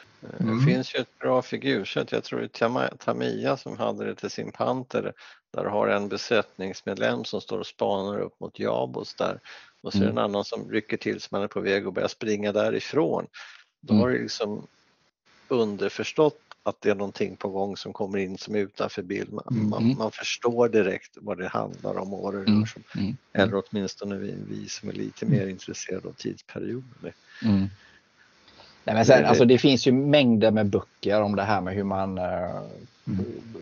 Mm. 0.41 0.59
Det 0.59 0.65
finns 0.65 0.95
ju 0.95 0.99
ett 0.99 1.19
bra 1.19 1.43
figursätt, 1.43 2.13
jag 2.13 2.25
tror 2.25 2.41
det 2.41 2.61
är 2.63 2.97
Tamiya 2.97 3.57
som 3.57 3.79
hade 3.79 4.05
det 4.05 4.15
till 4.15 4.31
sin 4.31 4.53
panter, 4.53 5.13
där 5.53 5.65
har 5.65 5.89
en 5.89 6.09
besättningsmedlem 6.09 7.25
som 7.25 7.41
står 7.41 7.59
och 7.59 7.67
spanar 7.67 8.21
upp 8.21 8.41
mot 8.41 8.59
Jabos 8.59 9.15
där 9.15 9.41
och 9.83 9.93
så 9.93 9.99
är 9.99 10.03
det 10.03 10.11
en 10.11 10.19
annan 10.19 10.45
som 10.45 10.71
rycker 10.71 10.97
till 10.97 11.21
som 11.21 11.29
man 11.37 11.43
är 11.43 11.49
på 11.49 11.61
väg 11.61 11.87
att 11.87 11.95
börja 11.95 12.09
springa 12.09 12.53
därifrån. 12.53 13.27
Då 13.81 13.93
Mm. 13.95 14.03
har 14.03 14.11
det 14.11 14.19
liksom 14.19 14.67
underförstått 15.49 16.41
att 16.63 16.81
det 16.81 16.91
är 16.91 16.95
någonting 16.95 17.37
på 17.37 17.49
gång 17.49 17.77
som 17.77 17.93
kommer 17.93 18.19
in 18.19 18.39
som 18.39 18.55
är 18.55 18.59
utanför 18.59 19.03
bild. 19.03 19.33
Man, 19.33 19.45
Mm. 19.51 19.69
man, 19.71 19.97
man 19.99 20.11
förstår 20.13 20.69
direkt 20.69 21.19
vad 21.21 21.39
det 21.39 21.49
handlar 21.49 21.99
om 21.99 22.15
och 22.15 22.23
vad 22.23 22.35
det 22.35 22.41
rör 22.41 22.47
Mm. 22.47 22.67
sig 22.67 22.83
om. 22.95 23.01
Mm. 23.01 23.17
Eller 23.33 23.63
åtminstone 23.67 24.17
vi, 24.17 24.35
vi 24.49 24.69
som 24.69 24.89
är 24.89 24.93
lite 24.93 25.27
mer 25.27 25.47
intresserade 25.47 26.09
av 26.09 26.13
tidsperioder. 26.13 27.15
Mm. 27.45 27.67
Nej, 28.85 28.95
men 28.95 29.07
sen, 29.07 29.23
Det- 29.23 29.29
alltså, 29.29 29.45
det 29.45 29.59
finns 29.59 29.87
ju 29.87 29.93
mängder 29.93 30.51
med 30.51 30.67
böcker 30.67 31.23
om 31.23 31.37
det 31.37 31.43
här 31.43 31.61
med 31.61 31.75
hur 31.75 31.85
man 31.85 32.19
eh, 32.19 32.61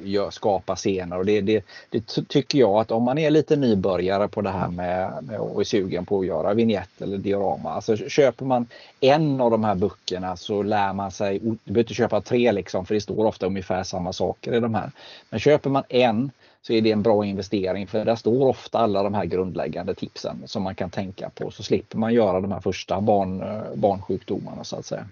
gör, 0.05 0.31
skapar 0.31 0.77
scener. 0.77 1.19
Och 1.19 1.27
det, 1.27 1.41
det, 1.41 1.65
det 1.91 2.01
ty- 2.01 2.25
tycker 2.25 2.59
jag 2.59 2.71
att 2.81 2.91
om 2.91 3.03
man 3.03 3.19
är 3.19 3.31
lite 3.31 3.57
nybörjare 3.57 4.29
på 4.29 4.41
det 4.41 4.51
här 4.51 4.69
med, 4.69 5.11
med 5.23 5.39
och 5.41 5.61
är 5.61 5.65
sugen 5.65 6.07
på 6.07 6.21
att 6.21 6.27
göra 6.27 6.55
vignett 6.55 7.03
eller 7.03 7.19
diorama. 7.19 7.71
Alltså, 7.73 7.97
köper 7.97 8.45
man 8.45 8.67
en 9.01 9.41
av 9.41 9.51
de 9.51 9.65
här 9.65 9.75
böckerna 9.75 10.37
så 10.37 10.63
lär 10.63 10.93
man 10.93 11.11
sig, 11.11 11.39
du 11.39 11.57
behöver 11.65 11.81
inte 11.81 11.95
köpa 11.95 12.21
tre 12.21 12.53
liksom 12.53 12.87
för 12.87 12.95
det 12.95 13.01
står 13.01 13.25
ofta 13.27 13.47
ungefär 13.47 13.83
samma 13.83 14.13
saker 14.13 14.55
i 14.55 14.61
de 14.61 14.75
här. 14.75 14.91
Men 15.31 15.41
köper 15.41 15.71
man 15.71 15.83
en 15.89 16.31
så 16.63 16.73
är 16.73 16.83
det 16.83 16.93
en 16.93 17.03
bra 17.03 17.25
investering 17.25 17.87
för 17.87 18.05
där 18.05 18.17
står 18.17 18.49
ofta 18.49 18.79
alla 18.79 19.03
de 19.03 19.15
här 19.15 19.25
grundläggande 19.25 19.95
tipsen 19.95 20.43
som 20.47 20.63
man 20.63 20.75
kan 20.75 20.91
tänka 20.91 21.31
på 21.31 21.51
så 21.51 21.63
slipper 21.63 21.99
man 21.99 22.15
göra 22.15 22.41
de 22.41 22.53
här 22.53 22.61
första 22.61 23.01
barn, 23.01 23.43
eh, 23.43 23.75
barnsjukdomarna 23.75 24.65
så 24.65 24.77
att 24.77 24.87
säga. 24.87 25.07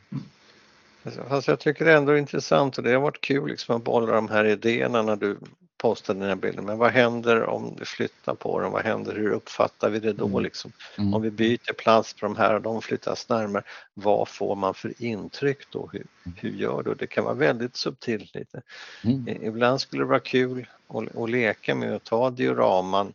Fast 1.28 1.49
jag 1.49 1.61
tycker 1.61 1.84
det 1.84 1.92
ändå 1.92 2.12
är 2.12 2.16
intressant 2.16 2.78
och 2.78 2.84
det 2.84 2.92
har 2.92 3.01
varit 3.01 3.20
kul 3.20 3.49
liksom 3.49 3.76
att 3.76 3.84
bolla 3.84 4.12
de 4.12 4.28
här 4.28 4.44
idéerna 4.44 5.03
när 5.03 5.16
du 5.16 5.36
postade 5.79 6.18
den 6.20 6.29
här 6.29 6.37
bilden. 6.37 6.64
Men 6.64 6.79
vad 6.79 6.91
händer 6.91 7.45
om 7.45 7.76
du 7.79 7.85
flyttar 7.85 8.35
på 8.35 8.61
dem? 8.61 8.72
Vad 8.72 8.83
händer? 8.83 9.14
Hur 9.14 9.31
uppfattar 9.31 9.91
vi 9.91 9.99
det 9.99 10.12
då? 10.12 10.26
Mm. 10.26 10.43
Liksom? 10.43 10.72
Mm. 10.99 11.14
Om 11.14 11.22
vi 11.22 11.31
byter 11.31 11.72
plats 11.72 12.14
på 12.14 12.26
de 12.26 12.37
här 12.37 12.55
och 12.55 12.62
de 12.62 12.83
flyttas 12.83 13.29
närmare, 13.29 13.62
vad 13.95 14.29
får 14.29 14.57
man 14.57 14.74
för 14.74 15.03
intryck 15.03 15.70
då? 15.70 15.91
Hur, 15.93 16.07
hur 16.37 16.51
gör 16.51 16.83
du? 16.83 16.95
Det 16.95 17.07
kan 17.07 17.24
vara 17.24 17.35
väldigt 17.35 17.76
subtilt 17.76 18.35
lite. 18.35 18.62
Mm. 19.05 19.29
Ibland 19.43 19.81
skulle 19.81 20.03
det 20.03 20.09
vara 20.09 20.20
kul 20.20 20.66
att, 20.89 21.16
att 21.16 21.31
leka 21.31 21.74
med 21.74 21.95
att 21.95 22.05
ta 22.05 22.31
dioraman, 22.31 23.12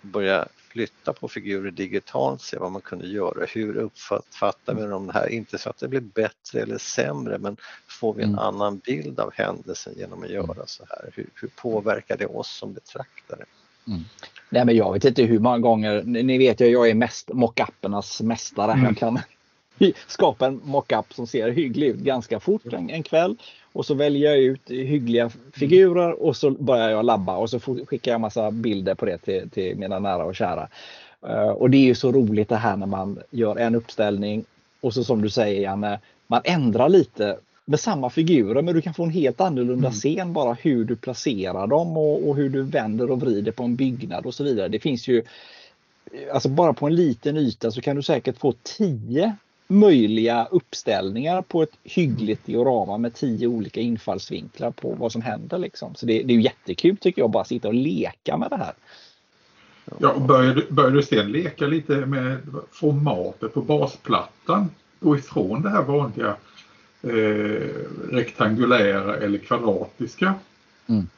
börja 0.00 0.48
flytta 0.68 1.12
på 1.12 1.28
figurer 1.28 1.70
digitalt, 1.70 2.42
se 2.42 2.58
vad 2.58 2.72
man 2.72 2.80
kunde 2.80 3.06
göra. 3.06 3.44
Hur 3.44 3.76
uppfattar 3.76 4.74
vi 4.74 4.82
de 4.82 5.08
här? 5.08 5.28
Inte 5.28 5.58
så 5.58 5.70
att 5.70 5.78
det 5.78 5.88
blir 5.88 6.00
bättre 6.00 6.60
eller 6.60 6.78
sämre, 6.78 7.38
men 7.38 7.56
får 7.98 8.14
vi 8.14 8.22
en 8.22 8.28
Mm. 8.28 8.38
annan 8.38 8.78
bild 8.78 9.20
av 9.20 9.30
händelsen 9.34 9.92
genom 9.96 10.22
att 10.22 10.30
göra 10.30 10.66
så 10.66 10.84
här? 10.88 11.10
Hur, 11.14 11.26
hur 11.34 11.48
påverkar 11.48 12.16
det 12.16 12.26
oss 12.26 12.48
som 12.56 12.72
betraktare? 12.72 13.44
Nej, 14.50 14.64
men 14.64 14.76
jag 14.76 14.92
vet 14.92 15.04
inte 15.04 15.22
hur 15.22 15.38
många 15.38 15.58
gånger, 15.58 16.02
ni 16.02 16.38
vet 16.38 16.60
ju 16.60 16.66
jag 16.66 16.90
är 16.90 16.94
mest 16.94 17.30
mockuppernas 17.32 18.20
mästare. 18.20 18.72
Mm. 18.72 18.84
Jag 18.84 18.96
kan 18.96 19.18
skapa 20.06 20.46
en 20.46 20.60
mockup 20.64 21.14
som 21.14 21.26
ser 21.26 21.50
hygglig 21.50 21.86
ut 21.86 21.96
ganska 21.96 22.40
fort 22.40 22.72
en, 22.72 22.90
en 22.90 23.02
kväll 23.02 23.36
och 23.72 23.86
så 23.86 23.94
väljer 23.94 24.30
jag 24.30 24.38
ut 24.38 24.70
hyggliga 24.70 25.30
figurer 25.52 26.22
och 26.22 26.36
så 26.36 26.50
börjar 26.50 26.90
jag 26.90 27.04
labba 27.04 27.36
och 27.36 27.50
så 27.50 27.60
skickar 27.60 28.12
jag 28.12 28.20
massa 28.20 28.50
bilder 28.50 28.94
på 28.94 29.06
det 29.06 29.18
till, 29.18 29.50
till 29.50 29.76
mina 29.76 29.98
nära 29.98 30.24
och 30.24 30.36
kära. 30.36 30.68
Eh, 31.26 31.48
och 31.48 31.70
det 31.70 31.76
är 31.76 31.84
ju 31.84 31.94
så 31.94 32.12
roligt 32.12 32.48
det 32.48 32.56
här 32.56 32.76
när 32.76 32.86
man 32.86 33.18
gör 33.30 33.56
en 33.56 33.74
uppställning 33.74 34.44
och 34.80 34.94
så 34.94 35.04
som 35.04 35.22
du 35.22 35.30
säger 35.30 35.60
Janne, 35.62 36.00
man 36.26 36.40
ändrar 36.44 36.88
lite 36.88 37.38
med 37.68 37.80
samma 37.80 38.10
figurer 38.10 38.62
men 38.62 38.74
du 38.74 38.82
kan 38.82 38.94
få 38.94 39.04
en 39.04 39.10
helt 39.10 39.40
annorlunda 39.40 39.88
Mm. 39.88 39.92
scen 39.92 40.32
bara 40.32 40.52
hur 40.52 40.84
du 40.84 40.96
placerar 40.96 41.66
dem 41.66 41.96
och, 41.96 42.28
och 42.28 42.36
hur 42.36 42.48
du 42.48 42.62
vänder 42.62 43.10
och 43.10 43.20
vrider 43.20 43.52
på 43.52 43.62
en 43.62 43.76
byggnad 43.76 44.26
och 44.26 44.34
så 44.34 44.44
vidare. 44.44 44.68
Det 44.68 44.78
finns 44.78 45.08
ju 45.08 45.22
Alltså 46.32 46.48
bara 46.48 46.72
på 46.72 46.86
en 46.86 46.94
liten 46.96 47.36
yta 47.36 47.70
så 47.70 47.80
kan 47.80 47.96
du 47.96 48.02
säkert 48.02 48.38
få 48.38 48.54
tio 48.62 49.36
möjliga 49.66 50.48
uppställningar 50.50 51.42
på 51.42 51.62
ett 51.62 51.72
hyggligt 51.84 52.46
diorama 52.46 52.98
med 52.98 53.14
tio 53.14 53.46
olika 53.46 53.80
infallsvinklar 53.80 54.70
på 54.70 54.94
vad 54.98 55.12
som 55.12 55.22
händer. 55.22 55.58
Liksom. 55.58 55.94
Så 55.94 56.06
det, 56.06 56.22
det 56.22 56.32
är 56.32 56.36
ju 56.36 56.42
jättekul 56.42 56.96
tycker 56.96 57.22
jag 57.22 57.30
bara 57.30 57.40
att 57.40 57.48
sitta 57.48 57.68
och 57.68 57.74
leka 57.74 58.36
med 58.36 58.50
det 58.50 58.56
här. 58.56 58.72
Ja, 59.98 60.12
och 60.12 60.22
börjar, 60.22 60.54
du, 60.54 60.66
börjar 60.70 60.90
du 60.90 61.02
sen 61.02 61.32
leka 61.32 61.66
lite 61.66 61.92
med 61.92 62.38
formatet 62.70 63.54
på 63.54 63.60
basplattan, 63.60 64.70
gå 65.00 65.16
ifrån 65.16 65.62
det 65.62 65.70
här 65.70 65.82
vanliga 65.82 66.36
eh, 67.02 67.68
rektangulära 68.10 69.16
eller 69.16 69.38
kvadratiska. 69.38 70.34
Mm. 70.86 71.08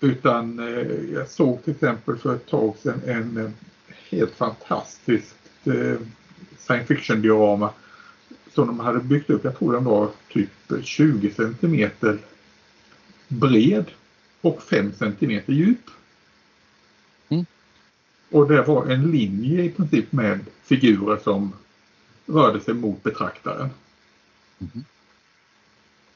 Utan 0.00 0.58
eh, 0.58 1.14
jag 1.14 1.28
såg 1.28 1.64
till 1.64 1.72
exempel 1.72 2.16
för 2.16 2.34
ett 2.34 2.46
tag 2.46 2.76
sedan 2.82 3.00
en 3.06 3.36
eh, 3.36 3.50
helt 4.10 4.34
fantastiskt 4.34 5.36
eh, 5.64 5.96
science 6.58 6.86
fiction-diorama 6.86 7.70
som 8.54 8.66
de 8.66 8.80
hade 8.80 9.00
byggt 9.00 9.30
upp. 9.30 9.44
Jag 9.44 9.58
tror 9.58 9.72
den 9.72 9.84
var 9.84 10.10
typ 10.28 10.50
20 10.82 11.30
centimeter 11.30 12.18
bred 13.28 13.84
och 14.40 14.62
5 14.62 14.92
centimeter 14.92 15.52
djup. 15.52 15.90
Mm. 17.28 17.46
Och 18.30 18.48
det 18.48 18.62
var 18.62 18.86
en 18.86 19.10
linje 19.10 19.62
i 19.62 19.70
princip 19.70 20.12
med 20.12 20.40
figurer 20.62 21.16
som 21.16 21.52
rörde 22.26 22.60
sig 22.60 22.74
mot 22.74 23.02
betraktaren. 23.02 23.70
Mhm. 24.58 24.84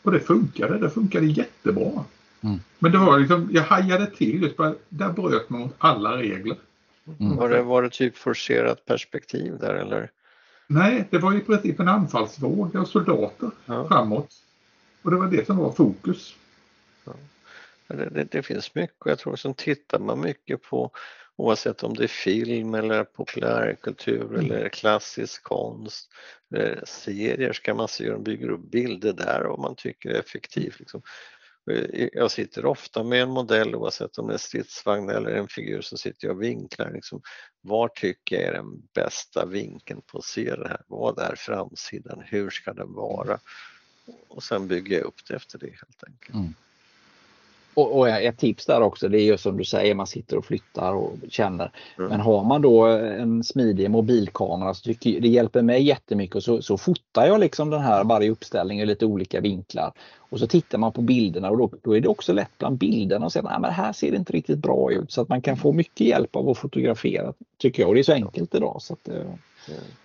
Och 0.06 0.12
det 0.12 0.20
funkade, 0.20 0.78
det 0.78 0.90
funkade 0.90 1.26
jättebra. 1.26 2.04
Mm. 2.40 2.60
Men 2.78 2.92
det 2.92 2.98
var 2.98 3.18
liksom, 3.18 3.48
jag 3.52 3.62
hajade 3.62 4.06
till 4.06 4.42
just 4.42 4.56
bara, 4.56 4.74
där 4.88 5.12
bröt 5.12 5.50
man 5.50 5.60
mot 5.60 5.74
alla 5.78 6.16
regler. 6.16 6.56
Mm. 7.20 7.36
Var, 7.36 7.48
det, 7.48 7.62
var 7.62 7.82
det 7.82 7.90
typ 7.90 8.16
forcerat 8.16 8.84
perspektiv 8.84 9.58
där 9.60 9.74
eller? 9.74 10.10
Nej, 10.66 11.08
det 11.10 11.18
var 11.18 11.34
i 11.34 11.40
princip 11.40 11.80
en 11.80 11.88
anfallsvåg 11.88 12.76
av 12.76 12.84
soldater 12.84 13.50
Ja. 13.66 13.88
framåt. 13.88 14.34
Och 15.02 15.10
det 15.10 15.16
var 15.16 15.26
det 15.26 15.46
som 15.46 15.56
var 15.56 15.72
fokus. 15.72 16.36
Det, 17.86 18.08
det, 18.10 18.24
det 18.24 18.42
finns 18.42 18.74
mycket 18.74 18.96
och 18.98 19.10
jag 19.10 19.18
tror 19.18 19.36
som 19.36 19.54
tittar 19.54 19.98
man 19.98 20.20
mycket 20.20 20.62
på 20.62 20.90
Oavsett 21.38 21.82
om 21.82 21.94
det 21.94 22.04
är 22.04 22.08
film 22.08 22.74
eller 22.74 23.04
populärkultur 23.04 24.24
mm. 24.24 24.40
eller 24.40 24.68
klassisk 24.68 25.42
konst. 25.42 26.10
Eller 26.54 26.82
serier 26.86 27.52
ska 27.52 27.74
man 27.74 27.88
se 27.88 28.04
hur 28.04 28.12
de 28.12 28.22
bygger 28.22 28.48
upp 28.48 28.70
bilder 28.70 29.12
där 29.12 29.42
och 29.42 29.58
man 29.58 29.74
tycker 29.76 30.08
det 30.08 30.14
är 30.14 30.20
effektivt. 30.20 30.80
Liksom. 30.80 31.02
Jag 32.12 32.30
sitter 32.30 32.66
ofta 32.66 33.02
med 33.02 33.22
en 33.22 33.30
modell 33.30 33.74
oavsett 33.74 34.18
om 34.18 34.26
det 34.26 34.34
är 34.34 34.38
stridsvagn 34.38 35.10
eller 35.10 35.30
en 35.30 35.48
figur 35.48 35.80
så 35.80 35.96
sitter 35.96 36.26
jag 36.26 36.36
och 36.36 36.42
vinklar. 36.42 36.90
Liksom, 36.90 37.22
var 37.60 37.88
tycker 37.88 38.36
jag 38.36 38.44
är 38.44 38.52
den 38.52 38.82
bästa 38.94 39.46
vinkeln 39.46 40.02
på 40.06 40.18
att 40.18 40.24
se 40.24 40.54
det 40.54 40.68
här? 40.68 40.82
Vad 40.86 41.18
är 41.18 41.34
framsidan? 41.36 42.22
Hur 42.26 42.50
ska 42.50 42.72
den 42.72 42.92
vara? 42.92 43.38
Och 44.28 44.42
sen 44.42 44.68
bygger 44.68 44.96
jag 44.96 45.06
upp 45.06 45.26
det 45.28 45.34
efter 45.34 45.58
det 45.58 45.66
helt 45.66 46.04
enkelt. 46.06 46.34
Mm. 46.34 46.54
Och, 47.76 47.98
och, 47.98 48.08
ett 48.08 48.38
tips 48.38 48.66
där 48.66 48.80
också, 48.80 49.08
det 49.08 49.20
är 49.20 49.24
ju 49.24 49.38
som 49.38 49.56
du 49.56 49.64
säger, 49.64 49.94
man 49.94 50.06
sitter 50.06 50.36
och 50.36 50.44
flyttar 50.44 50.92
och 50.94 51.12
känner. 51.28 51.70
Mm. 51.98 52.10
Men 52.10 52.20
har 52.20 52.44
man 52.44 52.62
då 52.62 52.84
en 52.86 53.44
smidig 53.44 53.90
mobilkamera 53.90 54.74
så 54.74 54.82
tycker 54.82 55.20
det 55.20 55.28
hjälper 55.28 55.62
mig 55.62 55.82
jättemycket 55.82 56.36
och 56.36 56.42
så, 56.42 56.62
så 56.62 56.78
fotar 56.78 57.26
jag 57.26 57.40
liksom 57.40 57.70
den 57.70 57.80
här 57.80 58.04
varje 58.04 58.30
uppställning 58.30 58.80
i 58.80 58.86
lite 58.86 59.06
olika 59.06 59.40
vinklar. 59.40 59.92
Och 60.18 60.38
så 60.38 60.46
tittar 60.46 60.78
man 60.78 60.92
på 60.92 61.02
bilderna 61.02 61.50
och 61.50 61.58
då, 61.58 61.70
då 61.82 61.96
är 61.96 62.00
det 62.00 62.08
också 62.08 62.32
lätt 62.32 62.58
bland 62.58 62.78
bilderna 62.78 63.26
att 63.26 63.32
säga 63.32 63.48
att 63.48 63.72
här 63.72 63.92
ser 63.92 64.10
det 64.10 64.16
inte 64.16 64.32
riktigt 64.32 64.58
bra 64.58 64.92
ut. 64.92 65.12
Så 65.12 65.20
att 65.20 65.28
man 65.28 65.42
kan 65.42 65.56
få 65.56 65.72
mycket 65.72 66.06
hjälp 66.06 66.36
av 66.36 66.48
att 66.48 66.58
fotografera 66.58 67.32
tycker 67.58 67.82
jag. 67.82 67.88
Och 67.88 67.94
det 67.94 68.00
är 68.00 68.04
så 68.04 68.12
enkelt 68.12 68.54
idag. 68.54 68.76
Så 68.82 68.92
att, 68.92 69.08
eh, 69.08 69.32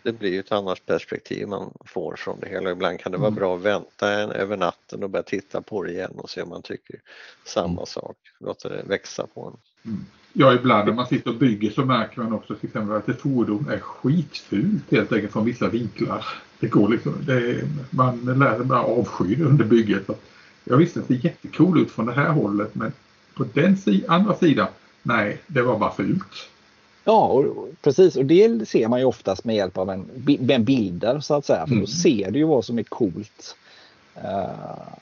det 0.03 0.11
blir 0.11 0.31
ju 0.31 0.39
ett 0.39 0.51
annat 0.51 0.85
perspektiv 0.85 1.47
man 1.47 1.73
får 1.85 2.15
från 2.15 2.39
det 2.39 2.49
hela. 2.49 2.71
Ibland 2.71 2.99
kan 2.99 3.11
det 3.11 3.17
vara 3.17 3.27
mm. 3.27 3.39
bra 3.39 3.55
att 3.55 3.61
vänta 3.61 4.11
en, 4.11 4.31
över 4.31 4.57
natten 4.57 5.03
och 5.03 5.09
börja 5.09 5.23
titta 5.23 5.61
på 5.61 5.83
det 5.83 5.91
igen 5.91 6.11
och 6.17 6.29
se 6.29 6.41
om 6.41 6.49
man 6.49 6.61
tycker 6.61 6.95
samma 7.45 7.67
mm. 7.67 7.85
sak. 7.85 8.17
Låta 8.39 8.69
det 8.69 8.83
växa 8.83 9.27
på 9.33 9.45
en. 9.45 9.91
Mm. 9.91 10.05
Ja, 10.33 10.53
ibland 10.53 10.87
när 10.87 10.93
man 10.93 11.07
sitter 11.07 11.29
och 11.29 11.35
bygger 11.35 11.71
så 11.71 11.85
märker 11.85 12.21
man 12.21 12.33
också 12.33 12.55
till 12.55 12.67
exempel 12.69 12.95
att 12.95 13.09
ett 13.09 13.21
fordon 13.21 13.69
är 13.69 13.79
skitfult 13.79 14.91
helt 14.91 15.11
enkelt 15.11 15.33
från 15.33 15.45
vissa 15.45 15.69
vinklar. 15.69 16.25
Det 16.59 16.67
går 16.67 16.89
liksom, 16.89 17.15
det 17.25 17.33
är, 17.33 17.63
man 17.89 18.39
lär 18.39 18.57
sig 18.57 18.65
bara 18.65 18.83
avsky 18.83 19.43
under 19.43 19.65
bygget. 19.65 20.09
Jag 20.63 20.77
visste 20.77 20.99
att 20.99 21.07
det 21.07 21.17
ser 21.17 21.25
jättecool 21.25 21.81
ut 21.81 21.91
från 21.91 22.05
det 22.05 22.13
här 22.13 22.29
hållet 22.29 22.75
men 22.75 22.91
på 23.33 23.45
den 23.53 23.77
andra 24.07 24.35
sidan, 24.35 24.67
nej, 25.03 25.41
det 25.47 25.61
var 25.61 25.79
bara 25.79 25.93
fult. 25.93 26.49
Ja, 27.03 27.27
och, 27.27 27.69
precis. 27.81 28.15
Och 28.15 28.25
det 28.25 28.69
ser 28.69 28.87
man 28.87 28.99
ju 28.99 29.05
oftast 29.05 29.45
med 29.45 29.55
hjälp 29.55 29.77
av 29.77 29.89
en, 29.89 30.05
med 30.39 30.63
bilder 30.63 31.19
så 31.19 31.33
att 31.33 31.45
säga. 31.45 31.67
För 31.67 31.73
mm. 31.73 31.85
då 31.85 31.87
ser 31.87 32.31
du 32.31 32.39
ju 32.39 32.45
vad 32.45 32.65
som 32.65 32.79
är 32.79 32.83
coolt. 32.83 33.55
Uh, 34.17 35.01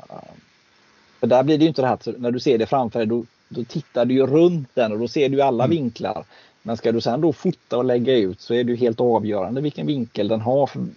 för 1.19 1.27
där 1.27 1.43
blir 1.43 1.57
det 1.57 1.63
ju 1.63 1.67
inte 1.67 1.81
det 1.81 1.87
här 1.87 1.99
när 2.17 2.31
du 2.31 2.39
ser 2.39 2.57
det 2.57 2.65
framför 2.65 2.99
dig, 2.99 3.07
då, 3.07 3.25
då 3.49 3.63
tittar 3.63 4.05
du 4.05 4.13
ju 4.13 4.25
runt 4.25 4.69
den 4.73 4.91
och 4.91 4.99
då 4.99 5.07
ser 5.07 5.29
du 5.29 5.41
alla 5.41 5.63
mm. 5.63 5.77
vinklar. 5.77 6.25
Men 6.61 6.77
ska 6.77 6.91
du 6.91 7.01
sen 7.01 7.21
då 7.21 7.33
fota 7.33 7.77
och 7.77 7.85
lägga 7.85 8.17
ut 8.17 8.41
så 8.41 8.53
är 8.53 8.63
det 8.63 8.71
ju 8.71 8.77
helt 8.77 9.01
avgörande 9.01 9.61
vilken 9.61 9.87
vinkel 9.87 10.27
den 10.27 10.41
har. 10.41 10.67
För 10.67 10.87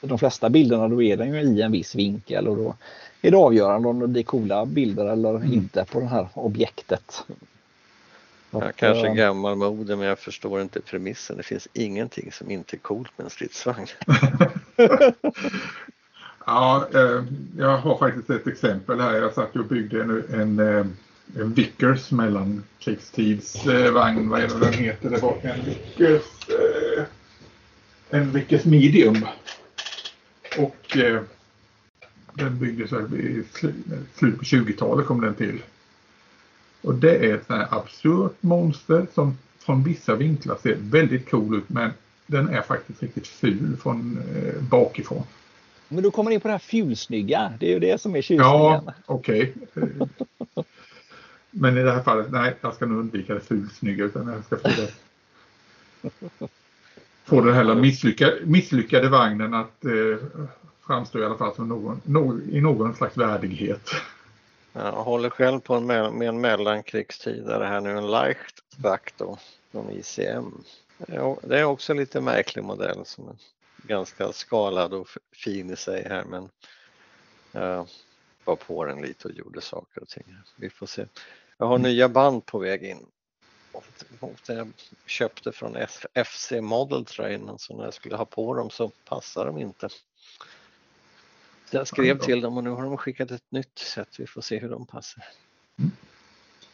de 0.00 0.18
flesta 0.18 0.50
bilderna 0.50 0.88
då 0.88 1.02
är 1.02 1.16
den 1.16 1.34
ju 1.34 1.40
i 1.40 1.62
en 1.62 1.72
viss 1.72 1.94
vinkel 1.94 2.48
och 2.48 2.56
då 2.56 2.74
är 3.22 3.30
det 3.30 3.36
avgörande 3.36 3.88
om 3.88 3.98
det 4.00 4.06
blir 4.08 4.22
coola 4.22 4.66
bilder 4.66 5.06
eller 5.06 5.34
mm. 5.34 5.52
inte 5.52 5.84
på 5.84 6.00
det 6.00 6.06
här 6.06 6.28
objektet. 6.34 7.24
Jag 8.50 8.76
kanske 8.76 9.08
är 9.08 9.14
gammal 9.14 9.56
mode 9.56 9.96
men 9.96 10.06
jag 10.06 10.18
förstår 10.18 10.60
inte 10.60 10.80
premissen. 10.80 11.36
Det 11.36 11.42
finns 11.42 11.68
ingenting 11.72 12.32
som 12.32 12.50
inte 12.50 12.76
är 12.76 12.78
coolt 12.78 13.10
med 13.16 13.24
en 13.24 13.30
stridsvagn. 13.30 13.86
ja, 16.46 16.88
eh, 16.94 17.24
jag 17.58 17.78
har 17.78 17.98
faktiskt 17.98 18.30
ett 18.30 18.46
exempel 18.46 19.00
här. 19.00 19.14
Jag 19.14 19.34
satt 19.34 19.56
och 19.56 19.64
byggde 19.64 20.02
en, 20.02 20.24
en, 20.40 20.58
eh, 20.58 20.86
en 21.36 21.54
Vickers 21.54 22.10
mellankrigstidsvagn. 22.10 24.28
Vad 24.28 24.40
är 24.40 24.48
det 24.48 24.60
den 24.60 24.72
heter? 24.72 25.10
Det 25.10 25.22
var 25.22 25.36
en 25.42 25.64
Vickers, 25.64 26.48
eh, 26.48 27.04
en 28.10 28.32
Vickers 28.32 28.64
medium. 28.64 29.26
Och 30.58 30.96
den 32.34 32.58
byggdes 32.58 32.92
i 32.92 33.42
slutet 34.14 34.38
på 34.38 34.44
20-talet 34.44 35.06
kom 35.06 35.20
den 35.20 35.34
till. 35.34 35.62
Och 36.88 36.94
det 36.94 37.16
är 37.16 37.34
ett 37.34 37.46
sånt 37.46 37.58
här 37.58 37.78
absurt 37.78 38.36
monster 38.40 39.06
som 39.14 39.38
från 39.58 39.82
vissa 39.82 40.14
vinklar 40.14 40.56
ser 40.62 40.76
väldigt 40.80 41.30
cool 41.30 41.56
ut 41.56 41.68
men 41.68 41.90
den 42.26 42.48
är 42.48 42.62
faktiskt 42.62 43.02
riktigt 43.02 43.26
ful 43.26 43.76
från 43.82 44.18
eh, 44.18 44.62
bakifrån. 44.62 45.22
Men 45.88 46.02
du 46.02 46.10
kommer 46.10 46.30
in 46.30 46.40
på 46.40 46.48
det 46.48 46.52
här 46.52 46.58
fulsnygga. 46.58 47.52
Det 47.60 47.66
är 47.66 47.70
ju 47.70 47.78
det 47.78 48.00
som 48.00 48.16
är 48.16 48.22
tjusningen. 48.22 48.44
Ja, 48.44 48.94
okej. 49.06 49.54
Okay. 49.72 49.84
men 51.50 51.78
i 51.78 51.82
det 51.82 51.92
här 51.92 52.02
fallet, 52.02 52.26
nej, 52.30 52.54
jag 52.60 52.74
ska 52.74 52.86
nog 52.86 52.98
undvika 52.98 53.34
det 53.34 53.40
fulsnygga 53.40 54.04
utan 54.04 54.28
jag 54.28 54.44
ska 54.44 54.56
få 54.56 54.68
det 54.68 54.92
få 57.24 57.40
den 57.40 57.54
här 57.54 57.74
misslyckade, 57.74 58.38
misslyckade 58.44 59.08
vagnen 59.08 59.54
att 59.54 59.84
eh, 59.84 60.26
framstå 60.86 61.18
i 61.18 61.24
alla 61.24 61.38
fall 61.38 61.54
som 61.54 61.68
någon, 61.68 62.00
någon, 62.04 62.42
i 62.50 62.60
någon 62.60 62.94
slags 62.94 63.16
värdighet. 63.16 63.90
Jag 64.78 65.04
håller 65.04 65.30
själv 65.30 65.60
på 65.60 65.80
med, 65.80 66.12
med 66.12 66.28
en 66.28 66.40
mellankrigstidare 66.40 67.64
här 67.64 67.80
nu, 67.80 67.98
en 67.98 68.10
Leichtwacht 68.10 69.22
från 69.72 69.90
ICM. 69.90 70.64
Det 71.42 71.58
är 71.58 71.64
också 71.64 71.92
en 71.92 71.98
lite 71.98 72.20
märklig 72.20 72.64
modell 72.64 73.04
som 73.04 73.28
är 73.28 73.36
ganska 73.82 74.32
skalad 74.32 74.94
och 74.94 75.08
fin 75.32 75.70
i 75.70 75.76
sig 75.76 76.08
här 76.08 76.24
men 76.24 76.48
jag 77.52 77.86
var 78.44 78.56
på 78.56 78.84
den 78.84 79.02
lite 79.02 79.28
och 79.28 79.34
gjorde 79.34 79.60
saker 79.60 80.02
och 80.02 80.08
ting. 80.08 80.24
Vi 80.56 80.70
får 80.70 80.86
se. 80.86 81.06
Jag 81.56 81.66
har 81.66 81.78
nya 81.78 82.08
band 82.08 82.46
på 82.46 82.58
väg 82.58 82.82
in. 82.82 83.06
Jag 84.46 84.72
köpte 85.06 85.52
från 85.52 85.76
FC 86.24 86.52
Model 86.60 87.04
Train 87.04 87.50
så 87.58 87.76
när 87.76 87.84
jag 87.84 87.94
skulle 87.94 88.16
ha 88.16 88.24
på 88.24 88.54
dem 88.54 88.70
så 88.70 88.88
passar 88.88 89.46
de 89.46 89.58
inte. 89.58 89.88
Jag 91.70 91.86
skrev 91.86 92.18
till 92.18 92.40
dem 92.40 92.56
och 92.56 92.64
nu 92.64 92.70
har 92.70 92.82
de 92.82 92.96
skickat 92.96 93.30
ett 93.30 93.50
nytt 93.50 93.78
sätt. 93.78 94.08
Vi 94.18 94.26
får 94.26 94.40
se 94.40 94.58
hur 94.58 94.68
de 94.68 94.86
passar. 94.86 95.24
Mm. 95.78 95.90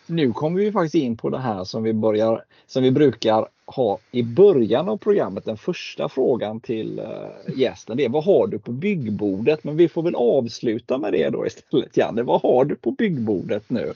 Nu 0.07 0.33
kommer 0.33 0.61
vi 0.61 0.73
faktiskt 0.73 0.95
in 0.95 1.17
på 1.17 1.31
det 1.31 1.39
här 1.39 1.65
som 1.65 1.83
vi, 1.83 1.93
börjar, 1.93 2.45
som 2.67 2.83
vi 2.83 2.91
brukar 2.91 3.49
ha 3.67 3.99
i 4.11 4.23
början 4.23 4.89
av 4.89 4.97
programmet. 4.97 5.45
Den 5.45 5.57
första 5.57 6.09
frågan 6.09 6.61
till 6.61 7.01
uh, 7.01 7.57
gästen 7.57 7.97
det 7.97 8.05
är 8.05 8.09
vad 8.09 8.25
har 8.25 8.47
du 8.47 8.59
på 8.59 8.73
byggbordet? 8.73 9.65
Men 9.65 9.77
vi 9.77 9.89
får 9.89 10.03
väl 10.03 10.15
avsluta 10.15 10.99
med 10.99 11.13
det 11.13 11.31
då 11.31 11.47
istället. 11.47 11.97
Janne, 11.97 12.23
vad 12.23 12.43
har 12.43 12.65
du 12.65 12.77
på 12.77 12.91
byggbordet 12.91 13.71
nu? 13.71 13.93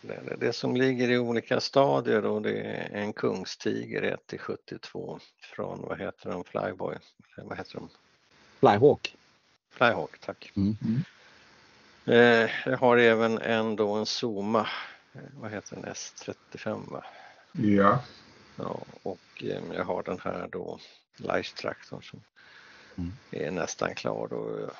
Det, 0.00 0.36
det 0.40 0.52
som 0.52 0.76
ligger 0.76 1.10
i 1.10 1.18
olika 1.18 1.60
stadier 1.60 2.22
då 2.22 2.40
det 2.40 2.60
är 2.60 2.88
en 2.92 3.12
Kungstiger 3.12 4.02
1 4.02 4.26
till 4.26 4.38
72 4.38 5.18
från 5.40 5.82
vad 5.88 5.98
heter 6.00 6.30
de 6.30 6.44
Flyboy? 6.44 6.94
Vad 7.36 7.58
heter 7.58 7.74
de? 7.74 7.88
Flyhawk. 8.60 9.14
Flyhawk, 9.74 10.18
tack. 10.18 10.52
Mm. 10.56 10.76
Eh, 12.06 12.50
jag 12.66 12.78
har 12.78 12.96
även 12.96 13.38
en 13.38 13.76
då 13.76 13.92
en 13.92 14.06
Zoma, 14.06 14.68
eh, 15.12 15.20
vad 15.40 15.50
heter 15.50 15.76
den, 15.76 15.84
S35 15.84 16.90
va? 16.90 17.04
Ja. 17.52 18.02
ja 18.56 18.80
och 19.02 19.42
eh, 19.44 19.62
jag 19.74 19.84
har 19.84 20.02
den 20.02 20.20
här 20.24 20.48
då 20.52 20.78
Light-traktorn 21.16 22.02
som 22.02 22.20
mm. 22.96 23.12
är 23.30 23.50
nästan 23.50 23.94
klar 23.94 24.28
då. 24.28 24.70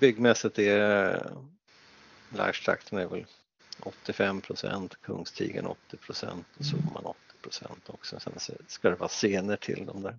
Byggmässigt 0.00 0.58
är 0.58 1.14
eh, 1.14 1.32
Light-traktorn 2.36 2.98
är 2.98 3.06
väl 3.06 3.26
85 3.82 4.40
procent, 4.40 5.00
Kungstigen 5.02 5.66
80 5.66 5.96
procent 5.96 6.46
och 6.58 6.64
Zoman 6.64 7.04
80 7.04 7.18
procent 7.42 7.82
också. 7.86 8.20
Sen 8.20 8.32
ska 8.66 8.90
det 8.90 8.96
vara 8.96 9.08
scener 9.08 9.56
till 9.56 9.86
dem 9.86 10.02
där. 10.02 10.16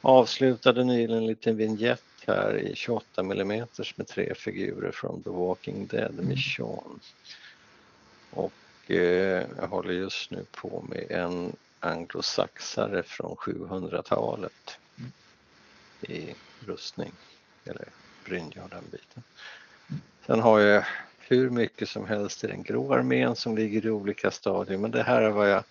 Avslutade 0.00 0.84
nyligen 0.84 1.16
en 1.16 1.26
liten 1.26 1.56
vignett 1.56 2.02
här 2.28 2.56
i 2.58 2.74
28 2.74 3.20
mm 3.20 3.66
med 3.96 4.06
tre 4.06 4.34
figurer 4.34 4.90
från 4.90 5.22
The 5.22 5.30
Walking 5.30 5.86
Dead 5.86 6.14
med 6.14 6.38
Sean. 6.38 7.00
Och 8.30 8.52
eh, 8.90 9.46
jag 9.58 9.68
håller 9.68 9.92
just 9.92 10.30
nu 10.30 10.44
på 10.52 10.84
med 10.88 11.10
en 11.10 11.52
anglosaxare 11.80 13.02
från 13.02 13.36
700-talet 13.36 14.78
i 16.00 16.34
rustning, 16.66 17.12
eller 17.64 17.88
brynja 18.24 18.64
och 18.64 18.70
den 18.70 18.84
biten. 18.90 19.22
Sen 20.26 20.40
har 20.40 20.60
jag 20.60 20.84
hur 21.18 21.50
mycket 21.50 21.88
som 21.88 22.06
helst 22.06 22.44
i 22.44 22.46
den 22.46 22.62
grå 22.62 22.94
armén 22.94 23.36
som 23.36 23.56
ligger 23.56 23.86
i 23.86 23.90
olika 23.90 24.30
stadier 24.30 24.78
men 24.78 24.90
det 24.90 25.02
här 25.02 25.22
är 25.22 25.30
vad 25.30 25.50
jag 25.50 25.64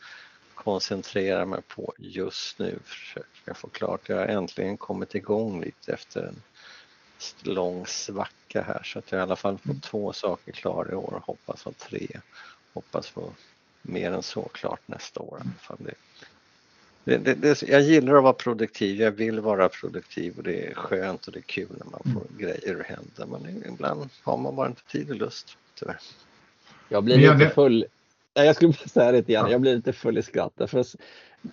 koncentrerar 0.58 1.46
mig 1.46 1.62
på 1.68 1.94
just 1.98 2.60
nu. 2.60 2.80
Försöker 2.86 3.54
få 3.54 3.68
klart. 3.68 4.10
Jag 4.10 4.18
har 4.18 4.26
äntligen 4.26 4.78
kommit 4.78 5.16
igång 5.16 5.62
lite 5.62 5.94
efter 5.94 6.22
en 6.22 6.42
lång 7.42 7.86
svacka 7.86 8.62
här 8.62 8.82
så 8.84 9.00
att 9.00 9.12
jag 9.12 9.20
i 9.20 9.22
alla 9.22 9.36
fall 9.36 9.58
får 9.58 9.74
två 9.82 10.14
saker 10.14 10.52
klara 10.52 10.92
i 10.92 10.96
år. 10.96 11.22
Hoppas 11.26 11.64
ha 11.64 11.72
tre. 11.72 12.08
Hoppas 12.74 13.08
få 13.08 13.32
mer 13.82 14.12
än 14.12 14.24
så 14.24 14.42
klart 14.42 14.82
nästa 14.86 15.20
år. 15.20 15.42
Det, 15.78 15.94
det, 17.04 17.18
det, 17.18 17.34
det, 17.34 17.64
jag 17.64 17.82
gillar 17.82 18.16
att 18.16 18.24
vara 18.24 18.34
produktiv, 18.34 19.02
jag 19.02 19.12
vill 19.12 19.40
vara 19.40 19.70
produktiv 19.70 20.38
och 20.38 20.44
det 20.44 20.68
är 20.68 20.74
skönt 20.74 21.28
och 21.28 21.34
det 21.34 21.40
är 21.40 21.42
kul 21.42 21.68
när 21.70 21.86
man 21.86 22.02
får 22.14 22.28
mm. 22.30 22.38
grejer 22.38 22.80
att 22.80 22.86
hända 22.86 23.40
men 23.40 23.64
ibland 23.74 24.10
har 24.24 24.38
man 24.38 24.56
bara 24.56 24.68
inte 24.68 24.84
tid 24.84 25.10
och 25.10 25.16
lust 25.16 25.58
tyvärr. 25.76 26.00
Jag 26.90 27.04
blir 27.04 27.18
lite 27.18 27.50
full 27.50 27.86
Jag 28.46 28.56
skulle 28.56 28.74
säga 28.74 29.12
det 29.12 29.30
igen, 29.30 29.52
jag 29.52 29.62
blir 29.62 29.76
lite 29.76 29.94
full 29.94 30.18
i 30.18 30.24
skratt. 30.24 30.54
För 30.68 30.86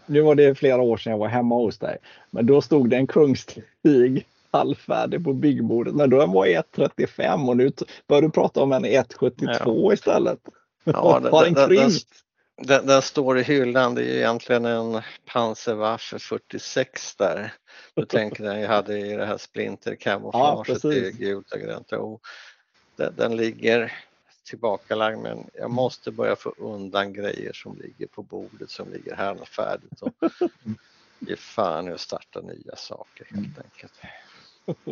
nu 0.06 0.20
var 0.20 0.34
det 0.34 0.54
flera 0.54 0.82
år 0.82 0.96
sedan 0.96 1.10
jag 1.10 1.18
var 1.18 1.28
hemma 1.28 1.54
hos 1.54 1.78
dig. 1.78 1.98
Men 2.30 2.46
då 2.46 2.60
stod 2.60 2.90
det 2.90 2.96
en 2.96 3.06
kungstig 3.06 4.26
halvfärdig 4.50 5.24
på 5.24 5.32
byggbordet. 5.32 5.94
Men 5.94 6.10
då 6.10 6.26
var 6.26 6.46
1,35 6.46 7.48
och 7.48 7.56
nu 7.56 7.72
börjar 8.08 8.22
du 8.22 8.30
prata 8.30 8.62
om 8.62 8.72
en 8.72 8.84
1,72 8.84 9.88
ja. 9.88 9.92
istället. 9.92 10.38
Ja, 10.84 11.20
den, 11.22 11.32
Har 11.32 11.44
den 11.44 11.68
krympt? 11.68 12.08
Den, 12.62 12.86
den, 12.86 13.02
står 13.02 13.38
i 13.38 13.42
hyllan, 13.42 13.94
det 13.94 14.02
är 14.02 14.16
egentligen 14.16 14.64
en 14.64 15.00
Panzerwaffe 15.32 16.18
46 16.18 17.16
där. 17.16 17.52
Du 17.94 18.04
tänker 18.04 18.44
den 18.44 18.60
jag 18.60 18.68
hade 18.68 18.98
i 18.98 19.16
det 19.16 19.26
här 19.26 19.38
splinterkamouflaget 19.38 20.84
ja, 20.84 20.92
i 20.92 21.12
gult 21.12 21.52
och 21.52 21.60
grönt. 21.60 21.90
Den, 22.96 23.12
den 23.16 23.36
ligger 23.36 23.92
tillbakalagd 24.44 25.18
men 25.18 25.44
jag 25.54 25.70
måste 25.70 26.10
börja 26.10 26.36
få 26.36 26.54
undan 26.58 27.12
grejer 27.12 27.52
som 27.52 27.78
ligger 27.78 28.06
på 28.06 28.22
bordet 28.22 28.70
som 28.70 28.92
ligger 28.92 29.16
halvfärdigt. 29.16 30.02
Och 30.02 30.12
ge 31.18 31.36
fan 31.36 31.92
att 31.92 32.00
starta 32.00 32.40
nya 32.40 32.76
saker 32.76 33.26
helt 33.30 33.58
enkelt. 33.58 33.92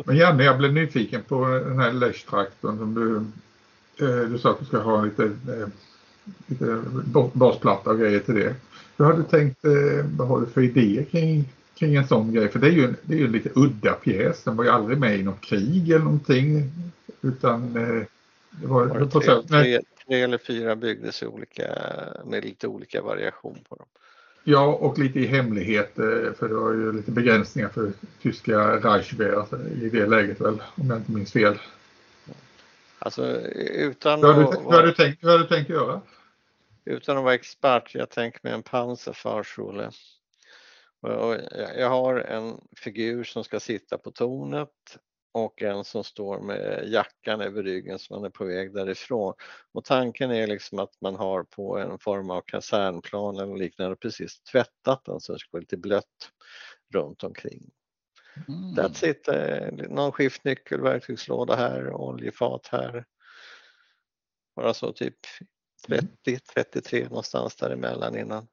Men 0.05 0.17
Janne, 0.17 0.43
jag 0.43 0.57
blev 0.57 0.73
nyfiken 0.73 1.23
på 1.23 1.45
den 1.45 1.79
här 1.79 1.91
Lesch-traktorn 1.93 2.77
som 2.77 2.93
du, 2.93 3.15
eh, 4.05 4.29
du 4.29 4.39
sa 4.39 4.51
att 4.51 4.59
du 4.59 4.65
ska 4.65 4.77
ha 4.77 5.05
lite, 5.05 5.23
eh, 5.23 5.67
lite 6.47 6.83
basplatta 7.33 7.89
och 7.89 7.99
grejer 7.99 8.19
till 8.19 8.35
det. 8.35 8.55
Hur 8.97 9.05
har 9.05 9.13
du 9.13 9.23
tänkt, 9.23 9.65
eh, 9.65 10.05
vad 10.17 10.27
har 10.27 10.39
du 10.39 10.45
för 10.45 10.61
idéer 10.61 11.03
kring, 11.03 11.49
kring 11.75 11.95
en 11.95 12.07
sån 12.07 12.33
grej? 12.33 12.49
För 12.49 12.59
det 12.59 12.67
är 12.67 12.71
ju, 12.71 12.93
det 13.01 13.13
är 13.13 13.17
ju 13.17 13.25
en 13.25 13.31
lite 13.31 13.49
udda 13.55 13.93
pjäs, 13.93 14.43
den 14.43 14.55
var 14.55 14.63
ju 14.63 14.69
aldrig 14.69 14.97
med 14.97 15.19
i 15.19 15.23
något 15.23 15.41
krig 15.41 15.89
eller 15.89 16.05
någonting. 16.05 16.71
Utan 17.21 17.77
det 18.61 18.67
var, 18.67 18.85
var 18.85 18.99
det 18.99 19.07
tre, 19.07 19.41
tre, 19.41 19.81
tre, 20.07 20.21
eller 20.21 20.37
fyra 20.37 20.75
byggdes 20.75 21.23
i 21.23 21.25
olika, 21.25 21.67
med 22.25 22.43
lite 22.43 22.67
olika 22.67 23.01
variation 23.01 23.59
på 23.69 23.75
dem. 23.75 23.87
Ja, 24.43 24.65
och 24.65 24.99
lite 24.99 25.19
i 25.19 25.25
hemlighet 25.25 25.99
eh, 25.99 26.33
för 26.39 26.47
det 26.47 26.55
var 26.55 26.73
ju 26.73 26.91
lite 26.91 27.11
begränsningar 27.11 27.69
för 27.69 27.91
tyska 28.21 28.77
Reichswehr 28.77 29.45
i 29.83 29.89
det 29.89 30.05
läget 30.05 30.41
väl, 30.41 30.63
om 30.75 30.89
jag 30.89 30.97
inte 30.97 31.11
minns 31.11 31.31
fel. 31.31 31.57
Alltså 32.99 33.39
utan 33.59 34.19
hur 34.19 34.33
har 34.33 34.51
du, 34.51 34.59
hur 34.59 34.71
har 34.71 34.83
du, 34.83 34.93
tänkt, 34.93 35.23
hur 35.23 35.29
har 35.29 35.39
du 35.39 35.47
tänkt 35.47 35.69
göra? 35.69 36.01
Utan 36.85 37.17
att 37.17 37.23
vara 37.23 37.33
expert, 37.33 37.95
jag 37.95 38.09
tänker 38.09 38.39
mig 38.43 38.53
en 38.53 38.63
Panzerfahrschule. 38.63 39.91
Jag 41.77 41.89
har 41.89 42.15
en 42.15 42.61
figur 42.77 43.23
som 43.23 43.43
ska 43.43 43.59
sitta 43.59 43.97
på 43.97 44.11
tornet 44.11 44.69
och 45.33 45.61
en 45.61 45.83
som 45.83 46.03
står 46.03 46.39
med 46.39 46.83
jackan 46.87 47.41
över 47.41 47.63
ryggen 47.63 47.99
som 47.99 48.15
man 48.15 48.25
är 48.25 48.29
på 48.29 48.45
väg 48.45 48.73
därifrån. 48.73 49.33
Och 49.71 49.85
tanken 49.85 50.31
är 50.31 50.47
liksom 50.47 50.79
att 50.79 51.01
man 51.01 51.15
har 51.15 51.43
på 51.43 51.77
en 51.77 51.99
form 51.99 52.29
av 52.29 52.41
kasernplan 52.41 53.37
eller 53.37 53.57
liknande 53.57 53.95
precis 53.95 54.41
tvättat 54.41 55.05
den 55.05 55.19
så 55.19 55.33
det 55.33 55.39
ska 55.39 55.49
vara 55.51 55.61
lite 55.61 55.77
blött 55.77 56.31
runt 56.93 57.23
omkring. 57.23 57.71
Mm. 58.47 58.73
That's 58.73 59.05
it. 59.05 59.27
Någon 59.89 60.11
skiftnyckel, 60.11 60.81
verktygslåda 60.81 61.55
här, 61.55 61.93
oljefat 61.93 62.67
här. 62.67 63.05
Bara 64.55 64.73
så 64.73 64.93
typ 64.93 65.17
30, 65.87 66.39
33 66.53 66.99
mm. 66.99 67.09
någonstans 67.09 67.55
däremellan 67.55 68.17
innan 68.17 68.47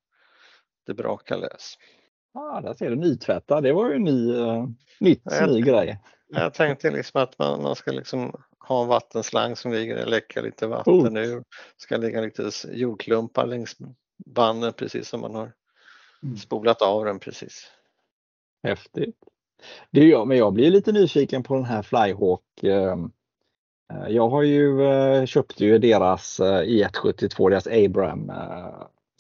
det 0.87 0.95
brakar 0.95 1.37
lös. 1.37 1.79
Ah, 2.35 2.61
där 2.61 2.75
ser 2.75 2.91
du 2.91 2.97
nytvättad. 2.97 3.63
Det 3.63 3.73
var 3.73 3.91
ju 3.91 3.99
ny, 3.99 4.33
uh, 4.33 4.67
nytt, 5.01 5.25
ny 5.47 5.61
grej. 5.61 5.99
Jag 6.31 6.55
tänkte 6.55 6.91
liksom 6.91 7.23
att 7.23 7.39
man, 7.39 7.63
man 7.63 7.77
ska 7.77 7.91
liksom 7.91 8.43
ha 8.59 8.83
en 8.83 8.89
vattenslang 8.89 9.57
som 9.57 9.73
ligger 9.73 10.03
och 10.03 10.11
läcker 10.11 10.43
lite 10.43 10.67
vatten 10.67 10.95
oh. 10.95 11.11
nu. 11.11 11.43
ska 11.77 11.97
ligga 11.97 12.21
lite 12.21 12.51
jordklumpar 12.73 13.47
längs 13.47 13.77
banden 14.27 14.73
precis 14.73 15.09
som 15.09 15.21
man 15.21 15.35
har 15.35 15.53
mm. 16.23 16.37
spolat 16.37 16.83
av 16.83 17.05
den 17.05 17.19
precis. 17.19 17.71
Häftigt. 18.63 19.17
Det 19.91 20.01
är 20.01 20.07
jag, 20.07 20.29
men 20.29 20.37
jag 20.37 20.53
blir 20.53 20.71
lite 20.71 20.93
nyfiken 20.93 21.43
på 21.43 21.55
den 21.55 21.65
här 21.65 21.83
Flyhawk. 21.83 22.63
Ehm, 22.63 23.13
eh, 23.93 24.09
jag 24.09 24.29
har 24.29 24.43
ju 24.43 24.83
eh, 24.83 25.27
köpt 25.27 25.61
ju 25.61 25.79
deras 25.79 26.41
I172, 26.41 27.51
deras 27.51 27.67
Abraham 27.67 28.33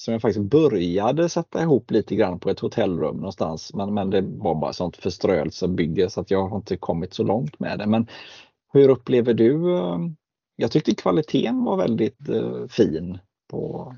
som 0.01 0.12
jag 0.12 0.22
faktiskt 0.22 0.51
började 0.51 1.28
sätta 1.28 1.62
ihop 1.62 1.90
lite 1.90 2.14
grann 2.14 2.40
på 2.40 2.51
ett 2.51 2.60
hotellrum 2.60 3.16
någonstans. 3.16 3.74
Men, 3.74 3.94
men 3.94 4.10
det 4.10 4.20
var 4.20 4.55
bara 4.55 4.72
sånt 4.72 4.97
förströelsebygge 4.97 6.10
så 6.10 6.20
att 6.20 6.31
jag 6.31 6.48
har 6.48 6.56
inte 6.56 6.77
kommit 6.77 7.14
så 7.14 7.22
långt 7.22 7.60
med 7.60 7.78
det. 7.78 7.86
Men 7.86 8.06
hur 8.72 8.89
upplever 8.89 9.35
du? 9.35 9.77
Eh, 9.78 9.98
jag 10.56 10.72
tyckte 10.72 10.94
kvaliteten 10.94 11.64
var 11.64 11.77
väldigt 11.77 12.28
uh, 12.28 12.66
fin. 12.66 13.18
på 13.51 13.94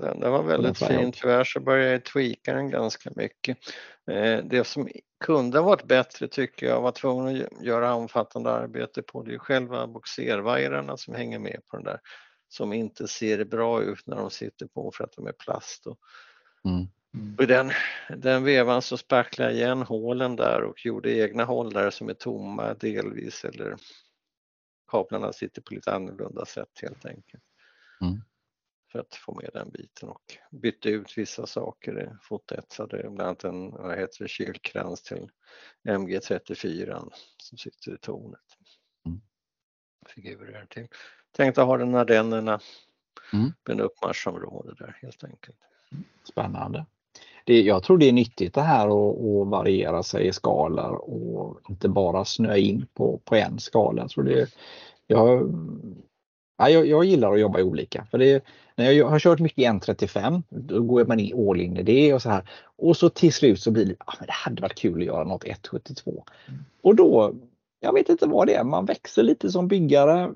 den, 0.00 0.20
den 0.20 0.32
var 0.32 0.42
väldigt 0.42 0.78
fin. 0.78 1.12
Tyvärr 1.12 1.44
så 1.44 1.60
började 1.60 1.92
jag 1.92 2.04
tweaka 2.04 2.54
den 2.54 2.70
ganska 2.70 3.10
mycket. 3.16 3.58
Eh, 4.10 4.38
det 4.44 4.66
som 4.66 4.88
kunde 5.24 5.58
ha 5.58 5.66
varit 5.66 5.86
bättre 5.86 6.28
tycker 6.28 6.66
jag 6.66 6.80
var 6.80 6.92
tvungen 6.92 7.36
att 7.36 7.64
göra 7.64 7.94
omfattande 7.94 8.50
arbete 8.50 9.02
på 9.02 9.22
det 9.22 9.34
är 9.34 9.38
själva 9.38 9.86
boxervajrarna 9.86 10.96
som 10.96 11.14
hänger 11.14 11.38
med 11.38 11.60
på 11.70 11.76
den 11.76 11.84
där 11.84 12.00
som 12.48 12.72
inte 12.72 13.08
ser 13.08 13.44
bra 13.44 13.82
ut 13.82 14.06
när 14.06 14.16
de 14.16 14.30
sitter 14.30 14.66
på 14.66 14.92
för 14.94 15.04
att 15.04 15.12
de 15.12 15.26
är 15.26 15.32
plast. 15.32 15.86
Och, 15.86 15.98
mm. 16.64 16.86
Mm. 17.16 17.36
I 17.40 17.46
den, 17.46 17.70
den 18.18 18.44
vevan 18.44 18.82
så 18.82 18.96
spacklade 18.96 19.50
jag 19.50 19.58
igen 19.58 19.82
hålen 19.82 20.36
där 20.36 20.62
och 20.62 20.86
gjorde 20.86 21.18
egna 21.18 21.44
hållare 21.44 21.90
som 21.90 22.08
är 22.08 22.14
tomma 22.14 22.74
delvis 22.74 23.44
eller 23.44 23.76
kablarna 24.90 25.32
sitter 25.32 25.62
på 25.62 25.74
lite 25.74 25.94
annorlunda 25.94 26.44
sätt 26.44 26.80
helt 26.82 27.06
enkelt. 27.06 27.44
Mm. 28.00 28.20
För 28.92 28.98
att 28.98 29.14
få 29.14 29.34
med 29.34 29.50
den 29.52 29.70
biten 29.70 30.08
och 30.08 30.36
bytte 30.50 30.88
ut 30.88 31.18
vissa 31.18 31.46
saker, 31.46 32.18
fotetsade 32.22 32.98
bland 32.98 33.20
annat 33.20 33.44
en 33.44 33.70
vad 33.70 33.98
heter 33.98 34.22
det, 34.24 34.28
kylkrans 34.28 35.02
till 35.02 35.30
MG34 35.88 37.10
som 37.36 37.58
sitter 37.58 37.94
i 37.94 37.98
tornet. 37.98 38.40
Mm. 39.06 39.20
Figurer 40.06 40.66
till 40.70 40.88
tänkte 41.36 41.62
ha 41.62 41.76
den 41.76 41.94
Ardennerna 41.94 42.60
mm. 43.32 43.52
med 43.66 43.74
en 43.74 43.80
uppmarschområde 43.80 44.74
där 44.78 44.98
helt 45.02 45.24
enkelt. 45.24 45.56
Spännande. 46.24 46.86
Det, 47.44 47.62
jag 47.62 47.82
tror 47.82 47.98
det 47.98 48.08
är 48.08 48.12
nyttigt 48.12 48.54
det 48.54 48.60
här 48.60 48.86
att, 48.86 49.24
att 49.24 49.48
variera 49.48 50.02
sig 50.02 50.26
i 50.26 50.32
skalor 50.32 50.94
och 50.94 51.60
inte 51.68 51.88
bara 51.88 52.24
snöa 52.24 52.56
in 52.56 52.86
på, 52.94 53.20
på 53.24 53.34
en 53.34 53.58
skala. 53.58 54.02
Jag, 54.02 54.10
tror 54.10 54.24
det, 54.24 54.50
jag, 55.06 55.54
ja, 56.58 56.68
jag, 56.68 56.86
jag 56.86 57.04
gillar 57.04 57.32
att 57.32 57.40
jobba 57.40 57.58
i 57.58 57.62
olika. 57.62 58.06
För 58.10 58.18
det, 58.18 58.44
när 58.76 58.90
jag 58.90 59.08
har 59.08 59.18
kört 59.18 59.40
mycket 59.40 59.64
1.35 59.64 60.42
då 60.48 60.82
går 60.82 61.04
man 61.04 61.20
in 61.20 61.48
all 61.48 61.60
in 61.60 61.76
i 61.76 61.82
det 61.82 62.14
och 62.14 62.22
så 62.22 62.30
här. 62.30 62.48
Och 62.76 62.96
så 62.96 63.08
till 63.08 63.32
slut 63.32 63.60
så 63.60 63.70
blir 63.70 63.84
det, 63.84 63.94
ah, 63.98 64.14
men 64.18 64.26
det 64.26 64.32
hade 64.32 64.62
varit 64.62 64.78
kul 64.78 65.00
att 65.00 65.06
göra 65.06 65.24
något 65.24 65.44
1.72. 65.44 66.22
Mm. 66.48 66.60
Och 66.82 66.94
då, 66.94 67.34
jag 67.80 67.92
vet 67.92 68.08
inte 68.08 68.26
vad 68.26 68.46
det 68.46 68.54
är, 68.54 68.64
man 68.64 68.84
växer 68.84 69.22
lite 69.22 69.50
som 69.50 69.68
byggare 69.68 70.32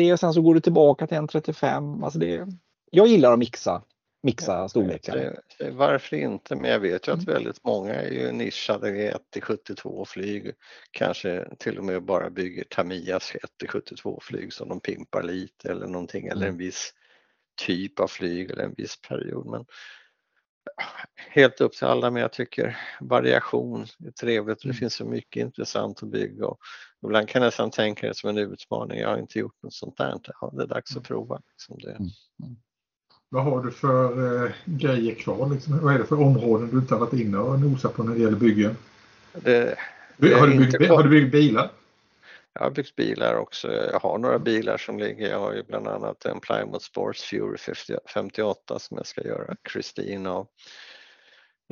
det 0.00 0.12
och 0.12 0.20
sen 0.20 0.32
så 0.32 0.42
går 0.42 0.54
du 0.54 0.60
tillbaka 0.60 1.06
till 1.06 1.16
en 1.16 1.28
35. 1.28 2.04
Alltså 2.04 2.18
det, 2.18 2.46
jag 2.90 3.06
gillar 3.06 3.32
att 3.32 3.38
mixa, 3.38 3.82
mixa 4.22 4.68
storlekar. 4.68 5.40
Varför 5.72 6.16
inte? 6.16 6.56
Men 6.56 6.70
jag 6.70 6.80
vet 6.80 7.08
ju 7.08 7.12
att 7.12 7.22
mm. 7.22 7.34
väldigt 7.34 7.64
många 7.64 7.94
är 7.94 8.10
ju 8.10 8.32
nischade 8.32 9.08
1 9.08 9.16
till 9.30 9.42
72 9.42 10.04
flyg. 10.04 10.52
Kanske 10.90 11.48
till 11.58 11.78
och 11.78 11.84
med 11.84 12.04
bara 12.04 12.30
bygger 12.30 12.64
Tamias 12.64 13.34
1 13.34 13.40
till 13.58 13.68
72 13.68 14.18
flyg 14.22 14.52
som 14.52 14.68
de 14.68 14.80
pimpar 14.80 15.22
lite 15.22 15.70
eller 15.70 15.86
någonting 15.86 16.26
eller 16.26 16.42
en 16.42 16.48
mm. 16.48 16.58
viss 16.58 16.92
typ 17.66 18.00
av 18.00 18.08
flyg 18.08 18.50
eller 18.50 18.64
en 18.64 18.74
viss 18.76 19.02
period. 19.08 19.46
Men 19.46 19.64
helt 21.16 21.60
upp 21.60 21.72
till 21.72 21.86
alla 21.86 22.10
men 22.10 22.22
jag 22.22 22.32
tycker 22.32 22.76
variation 23.00 23.86
är 24.06 24.10
trevligt 24.10 24.58
och 24.58 24.62
det 24.62 24.68
mm. 24.68 24.76
finns 24.76 24.94
så 24.94 25.04
mycket 25.04 25.40
intressant 25.40 26.02
att 26.02 26.08
bygga 26.08 26.46
och 26.46 26.60
ibland 27.04 27.28
kan 27.28 27.42
jag 27.42 27.46
nästan 27.46 27.70
tänka 27.70 28.08
det 28.08 28.14
som 28.14 28.30
en 28.30 28.38
utmaning. 28.38 28.98
Jag 28.98 29.08
har 29.08 29.18
inte 29.18 29.38
gjort 29.38 29.62
något 29.62 29.74
sånt 29.74 29.96
där. 29.96 30.20
Ja, 30.40 30.52
det 30.56 30.62
är 30.62 30.66
dags 30.66 30.90
att 30.90 30.96
mm. 30.96 31.02
prova. 31.02 31.40
Liksom 31.50 31.78
det. 31.78 31.90
Mm. 31.90 32.10
Mm. 32.42 32.56
Vad 33.28 33.44
har 33.44 33.62
du 33.62 33.70
för 33.70 34.44
eh, 34.44 34.50
grejer 34.64 35.14
kvar? 35.14 35.50
Liksom? 35.50 35.78
Vad 35.82 35.94
är 35.94 35.98
det 35.98 36.04
för 36.04 36.20
områden 36.20 36.70
du 36.70 36.78
inte 36.78 36.94
har 36.94 37.00
varit 37.00 37.12
inne 37.12 37.38
och 37.38 37.60
nosat 37.60 37.94
på 37.94 38.02
när 38.02 38.14
det 38.14 38.20
gäller 38.20 38.36
byggen? 38.36 38.76
Det, 39.32 39.76
det 40.16 40.34
har, 40.34 40.46
du 40.46 40.58
byggt, 40.58 40.88
har, 40.88 41.02
du 41.02 41.08
byggt, 41.08 41.32
bilar? 41.32 41.70
Jag 42.60 42.66
har 42.66 42.70
byggt 42.70 42.96
bilar 42.96 43.34
också. 43.34 43.72
Jag 43.72 44.00
har 44.00 44.18
några 44.18 44.38
bilar 44.38 44.76
som 44.76 44.98
ligger. 44.98 45.30
Jag 45.30 45.38
har 45.38 45.52
ju 45.52 45.62
bland 45.62 45.88
annat 45.88 46.24
en 46.24 46.40
Plymouth 46.40 46.84
Sports 46.84 47.22
Fury 47.22 47.56
58 48.14 48.78
som 48.78 48.96
jag 48.96 49.06
ska 49.06 49.22
göra 49.22 49.56
Christine 49.72 50.30
av. 50.30 50.46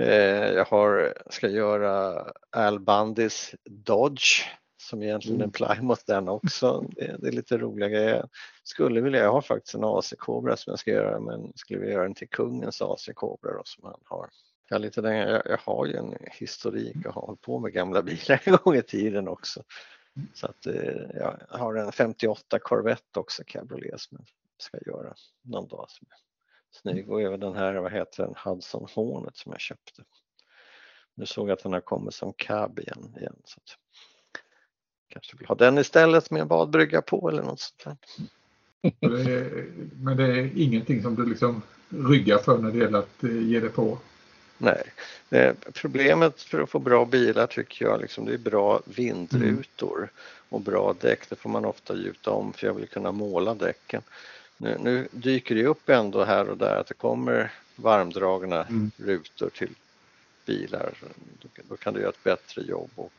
Eh, 0.01 0.49
jag 0.53 0.65
har, 0.65 1.15
ska 1.31 1.49
göra 1.49 2.25
Al 2.51 2.81
Bundys 2.81 3.55
Dodge 3.65 4.45
som 4.77 5.03
egentligen 5.03 5.41
är 5.41 5.45
en 5.45 5.53
mm. 5.59 5.77
Plymouth 5.77 6.03
den 6.07 6.29
också. 6.29 6.85
Det, 6.97 7.17
det, 7.19 7.29
är 7.29 7.33
lite 7.33 7.59
roliga 7.59 7.89
grejer. 7.89 8.29
Skulle 8.63 9.01
vilja, 9.01 9.21
jag 9.21 9.33
har 9.33 9.43
faktiskt 9.43 9.75
en 9.75 9.85
AC 9.85 10.15
Cobra 10.19 10.57
som 10.57 10.71
jag 10.71 10.79
ska 10.79 10.91
göra 10.91 11.21
men 11.21 11.53
skulle 11.55 11.81
vilja 11.81 11.95
göra 11.95 12.05
den 12.05 12.15
till 12.15 12.29
kungens 12.29 12.83
AC 12.83 13.09
Cobra 13.15 13.53
då, 13.53 13.63
som 13.65 13.85
han 13.85 14.01
har. 14.05 14.29
Jag, 14.69 14.81
lite 14.81 15.01
jag, 15.01 15.43
jag 15.45 15.59
har 15.65 15.87
ju 15.87 15.97
en 15.97 16.15
historik 16.31 17.07
och 17.07 17.15
har 17.15 17.23
hållit 17.23 17.41
på 17.41 17.59
med 17.59 17.73
gamla 17.73 18.03
bilar 18.09 18.43
en 18.45 18.57
gång 18.65 18.77
i 18.77 18.83
tiden 18.83 19.29
också. 19.29 19.63
Så 20.35 20.47
att 20.47 20.67
eh, 20.67 21.03
jag 21.15 21.41
har 21.49 21.75
en 21.75 21.93
58 21.93 22.59
Corvette 22.59 23.21
också, 23.21 23.43
cabriolet 23.47 24.01
som 24.01 24.19
ska 24.59 24.79
göra 24.87 25.15
någon 25.43 25.69
dag 25.69 25.87
som 25.89 26.07
är 26.11 26.17
snygg 26.71 27.11
och 27.11 27.23
även 27.23 27.41
den 27.41 27.55
här, 27.55 27.75
vad 27.75 27.93
heter 27.93 28.23
den, 28.23 28.35
Hudson 28.45 28.89
Hornet 28.95 29.37
som 29.37 29.53
jag 29.53 29.61
köpte. 29.61 30.03
Nu 31.15 31.27
såg 31.27 31.49
jag 31.49 31.53
att 31.53 31.63
den 31.63 31.73
har 31.73 31.81
kommit 31.81 32.15
som 32.15 32.33
cab 32.33 32.79
igen. 32.79 33.15
igen 33.17 33.37
så 33.45 33.61
att 33.61 33.79
kanske 35.09 35.37
vill 35.37 35.47
ha 35.47 35.55
den 35.55 35.79
istället 35.79 36.31
med 36.31 36.43
en 36.43 36.49
badbrygga 36.49 37.03
på 37.03 37.29
eller 37.29 37.43
något 37.43 37.61
sånt 37.61 37.85
där. 37.85 37.97
Men 39.97 40.17
det 40.17 40.25
är 40.25 40.53
ingenting 40.57 41.03
som 41.03 41.15
du 41.15 41.27
liksom 41.27 41.63
ryggar 41.89 42.39
för 42.39 42.59
när 42.59 42.73
det 42.73 42.79
gäller 42.79 42.99
att 42.99 43.25
eh, 43.25 43.43
ge 43.43 43.61
det 43.61 43.69
på? 43.69 43.99
Nej, 44.59 44.83
problemet 45.73 46.43
för 46.43 46.61
att 46.61 46.71
få 46.71 46.79
bra 46.79 47.05
bilar 47.05 47.47
tycker 47.47 47.85
jag 47.85 48.01
liksom, 48.01 48.25
det 48.25 48.35
är 48.35 48.39
bra 48.39 48.81
vindrutor 48.85 49.97
mm. 49.97 50.09
och 50.49 50.61
bra 50.61 50.95
däck. 51.01 51.29
Det 51.29 51.37
får 51.37 51.51
man 51.51 51.65
ofta 51.65 51.97
gjuta 51.97 52.31
om 52.31 52.53
för 52.53 52.67
jag 52.67 52.75
vill 52.75 52.89
kunna 52.89 53.13
måla 53.13 53.55
däcken. 53.55 54.03
Nu, 54.57 54.77
nu 54.81 55.09
dyker 55.11 55.55
det 55.55 55.67
upp 55.67 55.89
ändå 55.89 56.25
här 56.25 56.49
och 56.49 56.57
där 56.57 56.77
att 56.77 56.87
det 56.87 56.95
kommer 56.95 57.53
varmdragna 57.77 58.65
mm. 58.65 58.91
rutor 58.97 59.51
till 59.51 59.75
bilar. 60.47 60.93
Då, 61.43 61.49
då, 61.69 61.77
kan 61.77 61.95
du 61.95 62.01
göra 62.01 62.11
ett 62.11 62.25
bättre 62.25 62.63
jobb. 62.63 62.91
Och, 62.95 63.13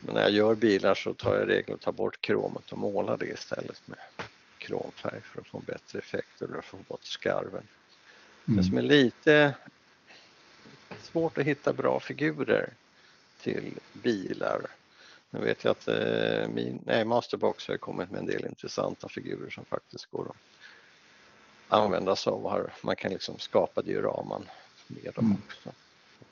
men 0.00 0.14
när 0.14 0.22
jag 0.22 0.30
gör 0.30 0.54
bilar 0.54 0.94
så 0.94 1.14
tar 1.14 1.34
jag 1.34 1.42
i 1.42 1.46
regel 1.46 1.74
och 1.74 1.80
tar 1.80 1.92
bort 1.92 2.20
kromet 2.20 2.72
och 2.72 2.78
målar 2.78 3.16
det 3.16 3.26
istället 3.26 3.82
med 3.86 3.98
kromfärg 4.58 5.20
för 5.20 5.40
att 5.40 5.46
få 5.46 5.58
en 5.58 5.64
bättre 5.64 5.98
effekt 5.98 6.42
eller 6.42 6.60
få 6.60 6.76
bort 6.88 7.04
skarven. 7.04 7.62
Mm. 8.48 8.56
Det 8.56 8.64
som 8.64 8.78
är 8.78 8.82
lite 8.82 9.54
svårt 11.02 11.38
att 11.38 11.44
hitta 11.44 11.72
bra 11.72 12.00
figurer 12.00 12.72
till 13.40 13.78
bilar. 13.92 14.60
Nu 15.30 15.40
vet 15.40 15.64
jag 15.64 15.70
att 15.70 15.88
eh, 15.88 16.48
min, 16.48 16.80
nej, 16.84 17.04
Masterbox 17.04 17.68
har 17.68 17.76
kommit 17.76 18.10
med 18.10 18.20
en 18.20 18.26
del 18.26 18.46
intressanta 18.46 19.08
figurer 19.08 19.50
som 19.50 19.64
faktiskt 19.64 20.06
går 20.10 20.30
att 20.30 20.36
använda 21.68 22.16
sig 22.16 22.30
av. 22.30 22.70
Man 22.82 22.96
kan 22.96 23.12
liksom 23.12 23.38
skapa 23.38 23.82
dioraman 23.82 24.48
med 24.86 25.12
dem 25.14 25.24
mm. 25.24 25.36
också. 25.46 25.72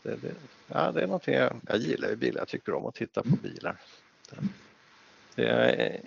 Det, 0.03 0.17
det, 0.17 0.35
ja, 0.67 0.93
det 0.93 1.03
är 1.03 1.07
någonting 1.07 1.35
jag, 1.35 1.61
jag 1.69 1.79
gillar 1.79 2.11
i 2.11 2.17
bilar, 2.17 2.41
jag 2.41 2.49
tycker 2.49 2.75
om 2.75 2.87
att 2.87 2.95
titta 2.95 3.23
på 3.23 3.37
bilar. 3.43 3.77
Det 5.35 5.45
jag 5.45 6.01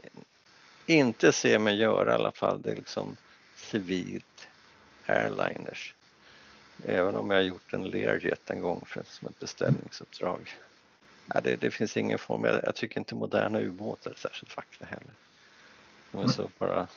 inte 0.86 1.32
ser 1.32 1.60
mig 1.60 1.76
göra 1.76 2.12
i 2.12 2.16
alla 2.16 2.32
fall, 2.32 2.62
det 2.62 2.72
är 2.72 2.76
liksom 2.76 3.18
civilt 3.56 4.48
airliners. 5.06 5.94
Även 6.86 7.16
om 7.16 7.30
jag 7.32 7.38
har 7.38 7.44
gjort 7.44 7.74
en 7.74 7.90
Learjet 7.90 8.50
en 8.50 8.62
gång 8.62 8.84
för, 8.86 9.04
som 9.08 9.28
ett 9.28 9.40
beställningsuppdrag. 9.40 10.56
Ja, 11.34 11.42
det, 11.42 11.56
det 11.56 11.72
finns 11.72 11.98
ingen 11.98 12.20
form, 12.20 12.44
jag, 12.44 12.60
jag 12.64 12.76
tycker 12.76 13.00
inte 13.00 13.16
moderna 13.16 13.60
ubåtar 13.60 14.12
är 14.12 14.16
särskilt 14.16 14.58
vackra 14.58 14.86
heller. 14.86 15.14
De 16.12 16.24
är 16.24 16.28
så 16.28 16.50
bara, 16.58 16.88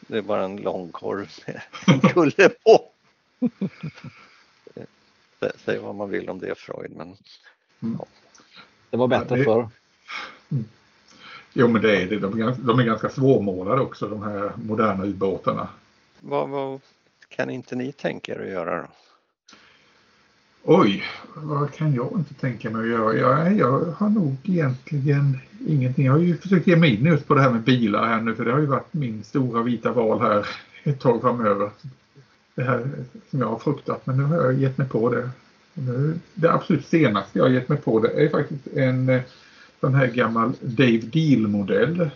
det 0.00 0.18
är 0.18 0.22
bara 0.22 0.44
en 0.44 0.56
lång 0.56 0.92
korv 0.92 1.30
med 1.46 1.62
en 1.86 2.00
kulle 2.00 2.48
på. 2.48 2.90
Säg 5.64 5.78
vad 5.78 5.94
man 5.94 6.10
vill 6.10 6.30
om 6.30 6.38
det 6.38 6.58
Freud 6.58 6.90
men 6.96 7.16
mm. 7.82 7.96
ja. 7.98 8.06
Det 8.90 8.96
var 8.96 9.08
bättre 9.08 9.38
ja, 9.38 9.44
förr. 9.44 9.68
Mm. 10.50 10.64
Jo 11.52 11.68
men 11.68 11.82
det 11.82 12.02
är 12.02 12.06
det, 12.06 12.18
de 12.18 12.42
är, 12.42 12.52
de 12.58 12.78
är 12.78 12.84
ganska 12.84 13.08
svårmålade 13.08 13.80
också 13.80 14.08
de 14.08 14.22
här 14.22 14.52
moderna 14.56 15.04
ubåtarna. 15.04 15.68
Vad, 16.20 16.48
vad 16.48 16.80
kan 17.28 17.50
inte 17.50 17.76
ni 17.76 17.92
tänka 17.92 18.34
er 18.34 18.40
att 18.40 18.48
göra 18.48 18.82
då? 18.82 18.88
Oj, 20.66 21.02
vad 21.34 21.72
kan 21.72 21.94
jag 21.94 22.12
inte 22.14 22.34
tänka 22.34 22.70
mig 22.70 22.80
att 22.80 22.88
göra? 22.88 23.14
Jag, 23.14 23.56
jag 23.56 23.94
har 23.96 24.08
nog 24.08 24.36
egentligen 24.42 25.38
ingenting. 25.66 26.06
Jag 26.06 26.12
har 26.12 26.18
ju 26.18 26.36
försökt 26.36 26.66
ge 26.66 26.76
mig 26.76 26.94
in 26.94 27.04
just 27.04 27.26
på 27.26 27.34
det 27.34 27.40
här 27.40 27.50
med 27.50 27.62
bilar 27.62 28.06
här 28.06 28.20
nu 28.20 28.34
för 28.34 28.44
det 28.44 28.52
har 28.52 28.60
ju 28.60 28.66
varit 28.66 28.94
min 28.94 29.24
stora 29.24 29.62
vita 29.62 29.92
val 29.92 30.20
här 30.20 30.46
ett 30.82 31.00
tag 31.00 31.20
framöver. 31.20 31.70
Det 32.54 32.62
här 32.62 32.88
som 33.30 33.40
jag 33.40 33.48
har 33.48 33.58
fruktat 33.58 34.06
men 34.06 34.16
nu 34.16 34.24
har 34.24 34.36
jag 34.36 34.54
gett 34.54 34.78
mig 34.78 34.88
på 34.88 35.10
det. 35.10 35.30
Nu, 35.74 36.18
det 36.34 36.52
absolut 36.52 36.86
senaste 36.86 37.38
jag 37.38 37.44
har 37.44 37.50
gett 37.50 37.68
mig 37.68 37.78
på 37.78 38.00
det 38.00 38.24
är 38.24 38.28
faktiskt 38.28 38.66
en 38.66 39.20
sån 39.80 39.94
här 39.94 40.06
gammal 40.06 40.52
Dave 40.60 40.98
Deal-modell. 40.98 42.10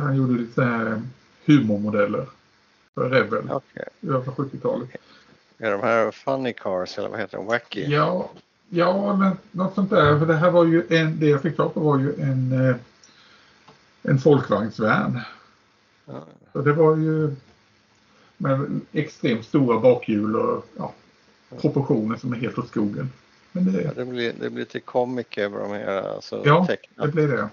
Han 0.00 0.16
gjorde 0.16 0.32
lite 0.32 0.54
så 0.54 0.62
här 0.62 1.02
humormodeller 1.46 2.26
för 2.94 3.10
Rebel 3.10 3.50
okay. 3.50 3.84
över 4.02 4.32
70-talet. 4.32 4.90
Är 5.62 5.70
de 5.70 5.80
här 5.80 6.10
funny 6.10 6.52
cars 6.52 6.98
eller 6.98 7.08
vad 7.08 7.20
heter 7.20 7.36
de? 7.36 7.46
Wacky? 7.46 7.84
Ja, 7.86 8.30
ja 8.68 9.16
men 9.16 9.36
något 9.50 9.74
sånt 9.74 9.90
där. 9.90 10.18
För 10.18 10.26
det 10.26 10.34
här 10.34 10.50
var 10.50 10.64
ju 10.64 10.86
en, 10.90 11.20
det 11.20 11.26
jag 11.26 11.42
fick 11.42 11.56
tag 11.56 11.74
på 11.74 11.80
var 11.80 11.98
ju 11.98 12.14
en, 12.20 12.68
eh, 12.68 12.76
en 14.02 14.18
folkvagnsvän. 14.18 15.20
Ja. 16.04 16.24
Så 16.52 16.62
det 16.62 16.72
var 16.72 16.96
ju 16.96 17.34
med 18.36 18.80
extremt 18.92 19.44
stora 19.44 19.80
bakhjul 19.80 20.36
och 20.36 20.66
ja, 20.76 20.92
proportioner 21.60 22.16
som 22.16 22.32
är 22.32 22.36
helt 22.36 22.58
åt 22.58 22.68
skogen. 22.68 23.10
Men 23.52 23.72
det, 23.72 23.82
ja, 23.82 23.90
det, 23.96 24.04
blir, 24.04 24.32
det 24.40 24.50
blir 24.50 24.64
till 24.64 24.82
comic 24.82 25.26
över 25.36 25.58
de 25.58 25.70
här 25.70 26.14
alltså, 26.14 26.42
Ja, 26.44 26.66
tecknat. 26.66 27.06
det 27.06 27.12
blir 27.12 27.28
det. 27.28 27.48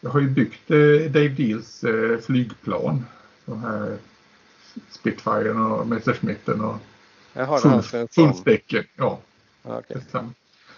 Jag 0.00 0.10
har 0.10 0.20
ju 0.20 0.28
byggt 0.28 0.70
eh, 0.70 1.12
Dave 1.12 1.28
Deals 1.28 1.84
eh, 1.84 2.18
flygplan. 2.18 3.04
De 3.44 3.60
här 3.64 3.96
Spitfiren 4.90 5.62
och 5.62 5.86
Messerschmitten 5.86 6.60
och 6.60 6.76
Fullspäcken. 8.10 8.84
Ja. 8.96 9.18
Okay. 9.64 10.02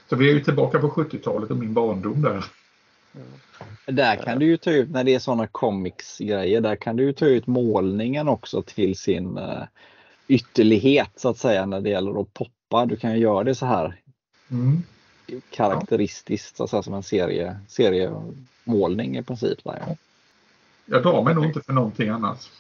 Så 0.09 0.17
vi 0.17 0.31
är 0.31 0.35
ju 0.35 0.41
tillbaka 0.41 0.79
på 0.79 0.89
70-talet 0.89 1.51
och 1.51 1.57
min 1.57 1.75
barndom 1.75 2.23
där. 2.23 2.45
Där 3.87 4.17
kan 4.17 4.39
du 4.39 4.47
ju 4.47 4.57
ta 4.57 4.71
ut, 4.71 4.91
när 4.91 5.05
det 5.05 5.15
är 5.15 5.19
sådana 5.19 5.47
comics-grejer, 5.47 6.61
där 6.61 6.77
kan 6.77 6.97
du 6.97 7.05
ju 7.05 7.13
ta 7.13 7.27
ut 7.27 7.47
målningen 7.47 8.29
också 8.29 8.63
till 8.63 8.97
sin 8.97 9.39
uh, 9.39 9.63
ytterlighet 10.29 11.11
så 11.17 11.29
att 11.29 11.39
säga 11.39 11.67
när 11.67 11.81
det 11.81 11.91
gäller 11.91 12.21
att 12.21 12.35
poppa. 12.35 12.87
Du 12.87 12.97
kan 12.97 13.13
ju 13.13 13.19
göra 13.19 13.45
det 13.45 13.55
så 13.55 13.67
här 13.67 14.01
mm. 14.51 14.83
karaktäristiskt 15.51 16.57
så 16.57 16.65
att 16.65 16.71
säga, 16.71 16.83
som 16.83 16.95
en 16.95 17.03
serie, 17.03 17.57
seriemålning 17.69 19.17
i 19.17 19.23
princip. 19.23 19.65
Där, 19.65 19.83
ja. 19.87 19.97
Jag 20.87 21.03
drar 21.03 21.23
mig 21.23 21.35
nog 21.35 21.45
inte 21.45 21.61
för 21.61 21.73
någonting 21.73 22.09
annars. 22.09 22.51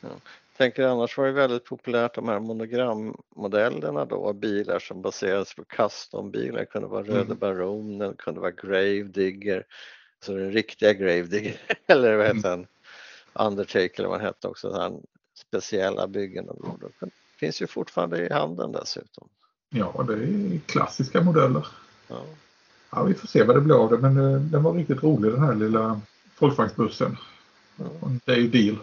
Ja 0.00 0.08
tänker 0.60 0.82
annars 0.82 1.18
var 1.18 1.26
det 1.26 1.32
väldigt 1.32 1.64
populärt 1.64 2.14
de 2.14 2.28
här 2.28 2.40
monogrammodellerna 2.40 4.04
då, 4.04 4.32
bilar 4.32 4.78
som 4.78 5.02
baseras 5.02 5.54
på 5.54 5.64
custombilar. 5.64 6.58
Det 6.58 6.66
kunde 6.66 6.88
vara 6.88 7.02
Röde 7.02 7.20
mm. 7.20 7.38
Baronen, 7.38 8.10
det 8.10 8.16
kunde 8.16 8.40
vara 8.40 8.50
Gravedigger, 8.50 9.64
alltså 10.18 10.34
den 10.34 10.52
riktiga 10.52 10.92
Gravedigger 10.92 11.60
eller 11.86 12.16
vad 12.16 12.26
heter 12.26 12.50
den, 12.50 12.66
Undertaker 13.32 13.98
eller 13.98 14.08
vad 14.08 14.18
han 14.18 14.26
hette 14.26 14.48
också, 14.48 14.72
han 14.72 15.02
speciella 15.34 16.06
byggen. 16.06 16.46
Det 17.00 17.10
finns 17.38 17.62
ju 17.62 17.66
fortfarande 17.66 18.26
i 18.26 18.32
handeln 18.32 18.72
dessutom. 18.72 19.28
Ja, 19.70 20.04
det 20.08 20.12
är 20.12 20.60
klassiska 20.66 21.22
modeller. 21.22 21.66
Ja. 22.08 22.24
ja 22.90 23.02
vi 23.02 23.14
får 23.14 23.28
se 23.28 23.42
vad 23.42 23.56
det 23.56 23.60
blir 23.60 23.82
av 23.82 23.90
det, 23.90 23.98
men 23.98 24.16
eh, 24.16 24.40
den 24.40 24.62
var 24.62 24.74
riktigt 24.74 25.02
rolig 25.02 25.32
den 25.32 25.42
här 25.42 25.54
lilla 25.54 26.00
folkvagnsbussen. 26.34 27.16
Ja. 27.76 27.84
Det 28.24 28.32
är 28.32 28.36
ju 28.36 28.48
deal. 28.48 28.78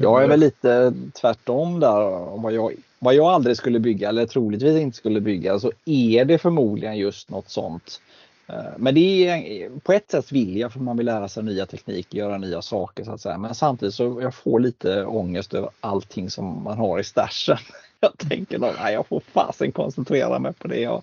Jag 0.00 0.24
är 0.24 0.28
väl 0.28 0.40
lite 0.40 0.92
tvärtom 1.20 1.80
där. 1.80 2.36
Vad 2.36 2.52
jag, 2.52 2.72
vad 2.98 3.14
jag 3.14 3.26
aldrig 3.26 3.56
skulle 3.56 3.80
bygga 3.80 4.08
eller 4.08 4.26
troligtvis 4.26 4.76
inte 4.76 4.96
skulle 4.96 5.20
bygga 5.20 5.58
så 5.58 5.72
är 5.84 6.24
det 6.24 6.38
förmodligen 6.38 6.96
just 6.96 7.30
något 7.30 7.50
sånt. 7.50 8.00
Eh, 8.46 8.72
men 8.76 8.94
det 8.94 9.28
är 9.28 9.70
på 9.80 9.92
ett 9.92 10.10
sätt 10.10 10.32
vill 10.32 10.56
jag 10.56 10.72
för 10.72 10.80
man 10.80 10.96
vill 10.96 11.06
lära 11.06 11.28
sig 11.28 11.42
nya 11.42 11.66
tekniker, 11.66 12.18
göra 12.18 12.38
nya 12.38 12.62
saker 12.62 13.04
så 13.04 13.12
att 13.12 13.20
säga. 13.20 13.38
Men 13.38 13.54
samtidigt 13.54 13.94
så 13.94 14.18
jag 14.22 14.34
får 14.34 14.60
lite 14.60 15.04
ångest 15.04 15.54
över 15.54 15.70
allting 15.80 16.30
som 16.30 16.62
man 16.64 16.78
har 16.78 16.98
i 16.98 17.04
stashen. 17.04 17.58
Jag 18.02 18.18
tänker 18.18 18.64
att 18.64 18.92
jag 18.92 19.06
får 19.06 19.20
fasen 19.20 19.72
koncentrera 19.72 20.38
mig 20.38 20.52
på 20.52 20.68
det 20.68 20.80
jag 20.80 21.02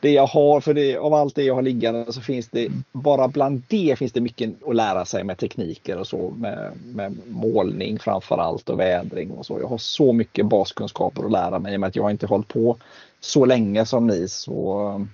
det 0.00 0.10
jag 0.10 0.26
har, 0.26 0.60
för 0.60 0.74
det, 0.74 0.96
av 0.96 1.14
allt 1.14 1.34
det 1.34 1.42
jag 1.42 1.54
har 1.54 1.62
liggande 1.62 2.12
så 2.12 2.20
finns 2.20 2.48
det 2.48 2.68
bara 2.92 3.28
bland 3.28 3.62
det 3.68 3.98
finns 3.98 4.12
det 4.12 4.20
mycket 4.20 4.50
att 4.66 4.76
lära 4.76 5.04
sig 5.04 5.24
med 5.24 5.38
tekniker 5.38 5.98
och 5.98 6.06
så 6.06 6.34
med, 6.36 6.72
med 6.84 7.16
målning 7.28 7.98
framför 7.98 8.38
allt 8.38 8.68
och 8.68 8.80
vädring 8.80 9.30
och 9.30 9.46
så. 9.46 9.60
Jag 9.60 9.68
har 9.68 9.78
så 9.78 10.12
mycket 10.12 10.46
baskunskaper 10.46 11.24
att 11.24 11.32
lära 11.32 11.58
mig 11.58 11.72
i 11.72 11.76
och 11.76 11.80
med 11.80 11.88
att 11.88 11.96
jag 11.96 12.10
inte 12.10 12.26
hållit 12.26 12.48
på 12.48 12.76
så 13.20 13.44
länge 13.44 13.86
som 13.86 14.06
ni. 14.06 14.28
Så, 14.28 15.06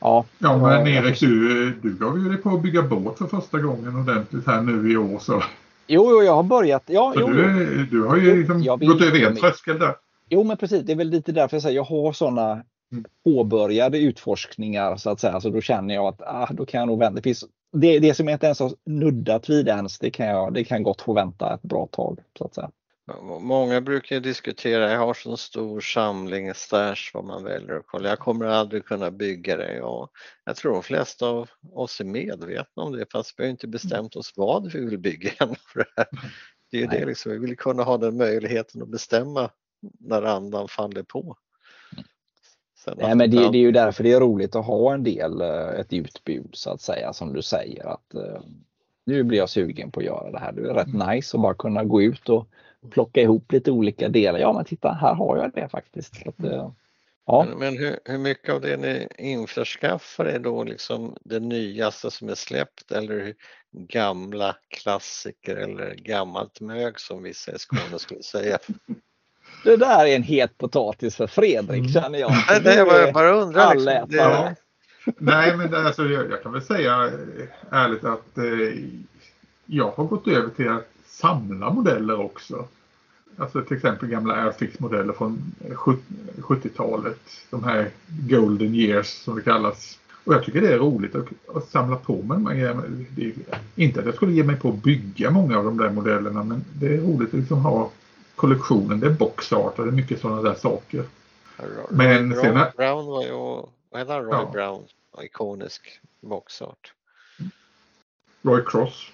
ja, 0.00 0.24
ja 0.38 0.56
men 0.56 0.86
Erik, 0.86 1.20
du, 1.20 1.70
du 1.82 1.94
gav 1.94 2.18
ju 2.18 2.28
dig 2.28 2.36
på 2.36 2.50
att 2.50 2.62
bygga 2.62 2.82
båt 2.82 3.18
för 3.18 3.26
första 3.26 3.58
gången 3.58 3.96
ordentligt 3.96 4.46
här 4.46 4.60
nu 4.60 4.92
i 4.92 4.96
år. 4.96 5.18
Så. 5.18 5.42
Jo, 5.86 6.10
jo 6.10 6.22
jag 6.22 6.36
har 6.36 6.42
börjat. 6.42 6.82
Ja, 6.86 7.14
jo, 7.16 7.26
du, 7.26 7.86
du 7.90 8.02
har 8.02 8.16
ju 8.16 8.38
liksom 8.38 8.64
gått 8.64 9.02
över 9.02 9.26
en 9.26 9.36
tröskel 9.36 9.78
där. 9.78 9.94
Jo, 10.28 10.44
men 10.44 10.56
precis. 10.56 10.82
Det 10.82 10.92
är 10.92 10.96
väl 10.96 11.10
lite 11.10 11.32
därför 11.32 11.56
jag 11.56 11.62
säger 11.62 11.76
jag 11.76 11.84
har 11.84 12.12
sådana 12.12 12.62
påbörjade 13.24 13.98
utforskningar 13.98 14.96
så 14.96 15.10
att 15.10 15.20
säga. 15.20 15.40
Så 15.40 15.50
då 15.50 15.60
känner 15.60 15.94
jag 15.94 16.06
att 16.06 16.20
ah, 16.20 16.48
då 16.52 16.66
kan 16.66 16.80
jag 16.80 16.88
nog 16.88 16.98
vänta. 16.98 17.16
Det, 17.16 17.22
finns, 17.22 17.44
det, 17.72 17.98
det 17.98 18.14
som 18.14 18.28
jag 18.28 18.34
inte 18.34 18.46
ens 18.46 18.60
har 18.60 18.72
nuddat 18.86 19.50
vid 19.50 19.68
ens, 19.68 19.98
det 19.98 20.10
kan, 20.10 20.26
jag, 20.26 20.54
det 20.54 20.64
kan 20.64 20.82
gott 20.82 21.00
få 21.00 21.12
vänta 21.12 21.54
ett 21.54 21.62
bra 21.62 21.86
tag. 21.86 22.18
så 22.38 22.44
att 22.44 22.54
säga. 22.54 22.70
Många 23.40 23.80
brukar 23.80 24.20
diskutera, 24.20 24.92
jag 24.92 24.98
har 24.98 25.14
så 25.14 25.36
stor 25.36 25.80
samling 25.80 26.54
stash 26.54 27.10
vad 27.14 27.24
man 27.24 27.44
väljer 27.44 27.76
att 27.76 27.86
kolla. 27.86 28.08
Jag 28.08 28.18
kommer 28.18 28.46
aldrig 28.46 28.84
kunna 28.84 29.10
bygga 29.10 29.56
det. 29.56 29.76
Ja, 29.76 30.08
jag 30.44 30.56
tror 30.56 30.72
de 30.72 30.82
flesta 30.82 31.26
av 31.26 31.48
oss 31.72 32.00
är 32.00 32.04
medvetna 32.04 32.82
om 32.82 32.92
det 32.92 33.06
fast 33.12 33.34
vi 33.38 33.42
har 33.42 33.50
inte 33.50 33.68
bestämt 33.68 34.16
oss 34.16 34.32
vad 34.36 34.72
vi 34.72 34.84
vill 34.84 34.98
bygga 34.98 35.30
än. 35.40 35.54
För 35.72 35.78
det 35.78 35.86
här. 35.96 36.06
Det 36.70 36.76
är 36.76 36.80
ju 36.80 36.86
det 36.86 37.06
liksom, 37.06 37.32
vi 37.32 37.38
vill 37.38 37.56
kunna 37.56 37.82
ha 37.82 37.98
den 37.98 38.16
möjligheten 38.16 38.82
att 38.82 38.88
bestämma 38.88 39.50
när 40.00 40.22
andan 40.22 40.68
faller 40.68 41.02
på. 41.02 41.36
Sen 42.84 42.94
Nej, 42.98 43.14
men 43.14 43.30
det, 43.30 43.36
det, 43.36 43.58
är 43.58 43.62
ju 43.62 43.72
därför 43.72 44.04
det 44.04 44.12
är 44.12 44.20
roligt 44.20 44.56
att 44.56 44.66
ha 44.66 44.94
en 44.94 45.04
del, 45.04 45.40
eh, 45.40 45.68
ett 45.68 45.92
utbud 45.92 46.50
så 46.52 46.70
att 46.70 46.80
säga, 46.80 47.12
som 47.12 47.32
du 47.32 47.42
säger. 47.42 47.86
att 47.86 48.14
uh, 48.14 48.40
Nu 49.04 49.22
blir 49.22 49.38
jag 49.38 49.48
sugen 49.48 49.90
på 49.90 50.00
att 50.00 50.06
göra 50.06 50.30
det 50.30 50.38
här. 50.38 50.52
Det 50.52 50.60
är 50.60 50.74
rätt 50.74 50.86
mm. 50.86 51.08
nice 51.08 51.36
att 51.36 51.42
bara 51.42 51.54
kunna 51.54 51.84
gå 51.84 52.02
ut 52.02 52.28
och 52.28 52.46
plocka 52.90 53.20
ihop 53.20 53.52
lite 53.52 53.70
olika 53.70 54.08
delar. 54.08 54.38
Ja, 54.38 54.52
men 54.52 54.64
titta, 54.64 54.92
här 54.92 55.14
har 55.14 55.36
jag 55.36 55.52
det 55.54 55.68
faktiskt. 55.68 56.26
Att, 56.26 56.44
uh, 56.44 56.70
ja. 57.26 57.44
Men, 57.48 57.58
men 57.58 57.78
hur, 57.78 57.98
hur, 58.04 58.18
mycket 58.18 58.54
av 58.54 58.60
det 58.60 58.76
ni 58.76 59.08
införskaffar 59.18 60.24
är 60.24 60.38
då 60.38 60.64
liksom 60.64 61.16
det 61.20 61.40
nyaste 61.40 62.10
som 62.10 62.28
är 62.28 62.34
släppt 62.34 62.92
eller 62.92 63.34
gamla 63.72 64.56
klassiker 64.68 65.56
eller 65.56 65.94
gammalt 65.94 66.60
mög 66.60 67.00
som 67.00 67.22
vissa 67.22 67.52
i 67.52 67.58
Skåne 67.58 67.98
skulle 67.98 68.22
säga? 68.22 68.58
Det 69.64 69.76
där 69.76 70.06
är 70.06 70.16
en 70.16 70.22
het 70.22 70.58
potatis 70.58 71.16
för 71.16 71.26
Fredrik 71.26 71.78
mm. 71.78 71.88
känner 71.88 72.18
jag. 72.18 72.30
Nej, 72.48 72.60
det 72.60 72.74
jag 72.74 73.14
bara 73.14 73.30
undrar. 73.30 73.74
Liksom. 73.74 74.06
Det, 74.08 74.16
ja. 74.16 74.54
Nej 75.18 75.56
men 75.56 75.74
alltså, 75.74 76.04
jag, 76.04 76.30
jag, 76.30 76.42
kan 76.42 76.52
väl 76.52 76.62
säga 76.62 77.04
eh, 77.04 77.46
ärligt 77.70 78.04
att 78.04 78.38
eh, 78.38 78.84
jag 79.66 79.90
har 79.90 80.04
gått 80.04 80.28
över 80.28 80.48
till 80.48 80.68
att 80.68 80.88
samla 81.06 81.70
modeller 81.70 82.20
också. 82.20 82.64
Alltså 83.36 83.62
till 83.62 83.76
exempel 83.76 84.08
gamla 84.08 84.34
Airfix-modeller 84.34 85.12
från 85.12 85.52
70-talet. 86.36 87.20
De 87.50 87.64
här 87.64 87.90
Golden 88.06 88.74
Years 88.74 89.06
som 89.06 89.36
det 89.36 89.42
kallas. 89.42 89.98
Och 90.24 90.34
jag 90.34 90.44
tycker 90.44 90.60
det 90.60 90.72
är 90.72 90.78
roligt 90.78 91.14
att, 91.14 91.56
att 91.56 91.68
samla 91.68 91.96
på 91.96 92.22
mig. 92.22 92.74
Inte 93.76 94.00
att 94.00 94.06
jag 94.06 94.14
skulle 94.14 94.32
ge 94.32 94.44
mig 94.44 94.56
på 94.56 94.68
att 94.68 94.82
bygga 94.82 95.30
många 95.30 95.58
av 95.58 95.64
de 95.64 95.76
där 95.76 95.90
modellerna 95.90 96.44
men 96.44 96.64
det 96.72 96.86
är 96.86 97.00
roligt 97.00 97.28
att 97.28 97.34
liksom 97.34 97.58
ha 97.58 97.90
kollektionen. 98.40 99.00
Det 99.00 99.06
är 99.06 99.10
boxart 99.10 99.78
och 99.78 99.84
det 99.84 99.90
är 99.90 99.94
mycket 99.94 100.20
sådana 100.20 100.42
där 100.42 100.54
saker. 100.54 101.04
Men 101.90 102.34
Roy, 102.34 102.42
sen, 102.42 102.66
Brown 102.76 103.06
var 103.06 103.22
ju, 103.22 103.32
vad 103.90 104.00
heter 104.00 104.12
han, 104.12 104.24
Roy 104.24 104.32
ja. 104.32 104.50
Brown? 104.52 104.84
Ikonisk 105.22 106.00
boxart. 106.20 106.94
Roy 108.42 108.64
Cross. 108.66 109.12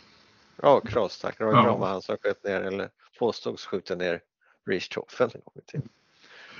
Ja, 0.62 0.80
Cross 0.80 1.20
tack. 1.20 1.40
Roy 1.40 1.54
ja. 1.54 1.62
Brown 1.62 1.80
var 1.80 1.88
han 1.88 2.02
som 2.02 2.16
sköt 2.22 2.44
ner, 2.44 2.60
eller 2.60 2.88
påstods 3.18 3.66
skjuta 3.66 3.94
ner 3.94 4.20
Richthofen 4.66 5.30
en 5.34 5.40
gång 5.44 5.54
i 5.54 5.70
tiden. 5.70 5.88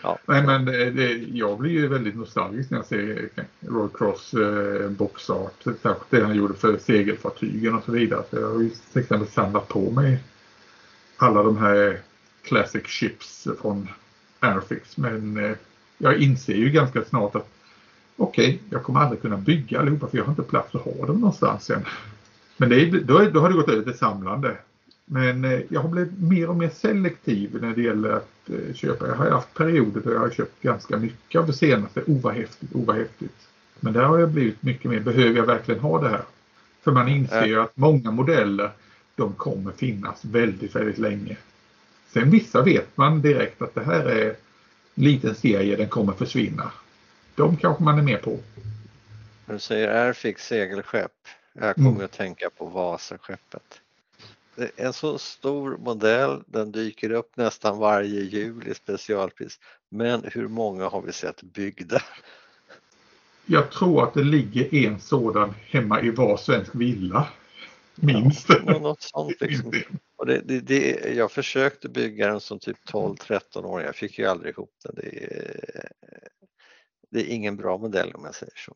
Ja. 0.03 0.19
Nej, 0.27 0.43
men 0.43 0.65
det, 0.65 0.91
det, 0.91 1.13
jag 1.13 1.59
blir 1.59 1.71
ju 1.71 1.89
väldigt 1.89 2.17
nostalgisk 2.17 2.71
när 2.71 2.79
jag 2.79 2.87
ser 2.87 3.29
Roy 3.61 3.89
Cross 3.95 4.35
eh, 4.35 4.91
boxart. 4.91 5.63
Särskilt 5.63 6.11
det 6.11 6.25
han 6.25 6.37
gjorde 6.37 6.55
för 6.55 6.79
segelfartygen 6.79 7.75
och 7.75 7.85
så 7.85 7.93
vidare. 7.93 8.25
Så 8.31 8.37
jag 8.37 8.51
har 8.51 8.61
ju 8.61 8.71
till 8.71 9.03
exempel 9.03 9.29
samlat 9.29 9.69
på 9.69 9.91
mig 9.91 10.19
alla 11.17 11.43
de 11.43 11.57
här 11.57 12.01
Classic 12.47 12.87
Chips 12.87 13.49
från 13.61 13.89
Airfix. 14.41 14.97
Men 14.97 15.45
eh, 15.45 15.57
jag 15.99 16.17
inser 16.17 16.55
ju 16.55 16.71
ganska 16.71 17.05
snart 17.05 17.35
att 17.35 17.49
okej, 18.17 18.49
okay, 18.49 18.59
jag 18.71 18.83
kommer 18.83 19.01
aldrig 19.01 19.23
kunna 19.23 19.37
bygga 19.37 19.81
allihopa 19.81 20.09
för 20.09 20.19
jag 20.19 20.25
har 20.25 20.33
inte 20.33 20.43
plats 20.43 20.75
att 20.75 20.83
ha 20.83 21.07
dem 21.07 21.21
någonstans 21.21 21.65
sen. 21.65 21.85
Men 22.57 22.69
det 22.69 22.91
då, 22.91 23.25
då 23.33 23.41
har 23.41 23.49
det 23.49 23.57
gått 23.57 23.69
över 23.69 23.83
till 23.83 23.99
samlande. 23.99 24.57
Men 25.05 25.45
eh, 25.45 25.61
jag 25.69 25.81
har 25.81 25.89
blivit 25.89 26.19
mer 26.19 26.49
och 26.49 26.57
mer 26.57 26.69
selektiv 26.69 27.59
när 27.63 27.75
det 27.75 27.83
gäller 27.83 28.11
att 28.11 28.51
eh, 28.51 28.75
köpa. 28.75 29.07
Jag 29.09 29.15
har 29.15 29.31
haft 29.31 29.55
perioder 29.55 30.01
då 30.05 30.13
jag 30.13 30.21
har 30.21 30.31
köpt 30.31 30.63
ganska 30.63 30.97
mycket 30.97 31.41
av 31.41 31.47
det 31.47 31.53
senaste. 31.53 32.03
Oh 32.07 32.21
vad 32.21 32.35
häftigt, 32.35 32.75
oh 32.75 32.85
vad 32.85 32.97
häftigt. 32.97 33.49
Men 33.81 33.93
där 33.93 34.03
har 34.03 34.19
jag 34.19 34.31
blivit 34.31 34.63
mycket 34.63 34.91
mer, 34.91 35.01
behöver 35.01 35.37
jag 35.37 35.47
verkligen 35.47 35.81
ha 35.81 36.01
det 36.01 36.09
här? 36.09 36.23
För 36.83 36.93
man 36.93 37.09
inser 37.09 37.47
ju 37.47 37.61
att 37.61 37.77
många 37.77 38.11
modeller 38.11 38.71
de 39.17 39.33
kommer 39.33 39.73
finnas 39.73 40.25
väldigt, 40.25 40.77
väldigt 40.77 40.99
länge. 40.99 41.37
Sen 42.17 42.31
vissa 42.31 42.63
vet 42.63 42.97
man 42.97 43.23
direkt 43.23 43.63
att 43.63 43.75
det 43.75 43.85
här 43.85 44.05
är 44.05 44.29
en 44.29 44.35
liten 44.95 45.35
serie, 45.35 45.77
den 45.77 45.89
kommer 45.89 46.13
försvinna. 46.13 46.73
De 47.35 47.57
kanske 47.57 47.85
man 47.85 47.99
är 47.99 48.03
med 48.03 48.23
på. 48.23 48.39
När 49.47 49.55
du 49.55 49.59
säger 49.59 49.89
Airfix 49.89 50.47
segelskepp, 50.47 51.13
jag 51.53 51.75
kommer 51.75 51.91
mm. 51.91 52.05
att 52.05 52.13
tänka 52.13 52.51
på 52.51 52.67
Vasaskeppet. 52.67 53.81
Det 54.55 54.63
är 54.77 54.87
en 54.87 54.93
så 54.93 55.19
stor 55.19 55.77
modell, 55.77 56.43
den 56.47 56.73
dyker 56.73 57.11
upp 57.11 57.37
nästan 57.37 57.79
varje 57.79 58.21
jul 58.21 58.69
i 58.69 58.75
specialpris. 58.75 59.61
Men 59.89 60.25
hur 60.33 60.49
många 60.49 60.89
har 60.89 61.03
vi 61.03 61.13
sett 61.13 61.43
byggda? 61.43 62.03
Jag 63.47 63.71
tror 63.71 64.05
att 64.05 64.15
det 64.15 64.25
ligger 64.25 64.75
en 64.75 65.01
sådan 65.01 65.55
hemma 65.67 66.01
i 66.01 66.11
var 66.11 66.37
svensk 66.37 66.75
villa. 66.75 67.29
Minst. 67.97 68.49
Ja, 68.49 68.79
något 68.79 69.03
sånt 69.03 69.37
liksom. 69.41 69.73
Och 70.17 70.27
det, 70.27 70.41
det, 70.41 70.61
det, 70.61 71.15
jag 71.15 71.33
försökte 71.33 71.89
bygga 71.89 72.27
den 72.27 72.41
som 72.41 72.59
typ 72.59 72.77
12-13 72.93 73.65
år, 73.65 73.83
jag 73.83 73.97
fick 73.97 74.19
ju 74.19 74.27
aldrig 74.27 74.55
ihop 74.55 74.75
den. 74.85 74.95
Det 74.95 75.25
är, 75.25 75.89
det 77.11 77.21
är 77.21 77.35
ingen 77.35 77.57
bra 77.57 77.79
modell 77.79 78.13
om 78.15 78.25
jag 78.25 78.35
säger 78.35 78.57
så. 78.57 78.75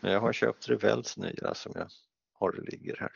Men 0.00 0.12
jag 0.12 0.20
har 0.20 0.32
köpt 0.32 0.68
Revells 0.68 1.16
nya 1.16 1.54
som 1.54 1.72
jag 1.74 1.86
har 2.38 2.52
ligger 2.52 2.96
här. 3.00 3.10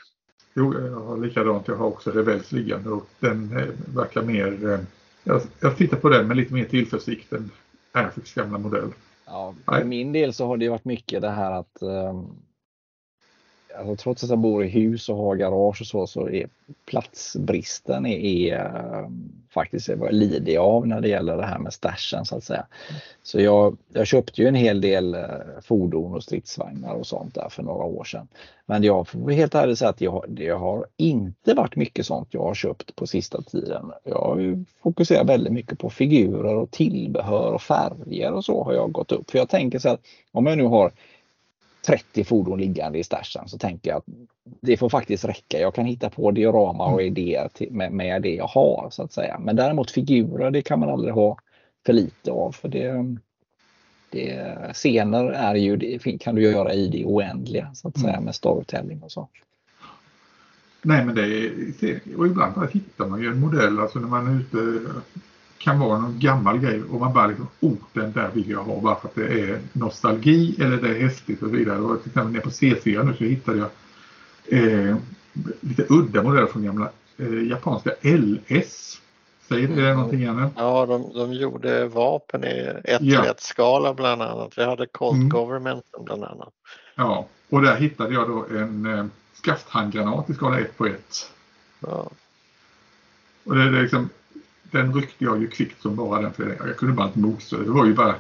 Jo, 0.55 0.75
jag 0.75 1.01
har 1.01 1.17
likadant. 1.17 1.69
Jag 1.69 1.77
har 1.77 1.87
också 1.87 2.11
Revells 2.11 2.53
liggande 2.53 2.91
och 2.91 3.09
den 3.21 3.57
eh, 3.57 3.69
verkar 3.95 4.23
mer... 4.23 4.71
Eh, 4.71 4.81
jag, 5.25 5.43
jag 5.61 5.77
tittar 5.77 5.97
på 5.97 6.09
den 6.09 6.29
med 6.29 6.37
lite 6.37 6.55
mer 6.55 6.65
tillförsikt 6.65 7.33
än 7.33 7.51
Airfix 7.93 8.35
gamla 8.35 8.59
modell. 8.59 8.93
Ja, 9.27 9.55
för 9.65 9.85
min 9.85 10.13
del 10.13 10.35
så 10.35 10.47
har 10.47 10.57
det 10.57 10.69
varit 10.69 10.85
mycket 10.85 11.23
det 11.23 11.31
här 11.31 11.53
att 11.53 11.79
um 11.81 12.46
alltså, 13.79 13.97
trots 13.97 14.25
att 14.25 14.31
jag 14.31 14.39
bor 14.39 14.65
i 14.65 14.69
hus 14.69 15.09
och 15.09 15.17
har 15.17 15.37
garage 15.37 15.81
och 15.81 15.87
så, 15.87 16.07
så 16.07 16.29
är 16.29 16.47
platsbristen 16.87 18.07
är, 18.07 18.19
är 18.19 18.57
eh, 18.57 19.09
faktiskt 19.51 19.89
vad 19.89 20.09
jag 20.09 20.15
lider 20.15 20.59
av 20.59 20.87
när 20.87 21.01
det 21.01 21.09
gäller 21.09 21.37
det 21.37 21.47
här 21.47 21.59
med 21.59 21.73
stashen 21.73 22.25
så 22.25 22.37
att 22.37 22.45
säga. 22.45 22.67
Så 23.23 23.41
jag, 23.41 23.77
jag 23.93 24.07
köpte 24.07 24.43
ju 24.43 24.49
en 24.49 24.55
hel 24.55 24.81
del 24.81 25.15
eh, 25.15 25.23
fordon 25.63 26.15
och 26.15 26.23
stridsvagnar 26.23 26.95
och 26.95 27.07
sånt 27.07 27.35
där 27.35 27.49
för 27.49 27.63
några 27.63 27.85
år 27.85 28.05
sedan. 28.05 28.29
Men 28.67 28.83
jag 28.83 29.09
får 29.09 29.31
helt 29.31 29.55
ärligt 29.55 29.79
säga 29.79 29.89
att 29.89 30.01
jag, 30.01 30.25
det 30.29 30.49
har 30.49 30.87
inte 30.97 31.55
varit 31.55 31.77
mycket 31.77 32.07
sånt 32.07 32.29
jag 32.31 32.43
har 32.43 32.55
köpt 32.55 32.97
på 32.97 33.07
sista 33.07 33.43
tiden. 33.43 33.93
Jag 34.05 34.19
har 34.19 34.65
fokuserat 34.83 35.27
väldigt 35.27 35.53
mycket 35.53 35.79
på 35.79 35.91
figurer 35.91 36.55
och 36.55 36.71
tillbehör 36.71 37.53
och 37.53 37.63
färger 37.63 38.33
och 38.33 38.45
så 38.45 38.65
har 38.65 38.73
jag 38.73 38.93
gått 38.93 39.13
upp. 39.13 39.31
För 39.31 39.39
jag 39.39 39.49
tänker 39.49 39.79
så 39.79 39.89
att 39.89 40.01
om 40.33 40.47
jag 40.47 40.59
nu 40.59 40.65
har 40.65 40.93
30 41.87 42.25
fordon 42.25 42.59
liggande 42.59 42.99
i 42.99 43.05
stashen 43.05 43.49
så 43.49 43.59
tänker 43.59 43.91
jag 43.91 43.99
att 43.99 44.05
det 44.61 44.77
får 44.77 44.89
faktiskt 44.89 45.25
räcka. 45.25 45.61
Jag 45.61 45.75
kan 45.75 45.85
hitta 45.85 46.11
på 46.11 46.31
diorama 46.31 46.85
och 46.85 47.03
mm. 47.03 47.07
idéer 47.07 47.49
till, 47.55 47.73
med, 47.73 47.93
med, 47.93 48.23
det 48.23 48.35
jag 48.35 48.47
har 48.47 48.89
så 48.91 49.03
att 49.03 49.13
säga. 49.13 49.39
Men 49.39 49.57
däremot 49.57 49.91
figurer, 49.91 50.51
det 50.51 50.63
kan 50.63 50.81
man 50.81 50.91
aldrig 50.91 51.15
ha 51.15 51.39
för 51.87 51.93
lite 51.93 52.31
av. 52.31 52.53
För 52.53 52.69
det, 52.69 53.17
det, 54.11 54.57
scener 54.73 55.25
är 55.25 55.55
ju, 55.55 55.77
det 55.77 56.19
kan 56.21 56.35
du 56.35 56.43
göra 56.43 56.73
i 56.73 56.89
det 56.89 57.05
oändliga 57.05 57.75
så 57.75 57.89
att 57.89 57.99
säga 57.99 58.13
mm. 58.13 58.25
med 58.25 58.35
storytelling 58.35 59.03
och 59.03 59.13
så. 59.13 59.29
Nej 60.83 61.05
men 61.05 61.15
det 61.15 61.23
är, 61.23 62.01
och 62.17 62.27
ibland 62.27 62.71
hittar 62.73 63.07
man 63.07 63.23
ju 63.23 63.29
en 63.29 63.41
modell, 63.41 63.81
alltså 63.81 63.99
när 63.99 64.09
man 64.09 64.27
är 64.27 64.41
ute 64.41 64.81
kan 65.59 65.79
vara 65.79 65.99
någon 65.99 66.19
gammal 66.19 66.59
grej 66.59 66.83
och 66.83 67.01
man 67.01 67.13
bara 67.13 67.27
liksom, 67.27 67.49
oh 67.61 67.77
den 67.93 68.13
där 68.13 68.31
vill 68.35 68.51
jag 68.51 68.65
ha 68.65 68.81
bara 68.81 68.97
för 69.01 69.09
att 69.09 69.15
det 69.15 69.41
är 69.41 69.61
nostalgi 69.73 70.57
eller 70.63 70.77
det 70.77 70.89
är 70.89 71.01
häftigt 71.01 71.43
och 71.43 71.49
så 71.49 71.55
vidare. 71.55 71.79
Och 71.79 72.03
till 72.03 72.11
exempel 72.11 72.33
nere 72.33 72.43
på 72.43 72.51
C4 72.51 73.05
nu 73.05 73.15
så 73.17 73.25
hittade 73.25 73.59
jag 73.59 73.69
eh, 74.61 74.97
lite 75.61 75.87
udda 75.89 76.23
modeller 76.23 76.47
från 76.47 76.65
gamla 76.65 76.91
eh, 77.17 77.49
japanska 77.49 77.91
LS. 78.03 79.01
Säger 79.49 79.69
det 79.69 79.83
mm. 79.83 79.97
någonting 79.97 80.23
Janne? 80.23 80.51
Ja, 80.57 80.87
de, 80.87 81.13
de 81.15 81.33
gjorde 81.33 81.89
vapen 81.89 82.45
i 82.45 82.73
1 82.85 82.99
ja. 83.03 83.35
skala 83.39 83.95
bland 83.95 84.23
annat. 84.23 84.59
Vi 84.59 84.65
hade 84.65 84.87
Colt 84.87 85.17
mm. 85.17 85.29
Government 85.29 85.85
bland 86.01 86.25
annat. 86.25 86.53
Ja, 86.95 87.27
och 87.51 87.63
där 87.63 87.77
hittade 87.77 88.15
jag 88.15 88.29
då 88.29 88.47
en 88.59 88.87
eh, 88.87 89.07
skafthandgranat 89.33 90.31
i 90.31 90.35
skala 90.35 90.59
1 90.61 90.77
på 90.77 90.87
1. 90.87 91.33
Ja. 91.81 92.11
Och 93.45 93.55
det 93.55 93.63
är 93.63 93.71
liksom 93.71 94.09
den 94.77 94.95
ryckte 94.95 95.25
jag 95.25 95.41
ju 95.41 95.49
kvickt 95.49 95.83
som 95.83 95.97
bara 95.97 96.23
den 96.23 96.33
för 96.33 96.57
jag 96.67 96.77
kunde 96.77 96.95
bara 96.95 97.07
inte 97.07 97.19
motstå. 97.19 97.57
Det 97.57 97.71
var 97.71 97.87
ju 97.87 97.95
bara 97.95 98.15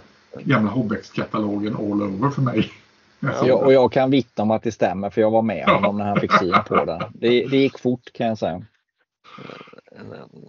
gamla 0.44 0.70
Hobbex-katalogen 0.70 1.76
all 1.76 2.02
over 2.02 2.30
för 2.30 2.42
mig. 2.42 2.72
Ja, 3.20 3.54
och 3.54 3.72
jag 3.72 3.92
kan 3.92 4.10
vittna 4.10 4.42
om 4.42 4.50
att 4.50 4.62
det 4.62 4.72
stämmer 4.72 5.10
för 5.10 5.20
jag 5.20 5.30
var 5.30 5.42
med 5.42 5.68
honom 5.68 5.98
när 5.98 6.04
han 6.04 6.20
fick 6.20 6.32
syn 6.32 6.54
på 6.66 6.84
den. 6.84 7.02
Det, 7.14 7.28
det 7.28 7.56
gick 7.56 7.78
fort 7.78 8.12
kan 8.12 8.26
jag 8.26 8.38
säga. 8.38 8.62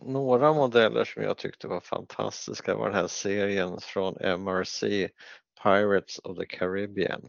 Några 0.06 0.54
modeller 0.54 1.06
som 1.06 1.24
jag 1.24 1.38
tyckte 1.38 1.68
var 1.68 1.80
fantastiska 1.80 2.76
var 2.76 2.86
den 2.86 2.96
här 2.96 3.08
serien 3.08 3.80
från 3.82 4.14
MRC 4.40 5.10
Pirates 5.64 6.20
of 6.24 6.38
the 6.38 6.46
Caribbean. 6.46 7.22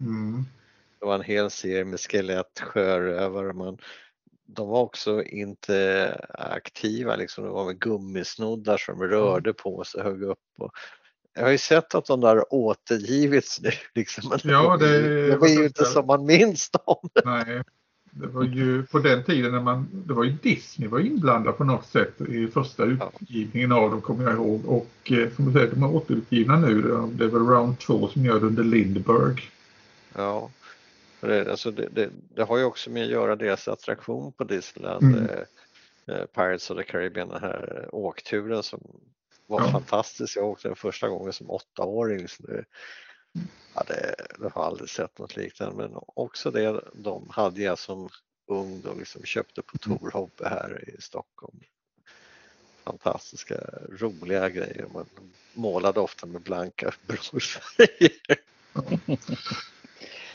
Mm. 0.00 0.44
Det 1.00 1.06
var 1.06 1.14
en 1.14 1.22
hel 1.22 1.50
serie 1.50 1.84
med 1.84 2.00
skelett, 2.00 2.60
sjörövare, 2.60 3.52
man 3.52 3.78
de 4.54 4.68
var 4.68 4.80
också 4.80 5.22
inte 5.22 6.26
aktiva, 6.38 7.16
liksom. 7.16 7.44
de 7.44 7.52
var 7.52 7.64
med 7.64 7.78
gummisnoddar 7.78 8.76
som 8.76 9.02
rörde 9.02 9.52
på 9.52 9.84
sig, 9.84 10.02
högg 10.02 10.22
upp. 10.22 10.38
Och 10.58 10.70
jag 11.34 11.42
har 11.42 11.50
ju 11.50 11.58
sett 11.58 11.94
att 11.94 12.06
de 12.06 12.20
där 12.20 12.54
återgivits 12.54 13.60
nu, 13.60 13.70
liksom. 13.94 14.38
ja, 14.44 14.76
det, 14.76 15.26
det 15.26 15.36
var 15.36 15.48
ju 15.48 15.64
inte 15.64 15.84
som 15.84 16.06
man 16.06 16.26
minns 16.26 16.70
dem. 16.70 17.08
Nej. 17.24 17.62
Det 18.12 18.26
var 18.26 18.44
ju 18.44 18.86
på 18.86 18.98
den 18.98 19.24
tiden 19.24 19.52
när 19.52 19.60
man, 19.60 19.88
det 19.92 20.14
var 20.14 20.24
ju 20.24 20.30
Disney 20.30 20.88
var 20.88 21.00
inblandad 21.00 21.56
på 21.56 21.64
något 21.64 21.86
sätt 21.86 22.20
i 22.20 22.46
första 22.46 22.84
utgivningen 22.84 23.72
av 23.72 23.90
dem 23.90 24.00
kommer 24.00 24.24
jag 24.24 24.32
ihåg. 24.32 24.66
Och 24.66 25.12
eh, 25.12 25.30
som 25.36 25.44
du 25.44 25.52
säger, 25.52 25.70
de 25.70 25.82
är 25.82 25.94
återutgivna 25.94 26.56
nu. 26.56 26.82
Det 27.12 27.24
är 27.24 27.28
väl 27.28 27.46
Round 27.46 27.78
2 27.78 28.08
som 28.08 28.24
gör 28.24 28.40
det 28.40 28.46
under 28.46 28.64
Lindberg. 28.64 29.40
Ja, 30.14 30.50
det, 31.26 31.50
alltså 31.50 31.70
det, 31.70 31.88
det, 31.92 32.10
det, 32.34 32.42
har 32.42 32.58
ju 32.58 32.64
också 32.64 32.90
med 32.90 33.04
att 33.04 33.10
göra 33.10 33.36
deras 33.36 33.68
attraktion 33.68 34.32
på 34.32 34.44
Disneyland. 34.44 35.02
Mm. 35.02 35.28
Eh, 35.28 35.44
eh 36.06 36.26
Pirates 36.26 36.70
of 36.70 36.78
the 36.78 36.84
Caribbean, 36.84 37.28
den 37.28 37.40
här 37.40 37.88
åkturen 37.92 38.62
som 38.62 38.80
var 39.46 39.60
ja. 39.60 39.70
fantastisk. 39.70 40.36
Jag 40.36 40.48
åkte 40.48 40.68
den 40.68 40.76
första 40.76 41.08
gången 41.08 41.32
som 41.32 41.50
åttaåring. 41.50 42.28
Så 42.28 42.42
det, 42.42 42.64
ja, 43.74 43.84
det, 43.88 44.14
det 44.38 44.48
har 44.54 44.64
aldrig 44.64 44.88
sett 44.88 45.18
något 45.18 45.36
liknande 45.36 45.76
men 45.76 45.90
också 46.06 46.50
det 46.50 46.80
de 46.94 47.28
hade 47.30 47.62
jag 47.62 47.78
som 47.78 48.08
ung 48.46 48.80
då 48.80 48.94
liksom 48.94 49.24
köpte 49.24 49.62
på 49.62 49.78
mm. 49.86 49.98
Tor 49.98 50.10
Hobby 50.10 50.44
här 50.44 50.88
i 50.88 51.02
Stockholm. 51.02 51.60
Fantastiska 52.84 53.60
roliga 53.88 54.48
grejer. 54.48 54.86
Man 54.94 55.06
målade 55.54 56.00
ofta 56.00 56.26
med 56.26 56.40
blanka 56.40 56.92
bronzfärger. 57.06 58.40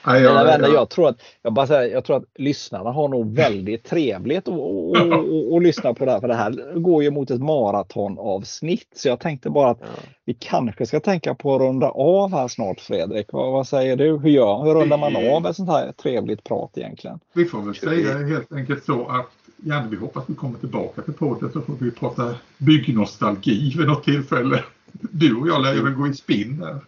Mina 0.07 0.19
ja, 0.19 0.44
vänner, 0.44 0.68
jag 0.68 0.90
tror 0.90 1.10
att 1.10 1.22
jag 1.41 1.53
bara 1.53 1.68
säger, 1.68 1.94
jag 1.94 2.06
tror 2.06 2.18
att 2.18 2.23
lyssnarna 2.36 2.91
har 2.91 3.07
nog 3.07 3.36
väldigt 3.36 3.84
trevligt 3.84 4.48
att 4.48 5.64
lyssna 5.64 5.94
på 5.94 6.06
det 6.06 6.11
här. 6.11 6.19
För 6.19 6.27
det 6.27 6.36
här 6.36 6.80
går 6.80 7.03
ju 7.03 7.11
mot 7.11 7.32
ett 7.32 7.41
maratonavsnitt. 7.41 8.88
Så 8.95 9.07
jag 9.07 9.19
tänkte 9.19 9.49
bara 9.49 9.69
att 9.69 9.82
vi 10.26 10.34
kanske 10.34 10.86
ska 10.86 10.99
tänka 10.99 11.36
på 11.36 11.56
att 11.56 11.61
runda 11.61 11.90
av 11.90 12.32
här 12.32 12.48
snart 12.48 12.80
Fredrik. 12.80 13.27
Vad, 13.32 13.52
vad 13.52 13.68
säger 13.68 13.95
du? 13.95 14.18
Hur, 14.18 14.30
gör, 14.30 14.64
hur 14.64 14.73
rundar 14.73 14.98
man 14.98 15.15
av 15.15 15.48
ett 15.48 15.56
sånt 15.56 15.69
här 15.69 15.91
trevligt 15.91 16.44
prat 16.44 16.72
egentligen? 16.76 17.19
Vi 17.34 17.45
får 17.45 17.61
väl 17.61 17.76
säga 17.76 18.18
helt 18.18 18.53
enkelt 18.53 18.86
så 18.86 19.07
att 19.07 19.30
Janne, 19.57 19.88
vi 19.90 19.98
hoppas 19.98 20.22
att 20.22 20.27
du 20.27 20.36
kommer 20.36 20.60
tillbaka 20.60 21.02
till 21.02 21.14
podden 21.14 21.52
så 21.53 21.61
får 21.61 21.73
vi 21.80 21.91
prata 21.91 22.36
byggnostalgi 22.57 23.73
vid 23.77 23.88
något 23.88 24.03
tillfälle. 24.03 24.64
Du 24.91 25.36
och 25.36 25.48
jag 25.48 25.61
lär 25.61 25.73
ju 25.73 25.84
väl 25.84 25.94
gå 25.94 26.07
i 26.07 26.14
spinn 26.14 26.60
där. 26.60 26.80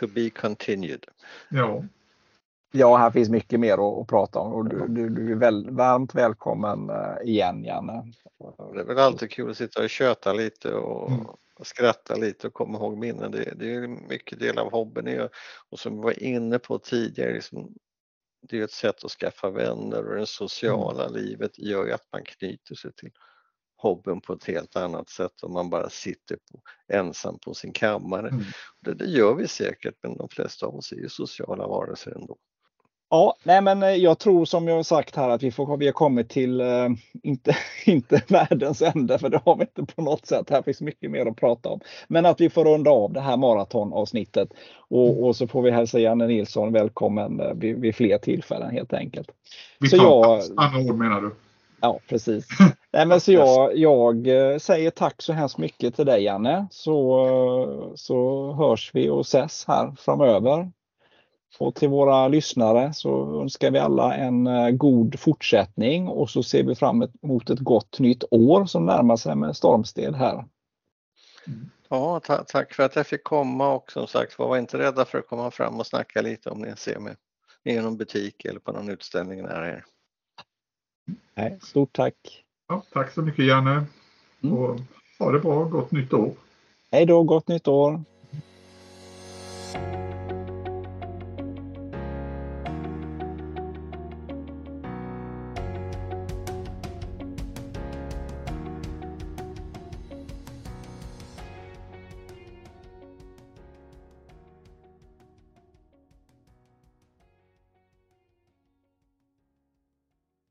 To 0.00 0.06
be 0.06 0.30
continued. 0.30 1.04
Ja. 1.48 1.84
Ja, 2.72 2.96
här 2.96 3.10
finns 3.10 3.28
mycket 3.28 3.60
mer 3.60 3.72
att, 3.72 4.00
att 4.00 4.06
prata 4.06 4.38
om 4.38 4.52
och 4.52 4.68
du, 4.68 4.88
du, 4.88 5.08
du 5.08 5.32
är 5.32 5.36
väl, 5.36 5.70
varmt 5.70 6.14
välkommen 6.14 6.90
eh, 6.90 7.28
igen 7.28 7.64
Janne. 7.64 8.12
Det 8.74 8.80
är 8.80 8.84
väl 8.84 8.98
alltid 8.98 9.30
kul 9.30 9.50
att 9.50 9.56
sitta 9.56 9.82
och 9.82 9.90
köta 9.90 10.32
lite 10.32 10.74
och, 10.74 11.10
mm. 11.10 11.26
skratta 11.62 12.16
lite 12.16 12.46
och 12.46 12.54
komma 12.54 12.78
ihåg 12.78 12.98
minnen. 12.98 13.30
Det, 13.30 13.54
det 13.56 13.74
är 13.74 13.88
mycket 13.88 14.38
del 14.38 14.58
av 14.58 14.72
hobbyn 14.72 15.28
och 15.70 15.78
som 15.78 15.96
vi 15.96 16.02
var 16.02 16.22
inne 16.22 16.58
på 16.58 16.78
tidigare, 16.78 17.32
liksom, 17.32 17.74
det 18.48 18.58
är 18.58 18.64
ett 18.64 18.70
sätt 18.70 19.04
att 19.04 19.10
skaffa 19.10 19.50
vänner 19.50 20.08
och 20.08 20.16
det 20.16 20.26
sociala 20.26 21.06
mm. 21.06 21.22
livet 21.22 21.58
gör 21.58 21.86
ju 21.86 21.92
att 21.92 22.08
man 22.12 22.22
knyter 22.24 22.74
sig 22.74 22.92
till 22.92 23.10
hobbyn 23.76 24.20
på 24.20 24.32
ett 24.32 24.44
helt 24.44 24.76
annat 24.76 25.08
sätt 25.08 25.42
om 25.42 25.52
man 25.52 25.70
bara 25.70 25.90
sitter 25.90 26.36
på, 26.36 26.62
ensam 26.92 27.38
på 27.38 27.54
sin 27.54 27.72
kammare. 27.72 28.28
Mm. 28.28 28.44
Det, 28.80 28.94
det, 28.94 29.06
gör 29.06 29.34
vi 29.34 29.48
säkert 29.48 29.94
men 30.02 30.16
de 30.16 30.28
flesta 30.28 30.66
av 30.66 30.76
oss 30.76 30.92
är 30.92 30.96
ju 30.96 31.08
sociala 31.08 31.66
varelser 31.66 32.10
ändå. 32.10 32.36
Ja, 33.10 33.34
nej 33.42 33.60
men 33.60 33.82
eh, 33.82 33.88
jag 33.88 34.18
tror 34.18 34.44
som 34.44 34.68
jag 34.68 34.76
har 34.76 34.82
sagt 34.82 35.16
här 35.16 35.28
att 35.28 35.42
vi, 35.42 35.50
får, 35.50 35.76
vi 35.76 35.86
har 35.86 35.92
kommit 35.92 36.28
till, 36.28 36.60
äh, 36.60 36.88
inte, 37.22 37.56
inte 37.86 38.22
världens 38.28 38.82
ände 38.82 39.18
för 39.18 39.28
det 39.28 39.40
har 39.44 39.56
vi 39.56 39.62
inte 39.62 39.94
på 39.94 40.02
något 40.02 40.26
sätt. 40.26 40.50
Här 40.50 40.62
finns 40.62 40.80
mycket 40.80 41.10
mer 41.10 41.26
att 41.26 41.36
prata 41.36 41.68
om. 41.68 41.80
Men 42.08 42.26
att 42.26 42.40
vi 42.40 42.50
får 42.50 42.64
runda 42.64 42.90
av 42.90 43.12
det 43.12 43.20
här 43.20 43.36
maratonavsnittet 43.36 44.48
och, 44.88 45.26
och 45.26 45.36
så 45.36 45.46
får 45.46 45.62
vi 45.62 45.70
hälsa 45.70 45.98
Janne 45.98 46.26
Nilsson 46.26 46.72
välkommen 46.72 47.40
eh, 47.40 47.54
vid, 47.54 47.80
vid 47.80 47.94
fler 47.94 48.18
tillfällen 48.18 48.70
helt 48.70 48.92
enkelt. 48.92 49.28
Vi 49.80 49.90
tar 49.90 49.96
jag, 49.96 50.42
andra 50.56 50.92
ord 50.92 50.98
menar 50.98 51.20
du? 51.20 51.34
Ja, 51.80 51.98
precis. 52.08 52.46
Nej, 52.92 53.06
men 53.06 53.20
så 53.20 53.32
jag, 53.32 53.76
jag 53.76 54.60
säger 54.60 54.90
tack 54.90 55.22
så 55.22 55.32
hemskt 55.32 55.58
mycket 55.58 55.96
till 55.96 56.06
dig 56.06 56.22
Janne 56.22 56.66
så, 56.70 57.92
så 57.94 58.52
hörs 58.52 58.90
vi 58.94 59.08
och 59.08 59.20
ses 59.20 59.64
här 59.68 59.92
framöver. 59.98 60.70
Och 61.58 61.74
till 61.74 61.88
våra 61.88 62.28
lyssnare 62.28 62.92
så 62.92 63.40
önskar 63.42 63.70
vi 63.70 63.78
alla 63.78 64.14
en 64.14 64.46
eh, 64.46 64.70
god 64.70 65.20
fortsättning 65.20 66.08
och 66.08 66.30
så 66.30 66.42
ser 66.42 66.64
vi 66.64 66.74
fram 66.74 67.08
emot 67.22 67.50
ett 67.50 67.58
gott 67.58 67.98
nytt 67.98 68.24
år 68.30 68.66
som 68.66 68.86
närmar 68.86 69.16
sig 69.16 69.36
med 69.36 69.56
stormsted 69.56 70.14
här. 70.14 70.44
Ja, 71.88 72.20
tack 72.48 72.74
för 72.74 72.82
att 72.82 72.96
jag 72.96 73.06
fick 73.06 73.24
komma 73.24 73.72
och 73.72 73.92
som 73.92 74.06
sagt 74.06 74.38
var 74.38 74.56
inte 74.56 74.78
rädda 74.78 75.04
för 75.04 75.18
att 75.18 75.28
komma 75.28 75.50
fram 75.50 75.80
och 75.80 75.86
snacka 75.86 76.22
lite 76.22 76.50
om 76.50 76.60
ni 76.60 76.76
ser 76.76 76.98
mig 76.98 77.16
i 77.64 77.80
någon 77.80 77.96
butik 77.96 78.44
eller 78.44 78.60
på 78.60 78.72
någon 78.72 78.90
utställning 78.90 79.42
nära 79.42 79.68
er. 79.68 79.84
Nej, 81.34 81.58
stort 81.62 81.92
tack! 81.92 82.44
Ja, 82.68 82.82
tack 82.92 83.12
så 83.12 83.22
mycket 83.22 83.44
Janne! 83.44 83.86
Mm. 84.42 84.58
Och 84.58 84.80
ha 85.18 85.32
det 85.32 85.38
bra, 85.38 85.64
gott 85.64 85.90
nytt 85.90 86.12
år! 86.12 86.32
Hej 86.90 87.06
då, 87.06 87.22
gott 87.22 87.48
nytt 87.48 87.68
år! 87.68 88.00